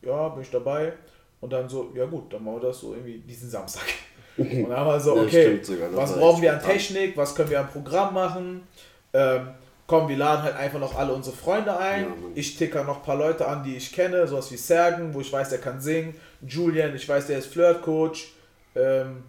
ja, 0.02 0.28
bin 0.28 0.42
ich 0.42 0.50
dabei. 0.50 0.92
Und 1.40 1.52
dann 1.52 1.68
so, 1.68 1.92
ja 1.94 2.06
gut, 2.06 2.32
dann 2.32 2.44
machen 2.44 2.56
wir 2.60 2.68
das 2.68 2.80
so 2.80 2.94
irgendwie 2.94 3.18
diesen 3.18 3.50
Samstag. 3.50 3.84
Und 4.36 4.68
dann 4.68 4.76
haben 4.76 4.86
wir 4.86 5.00
so, 5.00 5.16
Ja, 5.16 5.22
okay, 5.22 5.42
stimmt 5.42 5.66
sogar, 5.66 5.96
was 5.96 6.14
brauchen 6.14 6.42
wir 6.42 6.52
an. 6.52 6.62
Technik, 6.62 7.16
was 7.16 7.34
können 7.34 7.50
wir 7.50 7.60
an 7.60 7.68
Programm 7.68 8.14
machen? 8.14 8.66
Ähm, 9.12 9.48
komm, 9.86 10.08
wir 10.08 10.16
laden 10.16 10.42
halt 10.42 10.56
einfach 10.56 10.78
noch 10.78 10.96
alle 10.96 11.12
unsere 11.12 11.36
Freunde 11.36 11.76
ein. 11.76 12.04
Ja, 12.04 12.12
ich 12.34 12.56
ticker 12.56 12.84
noch 12.84 12.98
ein 12.98 13.02
paar 13.02 13.16
Leute 13.16 13.46
an, 13.46 13.62
die 13.62 13.76
ich 13.76 13.92
kenne, 13.92 14.26
sowas 14.26 14.50
wie 14.50 14.56
Sergen, 14.56 15.14
wo 15.14 15.20
ich 15.20 15.32
weiß, 15.32 15.50
der 15.50 15.58
kann 15.58 15.80
singen. 15.80 16.14
Julian, 16.46 16.94
ich 16.94 17.08
weiß, 17.08 17.26
der 17.26 17.38
ist 17.38 17.46
Flirt-Coach. 17.52 18.32
Ähm, 18.74 19.22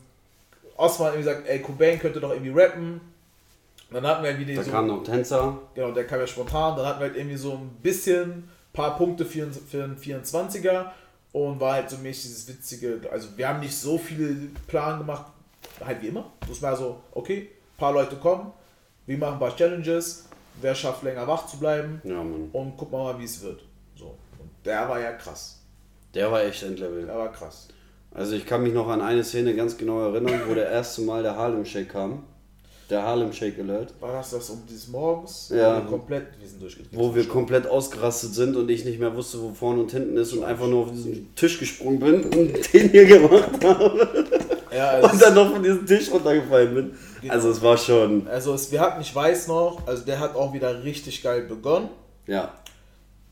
Osman 0.76 1.14
irgendwie 1.14 1.30
gesagt, 1.30 1.47
ey, 1.47 1.62
Cobain 1.62 1.99
könnte 1.99 2.20
doch 2.20 2.32
irgendwie 2.32 2.51
rappen. 2.51 3.01
Dann 3.89 4.05
hatten 4.05 4.24
wir 4.24 4.38
wieder 4.38 4.55
Da 4.55 4.64
so, 4.64 4.72
kamen 4.72 4.88
noch 4.88 5.03
Tänzer. 5.03 5.58
genau, 5.74 5.91
der 5.91 6.05
kam 6.05 6.20
ja 6.20 6.28
spontan. 6.28 6.76
Dann 6.76 6.86
hatten 6.86 6.99
wir 6.99 7.08
halt 7.08 7.16
irgendwie 7.16 7.38
so 7.38 7.53
ein 7.53 7.70
bisschen, 7.82 8.49
paar 8.78 8.95
Punkte 8.95 9.26
für, 9.26 9.47
für 9.51 9.84
einen 9.84 9.97
24er 9.97 10.91
und 11.32 11.60
war 11.60 11.74
halt 11.74 11.89
so 11.89 11.97
mäßig 11.97 12.24
dieses 12.24 12.47
witzige, 12.47 13.01
also 13.12 13.30
wir 13.36 13.47
haben 13.47 13.60
nicht 13.60 13.76
so 13.76 13.97
viele 13.97 14.36
Plan 14.68 14.99
gemacht, 14.99 15.26
halt 15.84 16.01
wie 16.03 16.10
immer. 16.10 16.32
Das 16.47 16.62
war 16.62 16.78
so, 16.78 17.01
okay, 17.12 17.49
paar 17.78 17.91
Leute 17.91 18.16
kommen, 18.18 18.51
wir 19.08 19.18
machen 19.18 19.34
ein 19.34 19.39
paar 19.39 19.55
Challenges, 19.55 20.30
wer 20.62 20.76
schafft 20.76 21.03
länger 21.03 21.28
wach 21.28 21.47
zu 21.47 21.58
bleiben 21.58 22.01
Ja, 22.03 22.20
und 22.20 22.51
wir 22.53 22.88
mal, 22.91 23.20
wie 23.20 23.26
es 23.26 23.41
wird. 23.41 23.62
So. 23.95 24.16
Und 24.39 24.49
der 24.66 24.88
war 24.89 24.99
ja 24.99 25.14
krass. 25.14 25.60
Der 26.14 26.32
war 26.32 26.43
echt 26.43 26.64
Endlevel. 26.64 27.05
Der 27.05 27.16
war 27.16 27.32
krass. 27.32 27.68
Also 28.12 28.36
ich 28.36 28.45
kann 28.45 28.64
mich 28.64 28.74
noch 28.74 28.88
an 28.88 29.01
eine 29.01 29.24
Szene 29.24 29.55
ganz 29.55 29.78
genau 29.78 30.01
erinnern, 30.01 30.41
wo 30.47 30.53
der 30.53 30.70
erste 30.70 31.01
Mal 31.01 31.22
der 31.22 31.36
Harlem 31.36 31.66
Shake 31.66 31.89
kam. 31.89 32.24
Der 32.89 33.03
Harlem 33.03 33.34
Shake 33.34 33.60
Alert. 33.60 33.93
War 33.99 34.14
das 34.14 34.32
das 34.32 34.49
um 34.49 34.64
dieses 34.68 34.88
Morgens? 34.88 35.51
Ja. 35.53 35.76
Wo 35.76 35.82
wir 35.82 35.89
komplett, 35.89 36.28
wir 36.39 36.47
sind 36.47 36.62
durchgedreht. 36.62 36.97
Wo 36.97 37.14
wir 37.14 37.28
komplett 37.28 37.68
ausgerastet 37.68 38.34
sind 38.34 38.55
und 38.55 38.70
ich 38.72 38.86
nicht 38.86 38.97
mehr 38.99 39.14
wusste, 39.14 39.41
wo 39.41 39.53
vorne 39.53 39.82
und 39.82 39.91
hinten 39.91 40.16
ist 40.16 40.32
und 40.32 40.45
einfach 40.45 40.68
nur 40.68 40.86
auf 40.86 40.91
diesen 40.91 41.36
Tisch 41.36 41.60
gesprungen 41.60 41.99
bin 41.99 42.24
und 42.24 42.74
den 42.74 42.89
hier 42.89 43.05
gemacht 43.05 43.64
habe 43.64 44.26
Ja, 44.74 44.99
und 45.01 45.22
dann 45.22 45.34
noch 45.36 45.51
von 45.51 45.62
diesem 45.62 45.86
Tisch 45.86 46.10
runtergefallen 46.10 46.74
bin. 46.74 46.95
Genau. 47.22 47.34
Also 47.34 47.49
es 47.49 47.61
war 47.61 47.78
schon, 47.78 48.28
also 48.28 48.53
es, 48.53 48.72
wir 48.72 48.80
hatten, 48.82 49.01
ich 49.01 49.13
weiß 49.15 49.47
noch, 49.47 49.86
also 49.88 50.03
der 50.03 50.20
hat 50.20 50.36
auch 50.36 50.53
wieder 50.53 50.84
richtig 50.84 51.22
geil 51.24 51.41
begonnen. 51.43 51.89
ja, 52.28 52.53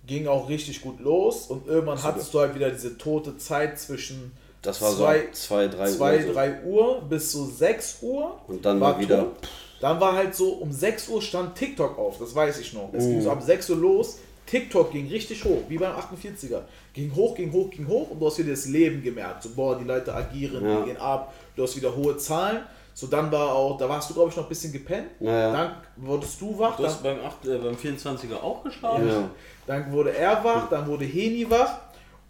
ging 0.07 0.27
auch 0.27 0.47
richtig 0.49 0.81
gut 0.81 0.99
los 0.99 1.47
und 1.47 1.67
irgendwann 1.67 2.01
hattest 2.03 2.31
du 2.33 2.39
halt 2.39 2.53
wieder 2.53 2.69
diese 2.69 2.95
tote 2.97 3.38
Zeit 3.38 3.79
zwischen 3.79 4.31
das 4.61 4.79
war 4.81 4.91
zwei, 4.95 5.19
so 5.31 5.47
2, 5.55 5.67
3 5.69 5.91
2, 5.91 6.17
Uhr. 6.17 6.23
So. 6.27 6.33
3 6.33 6.63
Uhr 6.63 7.01
bis 7.09 7.31
so 7.31 7.45
6 7.45 7.97
Uhr. 8.01 8.39
Und 8.47 8.63
dann 8.65 8.79
war 8.79 8.93
war 8.93 8.99
wieder- 8.99 9.19
tot. 9.21 9.49
Dann 9.81 9.99
war 9.99 10.13
halt 10.15 10.33
so, 10.36 10.53
um 10.53 10.71
6 10.71 11.09
Uhr 11.09 11.21
stand 11.21 11.55
TikTok 11.55 11.97
auf, 11.97 12.17
das 12.19 12.33
weiß 12.36 12.59
ich 12.59 12.73
noch. 12.73 12.89
Es 12.93 13.03
Mhm. 13.05 13.09
ging 13.11 13.21
so 13.23 13.31
ab 13.31 13.41
6 13.43 13.69
Uhr 13.71 13.77
los, 13.77 14.17
TikTok 14.45 14.91
ging 14.91 15.07
richtig 15.07 15.43
hoch, 15.43 15.61
wie 15.69 15.77
beim 15.79 15.93
48er. 15.95 16.61
Ging 16.93 17.13
hoch, 17.15 17.36
ging 17.36 17.51
hoch, 17.51 17.69
ging 17.71 17.88
hoch 17.88 18.09
und 18.11 18.19
du 18.19 18.27
hast 18.27 18.38
wieder 18.38 18.51
das 18.51 18.65
Leben 18.67 19.03
gemerkt. 19.03 19.41
So, 19.43 19.49
boah, 19.55 19.75
die 19.77 19.83
Leute 19.86 20.13
agieren, 20.13 20.63
Ja. 20.63 20.79
die 20.81 20.86
gehen 20.86 20.97
ab, 20.97 21.33
du 21.55 21.63
hast 21.63 21.75
wieder 21.75 21.95
hohe 21.95 22.15
Zahlen. 22.17 22.59
So, 22.97 23.07
dann 23.07 23.29
war 23.29 23.51
auch, 23.51 23.77
da 23.77 23.89
warst 23.89 24.09
du, 24.09 24.13
glaube 24.13 24.29
ich, 24.29 24.37
noch 24.37 24.43
ein 24.43 24.49
bisschen 24.49 24.71
gepennt. 24.71 25.09
Ja, 25.19 25.31
ja. 25.31 25.51
Dann 25.51 25.71
wurdest 25.97 26.39
du 26.39 26.57
wach. 26.57 26.77
Du 26.77 26.83
dann, 26.83 26.91
hast 26.93 27.03
beim, 27.03 27.17
8, 27.19 27.45
äh, 27.45 27.57
beim 27.57 27.75
24er 27.75 28.41
auch 28.41 28.63
geschlafen? 28.63 29.09
Ja. 29.09 29.29
Dann 29.67 29.91
wurde 29.91 30.15
er 30.15 30.41
wach, 30.41 30.69
dann 30.69 30.87
wurde 30.87 31.03
Heni 31.03 31.49
wach 31.49 31.81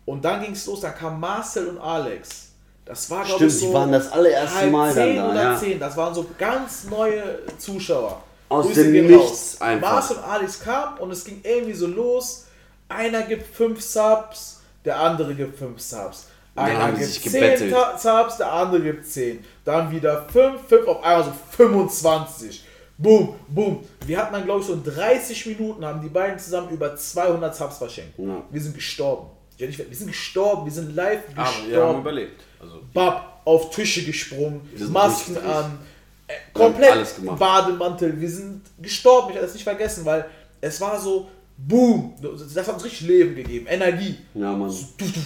und 0.06 0.26
dann 0.26 0.42
ging 0.42 0.54
es 0.54 0.66
los, 0.66 0.82
dann 0.82 0.96
kam 0.96 1.20
Marcel 1.20 1.68
und 1.68 1.78
Alex. 1.78 2.50
Das 2.84 3.10
war, 3.12 3.24
glaube 3.24 3.36
Stimmt, 3.36 3.52
ich, 3.52 3.60
so 3.60 3.68
die 3.68 3.74
waren 3.74 3.92
das 3.92 4.12
allererste 4.12 4.58
halb 4.58 4.72
Mal 4.72 4.88
dann 4.88 4.96
zehn 4.96 5.16
da, 5.18 5.30
oder 5.30 5.44
ja. 5.44 5.58
zehn. 5.58 5.80
Das 5.80 5.98
waren 5.98 6.16
so 6.16 6.26
ganz 6.36 6.86
neue 6.86 7.40
Zuschauer. 7.60 8.24
Aus 8.50 8.66
Grüße 8.66 8.92
dem 8.92 9.08
Nichts 9.08 9.22
raus. 9.22 9.58
einfach. 9.62 9.92
Marcel 9.92 10.18
und 10.18 10.24
Alex 10.24 10.60
kamen 10.62 10.98
und 10.98 11.12
es 11.12 11.24
ging 11.24 11.42
irgendwie 11.44 11.74
so 11.74 11.86
los. 11.86 12.46
Einer 12.90 13.22
gibt 13.22 13.56
fünf 13.56 13.82
Subs, 13.82 14.62
der 14.84 15.00
andere 15.00 15.36
gibt 15.36 15.60
fünf 15.60 15.80
Subs. 15.80 16.28
Einer 16.56 16.92
gibt 16.94 17.04
sich 17.06 17.22
zehn 17.22 17.32
gebettelt. 17.42 17.74
Ta- 17.74 17.98
Subs, 17.98 18.38
der 18.38 18.52
andere 18.52 18.82
gibt 18.82 19.06
zehn. 19.06 19.44
Dann 19.64 19.92
wieder 19.92 20.26
fünf, 20.32 20.62
fünf 20.68 20.88
auf 20.88 21.04
einmal 21.04 21.26
so 21.26 21.34
25. 21.52 22.64
Boom, 22.98 23.36
boom. 23.50 23.84
Wir 24.06 24.18
hatten 24.18 24.34
dann, 24.34 24.46
glaube 24.46 24.62
ich, 24.62 24.68
so 24.68 24.74
in 24.74 24.84
30 24.84 25.46
Minuten 25.48 25.84
haben 25.86 26.02
die 26.02 26.08
beiden 26.08 26.40
zusammen 26.40 26.70
über 26.70 26.96
200 26.96 27.54
Subs 27.54 27.78
verschenkt. 27.78 28.18
Ja. 28.18 28.42
Wir 28.50 28.62
sind 28.62 28.74
gestorben. 28.74 29.30
Wir 29.58 29.72
sind 29.72 30.08
gestorben, 30.08 30.66
wir 30.66 30.72
sind 30.72 30.96
live 30.96 31.20
Aber 31.36 31.44
gestorben. 31.46 31.72
wir 31.72 31.84
haben 31.84 32.00
überlebt. 32.02 32.44
Also, 32.62 32.82
Bab 32.94 33.42
auf 33.46 33.70
Tische 33.70 34.04
gesprungen, 34.04 34.62
Masken 34.90 35.38
an, 35.38 35.80
äh, 36.28 36.34
komplett. 36.54 37.08
Bademantel. 37.38 38.20
Wir 38.20 38.30
sind 38.30 38.62
gestorben, 38.82 39.30
ich 39.30 39.36
werde 39.36 39.48
das 39.48 39.54
nicht 39.54 39.64
vergessen, 39.64 40.04
weil 40.06 40.26
es 40.62 40.80
war 40.82 41.00
so, 41.00 41.30
boom, 41.58 42.16
das 42.22 42.68
hat 42.68 42.74
uns 42.76 42.84
richtig 42.86 43.08
Leben 43.08 43.36
gegeben, 43.36 43.68
Energie. 43.68 44.18
Ja, 44.34 44.52
Mann. 44.54 44.70
So, 44.70 44.86
du, 44.98 45.06
du. 45.06 45.20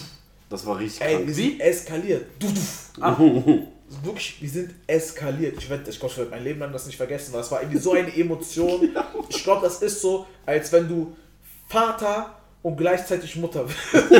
Das 0.50 0.66
war 0.66 0.78
richtig 0.78 1.00
Ey, 1.02 1.14
krank. 1.14 1.26
wir 1.28 1.34
sind 1.34 1.60
eskaliert. 1.60 2.26
Du, 2.38 2.48
du. 2.48 3.02
Ah. 3.02 3.16
Wirklich, 4.04 4.36
wir 4.42 4.48
sind 4.50 4.74
eskaliert. 4.86 5.56
Ich 5.58 5.70
werde, 5.70 5.88
ich 5.88 5.98
glaube, 5.98 6.12
ich 6.12 6.18
werde 6.18 6.30
mein 6.32 6.44
Leben 6.44 6.60
lang 6.60 6.72
das 6.72 6.86
nicht 6.86 6.96
vergessen, 6.96 7.32
weil 7.32 7.40
es 7.40 7.50
war 7.50 7.60
irgendwie 7.62 7.78
so 7.78 7.92
eine 7.92 8.14
Emotion. 8.14 8.90
Ich 9.30 9.42
glaube, 9.44 9.62
das 9.62 9.80
ist 9.80 10.00
so, 10.02 10.26
als 10.44 10.70
wenn 10.72 10.86
du 10.88 11.16
Vater 11.68 12.34
und 12.62 12.76
gleichzeitig 12.76 13.36
Mutter 13.36 13.64
bist. 13.64 13.78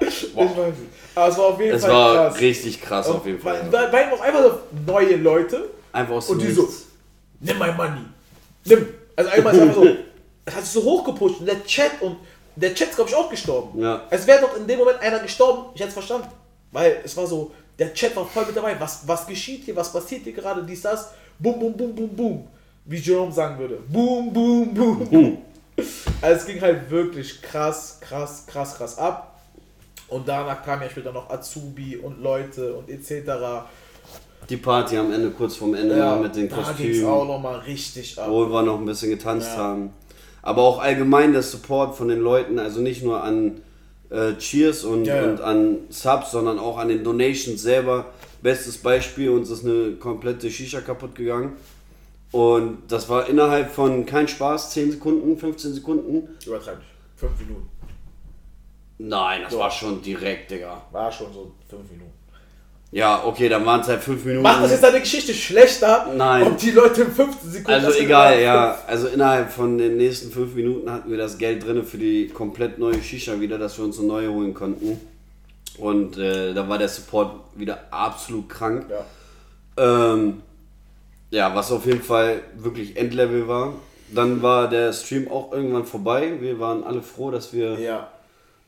Ich 0.00 0.34
weiß 0.36 0.68
nicht. 0.78 0.90
Aber 1.14 1.28
es 1.28 1.38
war 1.38 1.44
auf 1.46 1.60
jeden 1.60 1.74
Es 1.76 1.82
Fall 1.82 1.90
war 1.92 2.14
krass. 2.28 2.40
richtig 2.40 2.80
krass 2.80 3.06
auf 3.08 3.24
jeden 3.26 3.40
Fall. 3.40 3.60
Weil, 3.70 3.92
weil, 3.92 3.92
weil 4.10 4.12
auch 4.14 4.20
einfach 4.20 4.42
so 4.42 4.60
neue 4.86 5.16
Leute 5.16 5.70
Einfach 5.92 6.14
aus 6.14 6.28
und 6.28 6.40
dem 6.40 6.48
die 6.48 6.52
so, 6.54 6.62
Nichts. 6.62 6.86
nimm 7.40 7.58
mein 7.58 7.76
Money. 7.76 8.00
Nimm. 8.64 8.86
Also 9.16 9.30
einmal 9.30 9.54
ist 9.54 9.60
einfach 9.60 9.74
so, 9.74 9.86
es 10.44 10.54
hat 10.54 10.62
sich 10.64 10.72
so 10.72 10.82
hochgepusht 10.82 11.40
und 11.40 11.46
der 11.46 11.64
Chat 11.64 12.00
und 12.02 12.16
der 12.56 12.74
Chat 12.74 12.88
ist 12.90 12.96
glaube 12.96 13.10
ich 13.10 13.16
auch 13.16 13.30
gestorben. 13.30 13.80
Ja. 13.80 14.02
Es 14.10 14.26
wäre 14.26 14.40
doch 14.42 14.56
in 14.56 14.66
dem 14.66 14.78
Moment 14.78 15.00
einer 15.00 15.18
gestorben, 15.20 15.66
ich 15.74 15.80
hätte 15.80 15.88
es 15.88 15.94
verstanden. 15.94 16.28
Weil 16.72 17.00
es 17.04 17.16
war 17.16 17.26
so, 17.26 17.52
der 17.78 17.92
Chat 17.94 18.14
war 18.16 18.26
voll 18.26 18.46
mit 18.46 18.56
dabei. 18.56 18.74
Was, 18.80 19.06
was 19.06 19.26
geschieht 19.26 19.64
hier? 19.64 19.76
Was 19.76 19.92
passiert 19.92 20.22
hier 20.24 20.32
gerade? 20.32 20.62
Dies, 20.64 20.82
das. 20.82 21.10
Boom, 21.38 21.58
boom, 21.58 21.76
boom, 21.76 21.94
boom, 21.94 22.08
boom. 22.16 22.48
Wie 22.84 22.96
Jerome 22.98 23.32
sagen 23.32 23.58
würde. 23.58 23.78
Boom, 23.88 24.32
boom, 24.32 24.74
boom. 24.74 25.38
Also 26.20 26.40
es 26.40 26.46
ging 26.46 26.60
halt 26.60 26.88
wirklich 26.90 27.40
krass, 27.42 27.98
krass, 28.00 28.44
krass, 28.46 28.76
krass 28.76 28.98
ab. 28.98 29.40
Und 30.08 30.28
danach 30.28 30.62
kam 30.62 30.82
ja 30.82 30.88
später 30.90 31.12
noch 31.12 31.30
Azubi 31.30 31.96
und 31.96 32.20
Leute 32.22 32.74
und 32.74 32.88
etc. 32.90 33.32
Die 34.48 34.56
Party 34.58 34.96
am 34.98 35.12
Ende, 35.12 35.30
kurz 35.30 35.56
vorm 35.56 35.74
Ende 35.74 35.96
Ja, 35.96 36.16
mit 36.16 36.36
den 36.36 36.48
da 36.48 36.56
ging 36.76 36.90
es 36.90 37.02
auch 37.04 37.10
Kostümen, 37.20 37.26
nochmal 37.28 37.58
richtig 37.60 38.18
ab. 38.18 38.28
wo 38.28 38.46
wir 38.46 38.62
noch 38.62 38.78
ein 38.78 38.84
bisschen 38.84 39.10
getanzt 39.10 39.48
Ja. 39.52 39.56
haben. 39.56 39.90
Aber 40.44 40.62
auch 40.62 40.78
allgemein 40.78 41.32
der 41.32 41.42
Support 41.42 41.96
von 41.96 42.08
den 42.08 42.20
Leuten, 42.20 42.58
also 42.58 42.80
nicht 42.82 43.02
nur 43.02 43.22
an 43.24 43.62
äh, 44.10 44.34
Cheers 44.36 44.84
und, 44.84 45.06
Ja, 45.06 45.16
ja. 45.16 45.24
und 45.24 45.40
an 45.40 45.78
Subs, 45.88 46.32
sondern 46.32 46.58
auch 46.58 46.76
an 46.76 46.88
den 46.88 47.02
Donations 47.02 47.62
selber. 47.62 48.12
Bestes 48.42 48.76
Beispiel, 48.76 49.30
uns 49.30 49.48
ist 49.48 49.64
eine 49.64 49.92
komplette 49.92 50.50
Shisha 50.50 50.82
kaputt 50.82 51.14
gegangen. 51.14 51.52
Und 52.30 52.78
das 52.88 53.08
war 53.08 53.26
innerhalb 53.26 53.70
von 53.70 54.04
kein 54.04 54.28
Spaß, 54.28 54.70
10 54.72 54.92
Sekunden, 54.92 55.38
15 55.38 55.72
Sekunden. 55.72 56.28
Übertreib 56.44 56.76
nicht. 56.78 56.90
Fünf 57.16 57.40
Minuten. 57.40 57.70
Nein, 58.98 59.42
das 59.44 59.52
Doch. 59.52 59.60
war 59.60 59.70
schon 59.70 60.02
direkt, 60.02 60.50
Digga. 60.50 60.82
War 60.92 61.10
schon 61.10 61.32
so 61.32 61.52
fünf 61.68 61.90
Minuten. 61.90 62.12
Ja, 62.94 63.24
okay, 63.24 63.48
dann 63.48 63.66
waren 63.66 63.80
es 63.80 63.88
halt 63.88 64.02
5 64.04 64.24
Minuten. 64.24 64.44
Macht 64.44 64.62
das 64.62 64.70
jetzt 64.70 64.84
deine 64.84 65.00
Geschichte 65.00 65.34
schlechter? 65.34 66.12
Nein. 66.16 66.44
Ob 66.44 66.58
die 66.58 66.70
Leute 66.70 67.02
in 67.02 67.10
15 67.10 67.50
Sekunden. 67.50 67.84
Also 67.84 67.98
egal, 67.98 68.40
ja. 68.40 68.78
Also 68.86 69.08
innerhalb 69.08 69.50
von 69.50 69.76
den 69.78 69.96
nächsten 69.96 70.30
fünf 70.30 70.54
Minuten 70.54 70.88
hatten 70.88 71.10
wir 71.10 71.18
das 71.18 71.36
Geld 71.36 71.66
drin 71.66 71.82
für 71.84 71.98
die 71.98 72.28
komplett 72.28 72.78
neue 72.78 73.02
Shisha 73.02 73.40
wieder, 73.40 73.58
dass 73.58 73.76
wir 73.78 73.84
uns 73.84 73.98
eine 73.98 74.06
neue 74.06 74.30
holen 74.30 74.54
konnten. 74.54 75.00
Und 75.76 76.18
äh, 76.18 76.54
da 76.54 76.68
war 76.68 76.78
der 76.78 76.86
Support 76.86 77.32
wieder 77.56 77.80
absolut 77.90 78.48
krank. 78.48 78.86
Ja. 78.88 80.12
Ähm, 80.14 80.42
ja, 81.32 81.52
was 81.52 81.72
auf 81.72 81.86
jeden 81.86 82.02
Fall 82.02 82.42
wirklich 82.56 82.96
Endlevel 82.96 83.48
war. 83.48 83.72
Dann 84.14 84.40
war 84.40 84.68
der 84.68 84.92
Stream 84.92 85.26
auch 85.28 85.50
irgendwann 85.52 85.84
vorbei. 85.84 86.34
Wir 86.38 86.60
waren 86.60 86.84
alle 86.84 87.02
froh, 87.02 87.32
dass 87.32 87.52
wir 87.52 87.76
Ja. 87.80 88.06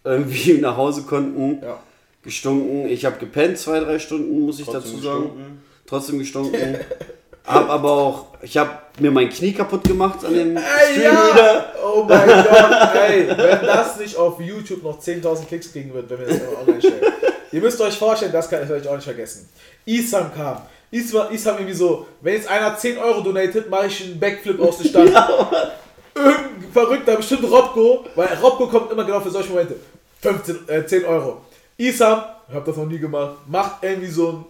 irgendwie 0.03 0.55
nach 0.61 0.77
Hause 0.77 1.03
konnten. 1.03 1.63
Ja. 1.63 1.79
Gestunken. 2.27 2.89
Ich 2.89 3.05
habe 3.05 3.17
gepennt, 3.19 3.57
zwei, 3.59 3.81
drei 3.81 3.99
Stunden, 3.99 4.45
muss 4.45 4.59
ich 4.59 4.67
Trotzdem 4.67 4.83
dazu 4.83 5.03
sagen. 5.03 5.23
gestunken. 5.23 5.63
Trotzdem 5.87 6.19
gestunken. 6.19 6.79
hab 7.47 7.71
aber 7.71 7.91
auch, 7.91 8.27
ich 8.43 8.57
habe 8.57 8.71
mir 8.99 9.11
mein 9.11 9.31
Knie 9.31 9.53
kaputt 9.53 9.85
gemacht 9.85 10.25
an 10.25 10.35
dem 10.35 10.57
Ey, 10.57 11.03
ja! 11.03 11.13
wieder. 11.13 11.73
Oh 11.85 12.05
mein 12.09 12.27
Gott, 12.27 12.95
ey, 13.09 13.29
wenn 13.29 13.67
das 13.67 13.99
nicht 13.99 14.17
auf 14.17 14.41
YouTube 14.41 14.83
noch 14.83 15.01
10.000 15.01 15.47
Klicks 15.47 15.73
kriegen 15.73 15.95
wird, 15.95 16.11
wenn 16.11 16.19
wir 16.19 16.27
das 16.27 16.41
online 16.61 16.81
stellen. 16.81 17.13
Ihr 17.53 17.61
müsst 17.61 17.81
euch 17.81 17.97
vorstellen, 17.97 18.33
das 18.33 18.51
kann 18.51 18.65
ich 18.65 18.71
euch 18.71 18.89
auch 18.89 18.97
nicht 18.97 19.05
vergessen. 19.05 19.49
Isam 19.85 20.35
kam. 20.35 20.63
Isam, 20.91 21.33
Isam 21.33 21.57
irgendwie 21.57 21.75
so, 21.75 22.07
wenn 22.21 22.35
jetzt 22.35 22.49
einer 22.49 22.77
10 22.77 22.99
Euro 22.99 23.21
donatet, 23.21 23.71
mache 23.71 23.87
ich 23.87 24.05
einen 24.05 24.19
Backflip 24.19 24.61
aus 24.61 24.79
der 24.79 24.89
Stadt. 24.89 25.07
Irgend, 26.15 26.73
verrückter, 26.73 27.17
bestimmt 27.17 27.45
Robco, 27.45 28.05
weil 28.15 28.29
Robco 28.43 28.67
kommt 28.67 28.91
immer 28.91 29.05
genau 29.05 29.21
für 29.21 29.31
solche 29.31 29.51
Momente. 29.51 29.77
15, 30.23 30.69
äh, 30.69 30.87
10 30.87 31.05
Euro. 31.05 31.43
Isam, 31.79 32.25
ich 32.49 32.55
hab 32.55 32.65
das 32.65 32.77
noch 32.77 32.87
nie 32.87 32.99
gemacht, 32.99 33.37
macht 33.47 33.83
irgendwie 33.83 34.09
so 34.11 34.29
einen 34.29 34.45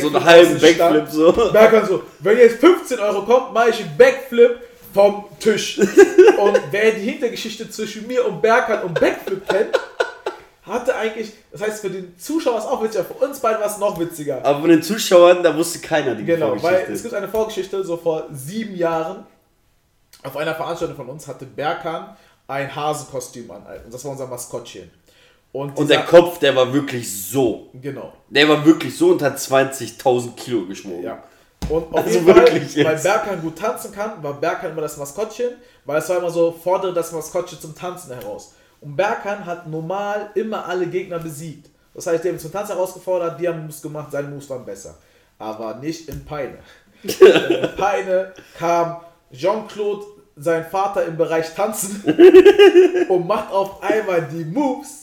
So 0.00 0.10
Backflip 0.10 0.14
einen 0.16 0.24
halben. 0.24 0.60
Backflip 0.60 1.08
so. 1.08 1.32
Berkan 1.52 1.86
so, 1.86 2.02
wenn 2.20 2.38
jetzt 2.38 2.60
15 2.60 2.98
Euro 2.98 3.22
kommt, 3.22 3.52
mache 3.52 3.70
ich 3.70 3.80
einen 3.80 3.96
Backflip 3.96 4.58
vom 4.92 5.24
Tisch. 5.38 5.78
und 6.38 6.60
wer 6.70 6.92
die 6.92 7.10
Hintergeschichte 7.10 7.68
zwischen 7.70 8.06
mir 8.06 8.26
und 8.26 8.40
Berkan 8.42 8.82
und 8.82 8.98
Backflip 8.98 9.46
kennt, 9.48 9.78
hatte 10.62 10.94
eigentlich, 10.94 11.32
das 11.50 11.60
heißt 11.62 11.80
für 11.80 11.90
den 11.90 12.16
Zuschauer 12.18 12.58
ist 12.58 12.66
auch 12.66 12.82
witziger, 12.82 13.04
für 13.04 13.14
uns 13.14 13.40
beide 13.40 13.60
war 13.60 13.66
es 13.66 13.78
noch 13.78 13.98
witziger. 13.98 14.44
Aber 14.44 14.60
von 14.60 14.70
den 14.70 14.82
Zuschauern, 14.82 15.42
da 15.42 15.56
wusste 15.56 15.80
keiner 15.80 16.14
die 16.14 16.24
Genau, 16.24 16.52
weil 16.52 16.58
Vorgeschichte. 16.58 16.92
es 16.92 17.02
gibt 17.02 17.14
eine 17.14 17.28
Vorgeschichte, 17.28 17.84
so 17.84 17.96
vor 17.96 18.26
sieben 18.32 18.76
Jahren, 18.76 19.26
auf 20.22 20.36
einer 20.36 20.54
Veranstaltung 20.54 20.96
von 20.96 21.08
uns 21.08 21.26
hatte 21.26 21.46
Berkan 21.46 22.16
ein 22.46 22.74
Hasenkostüm 22.74 23.50
an. 23.50 23.64
Und 23.84 23.92
das 23.92 24.04
war 24.04 24.12
unser 24.12 24.26
Maskottchen. 24.28 24.90
Und, 25.52 25.76
Und 25.76 25.90
der 25.90 26.04
Kopf, 26.04 26.38
der 26.38 26.56
war 26.56 26.72
wirklich 26.72 27.10
so. 27.28 27.68
Genau, 27.74 28.12
Der 28.30 28.48
war 28.48 28.64
wirklich 28.64 28.96
so 28.96 29.10
und 29.10 29.20
hat 29.22 29.36
20.000 29.36 30.34
Kilo 30.34 30.64
geschwungen. 30.66 31.02
ja. 31.02 31.22
Und 31.68 31.92
auf 31.94 31.98
Also 32.04 32.10
jeden 32.18 32.26
wirklich 32.26 32.72
Fall, 32.74 32.84
weil 32.84 32.92
jetzt. 32.94 33.02
Berkan 33.04 33.40
gut 33.40 33.56
tanzen 33.56 33.92
kann, 33.92 34.20
war 34.22 34.32
Berkan 34.34 34.72
immer 34.72 34.80
das 34.80 34.96
Maskottchen, 34.96 35.50
weil 35.84 35.98
es 35.98 36.08
war 36.08 36.18
immer 36.18 36.30
so, 36.30 36.50
fordere 36.50 36.92
das 36.92 37.12
Maskottchen 37.12 37.60
zum 37.60 37.74
Tanzen 37.74 38.12
heraus. 38.12 38.54
Und 38.80 38.96
Berkan 38.96 39.46
hat 39.46 39.68
normal 39.68 40.30
immer 40.34 40.66
alle 40.66 40.86
Gegner 40.86 41.20
besiegt. 41.20 41.68
Das 41.94 42.06
heißt, 42.08 42.24
der 42.24 42.32
hat 42.32 42.40
zum 42.40 42.50
Tanzen 42.50 42.74
herausgefordert, 42.74 43.38
die 43.38 43.46
haben 43.46 43.62
Moves 43.62 43.80
gemacht, 43.80 44.08
seine 44.10 44.26
Moves 44.28 44.50
waren 44.50 44.64
besser. 44.64 44.96
Aber 45.38 45.74
nicht 45.76 46.08
in 46.08 46.24
Peine. 46.24 46.58
in 47.04 47.76
Peine 47.76 48.32
kam 48.58 48.96
Jean-Claude, 49.32 50.04
sein 50.36 50.64
Vater 50.66 51.04
im 51.04 51.16
Bereich 51.16 51.54
Tanzen 51.54 52.02
und 53.08 53.26
macht 53.26 53.52
auf 53.52 53.82
einmal 53.82 54.22
die 54.32 54.44
Moves. 54.44 55.01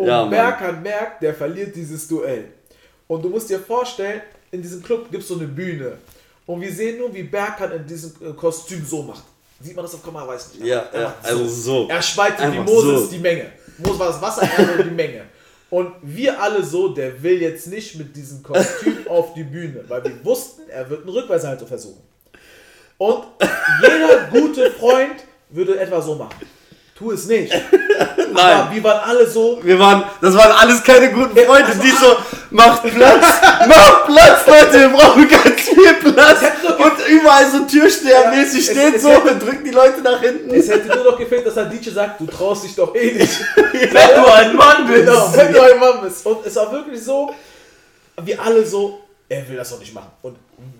Und 0.00 0.06
Ja. 0.06 0.24
Berkan 0.24 0.82
merkt, 0.82 1.22
der 1.22 1.34
verliert 1.34 1.76
dieses 1.76 2.08
Duell. 2.08 2.44
Und 3.06 3.22
du 3.22 3.28
musst 3.28 3.50
dir 3.50 3.58
vorstellen, 3.58 4.22
in 4.50 4.62
diesem 4.62 4.82
Club 4.82 5.10
gibt 5.10 5.22
es 5.24 5.28
so 5.28 5.34
eine 5.34 5.46
Bühne. 5.46 5.98
Und 6.46 6.62
wir 6.62 6.72
sehen 6.72 6.96
nur, 6.96 7.12
wie 7.12 7.22
Berkan 7.24 7.70
in 7.72 7.86
diesem 7.86 8.12
äh, 8.26 8.32
Kostüm 8.32 8.82
so 8.82 9.02
macht. 9.02 9.24
Sieht 9.60 9.76
man 9.76 9.84
das 9.84 9.94
auf 9.94 10.02
Kamera? 10.02 10.26
Weiß 10.26 10.54
nicht. 10.54 10.64
Ja, 10.64 10.88
Er 10.90 11.00
ja, 11.02 11.14
also 11.22 11.46
so. 11.46 11.86
Er 11.90 12.00
spaltet 12.00 12.50
wie 12.50 12.60
Moses 12.60 13.00
so. 13.02 13.06
die 13.10 13.18
Menge. 13.18 13.52
Moses 13.76 13.98
war 13.98 14.06
das 14.08 14.22
Wasser, 14.22 14.48
er 14.56 14.68
war 14.78 14.82
die 14.84 14.90
Menge. 14.90 15.24
Und 15.68 15.92
wir 16.02 16.40
alle 16.42 16.64
so, 16.64 16.88
der 16.88 17.22
will 17.22 17.42
jetzt 17.42 17.66
nicht 17.66 17.96
mit 17.96 18.16
diesem 18.16 18.42
Kostüm 18.42 18.96
auf 19.06 19.34
die 19.34 19.44
Bühne, 19.44 19.84
weil 19.86 20.02
wir 20.02 20.24
wussten, 20.24 20.62
er 20.70 20.88
wird 20.88 21.02
einen 21.02 21.10
Rückwärtshalter 21.10 21.66
versuchen. 21.66 22.00
Und 22.96 23.24
jeder 23.82 24.28
gute 24.32 24.70
Freund 24.70 25.16
würde 25.50 25.78
etwa 25.78 26.00
so 26.00 26.14
machen. 26.14 26.46
Tu 27.00 27.12
es 27.12 27.26
nicht. 27.26 27.50
Nein. 28.32 28.36
Aber 28.36 28.74
wir 28.74 28.84
waren 28.84 29.00
alle 29.08 29.26
so, 29.26 29.58
Wir 29.62 29.78
waren, 29.78 30.04
das 30.20 30.36
waren 30.36 30.52
alles 30.52 30.84
keine 30.84 31.10
guten 31.10 31.34
Freunde, 31.34 31.64
also- 31.68 31.80
die 31.80 31.90
so, 31.90 32.14
macht 32.50 32.82
Platz, 32.82 33.24
macht 33.66 34.04
Platz, 34.04 34.46
Leute, 34.46 34.80
wir 34.80 34.88
brauchen 34.90 35.26
ganz 35.26 35.60
viel 35.62 35.94
Platz. 35.94 36.40
Und 36.78 37.08
überall 37.08 37.50
so 37.50 37.60
Türstehermäßig 37.64 38.66
Ja, 38.66 38.72
steht 38.74 38.96
es 38.96 39.02
so 39.02 39.08
hätte- 39.12 39.30
und 39.32 39.42
drückt 39.42 39.66
die 39.66 39.70
Leute 39.70 40.02
nach 40.02 40.20
hinten. 40.20 40.54
es 40.54 40.68
hätte 40.68 40.88
nur 40.94 41.12
noch 41.12 41.18
gefehlt, 41.18 41.46
dass 41.46 41.54
der 41.54 41.64
DJ 41.64 41.88
sagt, 41.88 42.20
du 42.20 42.26
traust 42.26 42.64
dich 42.64 42.74
doch 42.74 42.94
eh 42.94 43.12
nicht. 43.12 43.40
Wenn 43.56 44.22
du 44.22 44.32
ein 44.32 44.54
Mann 44.56 44.86
bist. 44.86 45.06
Genau, 45.06 45.32
wenn 45.36 45.52
du 45.54 45.60
ein 45.62 45.80
Mann 45.80 46.00
bist. 46.02 46.26
Und 46.26 46.44
es 46.44 46.54
war 46.56 46.70
wirklich 46.70 47.02
so, 47.02 47.34
wir 48.22 48.42
alle 48.42 48.64
so, 48.66 49.00
er 49.26 49.48
will 49.48 49.56
das 49.56 49.70
doch 49.70 49.78
nicht 49.80 49.94
machen. 49.94 50.10
Und 50.20 50.36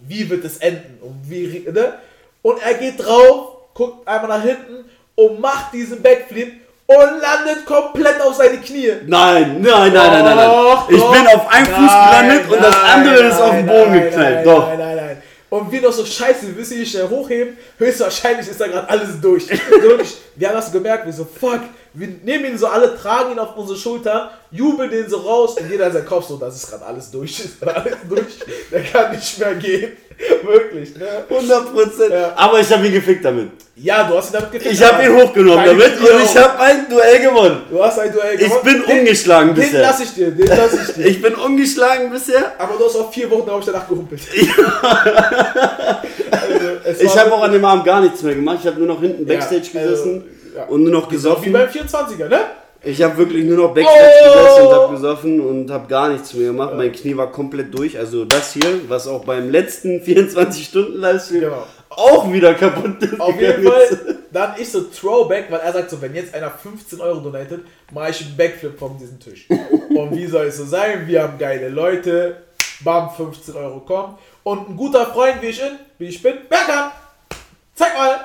wie 0.07 0.29
wird 0.29 0.45
es 0.45 0.59
enden? 0.59 0.99
Und, 1.01 1.19
wie, 1.31 1.67
ne? 1.73 1.95
und 2.43 2.63
er 2.63 2.75
geht 2.75 3.03
drauf, 3.03 3.73
guckt 3.73 4.07
einmal 4.07 4.39
nach 4.39 4.45
hinten 4.45 4.85
und 5.21 5.41
macht 5.41 5.73
diesen 5.73 6.03
Backflip 6.03 6.53
und 6.87 7.21
landet 7.21 7.65
komplett 7.67 8.21
auf 8.21 8.35
seine 8.35 8.59
Knie. 8.59 8.93
Nein, 9.07 9.61
nein, 9.61 9.63
nein, 9.63 9.93
nein, 9.93 10.25
nein, 10.25 10.37
nein. 10.37 10.49
Doch, 10.51 10.91
Ich 10.91 10.99
doch. 11.01 11.13
bin 11.13 11.27
auf 11.27 11.49
einem 11.53 11.67
Fuß 11.67 11.77
Nein, 11.77 12.29
gelandet 12.29 12.51
und 12.51 12.63
das 12.63 12.77
nein, 12.77 12.91
andere 12.93 13.15
ist 13.29 13.41
auf 13.41 13.53
nein, 13.53 13.57
den 13.59 13.67
Boden 13.67 13.91
nein, 13.91 14.03
geknallt. 14.05 14.35
Nein, 14.35 14.45
Doch. 14.45 14.69
nein, 14.69 14.79
nein, 14.79 14.97
nein. 14.97 15.23
Und 15.51 15.73
wir 15.73 15.81
noch 15.83 15.93
so, 15.93 16.05
scheiße, 16.07 16.47
wir 16.47 16.55
müssen 16.55 16.79
ihn 16.79 16.87
schnell 16.87 17.09
hochheben. 17.09 17.57
Höchstwahrscheinlich 17.77 18.49
ist 18.49 18.61
da 18.61 18.69
gerade 18.69 18.89
alles 18.89 19.21
durch. 19.21 19.49
Wirklich, 19.71 20.17
wir 20.37 20.49
haben 20.49 20.55
das 20.55 20.71
gemerkt, 20.73 21.07
wir 21.07 21.13
so, 21.13 21.25
fuck. 21.25 21.61
Wir 21.93 22.07
nehmen 22.23 22.45
ihn 22.45 22.59
so 22.59 22.69
alle, 22.69 22.97
tragen 22.97 23.33
ihn 23.33 23.39
auf 23.41 23.57
unsere 23.57 23.77
Schulter, 23.77 24.31
jubeln 24.53 24.91
den 24.91 25.09
so 25.11 25.17
raus 25.19 25.57
und 25.59 25.69
jeder 25.69 25.89
in 25.89 25.93
seinen 25.93 26.07
Kopf 26.07 26.29
so, 26.29 26.37
das 26.37 26.55
ist 26.55 26.71
gerade 26.71 26.87
alles 26.87 27.11
durch. 27.11 27.41
Ist 27.45 27.61
gerade 27.61 27.81
alles 27.83 27.99
durch. 28.09 28.27
Der 28.71 28.83
kann 28.85 29.11
nicht 29.11 29.39
mehr 29.41 29.55
gehen. 29.57 29.97
Wirklich, 30.43 30.97
ne? 30.97 31.07
100 31.29 31.73
Prozent. 31.73 32.13
Ja. 32.13 32.33
Aber 32.37 32.61
ich 32.61 32.71
habe 32.73 32.87
ihn 32.87 32.93
gefickt 32.93 33.25
damit. 33.25 33.51
Ja, 33.77 34.05
du 34.07 34.17
hast 34.17 34.31
ihn 34.31 34.35
damit 34.35 34.53
gefickt. 34.53 34.73
Ich 34.75 34.83
habe 34.83 35.03
ihn 35.05 35.15
hochgenommen 35.17 35.65
damit 35.65 35.99
Video. 35.99 36.15
und 36.17 36.23
ich 36.25 36.37
habe 36.37 36.59
ein 36.61 36.87
Duell 36.91 37.19
gewonnen. 37.21 37.63
Du 37.71 37.83
hast 37.83 37.99
ein 37.99 38.13
Duell 38.13 38.35
Ich 38.35 38.41
gewonnen. 38.49 38.63
bin 38.65 38.83
Den- 38.87 38.99
ungeschlagen 39.01 39.55
Den 39.55 39.65
bisher. 39.65 39.81
lass 39.83 40.01
ich 40.01 40.13
dir, 40.15 40.31
den 40.31 40.47
lass 40.47 40.75
ich 40.89 40.95
dir. 40.95 41.07
Ich 41.11 41.23
bin 41.23 41.35
ungeschlagen 41.35 42.11
bisher. 42.11 42.53
Aber 42.59 42.75
du 42.79 42.85
hast 42.85 42.97
auch 42.97 43.11
vier 43.13 43.31
Wochen 43.31 43.47
darauf 43.47 43.65
danach 43.65 43.89
gehumpelt. 43.89 44.21
also, 46.31 46.67
es 46.85 47.01
Ich 47.01 47.17
habe 47.19 47.33
auch 47.33 47.43
an 47.43 47.53
dem 47.53 47.65
Abend 47.65 47.85
gar 47.85 48.01
nichts 48.01 48.23
mehr 48.23 48.35
gemacht. 48.35 48.59
Ich 48.61 48.67
habe 48.67 48.79
nur 48.79 48.89
noch 48.89 49.01
hinten 49.01 49.25
Backstage 49.27 49.63
Ja, 49.73 49.81
also, 49.81 49.91
gesessen 49.93 50.25
ja. 50.57 50.65
und 50.65 50.83
nur 50.83 50.93
noch 50.93 51.09
Wie 51.11 51.15
gesoffen. 51.15 51.53
beim 51.53 51.69
24er, 51.69 52.29
ne? 52.29 52.41
Ich 52.83 53.03
habe 53.03 53.17
wirklich 53.19 53.45
nur 53.45 53.59
noch 53.59 53.75
Backstage 53.75 54.11
Oh! 54.25 54.33
gesessen 54.33 54.67
und 54.67 54.73
habe 54.75 54.93
gesoffen 54.95 55.41
und 55.41 55.71
habe 55.71 55.87
gar 55.89 56.09
nichts 56.09 56.33
mehr 56.35 56.47
gemacht. 56.47 56.73
Mein 56.77 56.93
Knie 56.93 57.17
war 57.17 57.31
komplett 57.31 57.75
durch. 57.77 57.99
Also 57.99 58.25
das 58.25 58.55
hier, 58.55 58.89
was 58.89 59.07
auch 59.07 59.25
beim 59.25 59.51
letzten 59.51 60.01
24-Stunden-Livestream 60.05 61.41
Genau. 61.41 61.67
auch 61.91 62.33
wieder 62.33 62.55
kaputt 62.55 63.03
ist. 63.03 63.21
Auf 63.21 63.39
jeden 63.39 63.65
Fall, 63.65 64.19
dann 64.33 64.55
ich 64.59 64.71
so 64.71 64.83
Throwback, 64.83 65.47
weil 65.51 65.61
er 65.61 65.73
sagt 65.75 65.91
so, 65.91 66.01
wenn 66.01 66.15
jetzt 66.15 66.35
einer 66.35 66.51
15 66.51 67.01
Euro 67.01 67.21
donatet, 67.21 67.61
mache 67.93 68.11
ich 68.11 68.25
einen 68.25 68.37
Backflip 68.37 68.79
von 68.79 68.97
diesem 68.97 69.19
Tisch. 69.21 69.47
Und 69.51 70.17
wie 70.17 70.27
soll 70.27 70.47
es 70.47 70.57
so 70.57 70.65
sein? 70.65 71.07
Wir 71.07 71.23
haben 71.25 71.37
geile 71.39 71.69
Leute, 71.69 72.37
bam, 72.83 73.11
15 73.11 73.57
Euro 73.57 73.81
kommen. 73.81 74.17
Und 74.43 74.71
ein 74.71 74.77
guter 74.77 75.05
Freund, 75.07 75.43
wie 75.43 75.49
ich, 75.49 75.61
in, 75.61 75.79
wie 75.99 76.07
ich 76.07 76.23
bin, 76.23 76.35
Berkan, 76.49 76.93
zeig 77.75 77.91
mal. 77.95 78.21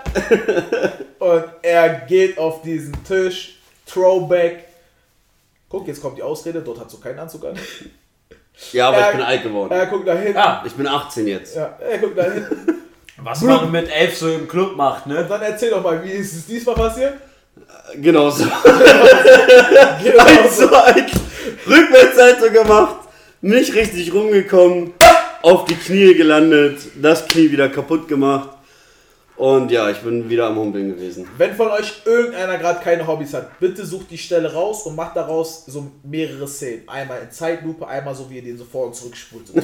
Und 1.19 1.43
er 1.61 1.89
geht 2.07 2.37
auf 2.37 2.61
diesen 2.61 2.93
Tisch, 3.03 3.54
Throwback. 3.85 4.65
Guck, 5.69 5.87
jetzt 5.87 6.01
kommt 6.01 6.17
die 6.17 6.23
Ausrede, 6.23 6.61
dort 6.61 6.79
hast 6.79 6.93
du 6.93 6.99
keinen 6.99 7.19
Anzug 7.19 7.45
an. 7.45 7.57
Ja, 8.71 8.87
aber 8.89 8.97
Er- 8.97 9.09
ich 9.11 9.17
bin 9.17 9.25
alt 9.25 9.43
geworden. 9.43 9.71
Er 9.73 9.85
guckt 9.87 10.07
da 10.07 10.13
hinten. 10.13 10.37
Ah, 10.37 10.63
Ich 10.65 10.73
bin 10.73 10.87
18 10.87 11.27
jetzt. 11.27 11.55
Ja, 11.55 11.77
er 11.79 11.97
guckt 11.97 12.17
da 12.17 12.23
hinten. 12.23 12.83
was 13.17 13.41
man 13.41 13.71
mit 13.71 13.89
elf 13.91 14.17
so 14.17 14.29
im 14.29 14.47
Club 14.47 14.75
macht, 14.75 15.05
Und 15.07 15.13
ne? 15.13 15.25
dann 15.27 15.41
erzähl 15.41 15.69
doch 15.71 15.83
mal, 15.83 16.01
wie 16.03 16.11
ist 16.11 16.33
es 16.33 16.45
diesmal 16.45 16.75
passiert? 16.75 17.13
Genau 17.95 18.29
so. 18.29 18.45
Genau 20.03 20.23
Eins 20.25 20.57
zu 20.57 20.83
eins. 20.85 21.11
Rückwärtssalto 21.67 22.51
gemacht. 22.51 22.95
Nicht 23.41 23.73
richtig 23.73 24.13
rumgekommen. 24.13 24.93
Auf 25.41 25.65
die 25.65 25.75
Knie 25.75 26.13
gelandet. 26.15 26.79
Das 27.01 27.27
Knie 27.27 27.51
wieder 27.51 27.69
kaputt 27.69 28.07
gemacht. 28.07 28.49
Und 29.37 29.69
ja, 29.69 29.89
ich 29.89 29.97
bin 29.97 30.29
wieder 30.29 30.47
am 30.47 30.55
Humpeln 30.55 30.95
gewesen. 30.95 31.27
Wenn 31.37 31.53
von 31.55 31.67
euch 31.69 32.01
irgendeiner 32.05 32.57
gerade 32.57 32.79
keine 32.79 33.05
Hobbys 33.05 33.33
hat, 33.33 33.59
bitte 33.59 33.85
sucht 33.85 34.09
die 34.09 34.17
Stelle 34.17 34.53
raus 34.53 34.83
und 34.83 34.95
macht 34.95 35.15
daraus 35.17 35.65
so 35.65 35.91
mehrere 36.03 36.47
Szenen. 36.47 36.87
Einmal 36.87 37.21
in 37.21 37.31
Zeitlupe, 37.31 37.85
einmal 37.85 38.15
so 38.15 38.29
wie 38.29 38.37
ihr 38.37 38.43
den 38.43 38.57
so 38.57 38.63
vor 38.63 38.85
und 38.87 38.95
zurück 38.95 39.15
spult. 39.17 39.47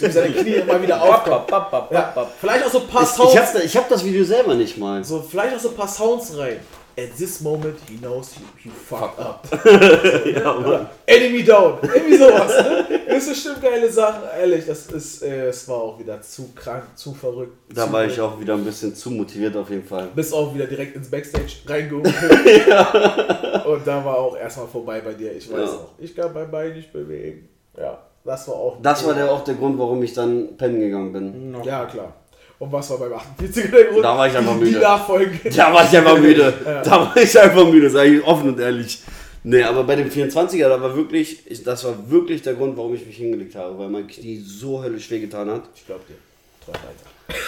So, 0.00 0.06
wie 0.06 0.10
seine 0.10 0.32
Knie 0.32 0.54
immer 0.54 0.80
wieder 0.80 1.02
aufkommen. 1.02 1.44
Ja, 1.90 2.28
vielleicht 2.40 2.64
auch 2.64 2.70
so 2.70 2.80
ein 2.80 2.86
paar 2.86 3.02
Ich, 3.02 3.08
Sounds. 3.08 3.32
ich, 3.32 3.38
hab, 3.38 3.64
ich 3.64 3.76
hab 3.76 3.88
das 3.88 4.04
Video 4.04 4.24
selber 4.24 4.54
nicht 4.54 4.78
mal. 4.78 5.04
so, 5.04 5.20
vielleicht 5.20 5.56
auch 5.56 5.60
so 5.60 5.68
ein 5.70 5.74
paar 5.76 5.88
Sounds 5.88 6.36
rein. 6.38 6.56
At 7.02 7.16
this 7.16 7.40
moment, 7.40 7.76
he 7.88 7.96
knows 7.96 8.34
you, 8.36 8.44
you 8.64 8.70
fucked 8.70 9.18
up. 9.20 9.46
Ja, 10.34 10.52
Mann. 10.52 10.86
Enemy 11.06 11.42
down. 11.44 11.78
Irgendwie 11.82 12.16
sowas. 12.18 12.52
Ne? 12.58 13.00
Das 13.08 13.22
ist 13.22 13.28
bestimmt 13.30 13.62
geile 13.62 13.90
Sachen. 13.90 14.22
Ehrlich, 14.38 14.66
das 14.66 14.86
ist, 14.86 15.22
äh, 15.22 15.46
es 15.48 15.66
war 15.68 15.76
auch 15.76 15.98
wieder 15.98 16.20
zu 16.20 16.50
krank, 16.54 16.84
zu 16.96 17.14
verrückt. 17.14 17.56
Da 17.74 17.86
zu 17.86 17.92
war 17.92 18.04
ich 18.04 18.20
auch 18.20 18.38
wieder 18.38 18.54
ein 18.54 18.64
bisschen 18.64 18.94
zu 18.94 19.10
motiviert 19.10 19.56
auf 19.56 19.70
jeden 19.70 19.84
Fall. 19.84 20.08
Bist 20.14 20.34
auch 20.34 20.54
wieder 20.54 20.66
direkt 20.66 20.96
ins 20.96 21.10
Backstage 21.10 21.52
reingeholt. 21.66 22.06
Und 23.66 23.86
da 23.86 24.04
war 24.04 24.18
auch 24.18 24.36
erstmal 24.36 24.66
vorbei 24.66 25.00
bei 25.00 25.14
dir. 25.14 25.32
Ich 25.34 25.50
weiß 25.50 25.58
Ja. 25.58 25.64
noch. 25.66 25.92
Ich 25.98 26.14
kann 26.14 26.32
mein 26.34 26.50
Bein 26.50 26.74
nicht 26.74 26.92
bewegen. 26.92 27.48
Ja, 27.78 27.98
das 28.24 28.46
war 28.48 28.54
auch. 28.56 28.76
Das 28.82 29.06
war 29.06 29.14
der, 29.14 29.30
auch 29.30 29.44
der 29.44 29.54
Grund, 29.54 29.78
warum 29.78 30.02
ich 30.02 30.12
dann 30.12 30.56
pennen 30.56 30.80
gegangen 30.80 31.12
bin. 31.12 31.56
Ja, 31.64 31.86
klar. 31.86 32.14
Und 32.60 32.70
was 32.70 32.90
war 32.90 32.98
beim 32.98 33.14
48er 33.14 33.70
der 33.70 33.84
Grund? 33.84 34.04
Da 34.04 34.18
war 34.18 34.26
ich 34.28 34.36
einfach 34.36 34.52
Die 34.58 34.64
müde. 34.64 34.80
Nachfolge. 34.80 35.48
Da 35.48 35.72
war 35.72 35.82
ich 35.82 35.96
einfach 35.96 36.18
müde. 36.18 36.52
Da 36.84 36.90
war 37.00 37.16
ich 37.16 37.40
einfach 37.40 37.66
müde, 37.66 37.88
sage 37.88 38.16
ich 38.16 38.24
offen 38.24 38.50
und 38.50 38.60
ehrlich. 38.60 39.02
Nee, 39.42 39.62
aber 39.62 39.82
bei 39.84 39.96
dem 39.96 40.10
24er, 40.10 40.68
da 40.68 40.78
war 40.78 40.94
wirklich, 40.94 41.50
ich, 41.50 41.64
das 41.64 41.82
war 41.84 41.94
wirklich 42.10 42.42
der 42.42 42.52
Grund, 42.52 42.76
warum 42.76 42.94
ich 42.94 43.06
mich 43.06 43.16
hingelegt 43.16 43.54
habe, 43.54 43.78
weil 43.78 43.88
mein 43.88 44.06
Knie 44.06 44.44
so 44.46 44.82
höllisch 44.82 45.10
wehgetan 45.10 45.50
hat. 45.50 45.62
Ich 45.74 45.86
glaub 45.86 46.06
dir. 46.06 46.16
Träum 46.62 46.74
weiter. 46.74 47.08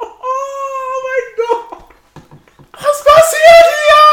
oh 0.00 1.02
mein 1.04 1.26
Gott! 1.36 1.66
Was 2.72 3.04
passiert 3.04 3.68
hier? 3.84 4.04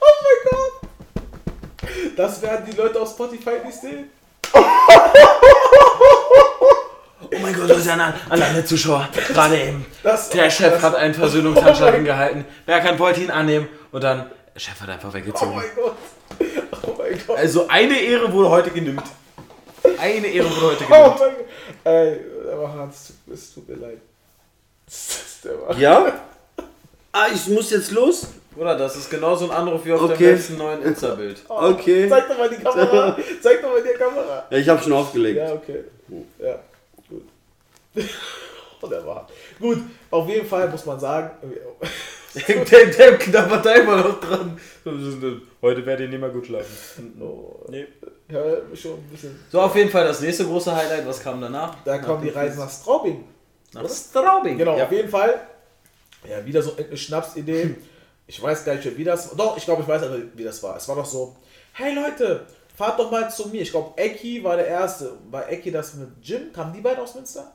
Oh 0.00 0.14
mein 0.22 0.40
Gott! 0.52 0.74
Das 2.16 2.40
werden 2.42 2.64
die 2.70 2.76
Leute 2.76 3.00
auf 3.00 3.10
Spotify 3.10 3.54
nicht 3.66 3.80
sehen. 3.80 4.08
Und 7.30 7.42
mein 7.42 7.54
Gott, 7.54 7.70
das 7.70 7.78
ist 7.78 7.86
ja 7.86 7.94
an, 7.94 8.14
an 8.28 8.42
alle 8.42 8.64
Zuschauer. 8.64 9.08
Gerade 9.28 9.60
eben. 9.60 9.86
Das- 10.02 10.30
der 10.30 10.50
Chef 10.50 10.74
das- 10.74 10.82
hat 10.82 10.94
einen 10.94 11.14
Versöhnungshandschlag 11.14 12.04
gehalten. 12.04 12.44
Berkan 12.66 12.98
wollte 12.98 13.20
ihn 13.22 13.30
annehmen 13.30 13.68
und 13.92 14.02
dann. 14.04 14.30
Der 14.54 14.60
Chef 14.60 14.80
hat 14.80 14.88
einfach 14.88 15.10
Oh 15.10 15.14
weggezogen. 15.14 15.54
mein 15.56 15.64
Gott. 15.74 15.94
Oh 16.86 16.94
mein 16.98 17.20
Gott. 17.26 17.36
Also 17.38 17.66
eine 17.68 17.98
Ehre 18.00 18.32
wurde 18.32 18.50
heute 18.50 18.70
genimmt. 18.70 19.02
Eine 19.98 20.26
Ehre 20.28 20.48
wurde 20.50 20.66
heute 20.68 20.84
Oh 20.84 20.90
mein 20.90 21.00
genimmt. 21.02 21.18
Gott. 21.18 21.92
Ey, 21.92 22.20
der 22.46 22.58
war 22.60 22.72
hart. 22.74 22.92
Es 22.94 23.06
tut- 23.08 23.34
Es 23.34 23.54
tut 23.54 23.68
mir 23.68 23.74
leid. 23.76 23.98
Der 25.44 25.60
war 25.68 25.76
Ja? 25.76 26.12
Ah, 27.12 27.26
ich 27.32 27.46
muss 27.48 27.70
jetzt 27.70 27.90
los? 27.92 28.26
Oder 28.56 28.76
das 28.76 28.96
ist 28.96 29.10
genauso 29.10 29.46
ein 29.46 29.50
Anruf 29.50 29.84
wie 29.84 29.92
auf 29.92 30.02
Okay. 30.02 30.16
dem 30.16 30.34
letzten 30.36 30.56
neuen 30.58 30.82
Insta-Bild. 30.82 31.42
Okay. 31.48 32.08
Zeig 32.08 32.28
doch 32.28 32.38
mal 32.38 32.48
die 32.48 32.56
Kamera. 32.62 33.16
Zeig 33.42 33.62
doch 33.62 33.70
mal 33.70 33.82
die 33.82 33.98
Kamera. 33.98 34.44
Ja, 34.50 34.58
ich 34.58 34.68
habe 34.68 34.82
schon 34.82 34.92
aufgelegt. 34.92 35.38
Ja, 35.38 35.52
okay. 35.52 35.84
Ja. 36.38 36.54
Oh, 36.54 36.56
der 37.94 39.06
war. 39.06 39.26
Gut, 39.60 39.78
auf 40.10 40.28
jeden 40.28 40.46
Fall 40.46 40.68
muss 40.68 40.84
man 40.86 40.98
sagen, 41.00 41.30
Der, 42.48 42.86
der 42.86 43.16
knabbert 43.18 43.64
da 43.64 43.74
immer 43.76 43.96
noch 43.96 44.20
dran. 44.20 44.58
Heute 45.62 45.86
werde 45.86 46.04
ich 46.04 46.10
nicht 46.10 46.18
mehr 46.18 46.30
gut 46.30 46.46
schlafen. 46.46 47.16
oh, 47.22 47.64
Nee. 47.68 47.86
ja, 48.28 48.42
schon 48.74 48.94
ein 48.94 49.08
bisschen. 49.10 49.38
So, 49.52 49.60
auf 49.60 49.76
jeden 49.76 49.88
Fall 49.88 50.04
das 50.04 50.20
nächste 50.20 50.44
große 50.44 50.74
Highlight. 50.74 51.06
Was 51.06 51.22
kam 51.22 51.40
danach? 51.40 51.76
Da 51.84 51.98
kommen 51.98 52.22
die 52.24 52.30
Reisen 52.30 52.58
nach 52.58 52.70
Straubing. 52.70 53.24
nach 53.72 53.88
Straubing. 53.88 54.58
Genau, 54.58 54.76
Ja. 54.76 54.84
auf 54.86 54.90
jeden 54.92 55.08
Fall. 55.08 55.46
Ja, 56.28 56.44
wieder 56.44 56.60
so 56.62 56.74
eine 56.76 56.96
Schnapsidee. 56.96 57.76
Ich 58.26 58.42
weiß 58.42 58.64
gar 58.64 58.74
nicht, 58.74 58.96
wie 58.96 59.04
das 59.04 59.36
Doch, 59.36 59.54
ich 59.58 59.66
glaube, 59.66 59.82
ich 59.82 59.88
weiß 59.88 60.02
aber, 60.04 60.16
wie 60.34 60.44
das 60.44 60.62
war. 60.62 60.78
Es 60.78 60.88
war 60.88 60.96
doch 60.96 61.04
so: 61.04 61.36
Hey 61.74 61.94
Leute, 61.94 62.46
fahrt 62.74 62.98
doch 62.98 63.10
mal 63.10 63.30
zu 63.30 63.48
mir. 63.50 63.60
Ich 63.60 63.70
glaube, 63.70 63.92
Eki 64.00 64.42
war 64.42 64.56
der 64.56 64.66
Erste. 64.66 65.12
War 65.30 65.46
Eki 65.52 65.70
das 65.70 65.92
mit 65.92 66.08
Jim? 66.22 66.50
Kamen 66.50 66.72
die 66.72 66.80
beiden 66.80 67.00
aus 67.04 67.14
Münster? 67.14 67.52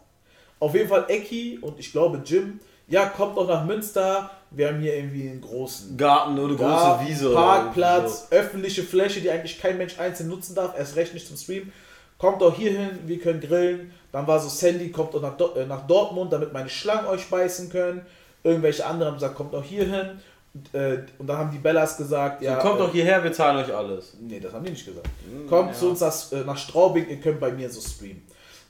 Auf 0.59 0.75
jeden 0.75 0.89
Fall 0.89 1.05
Eki 1.07 1.59
und 1.61 1.79
ich 1.79 1.91
glaube 1.91 2.21
Jim. 2.25 2.59
Ja, 2.87 3.05
kommt 3.05 3.37
doch 3.37 3.47
nach 3.47 3.65
Münster. 3.65 4.31
Wir 4.51 4.69
haben 4.69 4.79
hier 4.79 4.95
irgendwie 4.95 5.29
einen 5.29 5.41
großen 5.41 5.95
Garten 5.95 6.39
oder 6.39 6.55
große 6.55 7.07
Wiese. 7.07 7.29
oder 7.29 7.35
Parkplatz, 7.35 8.27
öffentliche 8.31 8.81
Fläche, 8.81 9.21
die 9.21 9.29
eigentlich 9.29 9.61
kein 9.61 9.77
Mensch 9.77 9.99
einzeln 9.99 10.27
nutzen 10.27 10.55
darf, 10.55 10.77
erst 10.77 10.95
recht 10.95 11.13
nicht 11.13 11.27
zum 11.27 11.37
Stream. 11.37 11.71
Kommt 12.17 12.41
doch 12.41 12.55
hier 12.55 12.71
hin, 12.71 12.99
wir 13.05 13.19
können 13.19 13.39
grillen. 13.39 13.91
Dann 14.11 14.25
war 14.25 14.39
so, 14.39 14.49
Sandy 14.49 14.91
kommt 14.91 15.13
doch 15.13 15.21
nach, 15.21 15.37
Do 15.37 15.53
äh, 15.53 15.65
nach 15.65 15.85
Dortmund, 15.85 16.33
damit 16.33 16.51
meine 16.51 16.67
Schlangen 16.67 17.05
euch 17.07 17.29
beißen 17.29 17.69
können. 17.69 18.01
Irgendwelche 18.43 18.85
anderen 18.85 19.11
haben 19.11 19.19
gesagt, 19.19 19.35
kommt 19.35 19.53
doch 19.53 19.63
hier 19.63 19.85
hin. 19.85 20.19
Und, 20.53 20.73
äh, 20.73 21.03
und 21.19 21.27
dann 21.27 21.37
haben 21.37 21.51
die 21.51 21.59
Bellas 21.59 21.95
gesagt, 21.95 22.39
So. 22.39 22.45
ja. 22.47 22.55
Kommt 22.55 22.77
äh, 22.79 22.83
doch 22.83 22.91
hierher, 22.91 23.23
wir 23.23 23.31
zahlen 23.31 23.63
euch 23.63 23.73
alles. 23.73 24.17
Nee, 24.19 24.39
das 24.39 24.51
haben 24.51 24.65
die 24.65 24.71
nicht 24.71 24.85
gesagt. 24.85 25.07
Kommt 25.47 25.69
ja. 25.69 25.77
zu 25.77 25.89
uns 25.91 25.99
nach, 25.99 26.31
äh, 26.31 26.43
nach 26.43 26.57
Straubing, 26.57 27.07
ihr 27.07 27.19
könnt 27.19 27.39
bei 27.39 27.51
mir 27.51 27.69
so 27.69 27.79
streamen. 27.79 28.23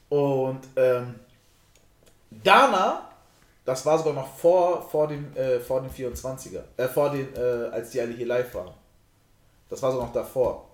Und 0.09 0.59
ähm, 0.75 1.15
Dana, 2.31 3.09
das 3.65 3.85
war 3.85 3.97
sogar 3.97 4.13
noch 4.13 4.35
vor, 4.35 4.81
vor, 4.89 5.07
dem, 5.07 5.35
äh, 5.35 5.59
vor 5.59 5.81
den 5.81 5.91
24er, 5.91 6.61
äh, 6.77 6.87
vor 6.87 7.09
den, 7.11 7.33
äh, 7.35 7.69
als 7.71 7.91
die 7.91 8.01
alle 8.01 8.13
hier 8.13 8.25
live 8.27 8.53
waren. 8.55 8.73
Das 9.69 9.81
war 9.81 9.91
sogar 9.91 10.07
noch 10.07 10.13
davor. 10.13 10.65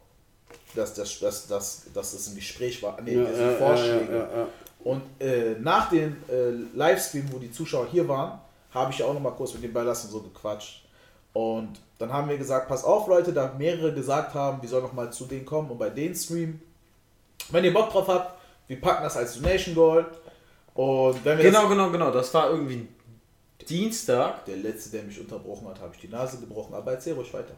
Dass 0.76 0.94
das, 0.94 1.20
dass, 1.20 1.48
dass, 1.48 1.86
dass 1.94 2.12
das 2.12 2.28
ein 2.28 2.36
Gespräch 2.36 2.82
war. 2.84 3.00
Nee, 3.02 3.16
Ja, 3.16 3.24
ja, 3.24 3.52
Vorschläge. 3.58 4.14
ja, 4.14 4.40
ja. 4.40 4.48
Und 4.84 5.02
äh, 5.20 5.56
nach 5.60 5.90
dem 5.90 6.18
äh, 6.30 6.50
Livestream, 6.76 7.32
wo 7.32 7.40
die 7.40 7.52
Zuschauer 7.52 7.88
hier 7.92 8.08
waren, 8.08 8.40
habe 8.72 8.92
ich 8.92 9.02
auch 9.02 9.14
noch 9.14 9.20
mal 9.22 9.32
kurz 9.32 9.54
mit 9.54 9.64
den 9.64 9.74
Ballas 9.74 10.04
und 10.06 10.12
so 10.12 10.22
gequatscht. 10.22 10.86
Und 11.34 11.80
dann 11.98 12.14
haben 12.14 12.30
wir 12.30 12.38
gesagt, 12.38 12.68
pass 12.68 12.84
auf 12.84 13.08
Leute, 13.08 13.34
da 13.34 13.54
mehrere 13.58 13.94
gesagt 13.94 14.34
haben, 14.36 14.62
wir 14.62 14.70
sollen 14.70 14.84
noch 14.84 14.94
mal 14.94 15.12
zu 15.12 15.26
denen 15.26 15.46
kommen 15.46 15.72
und 15.72 15.78
bei 15.80 15.90
denen 15.90 16.14
streamen. 16.14 16.62
Wenn 17.50 17.64
ihr 17.66 17.74
Bock 17.74 17.90
drauf 17.90 18.08
habt, 18.08 18.40
wir 18.68 18.80
packen 18.80 19.04
das 19.04 19.18
als 19.18 19.36
Donation 19.36 19.76
Goal. 19.76 20.06
Und 20.76 21.26
wenn 21.26 21.38
wir 21.38 21.46
Genau, 21.46 21.68
genau, 21.68 21.90
genau. 21.90 22.12
Das 22.12 22.34
war 22.34 22.52
irgendwie 22.52 22.88
Dienstag. 23.68 24.46
das, 24.46 24.54
der 24.54 24.58
letzte, 24.58 24.92
der 24.92 25.04
mich 25.04 25.20
unterbrochen 25.20 25.68
hat, 25.68 25.80
habe 25.82 25.94
ich 25.96 26.02
die 26.02 26.10
Nase 26.10 26.38
gebrochen. 26.40 26.76
Aber 26.76 26.92
erzähl 26.92 27.14
ruhig 27.14 27.34
weiter. 27.34 27.56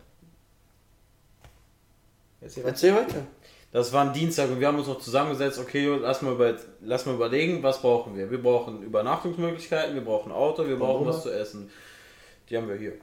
Erzähl 2.39 2.63
weiter. 2.63 2.73
Erzähl 2.73 2.95
weiter. 2.95 3.27
Das 3.71 3.91
war 3.91 4.05
ein 4.05 4.13
Dienstag 4.13 4.49
und 4.49 4.59
wir 4.59 4.67
haben 4.67 4.77
uns 4.77 4.87
noch 4.87 4.99
zusammengesetzt, 4.99 5.59
okay, 5.59 5.87
lass 6.01 6.21
mal, 6.21 6.33
über, 6.33 6.55
lass 6.81 7.05
mal 7.05 7.15
überlegen, 7.15 7.61
was 7.63 7.81
brauchen 7.81 8.15
wir. 8.15 8.31
Wir 8.31 8.41
brauchen 8.41 8.81
Übernachtungsmöglichkeiten, 8.81 9.93
wir 9.93 10.05
brauchen 10.05 10.31
Auto, 10.31 10.65
wir 10.65 10.77
brauchen 10.77 10.99
Kondome? 10.99 11.13
was 11.13 11.23
zu 11.23 11.31
essen. 11.31 11.69
Die 12.49 12.55
haben 12.55 12.69
wir 12.69 12.77
hier. 12.77 12.93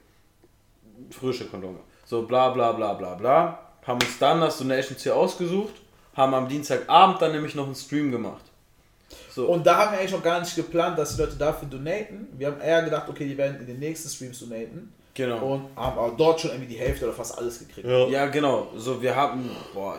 Frische 1.10 1.46
Kondome. 1.46 1.80
So 2.06 2.22
bla 2.22 2.48
bla 2.50 2.72
bla 2.72 2.94
bla 2.94 3.14
bla. 3.14 3.58
Haben 3.86 4.00
uns 4.00 4.18
dann 4.18 4.40
das 4.40 4.58
Donations 4.58 5.02
hier 5.02 5.14
ausgesucht, 5.14 5.74
haben 6.14 6.32
am 6.32 6.48
Dienstagabend 6.48 7.20
dann 7.20 7.32
nämlich 7.32 7.54
noch 7.54 7.66
einen 7.66 7.74
Stream 7.74 8.10
gemacht. 8.10 8.43
So. 9.30 9.46
Und 9.46 9.66
da 9.66 9.78
haben 9.78 9.92
wir 9.92 9.98
eigentlich 9.98 10.12
noch 10.12 10.22
gar 10.22 10.40
nicht 10.40 10.54
geplant, 10.54 10.98
dass 10.98 11.16
die 11.16 11.22
Leute 11.22 11.36
dafür 11.36 11.68
donaten. 11.68 12.28
Wir 12.36 12.48
haben 12.48 12.60
eher 12.60 12.82
gedacht, 12.82 13.08
okay, 13.08 13.26
die 13.26 13.36
werden 13.36 13.58
in 13.60 13.66
den 13.66 13.78
nächsten 13.78 14.08
Streams 14.08 14.38
donaten. 14.38 14.92
genau. 15.14 15.38
Und 15.38 15.76
haben 15.76 15.98
aber 15.98 16.14
dort 16.16 16.40
schon 16.40 16.50
irgendwie 16.50 16.74
die 16.74 16.78
Hälfte 16.78 17.06
oder 17.06 17.14
fast 17.14 17.36
alles 17.38 17.58
gekriegt. 17.58 17.86
Ja, 17.86 18.26
genau. 18.26 18.68
So, 18.76 19.00
wir 19.00 19.14
haben. 19.14 19.50
Boah. 19.72 19.98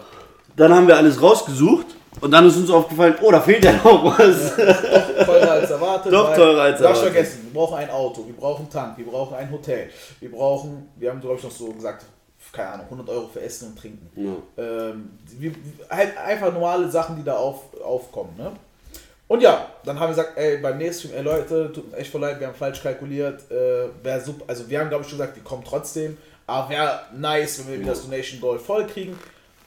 Dann 0.56 0.74
haben 0.74 0.88
wir 0.88 0.96
alles 0.96 1.22
rausgesucht 1.22 1.88
und 2.22 2.32
dann 2.32 2.48
ist 2.48 2.56
uns 2.56 2.70
aufgefallen, 2.70 3.16
oh, 3.22 3.32
da 3.32 3.42
fehlt 3.42 3.64
ja 3.66 3.74
noch 3.74 4.04
was. 4.06 4.56
teurer 4.56 5.52
als 5.52 5.70
erwartet. 5.70 6.14
Doch 6.14 6.34
teurer 6.34 6.62
als 6.62 6.80
darfst 6.82 7.04
erwartet. 7.04 7.14
vergessen, 7.14 7.40
wir 7.44 7.54
brauchen 7.60 7.78
ein 7.78 7.90
Auto, 7.90 8.26
wir 8.26 8.36
brauchen 8.36 8.62
einen 8.62 8.70
Tank, 8.70 8.98
wir 8.98 9.06
brauchen 9.06 9.36
ein 9.36 9.52
Hotel, 9.52 9.90
wir 10.20 10.32
brauchen, 10.32 10.90
wir 10.96 11.12
haben 11.12 11.20
glaube 11.20 11.36
ich 11.38 11.44
noch 11.44 11.52
so 11.52 11.72
gesagt, 11.74 12.06
keine 12.54 12.70
Ahnung, 12.70 12.86
100 12.86 13.10
Euro 13.10 13.28
für 13.28 13.42
Essen 13.42 13.70
und 13.70 13.80
Trinken. 13.80 14.10
Ja. 14.16 14.64
Ähm, 14.64 15.10
wir, 15.38 15.52
halt 15.90 16.18
einfach 16.18 16.54
normale 16.54 16.90
Sachen, 16.90 17.18
die 17.18 17.24
da 17.24 17.36
auf, 17.36 17.64
aufkommen. 17.84 18.36
Ne? 18.38 18.52
Und 19.28 19.42
ja, 19.42 19.70
dann 19.84 20.00
haben 20.00 20.16
wir 20.16 20.16
gesagt, 20.24 20.38
ey, 20.38 20.58
beim 20.58 20.78
nächsten 20.78 21.08
Stream, 21.08 21.18
ey 21.18 21.24
Leute, 21.24 21.72
tut 21.74 21.92
mir 21.92 21.98
echt 21.98 22.12
voll 22.12 22.22
leid, 22.22 22.40
wir 22.40 22.48
haben 22.48 22.56
falsch 22.56 22.82
kalkuliert. 22.82 23.50
Äh, 23.50 23.88
wäre 24.04 24.22
super, 24.22 24.46
also 24.48 24.70
wir 24.70 24.80
haben 24.80 24.90
glaube 24.90 25.04
ich 25.04 25.10
schon 25.10 25.18
gesagt, 25.18 25.36
wir 25.36 25.44
kommen 25.44 25.64
trotzdem, 25.68 26.18
aber 26.46 26.70
wäre 26.70 27.02
nice, 27.16 27.60
wenn 27.60 27.74
wir 27.74 27.80
wieder 27.80 27.92
das 27.92 28.04
Donation 28.04 28.40
Goal 28.40 28.60
voll 28.60 28.86
kriegen. 28.86 29.18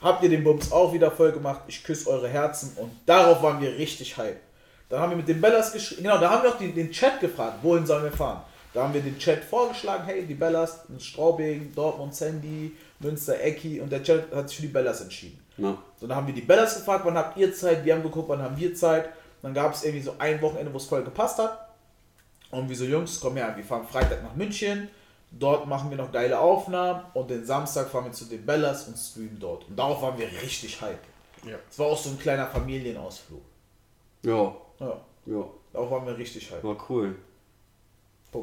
Habt 0.00 0.22
ihr 0.22 0.28
den 0.28 0.44
Bums 0.44 0.70
auch 0.70 0.92
wieder 0.92 1.10
voll 1.10 1.32
gemacht? 1.32 1.62
Ich 1.66 1.82
küsse 1.82 2.08
eure 2.08 2.28
Herzen 2.28 2.72
und 2.76 2.92
darauf 3.04 3.42
waren 3.42 3.60
wir 3.60 3.76
richtig 3.76 4.16
hype. 4.16 4.38
Dann 4.88 5.00
haben 5.00 5.10
wir 5.10 5.16
mit 5.16 5.28
den 5.28 5.40
Bellas 5.40 5.72
geschrieben, 5.72 6.04
genau, 6.04 6.18
da 6.18 6.30
haben 6.30 6.44
wir 6.44 6.50
auch 6.50 6.58
die, 6.58 6.72
den 6.72 6.92
Chat 6.92 7.20
gefragt, 7.20 7.58
wohin 7.62 7.84
sollen 7.84 8.04
wir 8.04 8.12
fahren? 8.12 8.42
Da 8.72 8.84
haben 8.84 8.94
wir 8.94 9.00
den 9.00 9.18
Chat 9.18 9.42
vorgeschlagen, 9.42 10.04
hey, 10.06 10.24
die 10.24 10.34
Bellas, 10.34 10.82
Straubing, 11.00 11.72
Dortmund, 11.74 12.14
Sandy, 12.14 12.76
Münster, 13.00 13.40
Ecki 13.40 13.80
und 13.80 13.90
der 13.90 14.02
Chat 14.02 14.32
hat 14.32 14.48
sich 14.48 14.58
für 14.58 14.62
die 14.62 14.68
Bellas 14.68 15.00
entschieden. 15.00 15.40
Ja. 15.56 15.76
So, 16.00 16.06
dann 16.06 16.16
haben 16.16 16.26
wir 16.28 16.34
die 16.34 16.42
Bellas 16.42 16.76
gefragt, 16.76 17.04
wann 17.04 17.16
habt 17.16 17.36
ihr 17.36 17.52
Zeit? 17.52 17.84
Wir 17.84 17.94
haben 17.94 18.02
geguckt, 18.02 18.28
wann 18.28 18.40
haben 18.40 18.56
wir 18.56 18.74
Zeit? 18.74 19.08
Dann 19.42 19.54
gab 19.54 19.72
es 19.74 19.84
irgendwie 19.84 20.02
so 20.04 20.14
ein 20.18 20.40
Wochenende, 20.42 20.72
wo 20.72 20.76
es 20.78 20.86
voll 20.86 21.02
gepasst 21.02 21.38
hat. 21.38 21.68
Und 22.50 22.68
wir 22.68 22.76
so, 22.76 22.84
Jungs, 22.84 23.20
komm 23.20 23.36
her, 23.36 23.52
wir 23.56 23.64
fahren 23.64 23.86
Freitag 23.86 24.22
nach 24.22 24.34
München. 24.34 24.88
Dort 25.30 25.66
machen 25.66 25.90
wir 25.90 25.96
noch 25.98 26.10
geile 26.10 26.38
Aufnahmen. 26.38 27.02
Und 27.14 27.30
den 27.30 27.44
Samstag 27.44 27.88
fahren 27.88 28.06
wir 28.06 28.12
zu 28.12 28.24
den 28.24 28.44
Bellas 28.46 28.88
und 28.88 28.96
streamen 28.96 29.38
dort. 29.38 29.68
Und 29.68 29.76
darauf 29.78 30.00
waren 30.02 30.18
wir 30.18 30.26
richtig 30.42 30.80
hype. 30.80 30.98
Ja. 31.44 31.56
Es 31.70 31.78
war 31.78 31.86
auch 31.86 31.98
so 31.98 32.10
ein 32.10 32.18
kleiner 32.18 32.46
Familienausflug. 32.46 33.42
Ja, 34.24 34.54
Ja, 34.80 35.00
ja, 35.26 35.44
darauf 35.72 35.90
waren 35.90 36.06
wir 36.06 36.16
richtig 36.16 36.50
hype. 36.50 36.64
war 36.64 36.76
cool. 36.88 37.14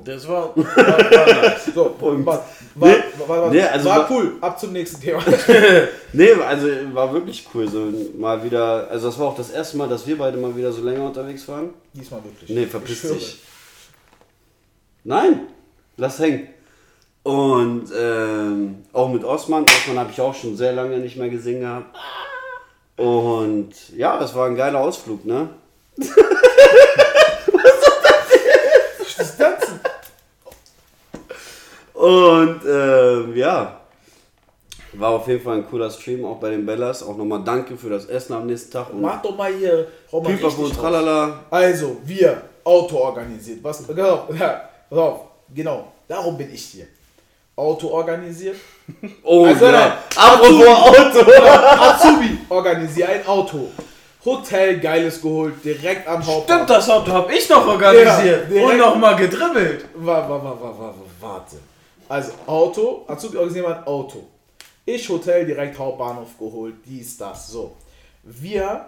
Das 0.04 0.28
war. 0.28 0.56
war, 0.56 0.66
war 0.76 1.28
nice. 1.44 1.66
So, 1.74 1.86
Punkt. 2.00 2.26
war, 2.26 2.44
war, 2.76 2.90
Nee, 2.90 2.96
war, 3.20 3.30
war, 3.30 3.52
nee, 3.52 3.62
also 3.62 3.88
war 3.90 3.98
war- 4.00 4.12
cool. 4.12 4.34
Ab 4.42 4.60
zum 4.60 4.74
nächsten 4.74 5.00
Thema. 5.02 5.22
Nee, 6.14 6.32
also 6.34 6.68
war 6.94 7.14
wirklich 7.14 7.46
cool. 7.54 7.68
So 7.68 7.92
mal 8.18 8.44
wieder, 8.44 8.90
also 8.90 9.08
das 9.08 9.20
war 9.20 9.28
auch 9.28 9.36
das 9.38 9.52
erste 9.52 9.78
Mal, 9.78 9.88
dass 9.88 10.08
wir 10.08 10.18
beide 10.18 10.38
mal 10.38 10.56
wieder 10.56 10.72
so 10.72 10.82
länger 10.84 11.06
unterwegs 11.06 11.48
waren. 11.48 11.70
Diesmal 11.94 12.24
wirklich. 12.24 12.50
Nee, 12.50 12.66
verpiss 12.66 13.02
dich. 13.02 13.40
Nein, 15.04 15.42
lass 15.98 16.20
hängen. 16.20 16.48
Und 17.24 17.86
ähm, 17.98 18.84
auch 18.94 19.10
mit 19.10 19.24
Osman. 19.24 19.66
Osman 19.66 20.00
habe 20.00 20.12
ich 20.12 20.20
auch 20.22 20.34
schon 20.34 20.56
sehr 20.58 20.74
lange 20.74 20.98
nicht 20.98 21.16
mehr 21.18 21.30
gesehen 21.30 21.62
gehabt. 21.62 21.96
Und 22.98 23.72
ja, 23.96 24.20
es 24.24 24.34
war 24.36 24.48
ein 24.48 24.56
geiler 24.56 24.80
Ausflug, 24.80 25.26
ne? 25.26 25.50
Das 29.18 29.38
Tanzen. 29.38 29.80
Und 32.06 32.62
ähm, 32.68 33.36
ja, 33.36 33.78
war 34.94 35.10
auf 35.10 35.28
jeden 35.28 35.42
Fall 35.44 35.56
ein 35.58 35.68
cooler 35.70 35.90
Stream, 35.90 36.24
auch 36.26 36.38
bei 36.38 36.52
den 36.52 36.66
Bellas. 36.66 37.02
Auch 37.04 37.18
nochmal 37.18 37.42
danke 37.44 37.76
für 37.76 37.90
das 37.90 38.06
Essen 38.06 38.34
am 38.34 38.46
nächsten 38.46 38.72
Tag. 38.72 38.92
Und 38.92 39.02
Mach 39.02 39.22
doch 39.22 39.36
mal 39.36 39.52
hier. 39.54 39.88
Pipapo 40.12 40.64
und. 40.64 40.76
Tralala. 40.76 41.40
Also, 41.50 41.98
wir, 42.06 42.42
Auto 42.64 42.98
organisiert. 42.98 43.60
Was, 43.64 43.86
genau, 43.88 44.28
ja, 44.40 44.62
pass 44.90 45.00
auf, 45.00 45.20
genau, 45.54 45.92
darum 46.08 46.38
bin 46.38 46.54
ich 46.54 46.64
hier. 46.64 46.88
Auto 47.56 47.88
organisiert. 47.90 48.58
Oh, 49.24 49.46
Also, 49.46 49.66
ja. 49.66 49.98
Apropos 50.16 50.68
Auto. 50.68 51.32
Azubi, 51.42 52.38
organisiert 52.50 53.10
ein 53.10 53.26
Auto. 53.28 53.70
Hotel, 54.24 54.80
geiles 54.80 55.20
geholt, 55.22 55.56
direkt 55.64 56.08
am 56.08 56.18
Hauptbahnhof. 56.26 56.44
Stimmt, 56.46 56.70
das 56.70 56.90
Auto 56.90 57.12
habe 57.12 57.34
ich 57.34 57.50
noch 57.50 57.66
organisiert. 57.68 58.52
Ja, 58.52 58.64
und 58.66 58.78
nochmal 58.78 59.16
gedribbelt. 59.16 59.86
Wa- 59.96 60.28
wa- 60.30 60.44
wa- 60.44 60.44
wa- 60.44 60.62
wa- 60.62 60.78
wa- 60.80 60.94
Warte. 61.20 61.56
Also, 62.08 62.32
Auto, 62.46 63.06
Azubi 63.08 63.38
organisiert 63.38 63.68
mal 63.68 63.78
ein 63.78 63.84
Auto. 63.86 64.28
Ich 64.86 65.10
Hotel 65.10 65.46
direkt 65.46 65.78
Hauptbahnhof 65.78 66.38
geholt, 66.38 66.76
dies, 66.86 67.18
das, 67.18 67.48
so. 67.48 67.76
Wir 68.24 68.86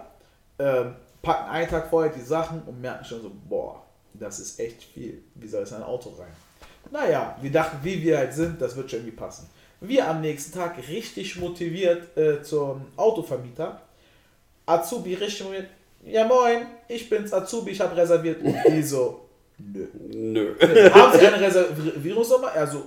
ähm, 0.58 0.94
packen 1.22 1.50
einen 1.50 1.68
Tag 1.68 1.90
vorher 1.90 2.12
die 2.12 2.20
Sachen 2.20 2.62
und 2.62 2.80
merken 2.80 3.04
schon 3.04 3.22
so, 3.22 3.32
boah, 3.48 3.82
das 4.14 4.38
ist 4.38 4.60
echt 4.60 4.82
viel. 4.82 5.22
Wie 5.34 5.48
soll 5.48 5.62
es 5.62 5.70
in 5.70 5.78
ein 5.78 5.82
Auto 5.82 6.10
rein? 6.10 6.32
Naja, 6.90 7.36
wir 7.40 7.50
dachten, 7.50 7.78
wie 7.82 8.02
wir 8.02 8.18
halt 8.18 8.32
sind, 8.32 8.60
das 8.60 8.76
wird 8.76 8.90
schon 8.90 9.00
irgendwie 9.00 9.16
passen. 9.16 9.48
Wir 9.80 10.08
am 10.08 10.20
nächsten 10.20 10.52
Tag 10.52 10.76
richtig 10.88 11.36
motiviert 11.36 12.16
äh, 12.16 12.42
zum 12.42 12.86
Autovermieter. 12.96 13.80
Azubi 14.66 15.14
richtig 15.14 15.44
motiviert. 15.44 15.70
Ja 16.04 16.24
moin, 16.26 16.66
ich 16.86 17.10
bin's 17.10 17.32
Azubi, 17.32 17.72
ich 17.72 17.80
habe 17.80 17.96
reserviert. 17.96 18.42
Und 18.42 18.56
die 18.68 18.82
so, 18.82 19.28
nö. 19.58 19.86
Nö. 20.08 20.54
Haben 20.90 21.18
Sie 21.18 21.26
eine 21.26 21.40
Reservierungsnummer? 21.40 22.52
Er 22.52 22.66
so, 22.66 22.84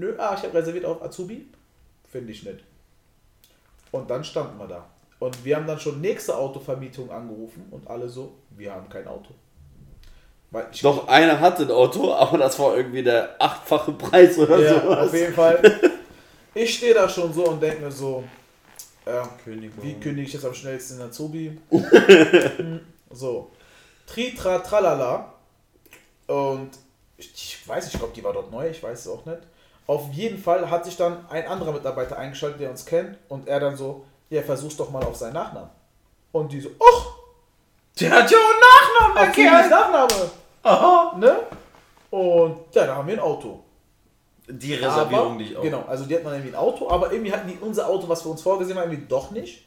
nö, 0.00 0.14
ah, 0.18 0.34
ich 0.36 0.42
habe 0.42 0.54
reserviert 0.54 0.84
auf 0.84 1.02
Azubi. 1.02 1.46
Finde 2.10 2.32
ich 2.32 2.42
nicht. 2.42 2.64
Und 3.92 4.10
dann 4.10 4.24
standen 4.24 4.58
wir 4.58 4.66
da. 4.66 4.86
Und 5.18 5.44
wir 5.44 5.56
haben 5.56 5.66
dann 5.66 5.78
schon 5.78 6.00
nächste 6.00 6.36
Autovermietung 6.36 7.10
angerufen 7.10 7.66
und 7.70 7.88
alle 7.88 8.08
so, 8.08 8.32
wir 8.56 8.72
haben 8.72 8.88
kein 8.88 9.06
Auto. 9.06 9.34
Weil 10.50 10.66
ich, 10.72 10.80
Doch 10.80 11.06
einer 11.06 11.38
hatte 11.38 11.62
ein 11.62 11.70
Auto, 11.70 12.12
aber 12.12 12.38
das 12.38 12.58
war 12.58 12.76
irgendwie 12.76 13.02
der 13.02 13.36
achtfache 13.38 13.92
Preis 13.92 14.36
oder 14.38 14.58
ja, 14.58 14.80
sowas. 14.80 15.08
auf 15.08 15.14
jeden 15.14 15.34
Fall. 15.34 15.80
Ich 16.54 16.74
stehe 16.74 16.94
da 16.94 17.08
schon 17.08 17.32
so 17.32 17.46
und 17.46 17.62
denke 17.62 17.84
mir 17.84 17.92
so, 17.92 18.24
äh, 19.04 19.22
wie 19.80 19.94
kündige 19.94 20.26
ich 20.26 20.32
jetzt 20.32 20.44
am 20.44 20.54
schnellsten 20.54 20.98
den 20.98 21.06
Azubi? 21.06 21.58
Hm, 21.70 22.80
so. 23.10 23.50
Tritra 24.06 24.58
tralala. 24.58 25.32
Und 26.26 26.70
ich, 27.16 27.32
ich 27.32 27.68
weiß 27.68 27.84
nicht, 27.84 27.94
ich 27.94 28.00
glaube, 28.00 28.14
die 28.14 28.24
war 28.24 28.32
dort 28.32 28.50
neu, 28.50 28.68
ich 28.68 28.82
weiß 28.82 29.00
es 29.00 29.08
auch 29.08 29.24
nicht. 29.26 29.38
Auf 29.90 30.12
jeden 30.12 30.38
Fall 30.38 30.70
hat 30.70 30.84
sich 30.84 30.96
dann 30.96 31.26
ein 31.30 31.48
anderer 31.48 31.72
Mitarbeiter 31.72 32.16
eingeschaltet, 32.16 32.60
der 32.60 32.70
uns 32.70 32.86
kennt, 32.86 33.18
und 33.28 33.48
er 33.48 33.58
dann 33.58 33.76
so, 33.76 34.04
ja, 34.28 34.40
versuch's 34.40 34.76
doch 34.76 34.88
mal 34.88 35.02
auf 35.02 35.16
seinen 35.16 35.32
Nachnamen. 35.32 35.68
Und 36.30 36.52
die 36.52 36.60
so, 36.60 36.68
ach, 36.78 37.06
Der 37.98 38.12
hat 38.12 38.30
ja 38.30 38.38
auch 38.38 38.52
einen 38.52 39.10
Nachnamen, 39.10 39.16
der 39.16 39.32
Kerl. 39.32 39.68
Nachname. 39.68 40.30
Aha. 40.62 41.16
Ne? 41.18 41.40
Und 42.08 42.72
ja, 42.72 42.86
da 42.86 42.94
haben 42.94 43.08
wir 43.08 43.14
ein 43.14 43.20
Auto. 43.20 43.64
Die 44.46 44.74
Reservierung 44.74 45.26
aber, 45.26 45.34
nicht 45.34 45.56
auch. 45.56 45.62
Genau, 45.62 45.84
also 45.88 46.04
die 46.04 46.14
hatten 46.14 46.24
dann 46.24 46.34
irgendwie 46.34 46.54
ein 46.54 46.60
Auto, 46.60 46.88
aber 46.88 47.10
irgendwie 47.10 47.32
hatten 47.32 47.48
die 47.48 47.58
unser 47.60 47.88
Auto, 47.88 48.08
was 48.08 48.24
wir 48.24 48.30
uns 48.30 48.42
vorgesehen 48.42 48.78
haben, 48.78 48.92
irgendwie 48.92 49.08
doch 49.08 49.32
nicht. 49.32 49.66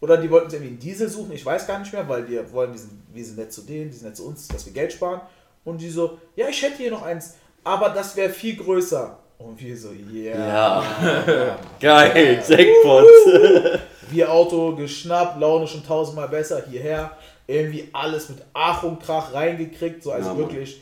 Oder 0.00 0.16
die 0.16 0.30
wollten 0.30 0.46
uns 0.46 0.54
irgendwie 0.54 0.70
einen 0.70 0.80
Diesel 0.80 1.10
suchen, 1.10 1.32
ich 1.32 1.44
weiß 1.44 1.66
gar 1.66 1.78
nicht 1.78 1.92
mehr, 1.92 2.08
weil 2.08 2.26
wir 2.26 2.50
wollen, 2.52 2.72
wir 2.72 2.80
sind, 2.80 3.02
wir 3.12 3.22
sind 3.22 3.36
nett 3.36 3.52
zu 3.52 3.60
denen, 3.60 3.90
die 3.90 3.98
sind 3.98 4.06
nett 4.06 4.16
zu 4.16 4.26
uns, 4.26 4.48
dass 4.48 4.64
wir 4.64 4.72
Geld 4.72 4.94
sparen. 4.94 5.20
Und 5.62 5.82
die 5.82 5.90
so, 5.90 6.16
ja, 6.36 6.48
ich 6.48 6.62
hätte 6.62 6.78
hier 6.78 6.90
noch 6.90 7.02
eins, 7.02 7.34
aber 7.64 7.90
das 7.90 8.16
wäre 8.16 8.30
viel 8.30 8.56
größer. 8.56 9.18
Und 9.38 9.60
wir 9.60 9.76
so, 9.76 9.90
yeah. 9.92 10.48
Ja. 10.48 11.58
Geil, 11.80 12.42
Jackpot. 12.46 13.06
Wir 14.10 14.32
Auto 14.32 14.74
geschnappt, 14.74 15.38
Laune 15.38 15.66
schon 15.66 15.84
tausendmal 15.84 16.28
besser, 16.28 16.64
hierher. 16.68 17.16
Irgendwie 17.46 17.88
alles 17.92 18.30
mit 18.30 18.38
Ach 18.54 18.82
und 18.82 19.02
Krach 19.02 19.34
reingekriegt, 19.34 20.02
so 20.02 20.12
also 20.12 20.30
Ja, 20.30 20.36
wirklich, 20.38 20.80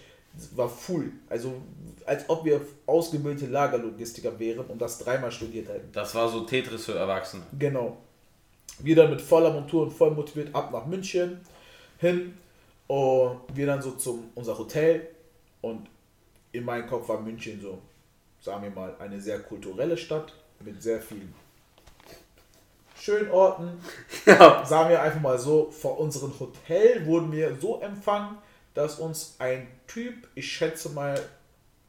war 0.54 0.68
full. 0.68 1.10
Also 1.28 1.54
als 2.06 2.28
ob 2.28 2.44
wir 2.44 2.60
ausgebildete 2.86 3.46
Lagerlogistiker 3.46 4.38
wären 4.38 4.64
und 4.66 4.80
das 4.80 4.98
dreimal 4.98 5.32
studiert 5.32 5.68
hätten. 5.68 5.90
Das 5.92 6.14
war 6.14 6.28
so 6.28 6.40
Tetris 6.40 6.84
für 6.84 6.94
Erwachsene. 6.94 7.42
Genau. 7.58 7.96
Wir 8.78 8.94
dann 8.94 9.10
mit 9.10 9.20
voller 9.20 9.52
Montur 9.52 9.82
und 9.82 9.92
voll 9.92 10.12
motiviert 10.12 10.54
ab 10.54 10.70
nach 10.72 10.86
München 10.86 11.40
hin. 11.98 12.34
Und 12.86 13.40
wir 13.52 13.66
dann 13.66 13.82
so 13.82 13.92
zum 13.92 14.30
unser 14.34 14.56
Hotel. 14.56 15.08
Und 15.62 15.88
in 16.52 16.64
meinem 16.64 16.86
Kopf 16.86 17.08
war 17.08 17.20
München 17.20 17.60
so, 17.60 17.78
sagen 18.46 18.62
wir 18.62 18.70
mal, 18.70 18.94
eine 19.00 19.20
sehr 19.20 19.40
kulturelle 19.40 19.96
Stadt 19.96 20.32
mit 20.60 20.80
sehr 20.80 21.00
vielen 21.00 21.34
schönen 22.98 23.30
Orten. 23.30 23.72
Ja. 24.26 24.64
Sagen 24.64 24.90
wir 24.90 25.00
einfach 25.02 25.20
mal 25.20 25.38
so, 25.38 25.70
vor 25.70 26.00
unserem 26.00 26.32
Hotel 26.40 27.06
wurden 27.06 27.30
wir 27.30 27.56
so 27.60 27.80
empfangen, 27.80 28.38
dass 28.74 28.98
uns 28.98 29.36
ein 29.38 29.68
Typ, 29.86 30.14
ich 30.34 30.50
schätze 30.50 30.88
mal, 30.90 31.20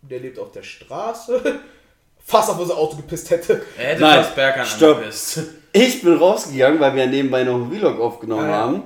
der 0.03 0.19
lebt 0.19 0.37
auf 0.37 0.51
der 0.51 0.61
Straße, 0.63 1.59
fast 2.23 2.49
auf 2.51 2.59
unser 2.59 2.77
Auto 2.77 2.95
gepisst 2.97 3.31
hätte. 3.31 3.63
Er 3.77 3.85
hätte 3.89 4.01
Nein, 4.01 4.25
Berg 4.35 4.65
stopp. 4.67 5.01
Ich 5.73 6.01
bin 6.01 6.17
rausgegangen, 6.17 6.79
weil 6.79 6.95
wir 6.95 7.05
nebenbei 7.07 7.43
noch 7.43 7.55
einen 7.55 7.71
Vlog 7.71 7.99
aufgenommen 7.99 8.45
Ah, 8.45 8.49
ja. 8.49 8.57
haben. 8.57 8.83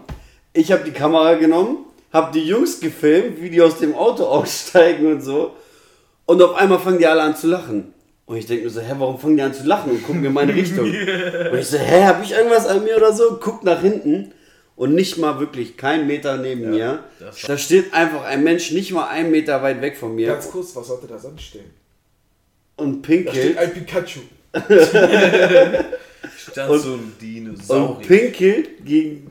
Ich 0.53 0.71
habe 0.73 0.83
die 0.83 0.91
Kamera 0.91 1.35
genommen, 1.35 1.85
habe 2.11 2.31
die 2.33 2.45
Jungs 2.45 2.79
gefilmt, 2.81 3.41
wie 3.41 3.49
die 3.49 3.61
aus 3.61 3.79
dem 3.79 3.95
Auto 3.95 4.25
aussteigen 4.25 5.09
und 5.13 5.21
so. 5.21 5.55
Und 6.31 6.41
auf 6.41 6.55
einmal 6.55 6.79
fangen 6.79 6.97
die 6.99 7.05
alle 7.07 7.21
an 7.23 7.35
zu 7.35 7.47
lachen. 7.47 7.93
Und 8.25 8.37
ich 8.37 8.45
denke 8.45 8.63
mir 8.63 8.69
so, 8.69 8.79
hä, 8.79 8.93
warum 8.97 9.19
fangen 9.19 9.35
die 9.35 9.43
an 9.43 9.53
zu 9.53 9.63
lachen 9.65 9.91
und 9.91 10.01
gucken 10.03 10.23
in 10.23 10.31
meine 10.31 10.53
Richtung? 10.55 10.85
Und 11.51 11.57
ich 11.59 11.67
so, 11.67 11.77
hä, 11.77 12.03
hab 12.05 12.23
ich 12.23 12.31
irgendwas 12.31 12.65
an 12.67 12.83
mir 12.85 12.95
oder 12.95 13.11
so? 13.11 13.37
Guck 13.41 13.63
nach 13.65 13.81
hinten 13.81 14.31
und 14.77 14.95
nicht 14.95 15.17
mal 15.17 15.39
wirklich 15.39 15.75
kein 15.75 16.07
Meter 16.07 16.37
neben 16.37 16.69
mir. 16.71 17.03
das 17.19 17.43
war- 17.43 17.49
Da 17.49 17.57
steht 17.57 17.93
einfach 17.93 18.23
ein 18.23 18.43
Mensch 18.43 18.71
nicht 18.71 18.91
mal 18.93 19.07
einen 19.09 19.29
Meter 19.31 19.61
weit 19.61 19.81
weg 19.81 19.97
von 19.97 20.15
mir 20.15 20.27
Ganz 20.27 20.49
kurz, 20.49 20.73
was 20.75 20.87
sollte 20.87 21.07
da 21.07 21.19
sonst 21.19 21.41
stehen? 21.43 21.65
und 22.77 23.01
Da 23.03 23.09
steht 23.13 23.25
pinkelt. 23.33 23.57
ein 23.57 23.73
Pikachu. 23.73 24.19
Stand 26.37 26.69
Und- 26.71 26.79
so 26.79 26.93
ein 26.93 26.99
Und 26.99 27.21
Dinosaurier. 27.21 28.07
pinkelt 28.07 28.85
gegen, 28.85 29.30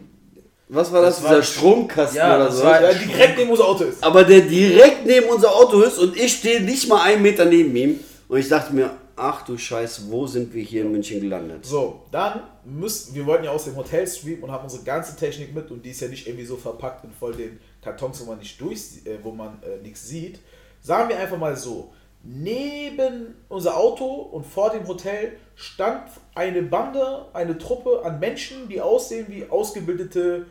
was 0.72 0.92
war 0.92 1.02
das, 1.02 1.16
Das 1.16 1.24
war 1.24 1.30
dieser 1.30 1.42
Stromkasten 1.42 2.16
Ja, 2.18 2.36
oder 2.36 2.44
das 2.46 2.58
so. 2.58 2.64
war- 2.64 2.82
Ja, 2.82 2.92
direkt 2.92 3.38
neben 3.38 3.50
unser 3.50 3.66
Auto 3.68 3.84
ist. 3.84 4.02
aber 4.02 4.24
der 4.24 4.40
direkt 4.42 5.04
neben 5.06 5.28
unser 5.28 5.54
Auto 5.54 5.80
ist 5.82 5.98
und 5.98 6.16
ich 6.16 6.32
stehe 6.34 6.60
nicht 6.62 6.88
mal 6.88 7.02
einen 7.02 7.22
Meter 7.22 7.44
neben 7.44 7.74
ihm. 7.76 8.00
Und 8.28 8.38
ich 8.38 8.48
dachte 8.48 8.72
mir, 8.72 8.90
ach 9.16 9.44
du 9.44 9.58
Scheiße, 9.58 10.02
wo 10.08 10.26
sind 10.26 10.54
wir 10.54 10.62
hier 10.62 10.82
in 10.82 10.92
München 10.92 11.20
gelandet? 11.20 11.66
So, 11.66 12.02
dann 12.12 12.40
müssen, 12.64 13.14
wir 13.14 13.26
wollten 13.26 13.44
ja 13.44 13.50
aus 13.50 13.64
dem 13.64 13.74
Hotel 13.76 14.06
streamen 14.06 14.44
und 14.44 14.52
haben 14.52 14.62
unsere 14.64 14.84
ganze 14.84 15.16
Technik 15.16 15.52
mit 15.54 15.70
und 15.70 15.84
die 15.84 15.90
ist 15.90 16.00
ja 16.00 16.08
nicht 16.08 16.26
irgendwie 16.26 16.46
so 16.46 16.56
verpackt 16.56 17.04
in 17.04 17.10
voll 17.12 17.34
den 17.34 17.58
Kartons, 17.82 18.20
wo 18.20 18.30
man 18.30 18.38
nicht 18.38 18.60
durch, 18.60 18.78
äh, 19.04 19.18
wo 19.22 19.32
man 19.32 19.58
äh, 19.62 19.82
nichts 19.82 20.06
sieht. 20.08 20.38
Sagen 20.80 21.08
wir 21.08 21.18
einfach 21.18 21.36
mal 21.38 21.56
so, 21.56 21.90
neben 22.22 23.34
unser 23.48 23.76
Auto 23.76 24.04
und 24.04 24.46
vor 24.46 24.70
dem 24.70 24.86
Hotel 24.86 25.32
stand 25.56 26.04
eine 26.34 26.62
Bande, 26.62 27.26
eine 27.32 27.58
Truppe 27.58 28.02
an 28.04 28.18
Menschen, 28.20 28.68
die 28.68 28.80
aussehen 28.80 29.26
wie 29.28 29.44
ausgebildete 29.50 30.46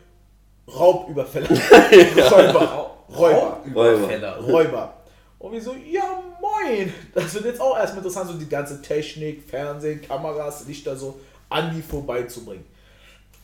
Raubüberfäller. 0.78 1.48
Räuber. 2.30 2.96
Räuber. 3.16 3.60
Überfäller. 3.64 4.38
Räuber. 4.38 4.94
Und 5.38 5.52
wir 5.52 5.62
so, 5.62 5.74
ja 5.74 6.22
moin. 6.40 6.92
Das 7.14 7.32
wird 7.34 7.46
jetzt 7.46 7.60
auch 7.60 7.76
erstmal 7.76 8.04
interessant, 8.04 8.30
so 8.30 8.36
die 8.36 8.48
ganze 8.48 8.82
Technik, 8.82 9.48
Fernsehen, 9.48 10.02
Kameras, 10.02 10.66
Lichter 10.66 10.96
so 10.96 11.18
an 11.48 11.74
die 11.74 11.82
vorbeizubringen. 11.82 12.64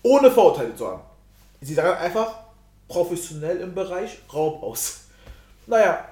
Ohne 0.02 0.30
Vorurteile 0.30 0.74
zu 0.74 0.86
haben. 0.86 1.02
Sie 1.60 1.74
sagen 1.74 1.98
einfach 1.98 2.34
professionell 2.86 3.58
im 3.58 3.74
Bereich 3.74 4.18
Raub 4.32 4.62
aus. 4.62 5.00
Naja, 5.66 6.06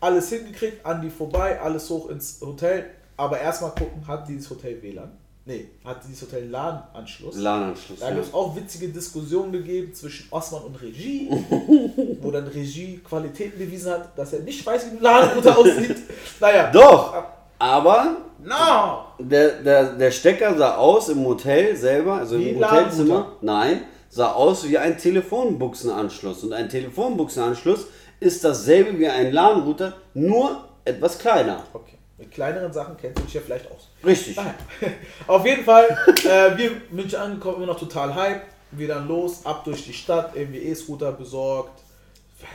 alles 0.00 0.30
hingekriegt, 0.30 0.84
an 0.86 1.02
die 1.02 1.10
vorbei, 1.10 1.60
alles 1.60 1.90
hoch 1.90 2.08
ins 2.08 2.40
Hotel. 2.40 2.90
Aber 3.16 3.38
erstmal 3.38 3.72
gucken, 3.72 4.06
hat 4.06 4.28
dieses 4.28 4.48
Hotel 4.50 4.80
WLAN? 4.82 5.12
Nee, 5.46 5.68
hat 5.84 5.98
dieses 6.08 6.22
Hotel 6.22 6.48
LAN-Anschluss? 6.48 7.36
LAN-Anschluss. 7.36 8.00
Da 8.00 8.08
Ja. 8.08 8.14
gibt 8.14 8.26
es 8.28 8.32
auch 8.34 8.56
witzige 8.56 8.88
Diskussionen 8.88 9.52
gegeben 9.52 9.92
zwischen 9.92 10.26
Osman 10.30 10.62
und 10.62 10.80
Regie, 10.80 11.28
wo 12.22 12.30
dann 12.30 12.46
Regie 12.46 12.98
Qualitäten 13.06 13.58
bewiesen 13.58 13.92
hat, 13.92 14.16
dass 14.18 14.32
er 14.32 14.40
nicht 14.40 14.64
weiß, 14.64 14.86
wie 14.86 14.96
ein 14.96 15.02
Ladenrouter 15.02 15.58
aussieht. 15.58 15.96
Naja. 16.40 16.70
Doch, 16.70 17.14
aber 17.58 18.16
No! 18.42 19.04
der, 19.18 19.62
der, 19.62 19.92
der 19.96 20.10
Stecker 20.10 20.56
sah 20.56 20.76
aus 20.76 21.10
im 21.10 21.24
Hotel 21.26 21.76
selber, 21.76 22.14
also 22.14 22.38
Wie 22.38 22.50
im 22.50 22.64
Hotelzimmer. 22.64 23.32
Nein, 23.42 23.82
sah 24.08 24.32
aus 24.32 24.66
wie 24.66 24.78
ein 24.78 24.96
Telefonbuchsenanschluss. 24.96 26.44
Und 26.44 26.54
ein 26.54 26.68
Telefonbuchsenanschluss 26.70 27.86
ist 28.18 28.42
dasselbe 28.44 28.98
wie 28.98 29.08
ein 29.08 29.30
LAN-Router, 29.32 29.92
nur 30.14 30.64
etwas 30.86 31.18
kleiner. 31.18 31.64
Okay. 31.74 31.98
Mit 32.16 32.30
kleineren 32.30 32.72
Sachen 32.72 32.96
kennt 32.96 33.18
ihr 33.18 33.24
euch 33.24 33.34
ja 33.34 33.40
vielleicht 33.44 33.70
aus. 33.70 33.88
Richtig. 34.04 34.36
Naja. 34.36 34.54
Auf 35.26 35.44
jeden 35.46 35.64
Fall, 35.64 35.86
äh, 36.24 36.56
wir 36.56 36.70
München 36.90 37.18
angekommen, 37.18 37.56
immer 37.58 37.66
noch 37.66 37.78
total 37.78 38.14
hype. 38.14 38.42
Wir 38.72 38.88
dann 38.88 39.06
los, 39.08 39.44
ab 39.46 39.64
durch 39.64 39.84
die 39.84 39.92
Stadt, 39.92 40.32
irgendwie 40.34 40.58
E-Scooter 40.58 41.12
besorgt. 41.12 41.80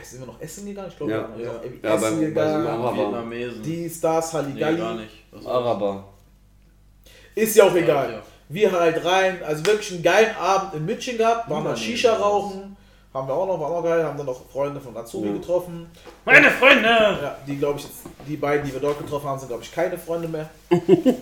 Sind 0.04 0.20
wir 0.20 0.26
noch 0.26 0.40
essen 0.40 0.66
gegangen? 0.66 0.88
Ich 0.90 0.96
glaube, 0.96 1.10
Ja. 1.12 1.18
wir 1.18 1.48
haben 1.48 1.54
noch 1.56 1.62
irgendwie 1.64 1.86
Ja, 1.86 1.94
essen 1.94 2.02
beim- 2.02 2.34
bei 2.34 2.44
gegangen. 2.44 2.96
Vietnamesen. 2.96 3.62
Die 3.62 3.90
Stars, 3.90 4.32
nee, 4.32 4.38
Halligalli. 4.38 4.78
gar 4.78 4.94
nicht. 4.94 5.14
Araber. 5.46 6.04
Ist 7.34 7.56
ja 7.56 7.64
auch 7.64 7.74
egal. 7.74 8.12
ja. 8.12 8.22
Wir 8.48 8.72
halt 8.72 9.04
rein, 9.04 9.42
also 9.44 9.64
wirklich 9.66 9.92
einen 9.92 10.02
geilen 10.02 10.34
Abend 10.36 10.74
in 10.74 10.84
München 10.84 11.16
gehabt, 11.16 11.48
waren 11.48 11.58
Niemand 11.62 11.78
Shisha 11.78 12.14
rauchen, 12.14 12.76
haben 13.12 13.26
wir 13.26 13.34
auch 13.34 13.46
noch, 13.46 13.58
war 13.58 13.70
auch 13.70 13.82
geil, 13.82 14.04
haben 14.04 14.16
dann 14.16 14.26
noch 14.26 14.40
Freunde 14.50 14.80
von 14.80 14.96
Azubi 14.96 15.28
Ja. 15.28 15.32
getroffen. 15.34 15.86
Meine 16.24 16.50
Freunde! 16.50 16.88
Ja, 16.88 17.36
die 17.46 17.56
glaube 17.56 17.78
ich 17.78 17.84
jetzt, 17.84 17.96
die 18.28 18.36
beiden, 18.36 18.64
die 18.66 18.72
wir 18.72 18.80
dort 18.80 18.98
getroffen 18.98 19.28
haben, 19.28 19.38
sind 19.38 19.48
glaube 19.48 19.62
ich 19.64 19.72
keine 19.72 19.98
Freunde 19.98 20.28
mehr. 20.28 20.48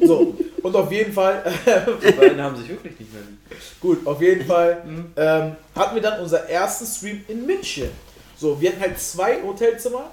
So, 0.05 0.35
und 0.63 0.77
auf 0.77 0.93
jeden 0.93 1.13
Fall, 1.13 1.43
Die 2.07 2.13
beiden 2.13 2.41
haben 2.43 2.57
sich 2.57 2.69
wirklich 2.69 2.99
nicht 3.01 3.13
mehr 3.13 3.23
lieb. 3.23 3.39
gut, 3.81 4.07
auf 4.07 4.21
jeden 4.21 4.45
Fall 4.47 4.83
Mhm. 4.85 5.13
ähm, 5.17 5.57
hatten 5.75 5.95
wir 5.95 6.03
dann 6.03 6.21
unseren 6.21 6.47
ersten 6.49 6.85
Stream 6.87 7.25
in 7.29 7.47
München. 7.47 7.89
So, 8.37 8.61
wir 8.61 8.71
hatten 8.71 8.81
halt 8.83 9.01
zwei 9.01 9.43
Hotelzimmer. 9.43 10.11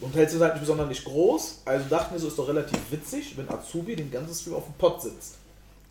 Hotelzimmer 0.00 0.28
sind 0.28 0.42
halt 0.42 0.54
nicht 0.54 0.60
besonders 0.60 1.04
groß, 1.04 1.62
also 1.66 1.84
dachten 1.90 2.14
wir 2.14 2.20
so, 2.20 2.28
ist 2.28 2.38
doch 2.38 2.48
relativ 2.48 2.78
witzig, 2.90 3.36
wenn 3.36 3.48
Azubi 3.50 3.96
den 3.96 4.10
ganzen 4.10 4.34
Stream 4.34 4.54
auf 4.56 4.64
dem 4.64 4.74
Pott 4.74 5.02
sitzt. 5.02 5.34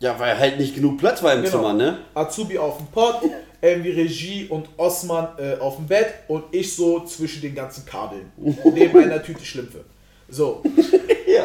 Ja, 0.00 0.18
weil 0.18 0.36
halt 0.38 0.58
nicht 0.58 0.74
genug 0.74 0.98
Platz 0.98 1.22
war 1.22 1.34
im 1.34 1.42
Genau. 1.42 1.56
Zimmer, 1.58 1.72
ne? 1.74 1.98
Azubi 2.14 2.58
auf 2.58 2.78
dem 2.78 2.86
Pott, 2.88 3.20
irgendwie 3.62 3.90
Regie 3.90 4.46
und 4.48 4.68
Osman 4.76 5.28
äh, 5.38 5.58
auf 5.58 5.76
dem 5.76 5.86
Bett 5.86 6.14
und 6.28 6.44
ich 6.52 6.74
so 6.74 7.00
zwischen 7.04 7.42
den 7.42 7.54
ganzen 7.54 7.84
Kabeln. 7.84 8.32
neben 8.64 8.98
einer 8.98 9.22
Tüte 9.22 9.44
Schlümpfe. 9.44 9.84
So. 10.28 10.62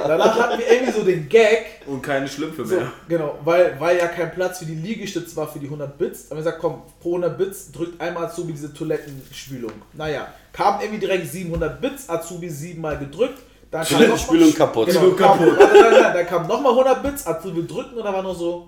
Danach 0.07 0.37
hatten 0.39 0.59
wir 0.59 0.71
irgendwie 0.71 0.91
so 0.93 1.03
den 1.03 1.27
Gag, 1.27 1.65
Und 1.87 2.01
keine 2.01 2.27
Schlümpfe 2.27 2.65
so, 2.65 2.75
mehr. 2.75 2.91
genau, 3.07 3.39
weil, 3.43 3.75
weil 3.79 3.97
ja 3.97 4.07
kein 4.07 4.31
Platz 4.31 4.59
für 4.59 4.65
die 4.65 4.75
Liegestütze 4.75 5.35
war 5.35 5.47
für 5.47 5.57
die 5.59 5.65
100 5.65 5.97
Bits. 5.97 6.25
Aber 6.29 6.35
wir 6.39 6.43
gesagt, 6.43 6.59
komm, 6.59 6.83
pro 7.01 7.09
100 7.15 7.37
Bits 7.37 7.71
drückt 7.71 7.99
einmal 7.99 8.25
Azubi 8.25 8.53
diese 8.53 8.71
Toilettenspülung. 8.73 9.71
Naja, 9.93 10.27
kam 10.53 10.79
irgendwie 10.79 10.99
direkt 10.99 11.27
700 11.31 11.81
Bits, 11.81 12.09
Azubi 12.09 12.49
siebenmal 12.49 12.99
gedrückt. 12.99 13.39
Dann 13.71 13.83
kam 13.83 13.93
noch 13.93 13.99
mal- 13.99 14.05
Toilettenspülung 14.05 14.53
kaputt. 14.53 14.87
Genau, 14.87 15.11
kam, 15.11 15.39
nein, 15.39 15.55
nein, 15.57 15.91
nein, 16.01 16.13
da 16.13 16.23
kam 16.23 16.47
nochmal 16.47 16.71
100 16.73 17.03
Bits, 17.03 17.25
Azubi 17.27 17.65
drücken 17.65 17.95
und 17.97 18.03
da 18.05 18.13
war 18.13 18.21
nur 18.23 18.35
so, 18.35 18.67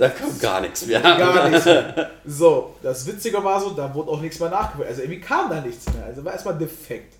Da 0.00 0.08
kommt 0.08 0.40
gar 0.40 0.62
nichts 0.62 0.86
mehr. 0.86 0.98
gar 1.00 1.48
nichts 1.50 1.66
mehr. 1.66 2.10
So, 2.24 2.74
das 2.82 3.06
Witzige 3.06 3.42
war 3.44 3.60
so, 3.60 3.70
da 3.70 3.92
wurde 3.94 4.10
auch 4.10 4.20
nichts 4.20 4.40
mehr 4.40 4.48
nachgeholt. 4.48 4.88
Also 4.88 5.02
irgendwie 5.02 5.20
kam 5.20 5.50
da 5.50 5.60
nichts 5.60 5.92
mehr. 5.92 6.06
Also 6.06 6.24
war 6.24 6.32
erstmal 6.32 6.56
defekt. 6.56 7.14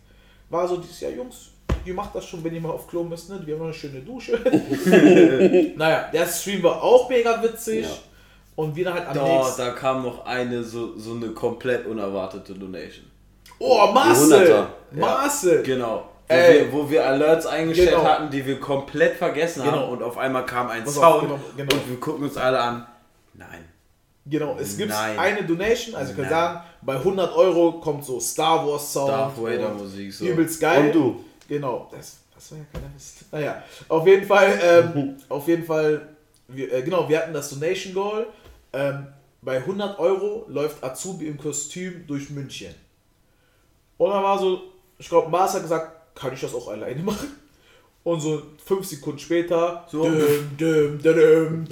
War 0.48 0.66
so 0.66 0.78
dieses 0.78 0.98
Jahr, 1.00 1.12
Jungs, 1.12 1.50
ihr 1.84 1.92
macht 1.92 2.14
das 2.14 2.24
schon, 2.26 2.42
wenn 2.42 2.54
ihr 2.54 2.60
mal 2.60 2.70
auf 2.70 2.88
Klo 2.88 3.04
müsst, 3.04 3.28
ne? 3.28 3.40
Wir 3.44 3.54
haben 3.54 3.60
noch 3.60 3.66
eine 3.66 3.74
schöne 3.74 4.00
Dusche. 4.00 4.32
naja, 5.76 6.08
der 6.10 6.26
Stream 6.26 6.62
war 6.62 6.82
auch 6.82 7.08
mega 7.10 7.42
witzig. 7.42 7.84
Ja. 7.84 7.90
Und 8.56 8.74
wir 8.74 8.84
dann 8.84 8.94
halt 8.94 9.08
am 9.08 9.14
Da, 9.14 9.24
nächsten. 9.24 9.60
da 9.60 9.70
kam 9.70 10.02
noch 10.02 10.24
eine 10.24 10.62
so, 10.64 10.96
so 10.98 11.12
eine 11.12 11.28
komplett 11.28 11.86
unerwartete 11.86 12.54
Donation. 12.54 13.04
Oh, 13.58 13.90
Marcel! 13.92 14.66
Marcel! 14.92 15.62
Genau. 15.62 16.09
Wo, 16.30 16.34
Ey. 16.36 16.60
wir, 16.60 16.72
wo 16.72 16.88
wir 16.88 17.04
Alerts 17.04 17.44
eingestellt 17.44 17.90
Genau. 17.90 18.04
hatten, 18.04 18.30
die 18.30 18.46
wir 18.46 18.60
komplett 18.60 19.16
vergessen 19.16 19.64
Genau. 19.64 19.72
haben 19.76 19.88
und 19.90 20.02
auf 20.04 20.16
einmal 20.16 20.46
kam 20.46 20.68
ein 20.70 20.84
Pass 20.84 20.94
Sound 20.94 21.22
genau, 21.22 21.40
genau. 21.56 21.74
und 21.74 21.90
wir 21.90 21.98
gucken 21.98 22.22
uns 22.24 22.36
alle 22.36 22.60
an. 22.60 22.86
Nein. 23.34 23.64
Genau, 24.26 24.56
es 24.60 24.76
gibt 24.76 24.90
Nein. 24.90 25.18
eine 25.18 25.42
Donation, 25.44 25.96
also 25.96 26.12
ich 26.12 26.16
kann 26.16 26.26
Nein. 26.26 26.32
sagen, 26.32 26.60
bei 26.82 26.94
100 26.94 27.34
Euro 27.34 27.80
kommt 27.80 28.04
so 28.04 28.20
Star 28.20 28.64
Wars 28.64 28.92
Sound. 28.92 29.08
Darth 29.10 29.42
Vader 29.42 29.70
und 29.72 29.78
Musik 29.78 30.12
so. 30.12 30.24
Übelst 30.24 30.60
geil. 30.60 30.86
Und 30.86 30.94
du. 30.94 31.24
Genau, 31.48 31.88
das, 31.90 32.18
das 32.32 32.52
war 32.52 32.58
ja 32.58 32.64
keiner 32.72 32.88
Mist. 32.94 33.24
Naja, 33.32 33.64
auf 33.88 34.06
jeden 34.06 34.24
Fall, 34.24 34.60
ähm, 34.94 35.16
auf 35.28 35.48
jeden 35.48 35.64
Fall, 35.64 36.06
wir, 36.46 36.72
äh, 36.72 36.82
genau, 36.82 37.08
wir 37.08 37.18
hatten 37.18 37.32
das 37.32 37.50
Donation 37.50 37.92
Goal. 37.92 38.26
Ähm, 38.72 39.08
bei 39.42 39.56
100 39.56 39.98
Euro 39.98 40.44
läuft 40.46 40.84
Azubi 40.84 41.26
im 41.26 41.38
Kostüm 41.38 42.06
durch 42.06 42.30
München. 42.30 42.72
Und 43.98 44.10
dann 44.10 44.22
war 44.22 44.38
so, 44.38 44.60
ich 44.96 45.08
glaube, 45.08 45.28
Mars 45.28 45.54
hat 45.54 45.62
gesagt, 45.62 45.99
kann 46.20 46.32
ich 46.34 46.40
das 46.40 46.54
auch 46.54 46.68
alleine 46.68 47.02
machen? 47.10 47.28
Und 48.02 48.20
so 48.20 48.42
fünf 48.64 48.86
Sekunden 48.86 49.18
später, 49.18 49.84
So. 49.90 50.04
düm, 50.04 50.56
düm, 50.58 50.98
düm, 50.98 51.66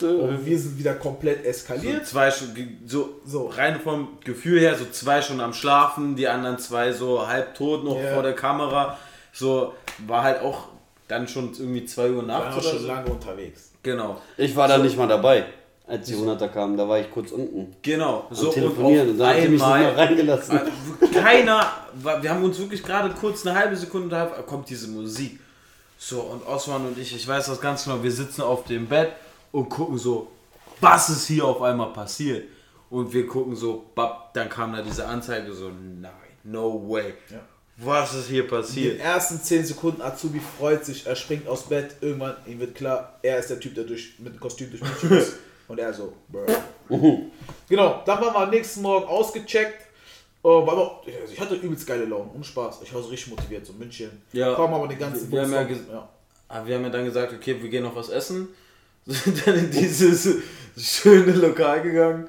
und 0.00 0.46
wir 0.46 0.58
sind 0.58 0.78
wieder 0.78 0.94
komplett 0.94 1.42
So 1.42 1.48
eskaliert. 1.50 2.06
zwei 2.06 2.30
Stunden, 2.30 2.82
so, 2.86 3.20
So. 3.26 3.48
rein 3.48 3.80
vom 3.80 4.08
Gefühl 4.24 4.60
her, 4.60 4.74
so 4.76 4.86
zwei 4.90 5.20
Stunden 5.20 5.42
am 5.42 5.52
Schlafen, 5.52 6.16
die 6.16 6.26
anderen 6.26 6.58
zwei 6.58 6.92
so 6.92 7.26
halb 7.26 7.54
tot 7.54 7.84
noch 7.84 8.00
Ja. 8.02 8.14
vor 8.14 8.22
der 8.22 8.34
Kamera. 8.34 8.96
So, 9.32 9.74
war 10.06 10.22
halt 10.22 10.40
auch 10.40 10.68
dann 11.08 11.28
schon 11.28 11.52
irgendwie 11.58 11.84
2 11.84 12.08
Uhr 12.10 12.16
Wir 12.16 12.22
nachts 12.22 12.44
waren 12.56 12.58
oder 12.60 12.70
schon 12.70 12.78
so. 12.80 12.86
lange 12.86 13.10
unterwegs. 13.10 13.72
Genau, 13.82 14.20
Ich 14.38 14.56
war 14.56 14.68
da 14.68 14.78
nicht 14.78 14.96
mal 14.96 15.08
dabei, 15.08 15.44
als 15.86 16.06
die 16.06 16.14
100er 16.14 16.48
kamen. 16.48 16.76
Da 16.76 16.88
war 16.88 16.98
ich 17.00 17.10
kurz 17.10 17.30
unten. 17.32 17.74
genau. 17.82 18.26
So 18.30 18.42
So, 18.42 18.48
und 18.48 18.54
telefonieren. 18.54 19.10
Und, 19.10 19.14
auf 19.14 19.18
da 19.20 19.28
hat 19.28 19.36
sie 19.36 19.42
mich 19.42 19.50
nicht 19.52 19.62
einmal- 19.62 19.80
mehr 19.94 19.96
reingelassen. 19.98 20.60
keiner, 21.12 21.66
wir 22.20 22.30
haben 22.30 22.44
uns 22.44 22.58
wirklich 22.58 22.82
gerade 22.82 23.10
kurz 23.14 23.46
eine 23.46 23.58
halbe 23.58 23.76
Sekunde 23.76 24.08
da 24.08 24.26
kommt 24.26 24.68
diese 24.70 24.88
Musik. 24.88 25.38
So, 25.98 26.20
und 26.20 26.46
Osman 26.46 26.86
und 26.86 26.98
ich, 26.98 27.14
ich 27.14 27.26
weiß 27.28 27.46
das 27.46 27.60
ganz 27.60 27.84
genau, 27.84 28.02
wir 28.02 28.10
sitzen 28.10 28.42
auf 28.42 28.64
dem 28.64 28.86
Bett 28.86 29.12
und 29.52 29.68
gucken 29.68 29.98
so, 29.98 30.28
was 30.80 31.08
ist 31.10 31.26
hier 31.26 31.44
auf 31.44 31.62
einmal 31.62 31.92
passiert? 31.92 32.48
Und 32.90 33.12
wir 33.12 33.26
gucken 33.26 33.54
so, 33.56 33.84
bap, 33.94 34.34
dann 34.34 34.48
kam 34.48 34.72
da 34.72 34.82
diese 34.82 35.06
Anzeige 35.06 35.52
so, 35.52 35.68
nein, 36.00 36.10
no 36.44 36.84
way. 36.88 37.14
Ja. 37.30 37.38
Was 37.78 38.14
ist 38.14 38.28
hier 38.28 38.42
In 38.44 38.50
passiert? 38.50 38.94
den 38.94 39.00
ersten 39.00 39.40
10 39.40 39.64
Sekunden 39.64 40.02
Azubi 40.02 40.40
freut 40.58 40.84
sich, 40.84 41.06
er 41.06 41.16
springt 41.16 41.46
aus 41.48 41.62
Bett, 41.68 41.96
irgendwann, 42.00 42.34
ihm 42.46 42.58
wird 42.60 42.74
klar, 42.74 43.18
er 43.22 43.38
ist 43.38 43.48
der 43.50 43.60
Typ, 43.60 43.74
der 43.74 43.84
durch, 43.84 44.14
mit 44.18 44.34
dem 44.34 44.40
Kostüm 44.40 44.70
durch 44.70 44.82
München 44.82 45.18
ist. 45.18 45.34
Und 45.72 45.78
er 45.78 45.90
so, 45.90 46.12
bruh. 46.28 47.30
Genau, 47.66 48.02
dann 48.04 48.20
waren 48.20 48.34
wir 48.34 48.40
am 48.40 48.50
nächsten 48.50 48.82
Morgen 48.82 49.06
ausgecheckt. 49.06 49.86
Aber, 50.42 51.00
ich 51.32 51.40
hatte 51.40 51.54
übelst 51.54 51.86
geile 51.86 52.04
Laune 52.04 52.28
und 52.34 52.44
Spaß. 52.44 52.80
Ich 52.82 52.92
war 52.92 53.00
so 53.00 53.08
richtig 53.08 53.30
motiviert, 53.30 53.64
so 53.64 53.72
München. 53.72 54.10
Ja. 54.34 54.52
Kaum 54.52 54.74
aber 54.74 54.86
den 54.86 54.98
ganzen 54.98 55.32
Wir 55.32 55.40
haben 55.40 55.50
ja 55.50 55.62
ja. 55.62 56.08
Aber 56.46 56.66
wir 56.66 56.74
haben 56.74 56.82
ja 56.82 56.90
dann 56.90 57.06
gesagt, 57.06 57.32
okay, 57.32 57.56
wir 57.58 57.70
gehen 57.70 57.84
noch 57.84 57.96
was 57.96 58.10
essen. 58.10 58.48
Sind 59.06 59.46
dann 59.46 59.54
in 59.54 59.70
dieses 59.70 60.42
schöne 60.76 61.32
Lokal 61.32 61.80
gegangen. 61.80 62.28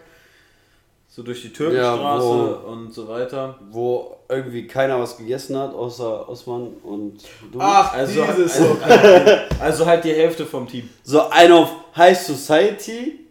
So 1.10 1.22
durch 1.22 1.42
die 1.42 1.52
Türkenstraße 1.52 2.26
Ja, 2.26 2.70
und 2.72 2.94
so 2.94 3.10
weiter. 3.10 3.60
Wo 3.72 4.20
irgendwie 4.30 4.68
keiner 4.68 5.02
was 5.02 5.18
gegessen 5.18 5.58
hat, 5.58 5.74
außer 5.74 6.30
Osman 6.30 6.68
und 6.82 7.24
du. 7.52 7.60
Ach, 7.60 7.94
Also, 7.94 8.24
dieses 8.24 8.58
also, 8.58 8.76
so. 8.76 8.80
also 9.60 9.86
halt 9.86 10.06
die 10.06 10.14
Hälfte 10.14 10.46
vom 10.46 10.66
Team. 10.66 10.90
So 11.04 11.30
ein 11.30 11.52
auf 11.52 11.70
High 11.94 12.18
Society 12.18 13.23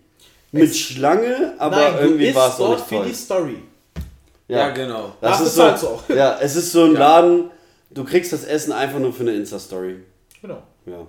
mit 0.53 0.77
Schlange, 0.77 1.55
aber 1.59 1.77
Nein, 1.77 1.95
irgendwie 2.01 2.35
war 2.35 2.49
es 2.49 2.61
auch 2.61 2.70
nicht 2.70 2.85
für 2.87 2.97
voll. 2.97 3.07
die 3.07 3.15
Story. 3.15 3.57
Ja, 4.49 4.69
genau. 4.70 5.12
Das 5.20 5.39
Dafür 5.39 5.47
ist 5.47 5.81
so, 5.81 5.87
du 5.89 5.95
auch. 5.95 6.09
ja, 6.15 6.39
es 6.41 6.57
ist 6.57 6.73
so 6.73 6.85
ein 6.85 6.93
Ja. 6.95 6.99
Laden, 6.99 7.51
du 7.91 8.05
kriegst 8.05 8.33
das 8.33 8.45
Essen 8.45 8.73
einfach 8.73 8.99
nur 8.99 9.12
für 9.12 9.23
eine 9.23 9.33
Insta-Story. 9.33 9.97
Genau. 10.43 10.62
Ja. 10.87 11.07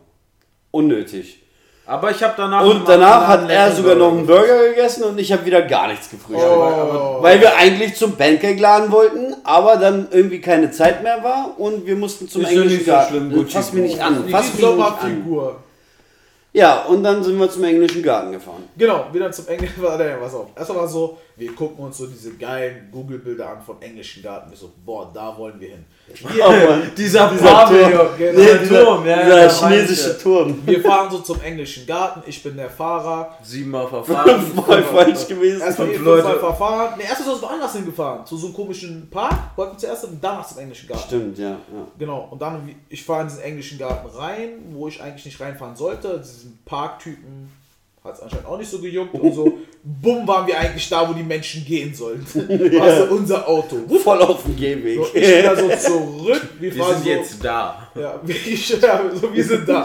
Unnötig. 0.71 1.39
Aber 1.85 2.09
ich 2.11 2.23
habe 2.23 2.33
danach. 2.37 2.63
Und 2.65 2.87
danach 2.87 3.27
Laden 3.27 3.43
hat 3.43 3.51
er 3.51 3.71
sogar 3.75 3.95
noch 3.95 4.13
einen. 4.13 4.25
Burger 4.25 4.69
gegessen 4.69 5.03
und 5.03 5.19
ich 5.19 5.29
habe 5.33 5.45
wieder 5.45 5.61
gar 5.63 5.89
nichts 5.89 6.09
gefrühstückt. 6.09 6.49
Oh. 6.49 7.17
Weil 7.21 7.41
wir 7.41 7.57
eigentlich 7.57 7.95
zum 7.95 8.15
Pancake-Laden 8.15 8.89
wollten, 8.89 9.35
aber 9.43 9.75
dann 9.75 10.07
irgendwie 10.11 10.39
keine 10.39 10.71
Zeit 10.71 11.03
mehr 11.03 11.21
war 11.21 11.59
und 11.59 11.85
wir 11.85 11.97
mussten 11.97 12.29
zum 12.29 12.43
Ist 12.43 12.51
ja 12.51 12.53
englischen 12.53 12.77
nicht 12.77 12.85
so 12.85 12.91
Garten. 12.91 13.09
schlimm, 13.11 13.31
Gucci. 13.33 13.51
Fass 13.51 13.73
mich 13.73 13.83
nicht 13.83 13.99
an. 14.01 14.23
Die 14.25 14.31
Fass 14.31 14.53
mich 14.53 14.61
nicht 14.63 14.79
an. 14.79 15.25
Ja, 16.53 16.83
und 16.83 17.03
dann 17.03 17.23
sind 17.23 17.39
wir 17.39 17.49
zum 17.49 17.63
englischen 17.63 18.03
Garten 18.03 18.31
gefahren. 18.31 18.63
Genau, 18.77 19.07
wieder 19.11 19.31
zum 19.31 19.47
englischen 19.47 19.81
Warte, 19.81 20.17
pass 20.21 20.35
auf. 20.35 20.47
Erstmal 20.55 20.79
war 20.79 20.87
so, 20.87 21.17
wir 21.35 21.55
gucken 21.55 21.83
uns 21.83 21.97
so 21.97 22.05
diese 22.05 22.33
geilen 22.35 22.89
Google-Bilder 22.91 23.49
an 23.49 23.61
vom 23.61 23.81
englischen 23.81 24.21
Garten. 24.21 24.51
Wir 24.51 24.57
so, 24.57 24.71
boah, 24.85 25.09
da 25.13 25.35
wollen 25.35 25.59
wir 25.59 25.69
hin. 25.69 25.85
Oh 26.45 26.49
Mann. 26.49 26.91
Dieser, 26.95 27.29
Dieser 27.31 27.65
Turm. 27.65 28.17
genau, 28.17 28.33
Nee, 28.39 28.45
der 28.45 28.57
dieser, 28.57 28.83
Turm, 28.83 29.05
ja, 29.05 29.23
dieser 29.23 29.43
ja, 29.45 29.49
chinesische. 29.69 30.17
Turm. 30.17 30.61
Wir 30.65 30.81
fahren 30.81 31.09
so 31.09 31.19
zum 31.19 31.41
englischen 31.41 31.87
Garten, 31.87 32.21
ich 32.27 32.43
bin 32.43 32.55
der 32.57 32.69
Fahrer. 32.69 33.37
Siebenmal 33.41 33.87
verfahren. 33.89 34.41
Voll 34.53 34.83
falsch 34.83 35.27
gewesen. 35.27 35.61
Erstmal 35.61 35.87
Fünf 35.87 35.97
eben 35.99 36.05
Leute. 36.05 36.27
Leute. 36.27 36.39
verfahren. 36.39 36.97
Ne, 36.97 37.03
erstmal 37.03 37.29
sind 37.29 37.41
wir 37.41 37.49
woanders 37.49 37.73
hingefahren. 37.73 38.25
Zu 38.25 38.37
so 38.37 38.47
einem 38.47 38.55
komischen 38.55 39.09
Park. 39.09 39.35
Wollten 39.55 39.73
wir 39.73 39.77
zuerst 39.79 40.03
und 40.05 40.23
danach 40.23 40.47
zum 40.47 40.59
englischen 40.59 40.87
Garten. 40.87 41.07
Stimmt, 41.07 41.37
ja. 41.39 41.49
ja. 41.51 41.57
Genau, 41.97 42.27
und 42.29 42.41
dann, 42.41 42.75
ich 42.89 43.03
fahre 43.03 43.21
in 43.23 43.27
diesen 43.29 43.41
englischen 43.41 43.77
Garten 43.79 44.07
rein, 44.15 44.49
wo 44.71 44.87
ich 44.87 45.01
eigentlich 45.01 45.25
nicht 45.25 45.39
reinfahren 45.39 45.75
sollte. 45.75 46.19
Diesen 46.19 46.59
Parktypen 46.65 47.49
hat 48.03 48.15
es 48.15 48.21
anscheinend 48.21 48.45
auch 48.47 48.57
nicht 48.57 48.69
so 48.69 48.79
gejuckt. 48.79 49.13
Und 49.13 49.33
so, 49.33 49.59
bumm, 49.83 50.27
waren 50.27 50.45
wir 50.45 50.59
eigentlich 50.59 50.89
da, 50.89 51.07
wo 51.07 51.13
die 51.13 51.23
Menschen 51.23 51.63
gehen 51.65 51.93
sollten. 51.93 52.23
Also 52.81 53.05
unser 53.15 53.47
Auto. 53.47 53.77
Voll 54.03 54.21
auf 54.21 54.43
dem 54.43 54.55
Gehweg. 54.57 54.97
So, 54.97 55.07
ich 55.13 55.21
wieder 55.37 55.55
so 55.55 55.69
zurück. 55.69 56.41
Wir, 56.59 56.75
Wir 56.75 56.83
fahren 56.83 56.95
sind 56.95 57.03
so, 57.03 57.09
jetzt 57.09 57.45
da. 57.45 57.87
Ja, 57.95 58.19
wir, 58.23 58.35
ja, 58.35 59.01
so, 59.13 59.33
wir 59.33 59.43
sind 59.43 59.69
da. 59.69 59.83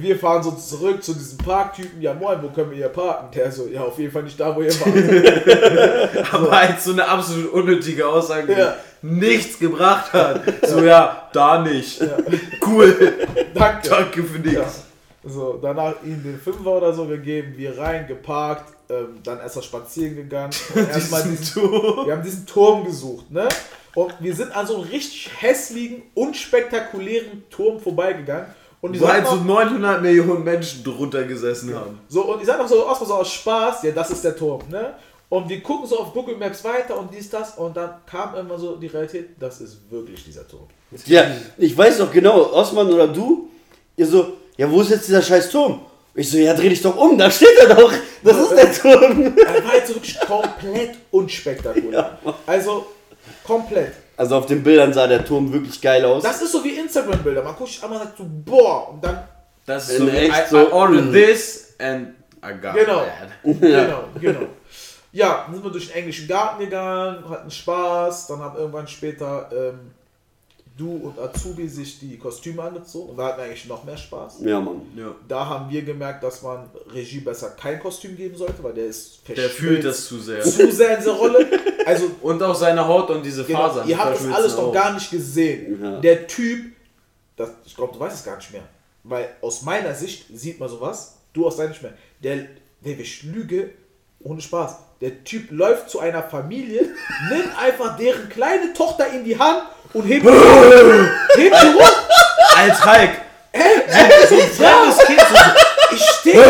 Wir 0.00 0.18
fahren 0.18 0.42
so 0.42 0.52
zurück 0.52 1.02
zu 1.02 1.12
diesem 1.12 1.36
Parktypen. 1.38 2.00
Ja, 2.00 2.14
moin, 2.14 2.38
wo 2.42 2.48
können 2.48 2.70
wir 2.70 2.78
hier 2.78 2.88
parken? 2.88 3.28
Der 3.34 3.52
so, 3.52 3.66
ja, 3.66 3.82
auf 3.82 3.98
jeden 3.98 4.10
Fall 4.12 4.22
nicht 4.22 4.40
da, 4.40 4.54
wo 4.56 4.62
ihr 4.62 4.72
wart. 4.80 6.32
Aber 6.32 6.50
halt 6.50 6.80
so 6.80 6.92
eine 6.92 7.06
absolut 7.06 7.52
unnötige 7.52 8.06
Aussage, 8.06 8.46
die 8.54 8.60
Ja. 8.60 8.76
nichts 9.02 9.58
gebracht 9.58 10.12
hat. 10.14 10.40
So, 10.66 10.82
ja, 10.82 11.28
da 11.32 11.60
nicht. 11.60 12.00
Cool. 12.66 13.12
Danke. 13.54 13.88
Danke 13.88 14.22
für 14.22 14.38
nichts. 14.38 14.54
Ja. 14.54 14.91
So, 15.24 15.58
danach 15.62 15.94
ihnen 16.04 16.22
den 16.22 16.38
Fünfer 16.38 16.78
oder 16.78 16.92
so 16.92 17.06
gegeben, 17.06 17.54
wir 17.56 17.78
rein, 17.78 18.06
geparkt, 18.08 18.74
ähm, 18.88 19.20
dann 19.22 19.38
erstmal 19.38 19.64
spazieren 19.64 20.16
gegangen. 20.16 20.52
und 20.74 20.88
Erstmal 20.88 21.22
Diesen 21.22 21.44
Turm. 21.54 22.06
wir 22.06 22.12
haben 22.12 22.22
diesen 22.22 22.46
Turm 22.46 22.84
gesucht, 22.84 23.30
ne? 23.30 23.48
Und 23.94 24.14
wir 24.20 24.34
sind 24.34 24.56
an 24.56 24.66
so 24.66 24.76
einem 24.76 24.88
richtig 24.88 25.30
hässlichen, 25.38 26.02
unspektakulären 26.14 27.44
Turm 27.50 27.78
vorbeigegangen. 27.78 28.46
Und 28.80 28.94
die 28.94 29.00
Wo 29.00 29.06
halt 29.06 29.26
so 29.26 29.36
noch, 29.36 29.44
900 29.44 30.02
Millionen 30.02 30.42
Menschen 30.42 30.82
drunter 30.82 31.22
gesessen 31.24 31.72
haben. 31.74 32.00
so, 32.08 32.22
und 32.24 32.40
ich 32.40 32.46
sag 32.46 32.58
noch 32.58 32.66
so, 32.66 32.84
aus, 32.84 32.98
so 32.98 33.14
aus 33.14 33.32
Spaß, 33.32 33.84
ja, 33.84 33.92
das 33.92 34.10
ist 34.10 34.24
der 34.24 34.34
Turm, 34.34 34.62
ne? 34.68 34.94
Und 35.28 35.48
wir 35.48 35.62
gucken 35.62 35.86
so 35.86 35.98
auf 35.98 36.12
Google 36.12 36.36
Maps 36.36 36.62
weiter 36.64 36.98
und 36.98 37.14
dies, 37.14 37.30
das, 37.30 37.56
und 37.56 37.74
dann 37.76 37.90
kam 38.04 38.34
immer 38.34 38.58
so 38.58 38.76
die 38.76 38.88
Realität, 38.88 39.30
das 39.38 39.62
ist 39.62 39.78
wirklich 39.90 40.24
dieser 40.24 40.46
Turm. 40.46 40.66
Ja, 41.06 41.24
ich 41.56 41.78
weiß 41.78 41.98
doch 41.98 42.12
genau, 42.12 42.52
Osman 42.52 42.92
oder 42.92 43.08
du, 43.08 43.48
ihr 43.96 44.06
so, 44.06 44.34
ja, 44.62 44.70
wo 44.70 44.80
ist 44.80 44.90
jetzt 44.90 45.08
dieser 45.08 45.22
scheiß 45.22 45.50
Turm? 45.50 45.80
Ich 46.14 46.30
so, 46.30 46.36
ja, 46.38 46.54
dreh 46.54 46.68
dich 46.68 46.80
doch 46.82 46.96
um, 46.96 47.18
da 47.18 47.28
steht 47.30 47.56
er 47.58 47.74
doch. 47.74 47.92
Das 48.22 48.36
ist 48.36 48.50
der 48.50 48.72
Turm. 48.72 49.36
Er 49.36 49.64
war 49.64 49.74
jetzt 49.74 49.88
wirklich 49.92 50.20
komplett 50.20 50.90
unspektakulär. 51.10 52.16
Also, 52.46 52.86
komplett. 53.44 53.92
Also 54.16 54.36
auf 54.36 54.46
den 54.46 54.62
Bildern 54.62 54.92
sah 54.92 55.08
der 55.08 55.24
Turm 55.24 55.52
wirklich 55.52 55.80
geil 55.80 56.04
aus. 56.04 56.22
Das 56.22 56.40
ist 56.42 56.52
so 56.52 56.62
wie 56.62 56.78
Instagram-Bilder. 56.78 57.42
Man 57.42 57.56
guckt 57.56 57.70
sich 57.70 57.82
einmal 57.82 57.98
und 57.98 58.04
sagt 58.04 58.18
so, 58.18 58.24
boah, 58.28 58.90
und 58.90 59.02
dann, 59.02 59.24
Das 59.66 59.88
ist 59.88 59.98
so, 59.98 60.06
wie, 60.06 60.16
echt 60.16 60.30
I, 60.46 60.50
so, 60.50 60.60
I 60.60 60.70
ordered 60.70 61.12
this 61.12 61.74
and 61.80 62.14
I 62.44 62.52
got 62.60 62.74
Genau. 62.74 63.00
that. 63.00 63.60
Genau, 63.60 64.04
genau. 64.20 64.46
Ja, 65.10 65.42
dann 65.46 65.54
sind 65.54 65.64
wir 65.64 65.70
durch 65.72 65.88
den 65.88 65.96
englischen 65.96 66.28
Garten 66.28 66.60
gegangen, 66.60 67.28
hatten 67.28 67.50
Spaß, 67.50 68.28
dann 68.28 68.38
haben 68.40 68.56
irgendwann 68.56 68.86
später 68.86 69.48
ähm, 69.52 69.90
du 70.76 70.90
und 70.96 71.18
Azubi 71.18 71.68
sich 71.68 71.98
die 71.98 72.16
Kostüme 72.18 72.62
angezogen 72.62 73.10
und 73.10 73.16
da 73.18 73.26
hatten 73.26 73.38
wir 73.38 73.44
eigentlich 73.44 73.66
noch 73.66 73.84
mehr 73.84 73.96
Spaß. 73.96 74.38
Ja, 74.40 74.60
Mann. 74.60 74.80
Ja. 74.96 75.14
Da 75.28 75.46
haben 75.46 75.70
wir 75.70 75.82
gemerkt, 75.82 76.22
dass 76.24 76.42
man 76.42 76.68
Regie 76.92 77.20
besser 77.20 77.50
kein 77.50 77.78
Kostüm 77.80 78.16
geben 78.16 78.36
sollte, 78.36 78.62
weil 78.62 78.72
der 78.74 78.86
ist 78.86 79.20
Der 79.28 79.48
fühlt 79.50 79.84
das 79.84 80.06
zu 80.06 80.18
sehr. 80.18 80.42
zu 80.42 80.70
sehr 80.72 80.92
in 80.96 80.98
dieser 81.02 81.12
Rolle. 81.14 81.46
Also 81.84 82.10
Und 82.22 82.42
auch 82.42 82.54
seine 82.54 82.86
Haut 82.86 83.10
und 83.10 83.24
diese 83.24 83.44
Genau, 83.44 83.68
Fasern. 83.68 83.88
ihr 83.88 83.98
habt 83.98 84.14
das 84.16 84.26
alles 84.32 84.56
noch 84.56 84.72
gar 84.72 84.94
nicht 84.94 85.10
gesehen. 85.10 85.82
Ja. 85.82 86.00
Der 86.00 86.26
Typ, 86.26 86.72
das, 87.36 87.50
ich 87.64 87.74
glaube, 87.76 87.92
du 87.94 88.00
weißt 88.00 88.16
es 88.16 88.24
gar 88.24 88.36
nicht 88.36 88.52
mehr. 88.52 88.62
Weil 89.04 89.28
aus 89.42 89.62
meiner 89.62 89.94
Sicht 89.94 90.26
sieht 90.32 90.58
man 90.60 90.68
sowas, 90.68 91.18
du 91.32 91.46
aus 91.46 91.56
deiner 91.56 91.70
nicht 91.70 91.82
mehr. 91.82 91.92
Der, 92.22 92.36
der 92.84 92.98
ich 92.98 93.24
lüge, 93.24 93.70
ohne 94.24 94.40
Spaß. 94.40 94.76
Der 95.00 95.24
Typ 95.24 95.50
läuft 95.50 95.90
zu 95.90 96.00
einer 96.00 96.22
Familie, 96.22 96.82
nimmt 97.30 97.58
einfach 97.58 97.96
deren 97.96 98.28
kleine 98.28 98.72
Tochter 98.72 99.08
in 99.08 99.24
die 99.24 99.38
Hand 99.38 99.62
und 99.92 100.04
hebt, 100.04 100.24
hebt 101.36 101.56
sie 101.56 101.74
hoch. 101.74 101.92
Als 102.56 102.84
Hulk. 102.84 103.10
So 104.28 104.34
ein 104.34 104.50
fremdes 104.50 104.98
Kind. 105.06 105.20
So, 105.20 105.94
ich 105.94 106.02
stehe 106.02 106.42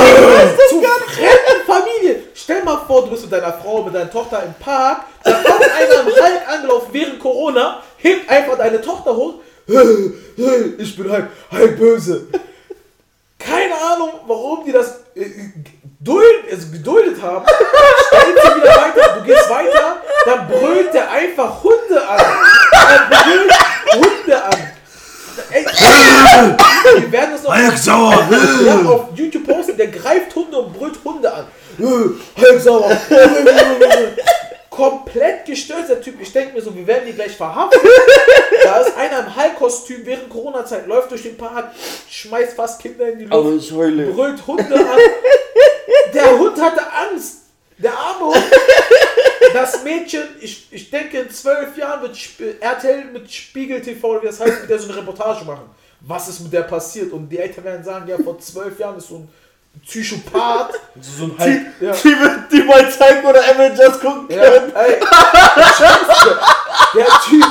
zu 0.68 0.80
fremden 0.80 1.66
Familie. 1.66 2.22
Stell 2.34 2.62
mal 2.62 2.78
vor, 2.86 3.04
du 3.04 3.10
bist 3.10 3.22
mit 3.22 3.32
deiner 3.32 3.52
Frau, 3.52 3.82
mit 3.82 3.94
deiner 3.94 4.10
Tochter 4.10 4.42
im 4.44 4.54
Park. 4.54 5.04
Da 5.24 5.32
kommt 5.32 5.62
einer 5.62 6.00
im 6.00 6.06
Hulk 6.06 6.48
angelaufen 6.48 6.88
während 6.92 7.18
Corona, 7.18 7.82
hebt 7.96 8.28
einfach 8.28 8.58
deine 8.58 8.80
Tochter 8.80 9.16
hoch. 9.16 9.34
Ich 9.66 10.96
bin 10.96 11.10
Hulk, 11.10 11.28
Hulk 11.50 11.78
böse. 11.78 12.26
Keine 13.38 13.74
Ahnung, 13.74 14.10
warum 14.26 14.64
die 14.64 14.72
das 14.72 15.00
geduld, 16.02 16.44
also 16.50 16.66
geduldet 16.70 17.22
haben. 17.22 17.46
Stellt 18.06 18.38
sie 18.42 18.60
wieder 18.60 18.76
weiter, 18.76 19.14
du 19.18 19.24
gehst 19.24 19.50
weiter, 19.50 19.96
dann 20.26 20.48
brüllt 20.48 20.94
der 20.94 21.10
einfach 21.10 21.62
Hunde 21.62 22.08
an. 22.08 22.20
Er 22.72 23.22
brüllt 23.22 23.52
Hunde 23.94 24.44
an. 24.44 24.52
Ey, 25.50 25.64
wir 25.64 27.12
werden 27.12 27.30
das 27.32 27.42
noch 27.42 27.76
sauer. 27.76 28.28
ja, 28.66 28.76
auf 28.88 29.08
YouTube 29.14 29.46
posten, 29.46 29.76
der 29.76 29.88
greift 29.88 30.34
Hunde 30.34 30.58
und 30.58 30.78
brüllt 30.78 30.98
Hunde 31.04 31.32
an. 31.32 31.46
Hulk 31.78 32.60
sauer. 32.60 32.90
Komplett 34.72 35.44
gestört, 35.44 35.88
der 35.88 36.00
Typ. 36.00 36.20
Ich 36.20 36.32
denke 36.32 36.54
mir 36.54 36.62
so, 36.62 36.74
wir 36.74 36.86
werden 36.86 37.04
die 37.06 37.12
gleich 37.12 37.36
verhaften. 37.36 37.78
Da 38.64 38.78
ist 38.80 38.96
einer 38.96 39.18
im 39.26 39.36
Hulk-Kostüm 39.36 40.02
während 40.06 40.30
Corona-Zeit, 40.30 40.86
läuft 40.86 41.10
durch 41.10 41.24
den 41.24 41.36
Park, 41.36 41.72
schmeißt 42.08 42.54
fast 42.54 42.80
Kinder 42.80 43.08
in 43.08 43.18
die 43.18 43.24
Luft, 43.24 43.34
Aber 43.34 43.52
ich 43.54 43.72
heule. 43.72 44.06
brüllt 44.12 44.46
Hunde 44.46 44.74
an. 44.76 44.98
Der 46.14 46.38
Hund 46.38 46.60
hatte 46.60 46.80
Angst. 46.92 47.38
Der 47.78 47.92
arme 47.92 48.26
Hund. 48.26 48.44
Das 49.52 49.82
Mädchen, 49.82 50.22
ich, 50.40 50.68
ich 50.70 50.90
denke 50.90 51.18
in 51.18 51.30
zwölf 51.30 51.76
Jahren 51.76 52.02
wird 52.02 52.14
Sp- 52.16 52.54
RTL 52.60 53.06
mit 53.06 53.30
Spiegel 53.32 53.80
TV, 53.82 54.22
wie 54.22 54.26
das 54.26 54.38
heißt, 54.38 54.60
mit 54.60 54.70
der 54.70 54.78
so 54.78 54.88
eine 54.92 54.98
Reportage 55.00 55.44
machen. 55.44 55.68
Was 56.00 56.28
ist 56.28 56.40
mit 56.40 56.52
der 56.52 56.62
passiert? 56.62 57.12
Und 57.12 57.28
die 57.28 57.38
Eltern 57.38 57.64
werden 57.64 57.82
sagen, 57.84 58.06
ja, 58.08 58.16
vor 58.18 58.38
zwölf 58.38 58.78
Jahren 58.78 58.96
ist 58.98 59.08
so 59.08 59.16
ein 59.16 59.28
Psychopath. 59.84 60.74
So 61.00 61.24
ein 61.24 61.38
Hulk. 61.38 61.60
Ja. 61.80 61.92
Die, 61.92 62.56
die 62.56 62.62
mal 62.64 62.88
zeigen 62.90 63.26
oder 63.26 63.40
Avengers 63.40 63.98
gucken 64.00 64.26
Ja, 64.28 64.42
können. 64.50 64.72
ey, 64.76 65.00
der 66.94 67.06
Typ 67.28 67.44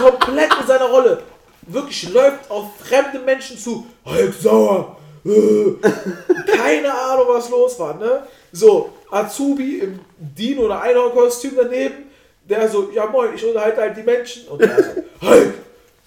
komplett 0.00 0.50
in 0.60 0.66
seiner 0.66 0.86
Rolle. 0.86 1.22
Wirklich 1.62 2.08
läuft 2.10 2.50
auf 2.50 2.66
fremde 2.82 3.18
Menschen 3.18 3.58
zu. 3.58 3.86
Hulk 4.06 4.32
sauer. 4.40 4.96
Äh. 5.26 6.56
Keine 6.56 6.92
Ahnung, 6.94 7.26
was 7.28 7.50
los 7.50 7.78
war, 7.78 7.94
ne? 7.94 8.22
So, 8.52 8.90
Azubi 9.10 9.80
im 9.80 10.00
Dino- 10.16 10.62
oder 10.62 10.80
Einhorn-Kostüm 10.80 11.52
daneben. 11.56 12.04
Der 12.48 12.66
so, 12.68 12.90
ja 12.94 13.04
moin, 13.06 13.34
ich 13.34 13.44
unterhalte 13.44 13.80
halt 13.82 13.96
die 13.96 14.02
Menschen. 14.02 14.48
Und 14.48 14.62
der 14.62 14.76
so, 14.82 15.28
Hulk 15.28 15.54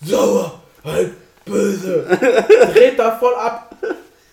sauer, 0.04 0.60
Hulk 0.84 1.12
böse. 1.46 2.08
Dreht 2.74 2.98
da 2.98 3.12
voll 3.18 3.36
ab. 3.36 3.76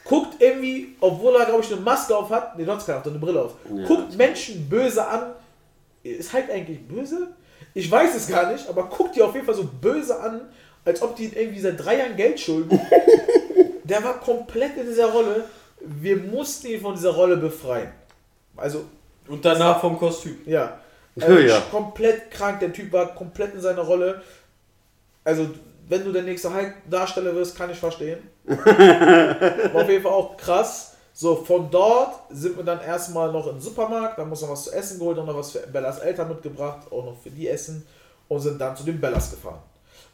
Guckt 0.09 0.41
irgendwie, 0.41 0.97
obwohl 1.01 1.37
er, 1.37 1.45
glaube 1.47 1.63
ich, 1.63 1.71
eine 1.71 1.81
Maske 1.83 2.17
auf 2.17 2.31
hat, 2.31 2.57
nee, 2.59 2.65
sonst 2.65 2.87
keine, 2.87 2.99
hat 2.99 3.07
er 3.07 3.11
eine 3.11 3.19
Brille 3.21 3.43
auf. 3.43 3.55
Ja, 3.75 3.87
Guckt 3.87 4.17
Menschen 4.17 4.69
böse 4.69 5.07
an. 5.07 5.33
Ist 6.03 6.33
halt 6.33 6.51
eigentlich 6.51 6.81
böse? 6.89 7.29
Ich 7.75 7.91
weiß 7.91 8.15
es 8.17 8.27
gar 8.29 8.51
nicht, 8.51 8.67
aber 8.69 8.85
guckt 8.85 9.15
die 9.17 9.23
auf 9.23 9.35
jeden 9.35 9.45
Fall 9.45 9.55
so 9.55 9.65
böse 9.81 10.19
an, 10.19 10.41
als 10.85 11.03
ob 11.03 11.15
die 11.17 11.27
ihn 11.27 11.33
irgendwie 11.35 11.61
seit 11.61 11.79
drei 11.85 11.99
Jahren 11.99 12.17
Geld 12.17 12.41
schulden. 12.41 12.81
Der 13.85 14.03
war 14.03 14.19
komplett 14.21 14.77
in 14.79 14.87
dieser 14.87 15.11
Rolle. 15.13 15.45
Wir 15.81 16.17
mussten 16.17 16.69
ihn 16.69 16.81
von 16.81 16.95
dieser 16.95 17.11
Rolle 17.15 17.37
befreien. 17.37 17.91
Also, 18.57 18.85
Und 19.29 19.45
danach 19.45 19.81
vom 19.81 19.99
Kostüm. 19.99 20.39
ja. 20.47 20.79
Also 21.21 21.37
Ja. 21.39 21.61
Komplett 21.71 22.31
krank. 22.31 22.61
Der 22.61 22.73
Typ 22.73 22.93
war 22.93 23.13
komplett 23.15 23.53
in 23.55 23.61
seiner 23.61 23.83
Rolle. 23.83 24.23
Also, 25.25 25.49
wenn 25.89 26.05
du 26.05 26.13
der 26.13 26.23
nächste 26.23 26.53
Hulk-Darsteller 26.53 27.35
wirst, 27.35 27.57
kann 27.57 27.71
ich 27.71 27.79
verstehen. 27.79 28.19
War 28.45 29.83
auf 29.83 29.89
jeden 29.89 30.03
Fall 30.03 30.13
auch 30.13 30.37
krass. 30.37 30.95
So, 31.13 31.37
von 31.37 31.69
dort 31.71 32.15
sind 32.31 32.57
wir 32.57 32.65
dann 32.65 32.81
erstmal 32.81 33.33
noch 33.33 33.49
im 33.49 33.59
Supermarkt, 33.59 34.19
dann 34.19 34.29
muss 34.29 34.43
noch 34.43 34.51
was 34.51 34.65
zu 34.65 34.73
essen 34.73 34.99
geholt, 34.99 35.17
noch 35.17 35.27
was 35.37 35.51
für 35.51 35.67
Bellas 35.67 35.99
Eltern 35.99 36.29
mitgebracht, 36.29 36.87
auch 36.93 37.05
noch 37.05 37.17
für 37.21 37.31
die 37.31 37.49
Essen 37.49 37.85
und 38.29 38.41
sind 38.41 38.61
dann 38.61 38.77
zu 38.77 38.85
den 38.85 39.01
Bellas 39.01 39.31
gefahren. 39.31 39.61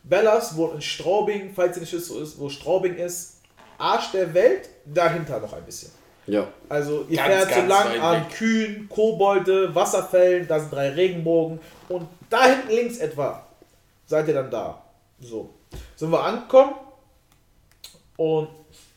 Bellas 0.02 0.56
wohnt 0.56 0.76
in 0.76 0.80
Straubing, 0.80 1.52
falls 1.54 1.76
ihr 1.76 1.82
nicht 1.82 1.92
wisst, 1.92 2.10
wo, 2.10 2.18
ist, 2.20 2.38
wo 2.38 2.48
Straubing 2.48 2.96
ist, 2.96 3.40
Arsch 3.76 4.12
der 4.12 4.32
Welt, 4.32 4.68
dahinter 4.86 5.40
noch 5.40 5.52
ein 5.52 5.64
bisschen. 5.64 5.90
Ja. 6.26 6.46
Also 6.68 7.04
ihr 7.08 7.16
Ganz, 7.16 7.44
fährt 7.44 7.54
so 7.54 7.68
lang 7.68 8.00
an. 8.00 8.28
Kühen, 8.30 8.88
Kobolde, 8.88 9.74
Wasserfällen, 9.74 10.48
da 10.48 10.58
sind 10.58 10.72
drei 10.72 10.90
Regenbogen 10.90 11.60
und 11.88 12.08
da 12.30 12.44
hinten 12.46 12.70
links 12.70 12.98
etwa 12.98 13.46
seid 14.06 14.28
ihr 14.28 14.34
dann 14.34 14.50
da. 14.50 14.82
So. 15.20 15.50
Sind 15.96 16.10
wir 16.10 16.22
angekommen 16.22 16.74
und 18.16 18.48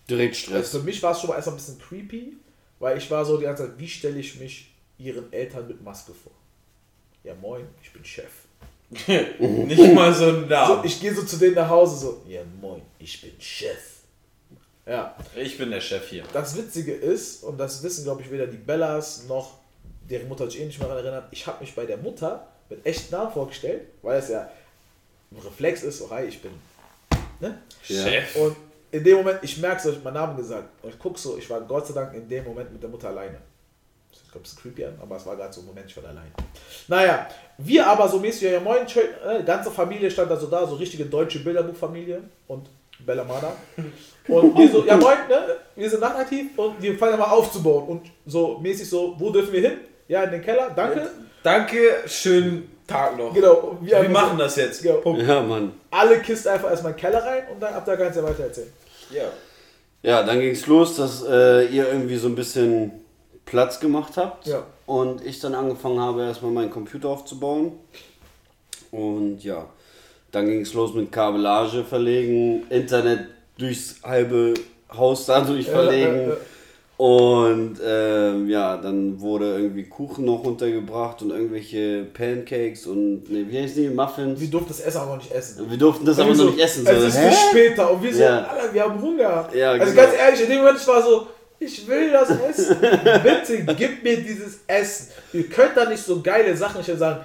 Direkt 0.09 0.35
also 0.35 0.47
Stress. 0.47 0.71
für 0.71 0.79
mich 0.79 1.01
war 1.03 1.11
es 1.11 1.19
schon 1.19 1.29
mal 1.29 1.35
erstmal 1.35 1.55
ein 1.55 1.57
bisschen 1.57 1.79
creepy, 1.79 2.37
weil 2.79 2.97
ich 2.97 3.09
war 3.11 3.25
so 3.25 3.37
die 3.37 3.43
ganze 3.43 3.63
Zeit, 3.67 3.77
wie 3.77 3.87
stelle 3.87 4.19
ich 4.19 4.39
mich 4.39 4.73
ihren 4.97 5.31
Eltern 5.33 5.67
mit 5.67 5.81
Maske 5.83 6.13
vor? 6.13 6.31
Ja 7.23 7.33
moin, 7.35 7.67
ich 7.83 7.91
bin 7.91 8.03
Chef. 8.05 8.31
Nicht 8.89 9.93
mal 9.93 10.13
so 10.13 10.25
ein 10.29 10.41
So, 10.43 10.45
Namen. 10.47 10.85
ich 10.85 10.99
gehe 11.01 11.13
so 11.13 11.23
zu 11.23 11.35
denen 11.37 11.55
nach 11.55 11.67
Hause 11.69 11.97
so, 11.97 12.21
ja 12.27 12.41
moin, 12.61 12.81
ich 12.99 13.21
bin 13.21 13.33
Chef. 13.39 13.95
Ja, 14.85 15.13
Ich 15.35 15.57
bin 15.57 15.69
der 15.71 15.81
Chef 15.81 16.07
hier. 16.07 16.23
das 16.31 16.55
Witzige 16.55 16.93
ist, 16.93 17.43
und 17.43 17.57
das 17.57 17.83
wissen 17.83 18.05
glaube 18.05 18.21
ich 18.21 18.31
weder 18.31 18.47
die 18.47 18.55
Bellas 18.57 19.25
noch 19.27 19.57
deren 20.09 20.29
Mutter 20.29 20.49
sich 20.49 20.61
eh 20.61 20.65
nicht 20.65 20.79
mehr 20.79 20.87
daran 20.87 21.03
erinnert, 21.03 21.27
ich 21.31 21.45
habe 21.45 21.59
mich 21.59 21.75
bei 21.75 21.85
der 21.85 21.97
Mutter 21.97 22.47
mit 22.69 22.85
echten 22.85 23.13
Namen 23.13 23.33
vorgestellt, 23.33 23.81
weil 24.01 24.19
es 24.19 24.29
ja 24.29 24.49
ein 25.31 25.39
Reflex 25.39 25.83
ist, 25.83 25.97
so 25.97 26.09
hi, 26.09 26.23
ich 26.23 26.41
bin. 26.41 26.51
Ne? 27.39 27.61
Chef. 27.81 28.35
Und 28.35 28.55
in 28.91 29.03
dem 29.03 29.17
Moment, 29.17 29.39
ich 29.41 29.57
merke 29.57 29.81
so, 29.81 29.89
ich 29.89 29.97
hab 29.97 30.03
meinen 30.03 30.13
Namen 30.15 30.37
gesagt. 30.37 30.69
Und 30.81 30.89
ich 30.89 30.99
gucke 30.99 31.19
so, 31.19 31.37
ich 31.37 31.49
war 31.49 31.61
Gott 31.61 31.87
sei 31.87 31.93
Dank 31.93 32.13
in 32.13 32.27
dem 32.27 32.43
Moment 32.45 32.71
mit 32.71 32.81
der 32.81 32.89
Mutter 32.89 33.09
alleine. 33.09 33.37
Ich 34.11 34.31
glaube, 34.31 34.45
es 34.45 34.53
ist 34.53 34.61
creepy 34.61 34.85
an, 34.85 34.97
aber 35.01 35.17
es 35.17 35.25
war 35.25 35.35
gerade 35.35 35.53
so 35.53 35.61
ein 35.61 35.67
Moment, 35.67 35.89
ich 35.89 35.97
war 35.97 36.03
alleine. 36.03 36.31
Naja, 36.87 37.27
wir 37.57 37.87
aber 37.87 38.07
so 38.07 38.19
mäßig, 38.19 38.51
ja 38.51 38.59
moin, 38.59 38.87
schön, 38.87 39.07
äh, 39.25 39.43
ganze 39.43 39.71
Familie 39.71 40.09
stand 40.09 40.31
da 40.31 40.35
so 40.35 40.47
da, 40.47 40.65
so 40.65 40.75
richtige 40.75 41.05
deutsche 41.05 41.39
Bilderbuchfamilie 41.39 42.21
und 42.47 42.69
Bella 42.99 43.23
Mada. 43.23 43.55
Und 44.27 44.57
wir 44.57 44.69
so, 44.69 44.85
ja 44.85 44.97
moin, 44.97 45.17
ne, 45.29 45.57
wir 45.75 45.89
sind 45.89 46.01
nachtaktiv 46.01 46.57
und 46.57 46.81
wir 46.81 46.97
fangen 46.97 47.19
mal 47.19 47.25
aufzubauen. 47.25 47.87
Und 47.87 48.11
so 48.25 48.57
mäßig 48.59 48.89
so, 48.89 49.15
wo 49.17 49.29
dürfen 49.29 49.53
wir 49.53 49.61
hin? 49.61 49.77
Ja, 50.07 50.23
in 50.23 50.31
den 50.31 50.41
Keller, 50.41 50.71
danke. 50.75 51.09
Danke, 51.43 52.03
schönen 52.07 52.76
Tag 52.87 53.17
noch. 53.17 53.33
Genau, 53.33 53.77
wir, 53.81 54.01
Wir 54.01 54.09
machen 54.09 54.37
so, 54.37 54.43
das 54.43 54.55
jetzt. 54.55 54.81
Genau. 54.81 54.97
Punkt. 54.97 55.21
Ja, 55.21 55.41
Mann. 55.41 55.73
alle 55.91 56.19
Kisten 56.21 56.49
einfach 56.49 56.69
erstmal 56.69 56.93
in 56.93 56.97
den 56.97 57.01
Keller 57.01 57.23
rein 57.23 57.43
und 57.53 57.61
dann 57.61 57.73
ab 57.73 57.85
da 57.85 57.95
kannst 57.95 58.17
du 58.17 58.21
ja 58.21 58.29
weiter 58.29 58.43
erzählen. 58.43 58.71
Ja. 59.11 59.23
Ja, 60.03 60.23
dann 60.23 60.39
ging 60.39 60.51
es 60.51 60.65
los, 60.67 60.95
dass 60.95 61.23
äh, 61.23 61.65
ihr 61.65 61.87
irgendwie 61.89 62.15
so 62.15 62.27
ein 62.27 62.35
bisschen 62.35 62.91
Platz 63.45 63.79
gemacht 63.79 64.15
habt. 64.15 64.47
Ja. 64.47 64.63
Und 64.85 65.25
ich 65.25 65.39
dann 65.39 65.53
angefangen 65.53 65.99
habe, 65.99 66.23
erstmal 66.23 66.51
meinen 66.51 66.69
Computer 66.69 67.09
aufzubauen. 67.09 67.73
Und 68.91 69.43
ja, 69.43 69.65
dann 70.31 70.45
ging 70.45 70.61
es 70.61 70.73
los 70.73 70.93
mit 70.93 71.11
Kabellage 71.11 71.83
verlegen, 71.83 72.65
Internet 72.69 73.27
durchs 73.57 74.01
halbe 74.03 74.53
Haus 74.95 75.25
dadurch 75.25 75.65
verlegen. 75.67 76.15
Äh, 76.15 76.23
äh, 76.23 76.33
äh. 76.33 76.37
Und 76.97 77.77
ähm, 77.85 78.49
ja, 78.49 78.75
dann 78.77 79.21
wurde 79.21 79.59
irgendwie 79.59 79.83
Kuchen 79.83 80.25
noch 80.25 80.43
runtergebracht 80.43 81.21
und 81.21 81.29
irgendwelche 81.29 82.05
Pancakes 82.05 82.87
und 82.87 83.29
ne, 83.29 83.45
wie 83.47 83.61
heißt 83.61 83.77
die? 83.77 83.89
Muffins. 83.89 84.39
Wir 84.39 84.49
durften 84.49 84.69
das 84.69 84.79
Essen 84.79 84.97
aber 84.97 85.17
nicht 85.17 85.31
essen. 85.31 85.69
Wir 85.69 85.77
durften 85.77 86.05
das 86.05 86.17
aber 86.17 86.29
wir 86.29 86.35
noch 86.35 86.43
so, 86.45 86.49
nicht 86.49 86.59
essen. 86.59 86.87
Es 86.87 86.99
so, 86.99 87.07
ist 87.07 87.17
hä? 87.19 87.29
für 87.29 87.35
später. 87.51 87.91
Und 87.91 88.01
wir 88.01 88.15
so, 88.15 88.23
Ja. 88.23 88.45
Alter, 88.45 88.73
wir 88.73 88.83
haben 88.83 88.99
Hunger. 88.99 89.49
Ja, 89.53 89.71
also 89.73 89.85
genau. 89.85 90.01
ganz 90.01 90.15
ehrlich, 90.17 90.41
in 90.41 90.49
dem 90.49 90.57
Moment 90.57 90.79
ich 90.79 90.87
war 90.87 91.03
so, 91.03 91.27
ich 91.59 91.87
will 91.87 92.11
das 92.11 92.29
essen. 92.31 92.77
Bitte 92.81 93.75
gib 93.75 94.03
mir 94.03 94.17
dieses 94.17 94.61
Essen. 94.65 95.09
Ihr 95.33 95.47
könnt 95.47 95.77
da 95.77 95.87
nicht 95.87 96.03
so 96.03 96.19
geile 96.23 96.57
Sachen 96.57 96.79
nicht 96.79 96.97
sagen, 96.97 97.23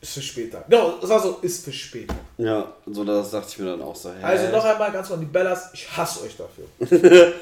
ist 0.00 0.14
für 0.14 0.22
später. 0.22 0.64
Genau, 0.68 0.98
es 1.02 1.08
war 1.08 1.20
so, 1.20 1.38
ist 1.42 1.64
für 1.64 1.72
später. 1.72 2.14
Ja, 2.38 2.72
so 2.86 3.02
das 3.02 3.32
dachte 3.32 3.48
ich 3.50 3.58
mir 3.58 3.70
dann 3.70 3.82
auch 3.82 3.96
so. 3.96 4.10
Hä? 4.10 4.22
Also 4.22 4.52
noch 4.52 4.64
einmal 4.64 4.92
ganz 4.92 5.08
kurz 5.08 5.18
an 5.18 5.24
die 5.26 5.32
Bellas, 5.32 5.70
ich 5.72 5.96
hasse 5.96 6.24
euch 6.24 6.36
dafür. 6.36 6.66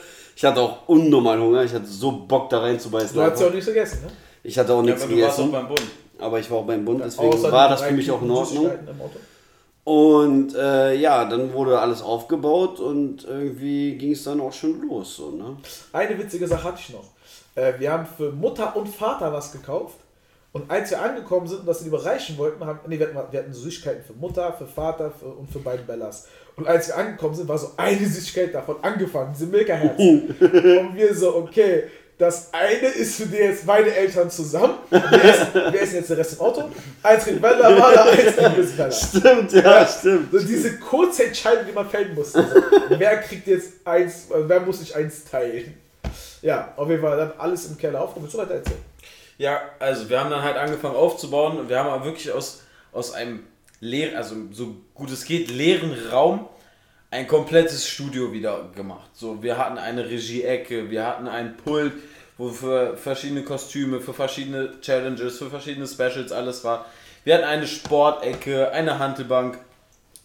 Ich 0.42 0.46
hatte 0.48 0.60
auch 0.60 0.88
unnormal 0.88 1.38
Hunger. 1.38 1.62
Ich 1.62 1.72
hatte 1.72 1.86
so 1.86 2.10
Bock 2.10 2.50
da 2.50 2.58
reinzubeißen. 2.62 3.14
Du 3.14 3.22
hast 3.22 3.40
ja 3.40 3.46
auch 3.46 3.52
nichts 3.52 3.66
gegessen, 3.66 4.00
ne? 4.04 4.10
Ich 4.42 4.58
hatte 4.58 4.74
auch 4.74 4.78
Ja, 4.78 4.86
nichts 4.86 5.04
aber 5.04 5.12
du 5.12 5.22
warst 5.22 5.38
auch 5.38 5.44
gegessen. 5.44 5.52
beim 5.52 5.68
Bund. 5.68 5.82
Aber 6.18 6.40
ich 6.40 6.50
war 6.50 6.58
auch 6.58 6.66
beim 6.66 6.84
Bund, 6.84 7.00
deswegen 7.04 7.32
Außer 7.32 7.52
war 7.52 7.68
das 7.68 7.82
für 7.82 7.92
mich 7.92 8.10
auch 8.10 8.20
in 8.20 8.30
Ordnung. 8.32 8.70
Und 9.84 10.56
äh, 10.56 10.96
ja, 10.96 11.26
dann 11.26 11.52
wurde 11.52 11.78
alles 11.78 12.02
aufgebaut 12.02 12.80
und 12.80 13.22
irgendwie 13.22 13.96
ging 13.96 14.10
es 14.10 14.24
dann 14.24 14.40
auch 14.40 14.52
schon 14.52 14.80
los. 14.88 15.14
So, 15.14 15.30
ne? 15.30 15.58
Eine 15.92 16.18
witzige 16.18 16.48
Sache 16.48 16.64
hatte 16.64 16.80
ich 16.80 16.90
noch. 16.90 17.04
Äh, 17.54 17.74
wir 17.78 17.92
haben 17.92 18.06
für 18.16 18.32
Mutter 18.32 18.74
und 18.74 18.88
Vater 18.88 19.32
was 19.32 19.52
gekauft. 19.52 19.98
Und 20.50 20.68
als 20.68 20.90
wir 20.90 21.00
angekommen 21.00 21.46
sind 21.46 21.60
und 21.60 21.66
das 21.66 21.82
überreichen 21.82 22.36
wollten, 22.36 22.66
haben, 22.66 22.80
nee, 22.88 22.98
wir 22.98 23.06
hatten, 23.06 23.32
wir 23.32 23.38
hatten 23.38 23.54
Süßigkeiten 23.54 24.02
für 24.04 24.12
Mutter, 24.14 24.52
für 24.52 24.66
Vater 24.66 25.12
für, 25.12 25.26
und 25.26 25.48
für 25.50 25.60
beide 25.60 25.84
Bellas. 25.84 26.26
Und 26.56 26.66
als 26.66 26.88
wir 26.88 26.96
angekommen 26.98 27.34
sind, 27.34 27.48
war 27.48 27.58
so 27.58 27.70
eine 27.76 28.06
Süßigkeit 28.06 28.54
davon 28.54 28.76
angefangen, 28.82 29.32
diese 29.34 29.46
Milka-Herzen. 29.46 30.36
und 30.40 30.96
wir 30.96 31.14
so, 31.14 31.36
okay, 31.36 31.84
das 32.18 32.52
eine 32.52 32.88
ist 32.88 33.16
für 33.16 33.26
die 33.26 33.36
jetzt 33.36 33.66
beide 33.66 33.92
Eltern 33.92 34.30
zusammen. 34.30 34.74
Wir 34.90 35.24
essen, 35.24 35.46
wir 35.54 35.80
essen 35.80 35.94
jetzt 35.96 36.10
den 36.10 36.16
Rest 36.18 36.34
im 36.34 36.40
Auto. 36.40 36.68
Eins 37.02 37.24
kriegt 37.24 37.42
Bella, 37.42 37.80
Walla, 37.80 38.04
eins 38.04 38.56
Miss 38.56 38.76
Bella. 38.76 38.92
Stimmt, 38.92 39.52
ja, 39.52 39.86
stimmt. 39.86 40.30
So 40.30 40.38
diese 40.38 40.78
kurze 40.78 41.24
Entscheidung, 41.24 41.64
die 41.66 41.72
man 41.72 41.88
fällen 41.88 42.14
musste. 42.14 42.42
So, 42.42 42.98
wer 42.98 43.16
kriegt 43.22 43.46
jetzt 43.48 43.84
eins, 43.84 44.30
äh, 44.30 44.34
wer 44.46 44.60
muss 44.60 44.80
sich 44.80 44.94
eins 44.94 45.24
teilen? 45.24 45.74
Ja, 46.42 46.72
auf 46.76 46.88
jeden 46.88 47.02
Fall 47.02 47.16
dann 47.16 47.32
alles 47.38 47.66
im 47.66 47.78
Keller 47.78 48.00
aufgehoben. 48.00 48.30
So 48.30 48.38
weiter 48.38 48.54
erzählen. 48.54 48.78
Ja, 49.38 49.60
also 49.80 50.08
wir 50.08 50.20
haben 50.20 50.30
dann 50.30 50.42
halt 50.42 50.56
angefangen 50.56 50.94
aufzubauen 50.94 51.58
und 51.58 51.68
wir 51.68 51.78
haben 51.78 51.88
aber 51.88 52.04
wirklich 52.04 52.30
aus, 52.30 52.62
aus 52.92 53.12
einem 53.12 53.40
leeren, 53.82 54.16
also 54.16 54.36
so 54.52 54.76
gut 54.94 55.10
es 55.10 55.24
geht, 55.24 55.50
leeren 55.50 55.92
Raum 56.10 56.48
ein 57.10 57.26
komplettes 57.26 57.86
Studio 57.86 58.32
wieder 58.32 58.70
gemacht. 58.74 59.10
So, 59.12 59.42
wir 59.42 59.58
hatten 59.58 59.76
eine 59.76 60.08
Regie-Ecke, 60.08 60.90
wir 60.90 61.06
hatten 61.06 61.28
ein 61.28 61.56
Pult, 61.58 61.92
wo 62.38 62.48
für 62.48 62.96
verschiedene 62.96 63.42
Kostüme, 63.42 64.00
für 64.00 64.14
verschiedene 64.14 64.80
Challenges, 64.80 65.36
für 65.36 65.50
verschiedene 65.50 65.86
Specials 65.86 66.32
alles 66.32 66.64
war. 66.64 66.86
Wir 67.24 67.34
hatten 67.34 67.44
eine 67.44 67.66
Sportecke, 67.66 68.70
eine 68.70 68.98
Hantelbank. 68.98 69.58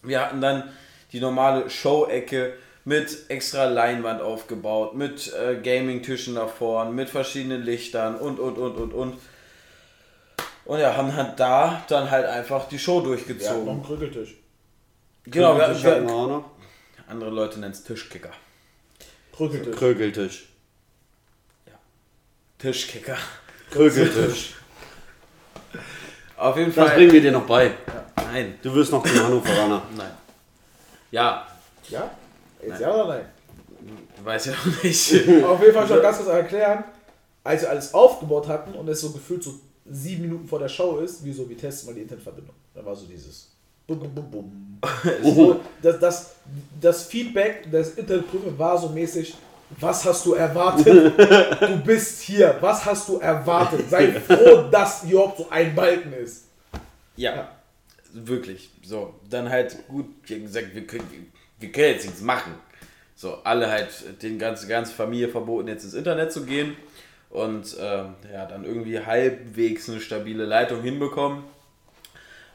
Wir 0.02 0.20
hatten 0.20 0.40
dann 0.40 0.64
die 1.12 1.20
normale 1.20 1.68
Show-Ecke 1.68 2.54
mit 2.84 3.24
extra 3.28 3.66
Leinwand 3.66 4.22
aufgebaut, 4.22 4.94
mit 4.94 5.32
äh, 5.34 5.56
Gaming-Tischen 5.56 6.36
da 6.36 6.46
vorn, 6.46 6.94
mit 6.94 7.10
verschiedenen 7.10 7.62
Lichtern 7.64 8.16
und, 8.16 8.38
und, 8.38 8.56
und, 8.56 8.76
und, 8.76 8.94
und. 8.94 9.18
Und 10.68 10.78
ja, 10.80 10.94
haben 10.94 11.14
halt 11.16 11.40
da 11.40 11.82
dann 11.88 12.10
halt 12.10 12.26
einfach 12.26 12.68
die 12.68 12.78
Show 12.78 12.96
Wir 12.96 12.98
hatten 12.98 13.04
noch 13.10 13.26
durchgezogen. 13.26 13.68
einen 13.70 13.82
Krügeltisch. 13.82 14.34
genau, 15.24 15.54
wir, 15.56 15.64
Krügeltisch 15.64 15.84
hatten 15.84 16.02
wir 16.02 16.08
wir, 16.08 16.14
auch 16.14 16.28
noch. 16.28 16.44
andere 17.08 17.30
Leute 17.30 17.58
nennen 17.60 17.72
es 17.72 17.82
Tischkicker. 17.84 18.30
Krügeltisch. 19.34 19.76
Krögeltisch. 19.76 20.48
Tischkicker. 22.58 23.16
Krögeltisch. 23.70 24.54
Auf 26.36 26.56
jeden 26.56 26.74
Das 26.74 26.86
Fall. 26.88 26.96
bringen 26.96 27.12
wir 27.12 27.20
dir 27.20 27.32
noch 27.32 27.46
bei. 27.46 27.72
Nein, 28.16 28.58
Du 28.62 28.74
wirst 28.74 28.92
noch 28.92 29.04
zum 29.06 29.22
Hannoveraner. 29.24 29.82
nein. 29.96 30.10
Ja, 31.10 31.46
Ja? 31.88 32.10
Jetzt 32.64 32.80
ja 32.80 32.92
oder 32.94 33.06
nein? 33.08 33.24
weiß 34.22 34.46
ja 34.46 34.52
noch 34.52 34.82
nicht. 34.82 35.44
Auf 35.44 35.60
jeden 35.62 35.72
Fall 35.74 35.88
schon 35.88 36.02
ganz 36.02 36.16
kurz 36.18 36.28
erklären. 36.28 36.84
Als 37.44 37.62
wir 37.62 37.70
alles 37.70 37.94
aufgebaut 37.94 38.48
hatten 38.48 38.72
und 38.74 38.88
es 38.88 39.00
so 39.00 39.12
gefühlt 39.12 39.42
so 39.42 39.54
sieben 39.90 40.22
Minuten 40.22 40.46
vor 40.46 40.58
der 40.58 40.68
Show 40.68 40.98
ist, 40.98 41.24
wie 41.24 41.32
so, 41.32 41.48
wir 41.48 41.56
testen 41.56 41.88
mal 41.88 41.94
die 41.94 42.02
Internetverbindung. 42.02 42.54
Da 42.74 42.84
war 42.84 42.94
so 42.94 43.06
dieses. 43.06 43.48
Bum, 43.86 43.98
bum, 43.98 44.14
bum, 44.14 44.30
bum. 44.30 44.78
So, 45.22 45.60
das, 45.82 45.98
das, 45.98 46.34
das 46.80 47.06
Feedback 47.06 47.70
des 47.70 47.96
Internetprüfers 47.96 48.58
war 48.58 48.78
so 48.78 48.88
mäßig, 48.90 49.34
was 49.80 50.04
hast 50.04 50.24
du 50.26 50.34
erwartet? 50.34 51.12
Du 51.60 51.76
bist 51.84 52.22
hier, 52.22 52.56
was 52.60 52.84
hast 52.84 53.08
du 53.08 53.18
erwartet? 53.18 53.88
Sei 53.90 54.12
froh, 54.20 54.68
dass 54.70 55.04
überhaupt 55.04 55.38
so 55.38 55.48
ein 55.50 55.74
Balken 55.74 56.12
ist. 56.12 56.44
Ja, 57.16 57.50
wirklich. 58.12 58.70
So, 58.82 59.14
dann 59.28 59.48
halt 59.48 59.76
gut, 59.88 60.06
gesagt, 60.26 60.74
wir 60.74 60.86
können, 60.86 61.32
wir, 61.58 61.72
können 61.72 61.94
jetzt 61.94 62.06
nichts 62.06 62.20
machen. 62.20 62.54
So, 63.16 63.34
alle 63.42 63.68
halt, 63.68 63.90
den 64.22 64.38
ganze, 64.38 64.68
ganze 64.68 64.92
Familie 64.92 65.28
verboten, 65.28 65.68
jetzt 65.68 65.84
ins 65.84 65.94
Internet 65.94 66.32
zu 66.32 66.44
gehen 66.44 66.76
und 67.30 67.76
ähm, 67.80 68.14
ja, 68.32 68.46
dann 68.46 68.64
irgendwie 68.64 68.98
halbwegs 69.04 69.88
eine 69.88 70.00
stabile 70.00 70.44
Leitung 70.44 70.82
hinbekommen. 70.82 71.44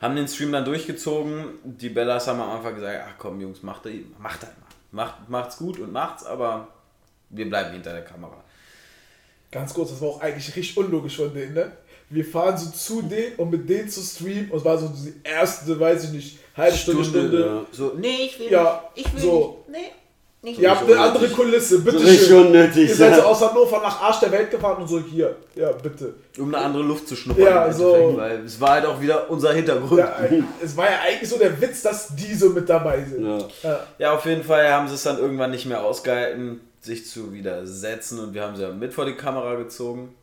Haben 0.01 0.15
den 0.15 0.27
Stream 0.27 0.51
dann 0.51 0.65
durchgezogen. 0.65 1.45
Die 1.63 1.89
Bellas 1.89 2.27
haben 2.27 2.41
am 2.41 2.49
Anfang 2.49 2.75
gesagt, 2.75 2.99
ach 3.07 3.13
komm 3.17 3.39
Jungs, 3.39 3.63
macht, 3.63 3.85
macht 4.19 4.41
halt 4.41 4.53
mal. 4.59 4.67
Macht, 4.91 5.29
macht's 5.29 5.57
gut 5.57 5.79
und 5.79 5.91
macht's, 5.91 6.23
aber 6.25 6.67
wir 7.29 7.47
bleiben 7.49 7.71
hinter 7.73 7.93
der 7.93 8.03
Kamera. 8.03 8.43
Ganz 9.51 9.73
kurz, 9.73 9.89
das 9.91 10.01
war 10.01 10.09
auch 10.09 10.21
eigentlich 10.21 10.47
richtig 10.55 10.77
unlogisch 10.77 11.17
von 11.17 11.33
denen, 11.33 11.53
ne? 11.53 11.71
Wir 12.09 12.25
fahren 12.25 12.55
so 12.57 12.69
zu 12.69 13.01
denen, 13.01 13.35
um 13.37 13.49
mit 13.49 13.67
denen 13.67 13.89
zu 13.89 14.01
streamen. 14.01 14.51
Und 14.51 14.59
es 14.59 14.65
war 14.65 14.77
so 14.77 14.87
die 14.89 15.13
erste, 15.23 15.79
weiß 15.79 16.03
ich 16.05 16.09
nicht, 16.11 16.39
halbe 16.55 16.77
Stunde, 16.77 17.03
Stunde. 17.05 17.39
ja. 17.39 17.65
So, 17.71 17.93
Nee, 17.97 18.25
ich 18.25 18.39
will 18.39 18.51
Ja, 18.51 18.83
nicht. 18.95 19.07
Ich 19.07 19.13
will 19.13 19.21
so. 19.21 19.65
nicht. 19.67 19.79
Nee, 19.81 19.91
nicht. 20.43 20.59
Ihr 20.59 20.69
habt 20.69 20.83
eine 20.89 20.99
andere 20.99 21.29
Kulisse, 21.29 21.79
bitte 21.79 21.99
Richtig 21.99 22.27
schön. 22.27 22.47
unnötig. 22.47 22.89
Ihr 22.89 22.95
seid 22.95 23.15
so 23.15 23.21
Ja. 23.21 23.25
aus 23.27 23.41
Hannover 23.41 23.81
nach 23.81 24.01
Arsch 24.01 24.19
der 24.19 24.31
Welt 24.31 24.51
gefahren 24.51 24.81
und 24.81 24.87
so 24.87 24.99
hier. 24.99 25.35
Ja, 25.55 25.71
bitte. 25.71 26.13
um 26.37 26.53
eine 26.53 26.63
andere 26.65 26.83
Luft 26.83 27.07
zu 27.07 27.15
schnuppern. 27.15 27.43
Ja, 27.43 27.71
so. 27.71 28.13
Weil 28.17 28.39
es 28.45 28.59
war 28.59 28.71
halt 28.71 28.85
auch 28.85 28.99
wieder 29.01 29.29
unser 29.29 29.53
Hintergrund. 29.53 29.99
Ja, 29.99 30.15
es 30.61 30.75
war 30.77 30.85
ja 30.91 30.99
eigentlich 31.07 31.29
so 31.29 31.37
der 31.37 31.59
Witz, 31.61 31.81
dass 31.81 32.15
die 32.15 32.33
so 32.35 32.49
mit 32.49 32.67
dabei 32.69 33.03
sind. 33.03 33.25
Ja. 33.25 33.47
Ja. 33.63 33.79
Ja, 33.97 34.13
auf 34.15 34.25
jeden 34.25 34.43
Fall 34.43 34.71
haben 34.71 34.87
sie 34.87 34.95
es 34.95 35.03
dann 35.03 35.17
irgendwann 35.17 35.51
nicht 35.51 35.65
mehr 35.65 35.83
ausgehalten, 35.83 36.59
sich 36.81 37.07
zu 37.07 37.31
widersetzen 37.33 38.19
und 38.19 38.33
wir 38.33 38.43
haben 38.43 38.55
sie 38.57 38.67
mit 38.73 38.93
vor 38.93 39.05
die 39.05 39.15
Kamera 39.15 39.55
gezogen. 39.55 40.13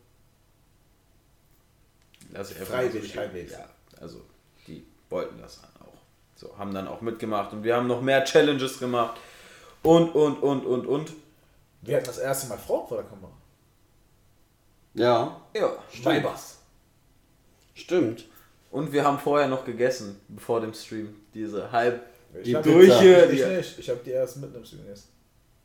Lass 2.32 2.51
ich 2.51 2.60
einfach 2.60 2.74
mal 2.74 2.82
Freiwillig, 2.84 3.16
halbwegs. 3.16 3.52
Ja, 3.52 3.64
also 4.01 4.20
die 4.66 4.84
wollten 5.09 5.40
das 5.40 5.60
dann 5.60 5.70
auch. 5.86 5.94
So, 6.36 6.56
haben 6.59 6.72
dann 6.74 6.86
auch 6.88 7.01
mitgemacht 7.01 7.52
und 7.52 7.64
wir 7.64 7.74
haben 7.76 7.86
noch 7.86 8.02
mehr 8.02 8.24
Challenges 8.24 8.78
gemacht 8.78 9.18
und, 9.82 10.11
und, 10.15 10.43
und, 10.43 10.65
und, 10.66 10.86
und. 10.86 11.12
Wir 11.82 11.97
hatten 11.97 12.07
das 12.07 12.19
erste 12.19 12.48
Mal 12.48 12.59
Frauen 12.59 12.86
vor 12.89 12.98
der 12.98 13.07
Kamera. 13.07 13.31
ja, 14.94 15.40
Ja, 15.55 15.73
Weibers. 16.02 16.59
stimmt. 17.74 18.27
Und 18.70 18.93
wir 18.93 19.02
haben 19.05 19.19
vorher 19.19 19.48
noch 19.48 19.65
gegessen, 19.65 20.20
bevor 20.28 20.61
dem 20.61 20.73
Stream. 20.74 21.15
Diese 21.35 21.70
halb... 21.73 22.02
Die 22.44 22.55
hab- 22.55 22.62
Brüche, 22.62 23.28
Ich 23.32 23.40
die- 23.43 23.47
nicht. 23.48 23.78
Ich 23.78 23.89
habe 23.90 24.01
die 24.05 24.11
erst 24.11 24.36
mitten 24.36 24.55
im 24.55 24.65
Stream 24.65 24.82
gegessen. 24.82 25.09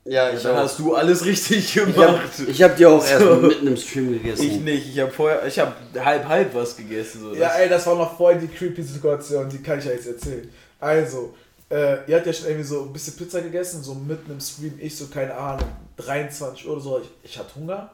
Ja, 0.06 0.30
Ja, 0.30 0.36
ich 0.36 0.42
dann 0.44 0.56
auch. 0.56 0.60
hast 0.62 0.80
du 0.80 0.96
alles 0.96 1.24
richtig 1.26 1.58
Ich 1.76 1.78
hab, 1.80 1.94
gemacht. 1.94 2.40
ich 2.48 2.64
hab 2.64 2.76
die 2.76 2.86
auch 2.86 3.06
erst 3.06 3.20
So. 3.24 3.36
mitten 3.36 3.68
im 3.68 3.78
Stream 3.78 4.14
gegessen. 4.14 4.44
Ich 4.46 4.60
nicht, 4.62 4.88
ich 4.90 5.00
habe 5.00 5.12
vorher, 5.12 5.46
ich 5.46 5.60
habe 5.60 5.74
halb 6.04 6.28
halb 6.28 6.56
was 6.56 6.76
gegessen. 6.78 7.22
So. 7.22 7.34
Ja, 7.36 7.50
Das- 7.50 7.58
ey, 7.60 7.70
das 7.70 7.86
war 7.86 7.96
noch 7.96 8.18
voll 8.18 8.40
die 8.40 8.48
creepy 8.48 8.82
Situation, 8.82 9.48
die 9.50 9.62
kann 9.62 9.78
ich 9.80 9.86
ja 9.86 9.92
jetzt 9.92 10.08
erzählen. 10.08 10.50
Also, 10.80 11.36
äh, 11.76 11.98
ihr 12.08 12.16
habt 12.16 12.26
ja 12.26 12.32
schon 12.32 12.48
irgendwie 12.48 12.66
so 12.66 12.84
ein 12.84 12.94
bisschen 12.94 13.18
Pizza 13.18 13.42
gegessen, 13.42 13.84
so 13.84 13.94
mitten 13.94 14.32
im 14.32 14.40
Stream, 14.40 14.80
ich 14.80 14.96
so, 14.98 15.08
keine 15.08 15.36
Ahnung, 15.36 15.68
23 15.98 16.66
Uhr 16.66 16.74
oder 16.74 16.82
so, 16.82 17.00
ich, 17.00 17.10
ich 17.32 17.38
hatte 17.38 17.56
Hunger. 17.56 17.92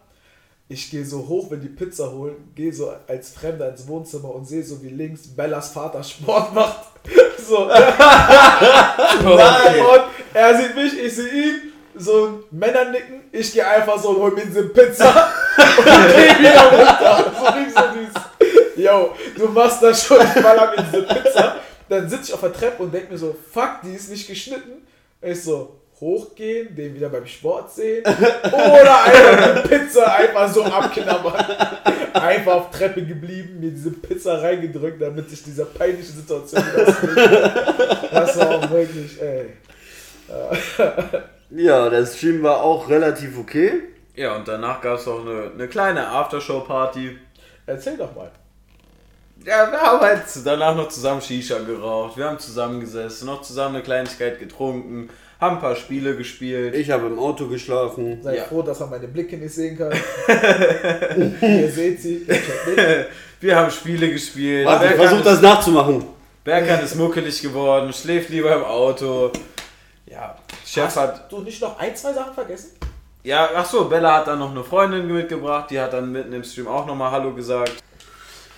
Ich 0.67 0.91
gehe 0.91 1.03
so 1.03 1.27
hoch, 1.27 1.49
wenn 1.49 1.61
die 1.61 1.67
Pizza 1.67 2.11
holen, 2.11 2.35
gehe 2.55 2.71
so 2.71 2.93
als 3.07 3.31
Fremder 3.31 3.69
ins 3.69 3.87
Wohnzimmer 3.87 4.33
und 4.33 4.45
sehe 4.45 4.63
so, 4.63 4.81
wie 4.83 4.89
links 4.89 5.27
Bellas 5.27 5.69
Vater 5.69 6.03
Sport 6.03 6.53
macht. 6.53 6.77
So. 7.43 7.65
Nein, 7.67 7.79
und 9.23 10.03
er 10.31 10.55
sieht 10.55 10.75
mich, 10.75 10.93
ich 10.97 11.15
sehe 11.15 11.27
ihn, 11.27 11.73
so 11.95 12.27
ein 12.27 12.43
Männernicken, 12.51 13.21
ich 13.31 13.51
gehe 13.51 13.67
einfach 13.67 13.97
so 13.99 14.09
und 14.09 14.17
hol 14.17 14.31
mir 14.31 14.45
diese 14.45 14.65
Pizza 14.65 15.07
und 15.57 15.85
geh 15.85 16.39
wieder 16.39 16.69
runter. 16.69 17.31
So 17.35 17.45
so 17.45 17.81
dieses, 17.95 18.13
yo, 18.85 19.15
du 19.35 19.47
machst 19.47 19.81
das 19.81 20.05
schon, 20.05 20.19
ich 20.21 20.41
baller 20.41 20.71
mir 20.71 20.83
diese 20.83 21.01
Pizza. 21.01 21.60
Dann 21.91 22.07
sitze 22.07 22.29
ich 22.29 22.33
auf 22.33 22.39
der 22.39 22.53
Treppe 22.53 22.83
und 22.83 22.93
denke 22.93 23.11
mir 23.11 23.17
so, 23.17 23.35
fuck, 23.51 23.81
die 23.83 23.91
ist 23.91 24.09
nicht 24.09 24.25
geschnitten. 24.25 24.87
Ich 25.21 25.43
so, 25.43 25.75
hochgehen, 25.99 26.73
den 26.73 26.95
wieder 26.95 27.09
beim 27.09 27.27
Sport 27.27 27.69
sehen 27.69 28.05
oder 28.05 29.03
einfach 29.03 29.61
die 29.61 29.67
Pizza 29.67 30.15
einfach 30.15 30.49
so 30.53 30.63
abknabbern. 30.63 31.45
Einfach 32.13 32.53
auf 32.53 32.71
Treppe 32.71 33.03
geblieben, 33.03 33.59
mir 33.59 33.71
diese 33.71 33.91
Pizza 33.91 34.41
reingedrückt, 34.41 35.01
damit 35.01 35.29
sich 35.29 35.43
dieser 35.43 35.65
peinliche 35.65 36.13
Situation 36.13 36.63
Das 38.09 38.37
war 38.39 38.49
auch 38.51 38.69
wirklich, 38.71 39.21
ey. 39.21 39.47
Ja, 41.49 41.89
der 41.89 42.05
Stream 42.05 42.41
war 42.41 42.61
auch 42.61 42.87
relativ 42.87 43.37
okay. 43.37 43.73
Ja, 44.15 44.37
und 44.37 44.47
danach 44.47 44.79
gab 44.79 44.97
es 44.97 45.05
noch 45.05 45.25
eine, 45.25 45.51
eine 45.53 45.67
kleine 45.67 46.07
Aftershow-Party. 46.07 47.17
Erzähl 47.65 47.97
doch 47.97 48.15
mal. 48.15 48.31
Ja, 49.45 49.71
wir 49.71 49.79
haben 49.81 49.99
halt 50.01 50.21
danach 50.43 50.75
noch 50.75 50.89
zusammen 50.89 51.21
Shisha 51.21 51.57
geraucht. 51.59 52.15
Wir 52.17 52.25
haben 52.25 52.37
zusammengesessen, 52.39 53.25
noch 53.25 53.41
zusammen 53.41 53.75
eine 53.75 53.83
Kleinigkeit 53.83 54.39
getrunken, 54.39 55.09
haben 55.39 55.55
ein 55.55 55.61
paar 55.61 55.75
Spiele 55.75 56.15
gespielt. 56.15 56.75
Ich 56.75 56.91
habe 56.91 57.07
im 57.07 57.17
Auto 57.17 57.47
geschlafen. 57.47 58.21
Seid 58.21 58.37
Ja. 58.37 58.43
froh, 58.43 58.61
dass 58.61 58.79
man 58.81 58.91
meine 58.91 59.07
Blicke 59.07 59.37
nicht 59.37 59.53
sehen 59.53 59.77
kann. 59.77 59.91
Ihr 61.41 61.71
seht 61.71 62.01
sie. 62.01 62.27
Wir 63.39 63.55
haben 63.55 63.71
Spiele 63.71 64.11
gespielt. 64.11 64.67
Warte, 64.67 64.85
ich 64.85 64.93
versuch 64.93 65.21
das 65.23 65.41
nachzumachen. 65.41 66.05
Berkan 66.43 66.83
ist 66.83 66.95
muckelig 66.95 67.41
geworden, 67.41 67.91
schläft 67.93 68.29
lieber 68.29 68.55
im 68.55 68.63
Auto. 68.63 69.31
Ja, 70.05 70.35
Chef 70.65 70.95
hat. 70.95 71.21
Hast 71.23 71.31
du 71.31 71.41
nicht 71.41 71.61
noch 71.61 71.79
ein, 71.79 71.95
zwei 71.95 72.13
Sachen 72.13 72.33
vergessen? 72.33 72.71
Ja, 73.23 73.49
ach 73.55 73.65
so, 73.65 73.85
Bella 73.85 74.17
hat 74.17 74.27
dann 74.27 74.39
noch 74.39 74.51
eine 74.51 74.63
Freundin 74.63 75.07
mitgebracht, 75.11 75.69
die 75.71 75.79
hat 75.79 75.93
dann 75.93 76.11
mitten 76.11 76.33
im 76.33 76.43
Stream 76.43 76.67
auch 76.67 76.85
nochmal 76.85 77.11
Hallo 77.11 77.31
gesagt. 77.33 77.73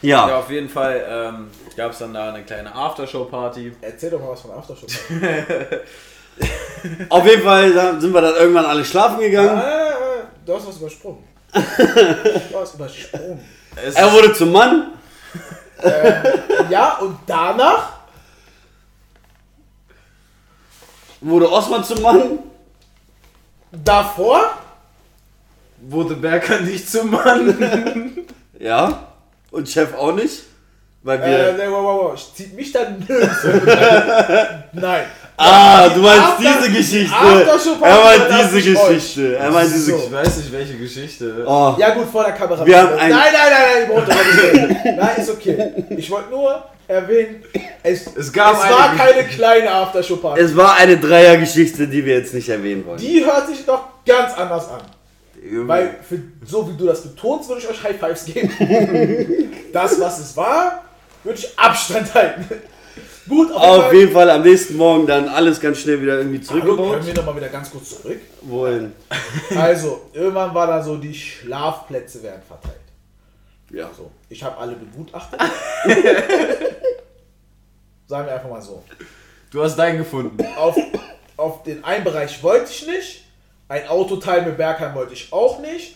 Ja, 0.04 0.28
Ja. 0.30 0.38
auf 0.40 0.50
jeden 0.52 0.70
Fall 0.70 1.04
ähm, 1.10 1.48
gab 1.76 1.92
es 1.92 1.98
dann 2.00 2.14
da 2.14 2.30
eine 2.30 2.44
kleine 2.44 2.74
Aftershow-Party. 2.76 3.76
Erzähl 3.82 4.12
doch 4.12 4.20
mal 4.20 4.30
was 4.32 4.42
von 4.42 4.52
Aftershow. 4.52 4.86
Auf 7.10 7.26
jeden 7.28 7.44
Fall 7.44 7.72
da 7.74 8.00
sind 8.00 8.14
wir 8.14 8.22
dann 8.22 8.36
irgendwann 8.36 8.66
alle 8.66 8.84
schlafen 8.84 9.20
gegangen. 9.20 9.50
Ah, 9.58 10.26
du 10.46 10.56
hast 10.56 10.68
was 10.68 10.78
übersprungen. 10.78 11.24
Du 11.54 12.60
hast 12.60 12.74
übersprungen. 12.76 13.40
Es 13.76 13.96
Er 13.96 14.12
wurde 14.12 14.34
zum 14.34 14.52
Mann. 14.52 14.92
Ja, 16.70 16.98
und 16.98 17.18
danach 17.28 17.94
Wurde 21.22 21.50
Osman 21.52 21.84
zum 21.84 22.02
Mann. 22.02 22.40
Davor? 23.72 24.58
wurde 25.86 26.16
Berker 26.16 26.62
nicht 26.62 26.90
zum 26.90 27.12
Mann. 27.12 28.26
Ja. 28.60 29.08
Und 29.54 29.70
Chef 29.70 29.94
auch 29.96 30.14
nicht. 30.14 30.44
Weil 31.04 31.20
wir. 31.20 31.28
Äh, 31.28 31.54
nee, 31.54 31.68
wow, 31.70 31.84
wow, 31.84 32.02
wow. 32.04 32.14
Ich 32.16 32.34
zieh 32.34 32.54
mich 32.56 32.72
dann 32.72 32.98
nirgends. 33.08 33.44
Nein. 34.74 35.04
ah, 35.38 35.90
du 35.90 36.00
meinst 36.00 36.24
After- 36.24 36.44
diese 36.44 36.72
Geschichte. 36.72 37.14
Aftershow-Party 37.16 37.96
Er 37.98 38.04
meint 38.04 38.52
diese. 38.54 38.72
Geschichte. 38.72 39.36
Er 39.36 39.52
meint 39.52 39.68
diese 39.70 39.92
So. 39.92 39.98
Ich 40.08 40.12
weiß 40.12 40.38
nicht, 40.38 40.52
welche 40.54 40.78
Geschichte. 40.78 41.44
Oh. 41.46 41.76
Ja 41.78 41.90
gut, 41.94 42.08
vor 42.10 42.24
der 42.24 42.34
Kamera. 42.34 42.66
Wir 42.66 42.78
haben 42.82 42.98
ein- 42.98 43.10
nein, 43.12 43.34
nein, 43.34 43.88
nein, 43.90 44.06
nein, 44.08 44.18
reden. 44.76 44.98
Nein, 44.98 45.10
ist 45.18 45.30
okay. 45.30 45.74
Ich 45.90 46.10
wollte 46.10 46.30
nur 46.30 46.64
erwähnen, 46.88 47.44
es, 47.84 48.08
Es 48.16 48.32
gab 48.32 48.56
es 48.56 48.62
eine 48.62 48.74
war 48.76 48.96
keine 48.96 49.24
kleine 49.28 49.72
Aftershow-Party. 49.72 50.42
Es 50.42 50.56
war 50.56 50.76
eine 50.78 50.98
Dreiergeschichte, 50.98 51.88
die 51.88 52.06
wir 52.06 52.18
jetzt 52.20 52.34
nicht 52.34 52.48
erwähnen 52.50 52.86
wollen. 52.86 52.98
Die 52.98 53.24
hört 53.24 53.48
sich 53.48 53.66
doch 53.66 53.84
ganz 54.06 54.34
anders 54.38 54.70
an. 54.70 54.82
Weil, 55.52 56.00
für, 56.02 56.20
so 56.46 56.70
wie 56.70 56.78
du 56.78 56.86
das 56.86 57.02
betonst, 57.02 57.50
würde 57.50 57.62
ich 57.62 57.70
euch 57.70 57.84
High 57.84 58.00
Fives 58.00 58.26
geben. 58.26 59.52
das, 59.74 60.00
was 60.00 60.20
es 60.20 60.38
war, 60.38 60.84
würde 61.24 61.40
ich 61.40 61.60
Abstand 61.60 62.14
halten. 62.14 62.46
Gut, 63.28 63.52
auf, 63.54 63.86
Auf 63.86 63.94
jeden 63.94 64.12
Fall 64.12 64.30
am 64.30 64.42
nächsten 64.42 64.76
Morgen 64.76 65.08
dann 65.08 65.30
alles 65.30 65.60
ganz 65.60 65.80
schnell 65.80 66.02
wieder 66.02 66.18
irgendwie 66.18 66.40
Fall. 66.40 66.62
Hallo, 66.62 66.76
zurückgebaut. 66.76 66.94
können 66.94 67.08
wir 67.08 67.14
nochmal 67.14 67.36
wieder 67.38 67.50
ganz 67.50 67.72
kurz 67.72 68.02
zurück. 68.02 68.20
Wollen. 68.42 68.94
Also, 69.56 70.02
irgendwann 70.14 70.54
war 70.54 70.68
da 70.68 70.84
so, 70.84 70.98
die 70.98 71.14
Schlafplätze 71.14 72.22
werden 72.22 72.42
verteilt. 72.46 72.76
Ja. 73.72 73.90
So, 73.96 74.12
ich 74.30 74.44
habe 74.44 74.58
alle 74.58 74.76
begutachtet. 74.76 75.40
Sagen 78.08 78.28
wir 78.28 78.36
einfach 78.36 78.50
mal 78.50 78.62
so. 78.62 78.84
Du 79.52 79.64
hast 79.64 79.76
deinen 79.78 80.00
gefunden. 80.00 80.46
Auf, 80.58 80.78
auf 81.38 81.64
den 81.64 81.84
einen 81.84 82.04
Bereich 82.04 82.44
wollte 82.44 82.72
ich 82.72 82.86
nicht. 82.86 83.23
Ein 83.74 83.88
Autoteil 83.88 84.44
mit 84.44 84.56
Bergheim 84.58 84.94
wollte 84.94 85.14
ich 85.14 85.34
auch 85.34 85.58
nicht. 85.58 85.96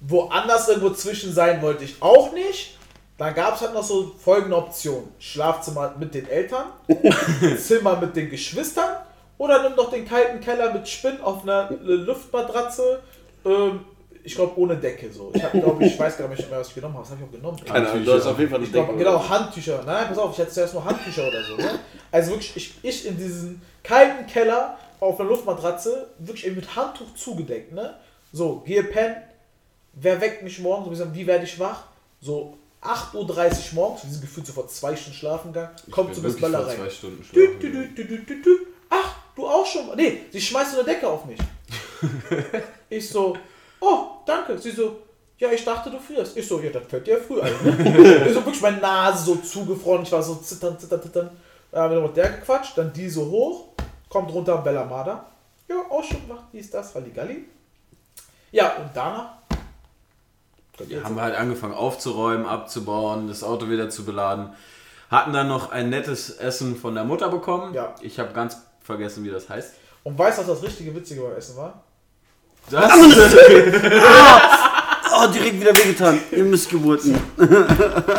Woanders 0.00 0.68
irgendwo 0.68 0.90
zwischen 0.90 1.32
sein 1.32 1.62
wollte 1.62 1.82
ich 1.84 1.96
auch 2.00 2.34
nicht. 2.34 2.76
Dann 3.16 3.34
gab 3.34 3.54
es 3.54 3.62
halt 3.62 3.72
noch 3.72 3.82
so 3.82 4.12
folgende 4.22 4.54
Optionen. 4.54 5.08
Schlafzimmer 5.18 5.94
mit 5.98 6.14
den 6.14 6.28
Eltern, 6.28 6.66
Zimmer 7.58 7.98
mit 7.98 8.14
den 8.16 8.28
Geschwistern 8.28 8.96
oder 9.38 9.62
nimm 9.62 9.74
doch 9.76 9.88
den 9.88 10.06
kalten 10.06 10.40
Keller 10.40 10.74
mit 10.74 10.86
Spinn 10.86 11.18
auf 11.22 11.42
einer 11.42 11.70
Luftmatratze. 11.80 13.00
Ähm, 13.46 13.80
ich 14.22 14.34
glaube 14.34 14.52
ohne 14.60 14.76
Decke 14.76 15.10
so. 15.10 15.30
Ich 15.32 15.42
habe 15.42 15.58
glaube 15.58 15.86
ich 15.86 15.98
weiß 15.98 16.18
gar 16.18 16.28
nicht 16.28 16.50
mehr, 16.50 16.60
was 16.60 16.68
ich 16.68 16.74
genommen 16.74 16.96
habe. 16.96 17.04
Was 17.04 17.12
habe 17.12 17.20
ich 17.22 17.28
auch 17.28 17.32
genommen? 17.32 17.58
Keine 17.64 17.88
Ahnung, 17.88 18.04
du 18.04 18.12
hast 18.12 18.26
auf 18.26 18.38
jeden 18.38 18.50
Fall 18.50 18.58
eine 18.58 18.66
Ich 18.66 18.72
glaub, 18.72 18.88
Decke. 18.88 18.98
genau, 18.98 19.26
Handtücher. 19.26 19.82
Nein, 19.86 20.08
pass 20.08 20.18
auf, 20.18 20.32
ich 20.34 20.38
hatte 20.38 20.50
zuerst 20.50 20.74
nur 20.74 20.84
Handtücher 20.84 21.26
oder 21.26 21.42
so. 21.42 21.56
Ne? 21.56 21.78
Also 22.12 22.32
wirklich, 22.32 22.54
ich, 22.54 22.74
ich 22.82 23.06
in 23.06 23.16
diesen 23.16 23.62
kalten 23.82 24.26
Keller 24.26 24.76
auf 25.00 25.20
einer 25.20 25.28
Luftmatratze, 25.28 26.08
wirklich 26.18 26.46
eben 26.46 26.56
mit 26.56 26.76
Handtuch 26.76 27.14
zugedeckt. 27.14 27.72
Ne? 27.72 27.94
So, 28.32 28.62
gehe 28.66 28.84
pennen. 28.84 29.16
Wer 29.92 30.20
weckt 30.20 30.42
mich 30.42 30.58
morgens? 30.58 30.98
So, 30.98 31.14
wie 31.14 31.26
werde 31.26 31.44
ich 31.44 31.58
wach? 31.58 31.84
So 32.20 32.56
8.30 32.82 33.14
Uhr 33.14 33.74
morgens, 33.74 34.04
wir 34.04 34.10
sind 34.10 34.20
gefühlt 34.20 34.46
sofort 34.46 34.70
zwei 34.70 34.94
Stunden 34.94 35.18
schlafen 35.18 35.52
gegangen, 35.52 35.74
kommt 35.90 36.14
zu 36.14 36.20
Miss 36.20 36.38
Balla 36.38 36.60
rein. 36.60 36.76
zwei 36.76 36.90
Stunden 36.90 37.24
schlafen. 37.24 37.60
dü, 37.60 37.94
dü, 37.94 38.42
dü. 38.42 38.58
Ach, 38.88 39.16
du 39.34 39.46
auch 39.46 39.66
schon? 39.66 39.96
Nee, 39.96 40.20
sie 40.30 40.40
schmeißt 40.40 40.72
so 40.72 40.78
eine 40.78 40.86
Decke 40.86 41.08
auf 41.08 41.24
mich. 41.24 41.38
ich 42.88 43.08
so, 43.08 43.36
oh, 43.80 44.06
danke. 44.24 44.58
Sie 44.58 44.70
so, 44.70 44.98
ja, 45.38 45.50
ich 45.50 45.64
dachte, 45.64 45.90
du 45.90 45.98
frierst. 45.98 46.36
Ich 46.36 46.46
so, 46.46 46.60
ja, 46.60 46.70
das 46.70 46.86
fällt 46.86 47.06
dir 47.06 47.18
früh 47.18 47.40
ein. 47.40 47.52
Ne? 47.64 48.26
ich 48.26 48.34
so, 48.34 48.44
wirklich 48.44 48.60
meine 48.60 48.78
Nase 48.78 49.24
so 49.24 49.36
zugefroren, 49.36 50.02
ich 50.02 50.12
war 50.12 50.22
so 50.22 50.36
zittern, 50.36 50.78
zittern, 50.78 51.02
zittern. 51.02 51.30
Dann 51.70 51.82
haben 51.82 51.94
wir 51.94 52.00
noch 52.00 52.08
mit 52.08 52.16
der 52.16 52.30
gequatscht, 52.30 52.78
dann 52.78 52.92
die 52.92 53.08
so 53.08 53.26
hoch, 53.26 53.68
kommt 54.16 54.32
runter, 54.32 54.56
Bella 54.58 54.84
Mada. 54.84 55.26
Ja, 55.68 55.76
auch 55.90 56.02
schon 56.02 56.26
gemacht, 56.26 56.44
dies, 56.52 56.70
das, 56.70 56.94
Halligalli. 56.94 57.44
Ja, 58.50 58.76
und 58.76 58.88
danach. 58.94 59.34
Ja, 60.88 61.04
haben 61.04 61.16
wir 61.16 61.22
halt 61.22 61.36
angefangen 61.36 61.74
aufzuräumen, 61.74 62.46
abzubauen, 62.46 63.28
das 63.28 63.42
Auto 63.42 63.68
wieder 63.68 63.90
zu 63.90 64.06
beladen. 64.06 64.54
Hatten 65.10 65.32
dann 65.34 65.48
noch 65.48 65.70
ein 65.70 65.90
nettes 65.90 66.30
Essen 66.30 66.76
von 66.76 66.94
der 66.94 67.04
Mutter 67.04 67.28
bekommen. 67.28 67.74
Ja. 67.74 67.94
Ich 68.00 68.18
habe 68.18 68.32
ganz 68.32 68.56
vergessen, 68.80 69.22
wie 69.24 69.30
das 69.30 69.50
heißt. 69.50 69.74
Und 70.04 70.18
weißt 70.18 70.38
du, 70.38 70.42
was 70.42 70.48
das 70.48 70.62
richtige 70.62 70.94
Witzige 70.94 71.20
beim 71.20 71.36
Essen 71.36 71.56
war? 71.56 71.82
Das, 72.70 72.90
Oh, 75.18 75.26
direkt 75.28 75.60
wieder 75.60 75.74
wehgetan. 75.74 76.20
Ihr 76.30 76.44
Missgeburten. 76.44 77.16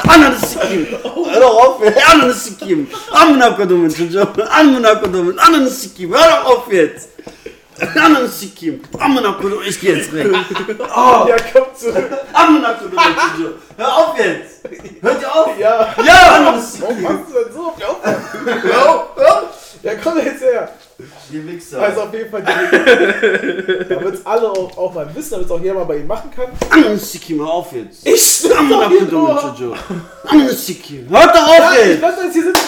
Ananas 0.07 0.51
Sikim. 0.53 0.87
Hör 1.31 1.39
doch 1.39 1.57
auf, 1.67 1.83
ey. 1.83 1.93
Ananas 2.11 2.43
Sikim. 2.45 2.87
Amnakodomen, 3.11 3.89
Jojo. 3.91 4.27
Amnakodomen. 4.49 5.37
Ananas 5.37 5.81
Sikim. 5.81 6.11
Hör 6.15 6.27
doch 6.27 6.45
auf 6.45 6.71
jetzt. 6.73 7.09
Ananas 7.95 8.39
Sikim. 8.39 8.81
Amnakodomen. 8.97 9.67
Ich 9.67 9.79
geh 9.79 9.93
jetzt 9.93 10.11
weg. 10.13 10.27
Ja, 10.79 11.35
kommt 11.53 11.77
zurück. 11.77 12.09
Amnakodomen, 12.33 12.97
Jojo. 13.37 13.49
Hör 13.77 13.97
auf 13.97 14.17
jetzt. 14.17 14.63
Hört 15.01 15.21
ihr 15.21 15.35
auf? 15.35 15.49
Ja. 15.59 15.93
Ja, 16.03 16.35
Ananas 16.35 16.81
Warum 16.81 16.95
Sikim. 16.95 17.11
machst 17.13 17.29
du 17.29 17.33
denn 17.43 17.53
so? 17.53 17.73
Hör 17.77 18.89
auf, 18.89 19.07
hör 19.15 19.33
auf. 19.43 19.43
Ja, 19.83 19.91
komm 20.03 20.17
jetzt 20.17 20.41
her. 20.41 20.69
Ihr 21.31 21.45
Wichser. 21.45 21.81
Also 21.81 22.01
auf 22.01 22.13
jeden 22.13 22.29
Fall, 22.31 22.41
die- 22.43 23.83
damit 23.89 24.13
es 24.15 24.25
alle 24.25 24.49
auch, 24.49 24.75
auch 24.77 24.93
mal 24.93 25.07
wissen, 25.15 25.31
damit 25.31 25.45
es 25.45 25.51
auch 25.51 25.61
jeder 25.61 25.75
mal 25.75 25.83
bei 25.85 25.97
ihnen 25.97 26.07
machen 26.07 26.31
kann. 26.35 26.97
Sikim. 26.97 27.39
Hör 27.39 27.51
auf 27.53 27.71
jetzt. 27.71 28.05
Ich 28.07 28.21
stimme 28.25 28.69
doch 28.69 28.89
hier 28.89 29.01
nur. 29.03 30.49
Sikim. 30.49 31.07
Hört 31.09 31.35
doch 31.35 31.47
auf 31.47 31.57
Ja, 31.59 31.71
ich 31.81 31.87
jetzt. 31.89 32.01
lass 32.01 32.23
jetzt 32.23 32.33
hier 32.33 32.43
sitzen. 32.45 32.67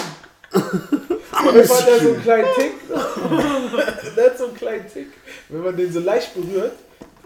Und 0.52 1.56
dann 1.56 1.70
hat 1.70 1.88
er 1.88 2.00
so 2.00 2.08
einen 2.10 2.22
kleinen 2.24 2.48
Tick. 2.56 2.72
der 4.18 4.26
hat 4.26 4.38
so 4.38 4.46
einen 4.46 4.56
kleinen 4.56 4.88
Tick. 4.94 5.08
Wenn 5.48 5.64
man 5.64 5.78
den 5.78 5.92
so 5.92 6.00
leicht 6.00 6.34
berührt, 6.36 6.74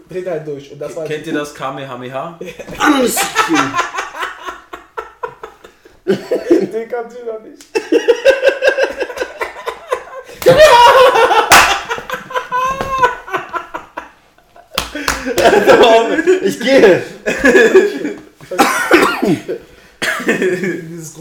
dreht 0.08 0.26
er 0.26 0.32
halt 0.32 0.46
durch. 0.46 0.70
Und 0.72 0.78
das 0.78 0.94
war 0.96 1.04
kennt 1.04 1.26
ihr 1.26 1.32
das 1.34 1.54
Kamehameha? 1.54 2.38
Den 6.06 6.88
kannst 6.88 7.16
du 7.18 7.24
noch 7.26 7.40
nicht. 7.40 7.64
Ich 16.42 16.60
gehe. 16.60 17.02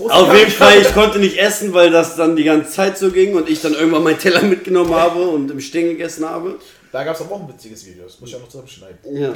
Auf 0.10 0.36
jeden 0.38 0.52
Fall, 0.52 0.82
ich 0.82 0.94
konnte 0.94 1.20
nicht 1.20 1.38
essen, 1.38 1.74
weil 1.74 1.91
das 1.91 2.16
dann 2.16 2.36
die 2.36 2.44
ganze 2.44 2.72
Zeit 2.72 2.98
so 2.98 3.12
ging 3.12 3.36
und 3.36 3.50
ich 3.50 3.62
dann 3.62 3.74
irgendwann 3.74 4.04
meinen 4.04 4.20
Teller 4.20 4.41
mitgenommen 4.41 4.94
habe 4.94 5.22
und 5.22 5.50
im 5.52 5.60
Stehen 5.60 5.90
gegessen 5.90 6.26
habe. 6.30 6.60
Da 6.91 7.04
gab 7.04 7.16
es 7.16 7.22
aber 7.22 7.36
auch 7.36 7.41
ein 7.41 7.50
witziges 7.50 7.86
Video. 7.86 8.04
Das 8.04 8.20
muss 8.20 8.30
ich 8.30 8.36
auch 8.36 8.41
noch 8.41 8.50
zusammenschneiden. 8.50 9.00
Ja. 9.16 9.34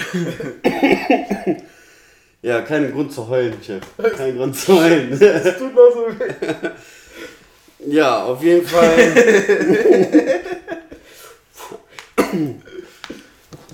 Ja, 2.41 2.61
kein 2.61 2.91
Grund 2.91 3.11
zu 3.11 3.27
heulen, 3.27 3.55
Chef. 3.65 3.83
Kein 4.15 4.37
Grund 4.37 4.55
zu 4.55 4.79
heulen. 4.79 5.09
Das 5.19 5.57
tut 5.57 5.73
mir 5.73 5.91
so 5.91 6.07
weh. 6.07 6.69
Ja, 7.89 8.23
auf 8.25 8.41
jeden 8.43 8.65
Fall. 8.65 8.93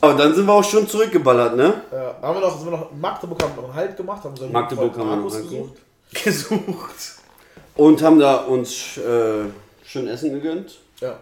Aber 0.02 0.14
dann 0.16 0.36
sind 0.36 0.46
wir 0.46 0.54
auch 0.54 0.64
schon 0.64 0.88
zurückgeballert, 0.88 1.56
ne? 1.56 1.82
Ja, 1.92 2.18
haben 2.22 2.36
wir 2.36 2.42
noch, 2.42 2.58
sind 2.58 2.68
wir 2.70 2.78
noch 2.78 2.92
in 2.92 3.00
Magdeburg 3.00 3.42
haben 3.42 3.56
wir 3.56 3.62
noch 3.62 3.70
einen 3.70 3.78
Halt 3.78 3.96
gemacht, 3.98 4.24
haben 4.24 4.32
unseren 4.32 4.52
Magdeburg 4.52 4.92
haben 4.98 5.10
wir 5.10 5.16
noch 5.16 5.16
Markus 5.16 5.36
angeguckt. 5.38 5.80
Gesucht. 6.24 7.14
Und 7.76 8.02
haben 8.04 8.20
da 8.20 8.36
uns 8.38 8.98
äh, 8.98 9.46
schön 9.86 10.08
Essen 10.08 10.34
gegönnt. 10.34 10.78
Ja, 11.00 11.18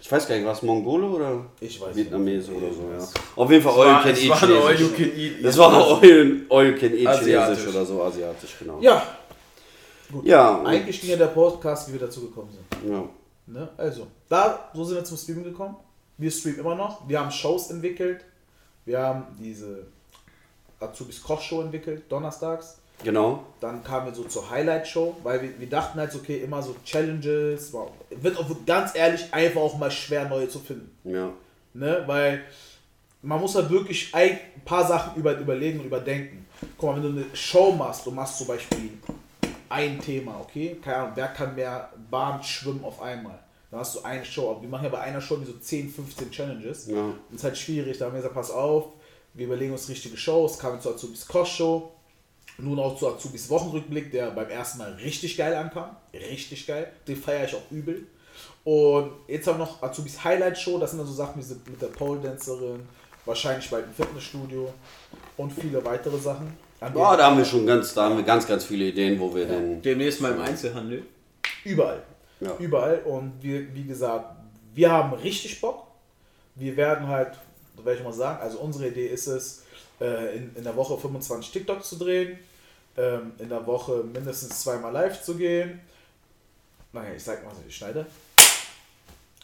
Ich 0.00 0.10
weiß 0.10 0.26
gar 0.26 0.34
nicht, 0.36 0.44
war 0.46 0.54
es 0.54 0.62
Mongole 0.62 1.06
oder 1.06 1.44
ich 1.60 1.78
weiß 1.80 1.88
nicht. 1.88 2.06
Vietnamese 2.06 2.50
oder 2.52 2.72
so, 2.72 2.88
ja. 2.98 3.06
Auf 3.36 3.50
jeden 3.50 3.62
Fall 3.62 3.72
Es 3.72 3.78
All 3.78 3.86
You 3.86 3.92
war, 3.92 4.02
Can 4.02 4.16
Eat 4.16 4.30
war 4.30 4.38
Chinesisch. 4.74 4.96
Can 4.96 5.18
Eat. 5.18 5.44
Das 5.44 5.58
war 5.58 5.72
All, 5.74 6.66
You 6.66 6.76
Can 6.78 6.94
Eat 6.96 7.06
Asiatisch. 7.06 7.58
Chinesisch 7.58 7.74
oder 7.74 7.84
so, 7.84 8.02
asiatisch, 8.02 8.56
genau. 8.58 8.78
Ja, 8.80 9.02
Ja, 10.24 10.56
und- 10.56 10.66
eigentlich 10.66 11.00
ging 11.00 11.10
ja 11.10 11.16
der 11.16 11.26
Podcast, 11.28 11.88
wie 11.88 11.92
wir 11.92 12.00
dazu 12.00 12.22
gekommen 12.22 12.50
sind. 12.52 12.90
ja. 12.92 13.04
Ne? 13.46 13.68
Also, 13.76 14.06
da, 14.28 14.70
so 14.72 14.84
sind 14.84 14.96
wir 14.98 15.04
zum 15.04 15.16
Streamen 15.16 15.42
gekommen. 15.42 15.74
Wir 16.18 16.30
streamen 16.30 16.60
immer 16.60 16.76
noch. 16.76 17.08
Wir 17.08 17.18
haben 17.18 17.32
Shows 17.32 17.70
entwickelt. 17.70 18.24
Wir 18.84 19.00
haben 19.00 19.24
diese 19.40 19.86
Azubis 20.78 21.20
Kochshow 21.20 21.60
entwickelt, 21.62 22.04
donnerstags. 22.08 22.78
Genau. 23.02 23.42
Dann 23.60 23.82
kamen 23.82 24.06
wir 24.06 24.14
so 24.14 24.24
zur 24.24 24.48
Highlight-Show, 24.50 25.16
weil 25.24 25.42
wir, 25.42 25.58
wir 25.58 25.68
dachten 25.68 25.98
halt, 25.98 26.14
okay, 26.14 26.38
immer 26.38 26.62
so 26.62 26.76
Challenges. 26.84 27.72
Wow. 27.72 27.90
Wird 28.10 28.38
auch 28.38 28.46
ganz 28.66 28.94
ehrlich 28.94 29.32
einfach 29.32 29.60
auch 29.62 29.76
mal 29.78 29.90
schwer, 29.90 30.28
neue 30.28 30.48
zu 30.48 30.58
finden. 30.60 30.90
Ja. 31.04 31.30
Ne? 31.74 32.04
Weil 32.06 32.42
man 33.22 33.40
muss 33.40 33.54
halt 33.56 33.70
wirklich 33.70 34.14
ein 34.14 34.38
paar 34.64 34.86
Sachen 34.86 35.18
über, 35.18 35.36
überlegen 35.36 35.80
und 35.80 35.86
überdenken. 35.86 36.46
Guck 36.78 36.90
mal, 36.90 37.02
wenn 37.02 37.14
du 37.14 37.20
eine 37.22 37.34
Show 37.36 37.72
machst, 37.72 38.06
du 38.06 38.10
machst 38.10 38.38
zum 38.38 38.46
Beispiel 38.46 38.90
ein 39.70 40.00
Thema, 40.00 40.38
okay? 40.40 40.76
Keine 40.82 40.96
Ahnung, 40.96 41.12
wer 41.14 41.28
kann 41.28 41.54
mehr 41.54 41.90
Bahn 42.10 42.42
schwimmen 42.42 42.84
auf 42.84 43.00
einmal? 43.00 43.38
Dann 43.70 43.80
hast 43.80 43.94
du 43.94 44.02
eine 44.02 44.24
Show, 44.24 44.58
wir 44.60 44.68
machen 44.68 44.84
ja 44.84 44.90
bei 44.90 45.00
einer 45.00 45.20
Show 45.20 45.38
so 45.44 45.52
10, 45.52 45.90
15 45.90 46.30
Challenges. 46.30 46.88
Ja. 46.88 47.14
Das 47.30 47.38
ist 47.38 47.44
halt 47.44 47.56
schwierig, 47.56 47.98
da 47.98 48.06
haben 48.06 48.12
wir 48.12 48.18
gesagt, 48.18 48.34
pass 48.34 48.50
auf, 48.50 48.86
wir 49.32 49.46
überlegen 49.46 49.72
uns 49.72 49.88
richtige 49.88 50.16
Shows, 50.16 50.58
kamen 50.58 50.80
zur 50.80 50.94
Azubis 50.94 51.26
Koch 51.26 51.46
Show, 51.46 51.92
nun 52.58 52.78
auch 52.78 52.98
zu 52.98 53.08
Azubis 53.08 53.48
Wochenrückblick, 53.48 54.10
der 54.10 54.32
beim 54.32 54.50
ersten 54.50 54.78
Mal 54.78 54.92
richtig 54.94 55.36
geil 55.36 55.54
ankam. 55.54 55.96
Richtig 56.12 56.66
geil. 56.66 56.92
Den 57.06 57.16
feiere 57.16 57.44
ich 57.44 57.54
auch 57.54 57.70
übel. 57.70 58.06
Und 58.64 59.12
jetzt 59.28 59.46
haben 59.46 59.58
wir 59.58 59.64
noch 59.64 59.82
Azubis 59.82 60.22
Highlight 60.22 60.58
Show. 60.58 60.78
Das 60.78 60.90
sind 60.90 60.98
dann 60.98 61.06
so 61.06 61.14
Sachen 61.14 61.40
wie 61.40 61.44
sind 61.44 61.66
mit 61.68 61.80
der 61.80 61.86
Pole 61.86 62.20
Dancerin, 62.20 62.86
wahrscheinlich 63.24 63.70
bald 63.70 63.86
ein 63.86 63.94
Fitnessstudio 63.94 64.72
und 65.36 65.52
viele 65.52 65.82
weitere 65.84 66.18
Sachen. 66.18 66.52
Boah, 66.88 67.16
da 67.16 67.26
haben 67.26 67.36
wir 67.36 67.44
schon 67.44 67.66
ganz, 67.66 67.92
da 67.92 68.04
haben 68.04 68.16
wir 68.16 68.24
ganz, 68.24 68.46
ganz 68.46 68.64
viele 68.64 68.86
Ideen, 68.86 69.20
wo 69.20 69.34
wir 69.34 69.44
denn. 69.44 69.82
Demnächst 69.82 70.20
mal 70.22 70.32
im 70.32 70.40
Einzelhandel. 70.40 71.04
Überall. 71.64 72.02
Ja. 72.40 72.56
Überall. 72.58 73.00
Und 73.04 73.34
wir, 73.42 73.74
wie 73.74 73.84
gesagt, 73.84 74.34
wir 74.74 74.90
haben 74.90 75.12
richtig 75.12 75.60
Bock. 75.60 75.86
Wir 76.54 76.76
werden 76.76 77.06
halt, 77.06 77.32
werde 77.76 77.98
ich 77.98 78.04
mal 78.04 78.12
sagen, 78.12 78.40
also 78.40 78.58
unsere 78.58 78.88
Idee 78.88 79.08
ist 79.08 79.26
es, 79.26 79.64
äh, 80.00 80.36
in, 80.36 80.56
in 80.56 80.64
der 80.64 80.74
Woche 80.74 80.96
25 80.96 81.52
TikToks 81.52 81.90
zu 81.90 81.96
drehen, 81.96 82.38
ähm, 82.96 83.32
in 83.38 83.50
der 83.50 83.66
Woche 83.66 84.02
mindestens 84.02 84.62
zweimal 84.62 84.92
live 84.92 85.22
zu 85.22 85.36
gehen. 85.36 85.80
Naja, 86.92 87.10
ich 87.14 87.22
sag 87.22 87.44
mal 87.44 87.54
so, 87.54 87.60
ich 87.68 87.76
schneide. 87.76 88.06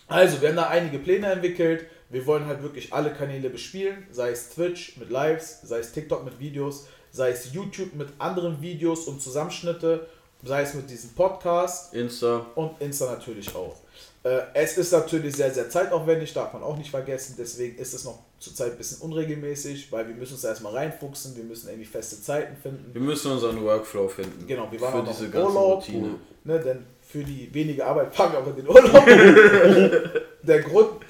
Also, 0.09 0.41
wir 0.41 0.49
haben 0.49 0.57
da 0.57 0.69
einige 0.69 0.99
Pläne 0.99 1.27
entwickelt. 1.33 1.87
Wir 2.09 2.25
wollen 2.27 2.47
halt 2.47 2.63
wirklich 2.63 2.93
alle 2.93 3.13
Kanäle 3.13 3.51
bespielen, 3.51 4.07
sei 4.13 4.31
es 4.31 4.51
Twitch 4.51 4.97
mit 4.97 5.11
Lives, 5.11 5.61
sei 5.63 5.81
es 5.81 5.93
TikTok 5.93 6.25
mit 6.25 6.39
Videos, 6.39 6.87
sei 7.16 7.30
es 7.30 7.52
YouTube 7.52 7.94
mit 7.94 8.09
anderen 8.18 8.60
Videos 8.60 9.06
und 9.06 9.22
Zusammenschnitte, 9.22 10.06
sei 10.44 10.62
es 10.62 10.74
mit 10.74 10.90
diesem 10.90 11.10
Podcast 11.14 11.94
Insta. 11.94 12.44
und 12.55 12.80
Insta 12.80 13.06
natürlich 13.10 13.55
auch. 13.55 13.74
Äh, 14.22 14.40
es 14.52 14.76
ist 14.76 14.93
natürlich 14.93 15.34
sehr, 15.34 15.51
sehr 15.51 15.70
zeitaufwendig, 15.70 16.34
darf 16.34 16.52
man 16.52 16.62
auch 16.62 16.76
nicht 16.76 16.90
vergessen. 16.90 17.36
Deswegen 17.38 17.78
ist 17.78 17.94
es 17.94 18.05
noch 18.05 18.18
zurzeit 18.38 18.72
ein 18.72 18.76
bisschen 18.78 19.01
unregelmäßig, 19.01 19.90
weil 19.90 20.06
wir 20.06 20.14
müssen 20.14 20.34
uns 20.34 20.44
erstmal 20.44 20.74
reinfuchsen, 20.74 21.34
wir 21.36 21.44
müssen 21.44 21.68
irgendwie 21.68 21.86
feste 21.86 22.20
Zeiten 22.20 22.55
finden. 22.60 22.90
Wir 22.93 23.01
müssen 23.01 23.32
unseren 23.32 23.64
Workflow 23.64 24.09
finden. 24.09 24.47
Genau, 24.47 24.68
wir 24.70 24.80
waren 24.82 24.93
Für 24.93 24.98
auch 24.98 25.05
noch 25.05 25.18
diese 25.18 25.26
im 25.26 25.43
Urlaub. 25.43 25.78
Routine. 25.78 26.14
Ne, 26.44 26.60
denn 26.60 26.86
für 27.01 27.24
die 27.24 27.48
wenige 27.55 27.86
Arbeit 27.86 28.14
fangen 28.14 28.32
wir 28.34 28.40
auch 28.40 28.47
in 28.48 28.56
den 28.56 28.68
Urlaub. 28.68 29.06
Der 30.43 30.60
Grund, 30.62 31.09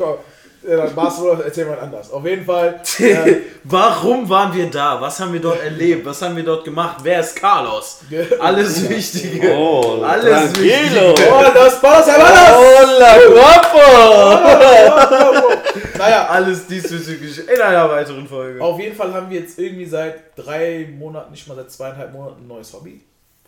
dann 0.66 0.94
Barcelona 0.94 1.42
erzählen 1.44 1.68
wir 1.68 1.80
anders. 1.82 2.10
Auf 2.10 2.24
jeden 2.24 2.44
Fall. 2.44 2.80
Äh, 2.98 3.36
Warum 3.64 4.28
waren 4.28 4.54
wir 4.54 4.70
da? 4.70 5.00
Was 5.00 5.18
haben 5.20 5.32
wir 5.32 5.40
dort 5.40 5.60
erlebt? 5.62 6.04
Was 6.06 6.20
haben 6.22 6.36
wir 6.36 6.42
dort 6.44 6.64
gemacht? 6.64 6.98
Wer 7.02 7.20
ist 7.20 7.34
Carlos? 7.36 8.00
Alles 8.40 8.88
Wichtige. 8.88 9.54
Oh, 9.56 10.02
Alles 10.02 10.52
tranquilo. 10.52 11.10
Wichtige. 11.10 11.32
oh, 11.32 11.42
los, 11.54 11.80
Palos 11.80 12.06
Hermanos! 12.06 12.56
Hola, 12.56 13.18
guapo! 13.32 15.56
Naja, 15.98 16.26
Alles 16.28 16.66
diesbezüglich 16.66 17.48
in 17.48 17.60
einer 17.60 17.88
weiteren 17.90 18.26
Folge. 18.28 18.62
Auf 18.62 18.78
jeden 18.78 18.94
Fall 18.94 19.12
haben 19.14 19.30
wir 19.30 19.40
jetzt 19.40 19.58
irgendwie 19.58 19.86
seit 19.86 20.36
drei 20.36 20.88
Monaten, 20.98 21.30
nicht 21.32 21.46
mal 21.48 21.54
seit 21.56 21.70
zweieinhalb 21.70 22.12
Monaten, 22.12 22.42
ein 22.42 22.46
neues 22.48 22.72
Hobby. 22.72 23.00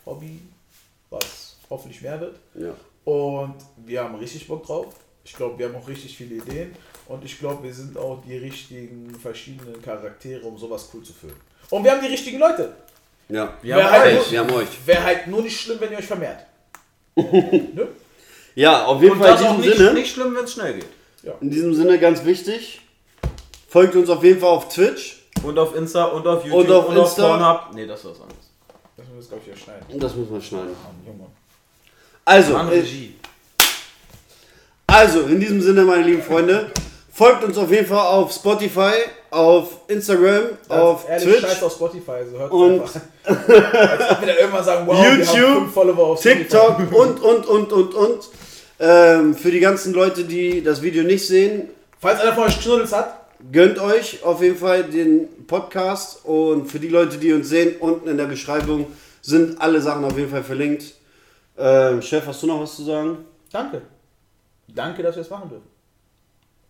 Hobby, 0.05 0.41
was 1.09 1.57
hoffentlich 1.69 2.01
mehr 2.01 2.19
wird. 2.19 2.35
Ja. 2.55 2.71
Und 3.05 3.55
wir 3.77 4.03
haben 4.03 4.15
richtig 4.15 4.47
Bock 4.47 4.65
drauf. 4.65 4.87
Ich 5.23 5.33
glaube, 5.33 5.57
wir 5.59 5.67
haben 5.67 5.75
auch 5.75 5.87
richtig 5.87 6.17
viele 6.17 6.35
Ideen. 6.35 6.75
Und 7.09 7.25
ich 7.25 7.37
glaube, 7.39 7.63
wir 7.63 7.73
sind 7.73 7.97
auch 7.97 8.21
die 8.25 8.37
richtigen 8.37 9.13
verschiedenen 9.21 9.81
Charaktere, 9.81 10.45
um 10.45 10.57
sowas 10.57 10.89
cool 10.93 11.03
zu 11.03 11.11
füllen. 11.11 11.35
Und 11.71 11.83
wir 11.83 11.91
haben 11.91 12.01
die 12.01 12.07
richtigen 12.07 12.39
Leute. 12.39 12.71
Ja, 13.27 13.53
Wir 13.61 13.75
haben 13.75 13.91
halt 13.91 14.05
euch. 14.05 14.13
nur- 14.15 14.31
wir 14.31 14.39
haben 14.39 14.51
euch. 14.53 14.67
Wäre 14.85 15.03
halt 15.03 15.27
nur 15.27 15.41
nicht 15.41 15.59
schlimm, 15.59 15.77
wenn 15.81 15.91
ihr 15.91 15.97
euch 15.97 16.05
vermehrt. 16.05 16.45
ne? 17.15 17.87
Ja, 18.55 18.85
auf 18.85 19.01
jeden 19.01 19.13
Und 19.15 19.19
Fall 19.21 19.31
das 19.31 19.41
in 19.41 19.47
auch 19.47 19.55
diesem 19.55 19.69
nicht, 19.69 19.77
Sinne. 19.77 19.93
nicht 19.93 20.13
schlimm, 20.13 20.35
wenn 20.35 20.43
es 20.45 20.53
schnell 20.53 20.73
geht. 20.75 20.85
In 21.41 21.49
diesem 21.49 21.73
Sinne 21.73 21.99
ganz 21.99 22.23
wichtig. 22.23 22.81
Folgt 23.67 23.95
uns 23.95 24.09
auf 24.09 24.23
jeden 24.23 24.39
Fall 24.39 24.49
auf 24.49 24.69
Twitch. 24.73 25.17
Und 25.43 25.57
auf 25.59 25.75
Insta 25.75 26.05
und 26.05 26.25
auf 26.27 26.43
YouTube 26.45 26.59
Und 26.65 26.71
auf 26.71 26.95
Insta. 26.95 27.27
Pornhub. 27.27 27.73
Nee, 27.75 27.85
das 27.87 27.99
ist 27.99 28.05
was 28.11 28.21
anderes. 28.21 28.49
Das 28.97 29.05
müssen 29.07 29.11
wir 29.13 29.19
jetzt, 29.19 29.29
glaube 29.29 29.43
ich, 29.55 29.63
schneiden. 29.63 29.85
Und 29.93 30.03
das 30.03 30.15
muss 30.15 30.29
man 30.29 30.41
schneiden. 30.41 30.75
Also, 32.25 32.55
An 32.57 32.67
äh, 32.67 32.71
Regie. 32.71 33.15
also 34.87 35.21
in 35.21 35.39
diesem 35.39 35.61
Sinne, 35.61 35.83
meine 35.83 36.03
lieben 36.03 36.21
Freunde, 36.23 36.71
folgt 37.19 37.43
uns 37.43 37.57
auf 37.57 37.69
jeden 37.69 37.85
Fall 37.85 38.07
auf 38.07 38.31
Spotify, 38.31 38.93
auf 39.29 39.81
Instagram, 39.89 40.43
auf 40.69 41.05
Ganz 41.05 41.23
ehrlich, 41.25 41.39
Twitch, 41.39 41.51
scheiß 41.51 41.63
auf 41.63 41.73
Spotify. 41.73 42.11
Also 42.11 42.39
hört 42.39 42.51
Und- 42.51 42.81
einfach. 42.81 43.01
Als 43.25 44.11
ob 44.11 44.21
wir 44.25 44.39
irgendwann 44.39 44.63
sagen, 44.63 44.87
wow, 44.87 45.05
YouTube, 45.05 45.77
auf 45.99 46.19
Spotify. 46.21 46.35
TikTok 46.37 46.77
und, 46.93 47.19
und, 47.21 47.45
und, 47.45 47.73
und, 47.73 47.93
und. 47.93 48.29
Ähm, 48.79 49.35
für 49.35 49.51
die 49.51 49.59
ganzen 49.59 49.93
Leute, 49.93 50.23
die 50.23 50.63
das 50.63 50.81
Video 50.81 51.03
nicht 51.03 51.27
sehen, 51.27 51.69
Falls 52.01 52.21
einer 52.21 52.31
von 52.33 52.45
euch 52.45 52.61
Knuddels 52.61 52.93
hat, 52.93 53.13
gönnt 53.51 53.77
euch 53.77 54.23
auf 54.23 54.41
jeden 54.41 54.55
Fall 54.55 54.85
den 54.85 55.27
Podcast. 55.47 56.23
Und 56.23 56.67
für 56.71 56.79
die 56.79 56.87
Leute, 56.87 57.17
die 57.17 57.33
uns 57.33 57.49
sehen, 57.49 57.75
unten 57.81 58.07
in 58.07 58.15
der 58.15 58.27
Beschreibung 58.27 58.87
sind 59.21 59.59
alle 59.59 59.81
Sachen 59.81 60.05
auf 60.05 60.17
jeden 60.17 60.29
Fall 60.31 60.45
verlinkt. 60.45 60.93
Ähm, 61.57 62.01
Chef, 62.01 62.25
hast 62.25 62.41
du 62.41 62.47
noch 62.47 62.61
was 62.61 62.77
zu 62.77 62.83
sagen? 62.83 63.17
danke. 63.51 63.81
Danke, 64.69 65.03
dass 65.03 65.15
wir 65.15 65.23
es 65.23 65.29
machen 65.29 65.49
dürfen. 65.49 65.68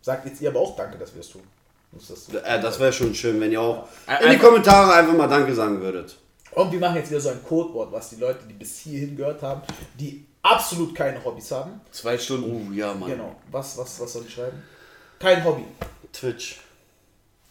Sagt 0.01 0.26
jetzt 0.26 0.41
ihr 0.41 0.49
aber 0.49 0.59
auch 0.59 0.76
Danke, 0.76 0.97
dass 0.97 1.13
wir 1.13 1.21
es 1.21 1.30
tun. 1.30 1.43
Das 1.91 2.30
Äh, 2.43 2.61
das 2.61 2.80
wäre 2.80 2.93
schon 2.93 3.13
schön, 3.15 3.39
wenn 3.41 3.51
ihr 3.51 3.61
auch 3.61 3.88
Ein- 4.05 4.23
in 4.26 4.31
die 4.31 4.38
Kommentare 4.38 4.93
einfach 4.93 5.13
mal 5.13 5.27
Danke 5.27 5.53
sagen 5.55 5.81
würdet. 5.81 6.17
Und 6.51 6.71
wir 6.71 6.80
machen 6.80 6.95
jetzt 6.97 7.09
wieder 7.09 7.19
so 7.21 7.30
ein 7.30 7.43
Codewort, 7.43 7.91
was 7.91 8.09
die 8.09 8.15
Leute, 8.17 8.39
die 8.47 8.53
bis 8.53 8.80
hierhin 8.80 9.15
gehört 9.15 9.41
haben, 9.41 9.61
die 9.99 10.26
absolut 10.41 10.95
keine 10.95 11.23
Hobbys 11.23 11.51
haben. 11.51 11.80
Zwei 11.91 12.17
Stunden. 12.17 12.67
Oh 12.69 12.73
ja, 12.73 12.93
Mann. 12.93 13.09
Genau. 13.09 13.35
Was, 13.51 13.77
was, 13.77 13.99
was 13.99 14.13
soll 14.13 14.23
ich 14.27 14.34
schreiben? 14.34 14.61
Kein 15.19 15.43
Hobby. 15.43 15.65
Twitch. 16.13 16.59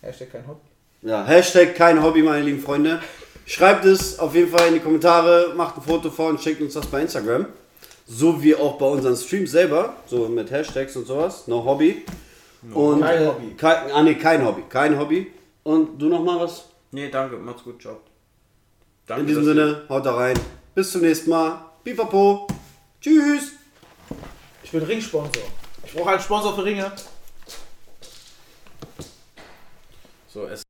Hashtag 0.01 0.33
kein 0.33 0.47
Hobby. 0.47 0.61
Ja, 1.03 1.25
Hashtag 1.25 1.75
kein 1.77 2.03
Hobby, 2.03 2.23
meine 2.23 2.43
lieben 2.45 2.61
Freunde. 2.61 3.01
Schreibt 3.47 3.85
es 3.85 4.19
auf 4.19 4.35
jeden 4.35 4.51
Fall 4.51 4.69
in 4.69 4.75
die 4.75 4.81
Kommentare, 4.81 5.53
macht 5.57 5.77
ein 5.77 5.83
Foto 5.83 6.11
vor 6.11 6.29
und 6.31 6.41
schickt 6.41 6.61
uns 6.61 6.75
das 6.75 6.87
bei 6.87 7.01
Instagram. 7.01 7.47
So 8.07 8.43
wie 8.43 8.55
auch 8.55 8.79
bei 8.79 8.87
unseren 8.87 9.17
Streams 9.17 9.51
selber, 9.51 9.95
so 10.07 10.29
mit 10.29 10.51
Hashtags 10.51 10.97
und 10.97 11.07
sowas. 11.07 11.47
No 11.47 11.65
Hobby. 11.65 12.05
Und, 12.63 13.01
Kein 13.01 13.23
äh, 13.23 13.27
Hobby. 13.27 13.55
Kein, 13.57 13.93
ah, 13.93 14.03
nee, 14.03 14.15
kein 14.15 14.45
Hobby. 14.45 14.65
Kein 14.69 14.99
Hobby. 14.99 15.33
Und 15.63 15.99
du 15.99 16.09
noch 16.09 16.23
mal 16.25 16.41
was? 16.41 16.69
Nee, 16.91 17.09
danke. 17.09 17.37
Macht's 17.37 17.63
gut. 17.63 17.81
Ciao. 17.81 18.01
Danke, 19.07 19.23
In 19.23 19.27
diesem 19.29 19.45
Sinne, 19.45 19.85
haut 19.89 20.05
da 20.05 20.15
rein. 20.15 20.39
Bis 20.75 20.93
zum 20.93 21.03
nächsten 21.03 21.31
Mal. 21.31 21.65
Pipapo. 21.85 22.47
Tschüss. 23.01 23.53
Ich 24.63 24.71
bin 24.71 24.83
Ringsponsor. 24.83 25.43
Ich 25.85 25.95
brauche 25.95 26.11
einen 26.11 26.21
Sponsor 26.21 26.55
für 26.55 26.65
Ringe. 26.65 26.93
So, 30.29 30.47
es 30.47 30.68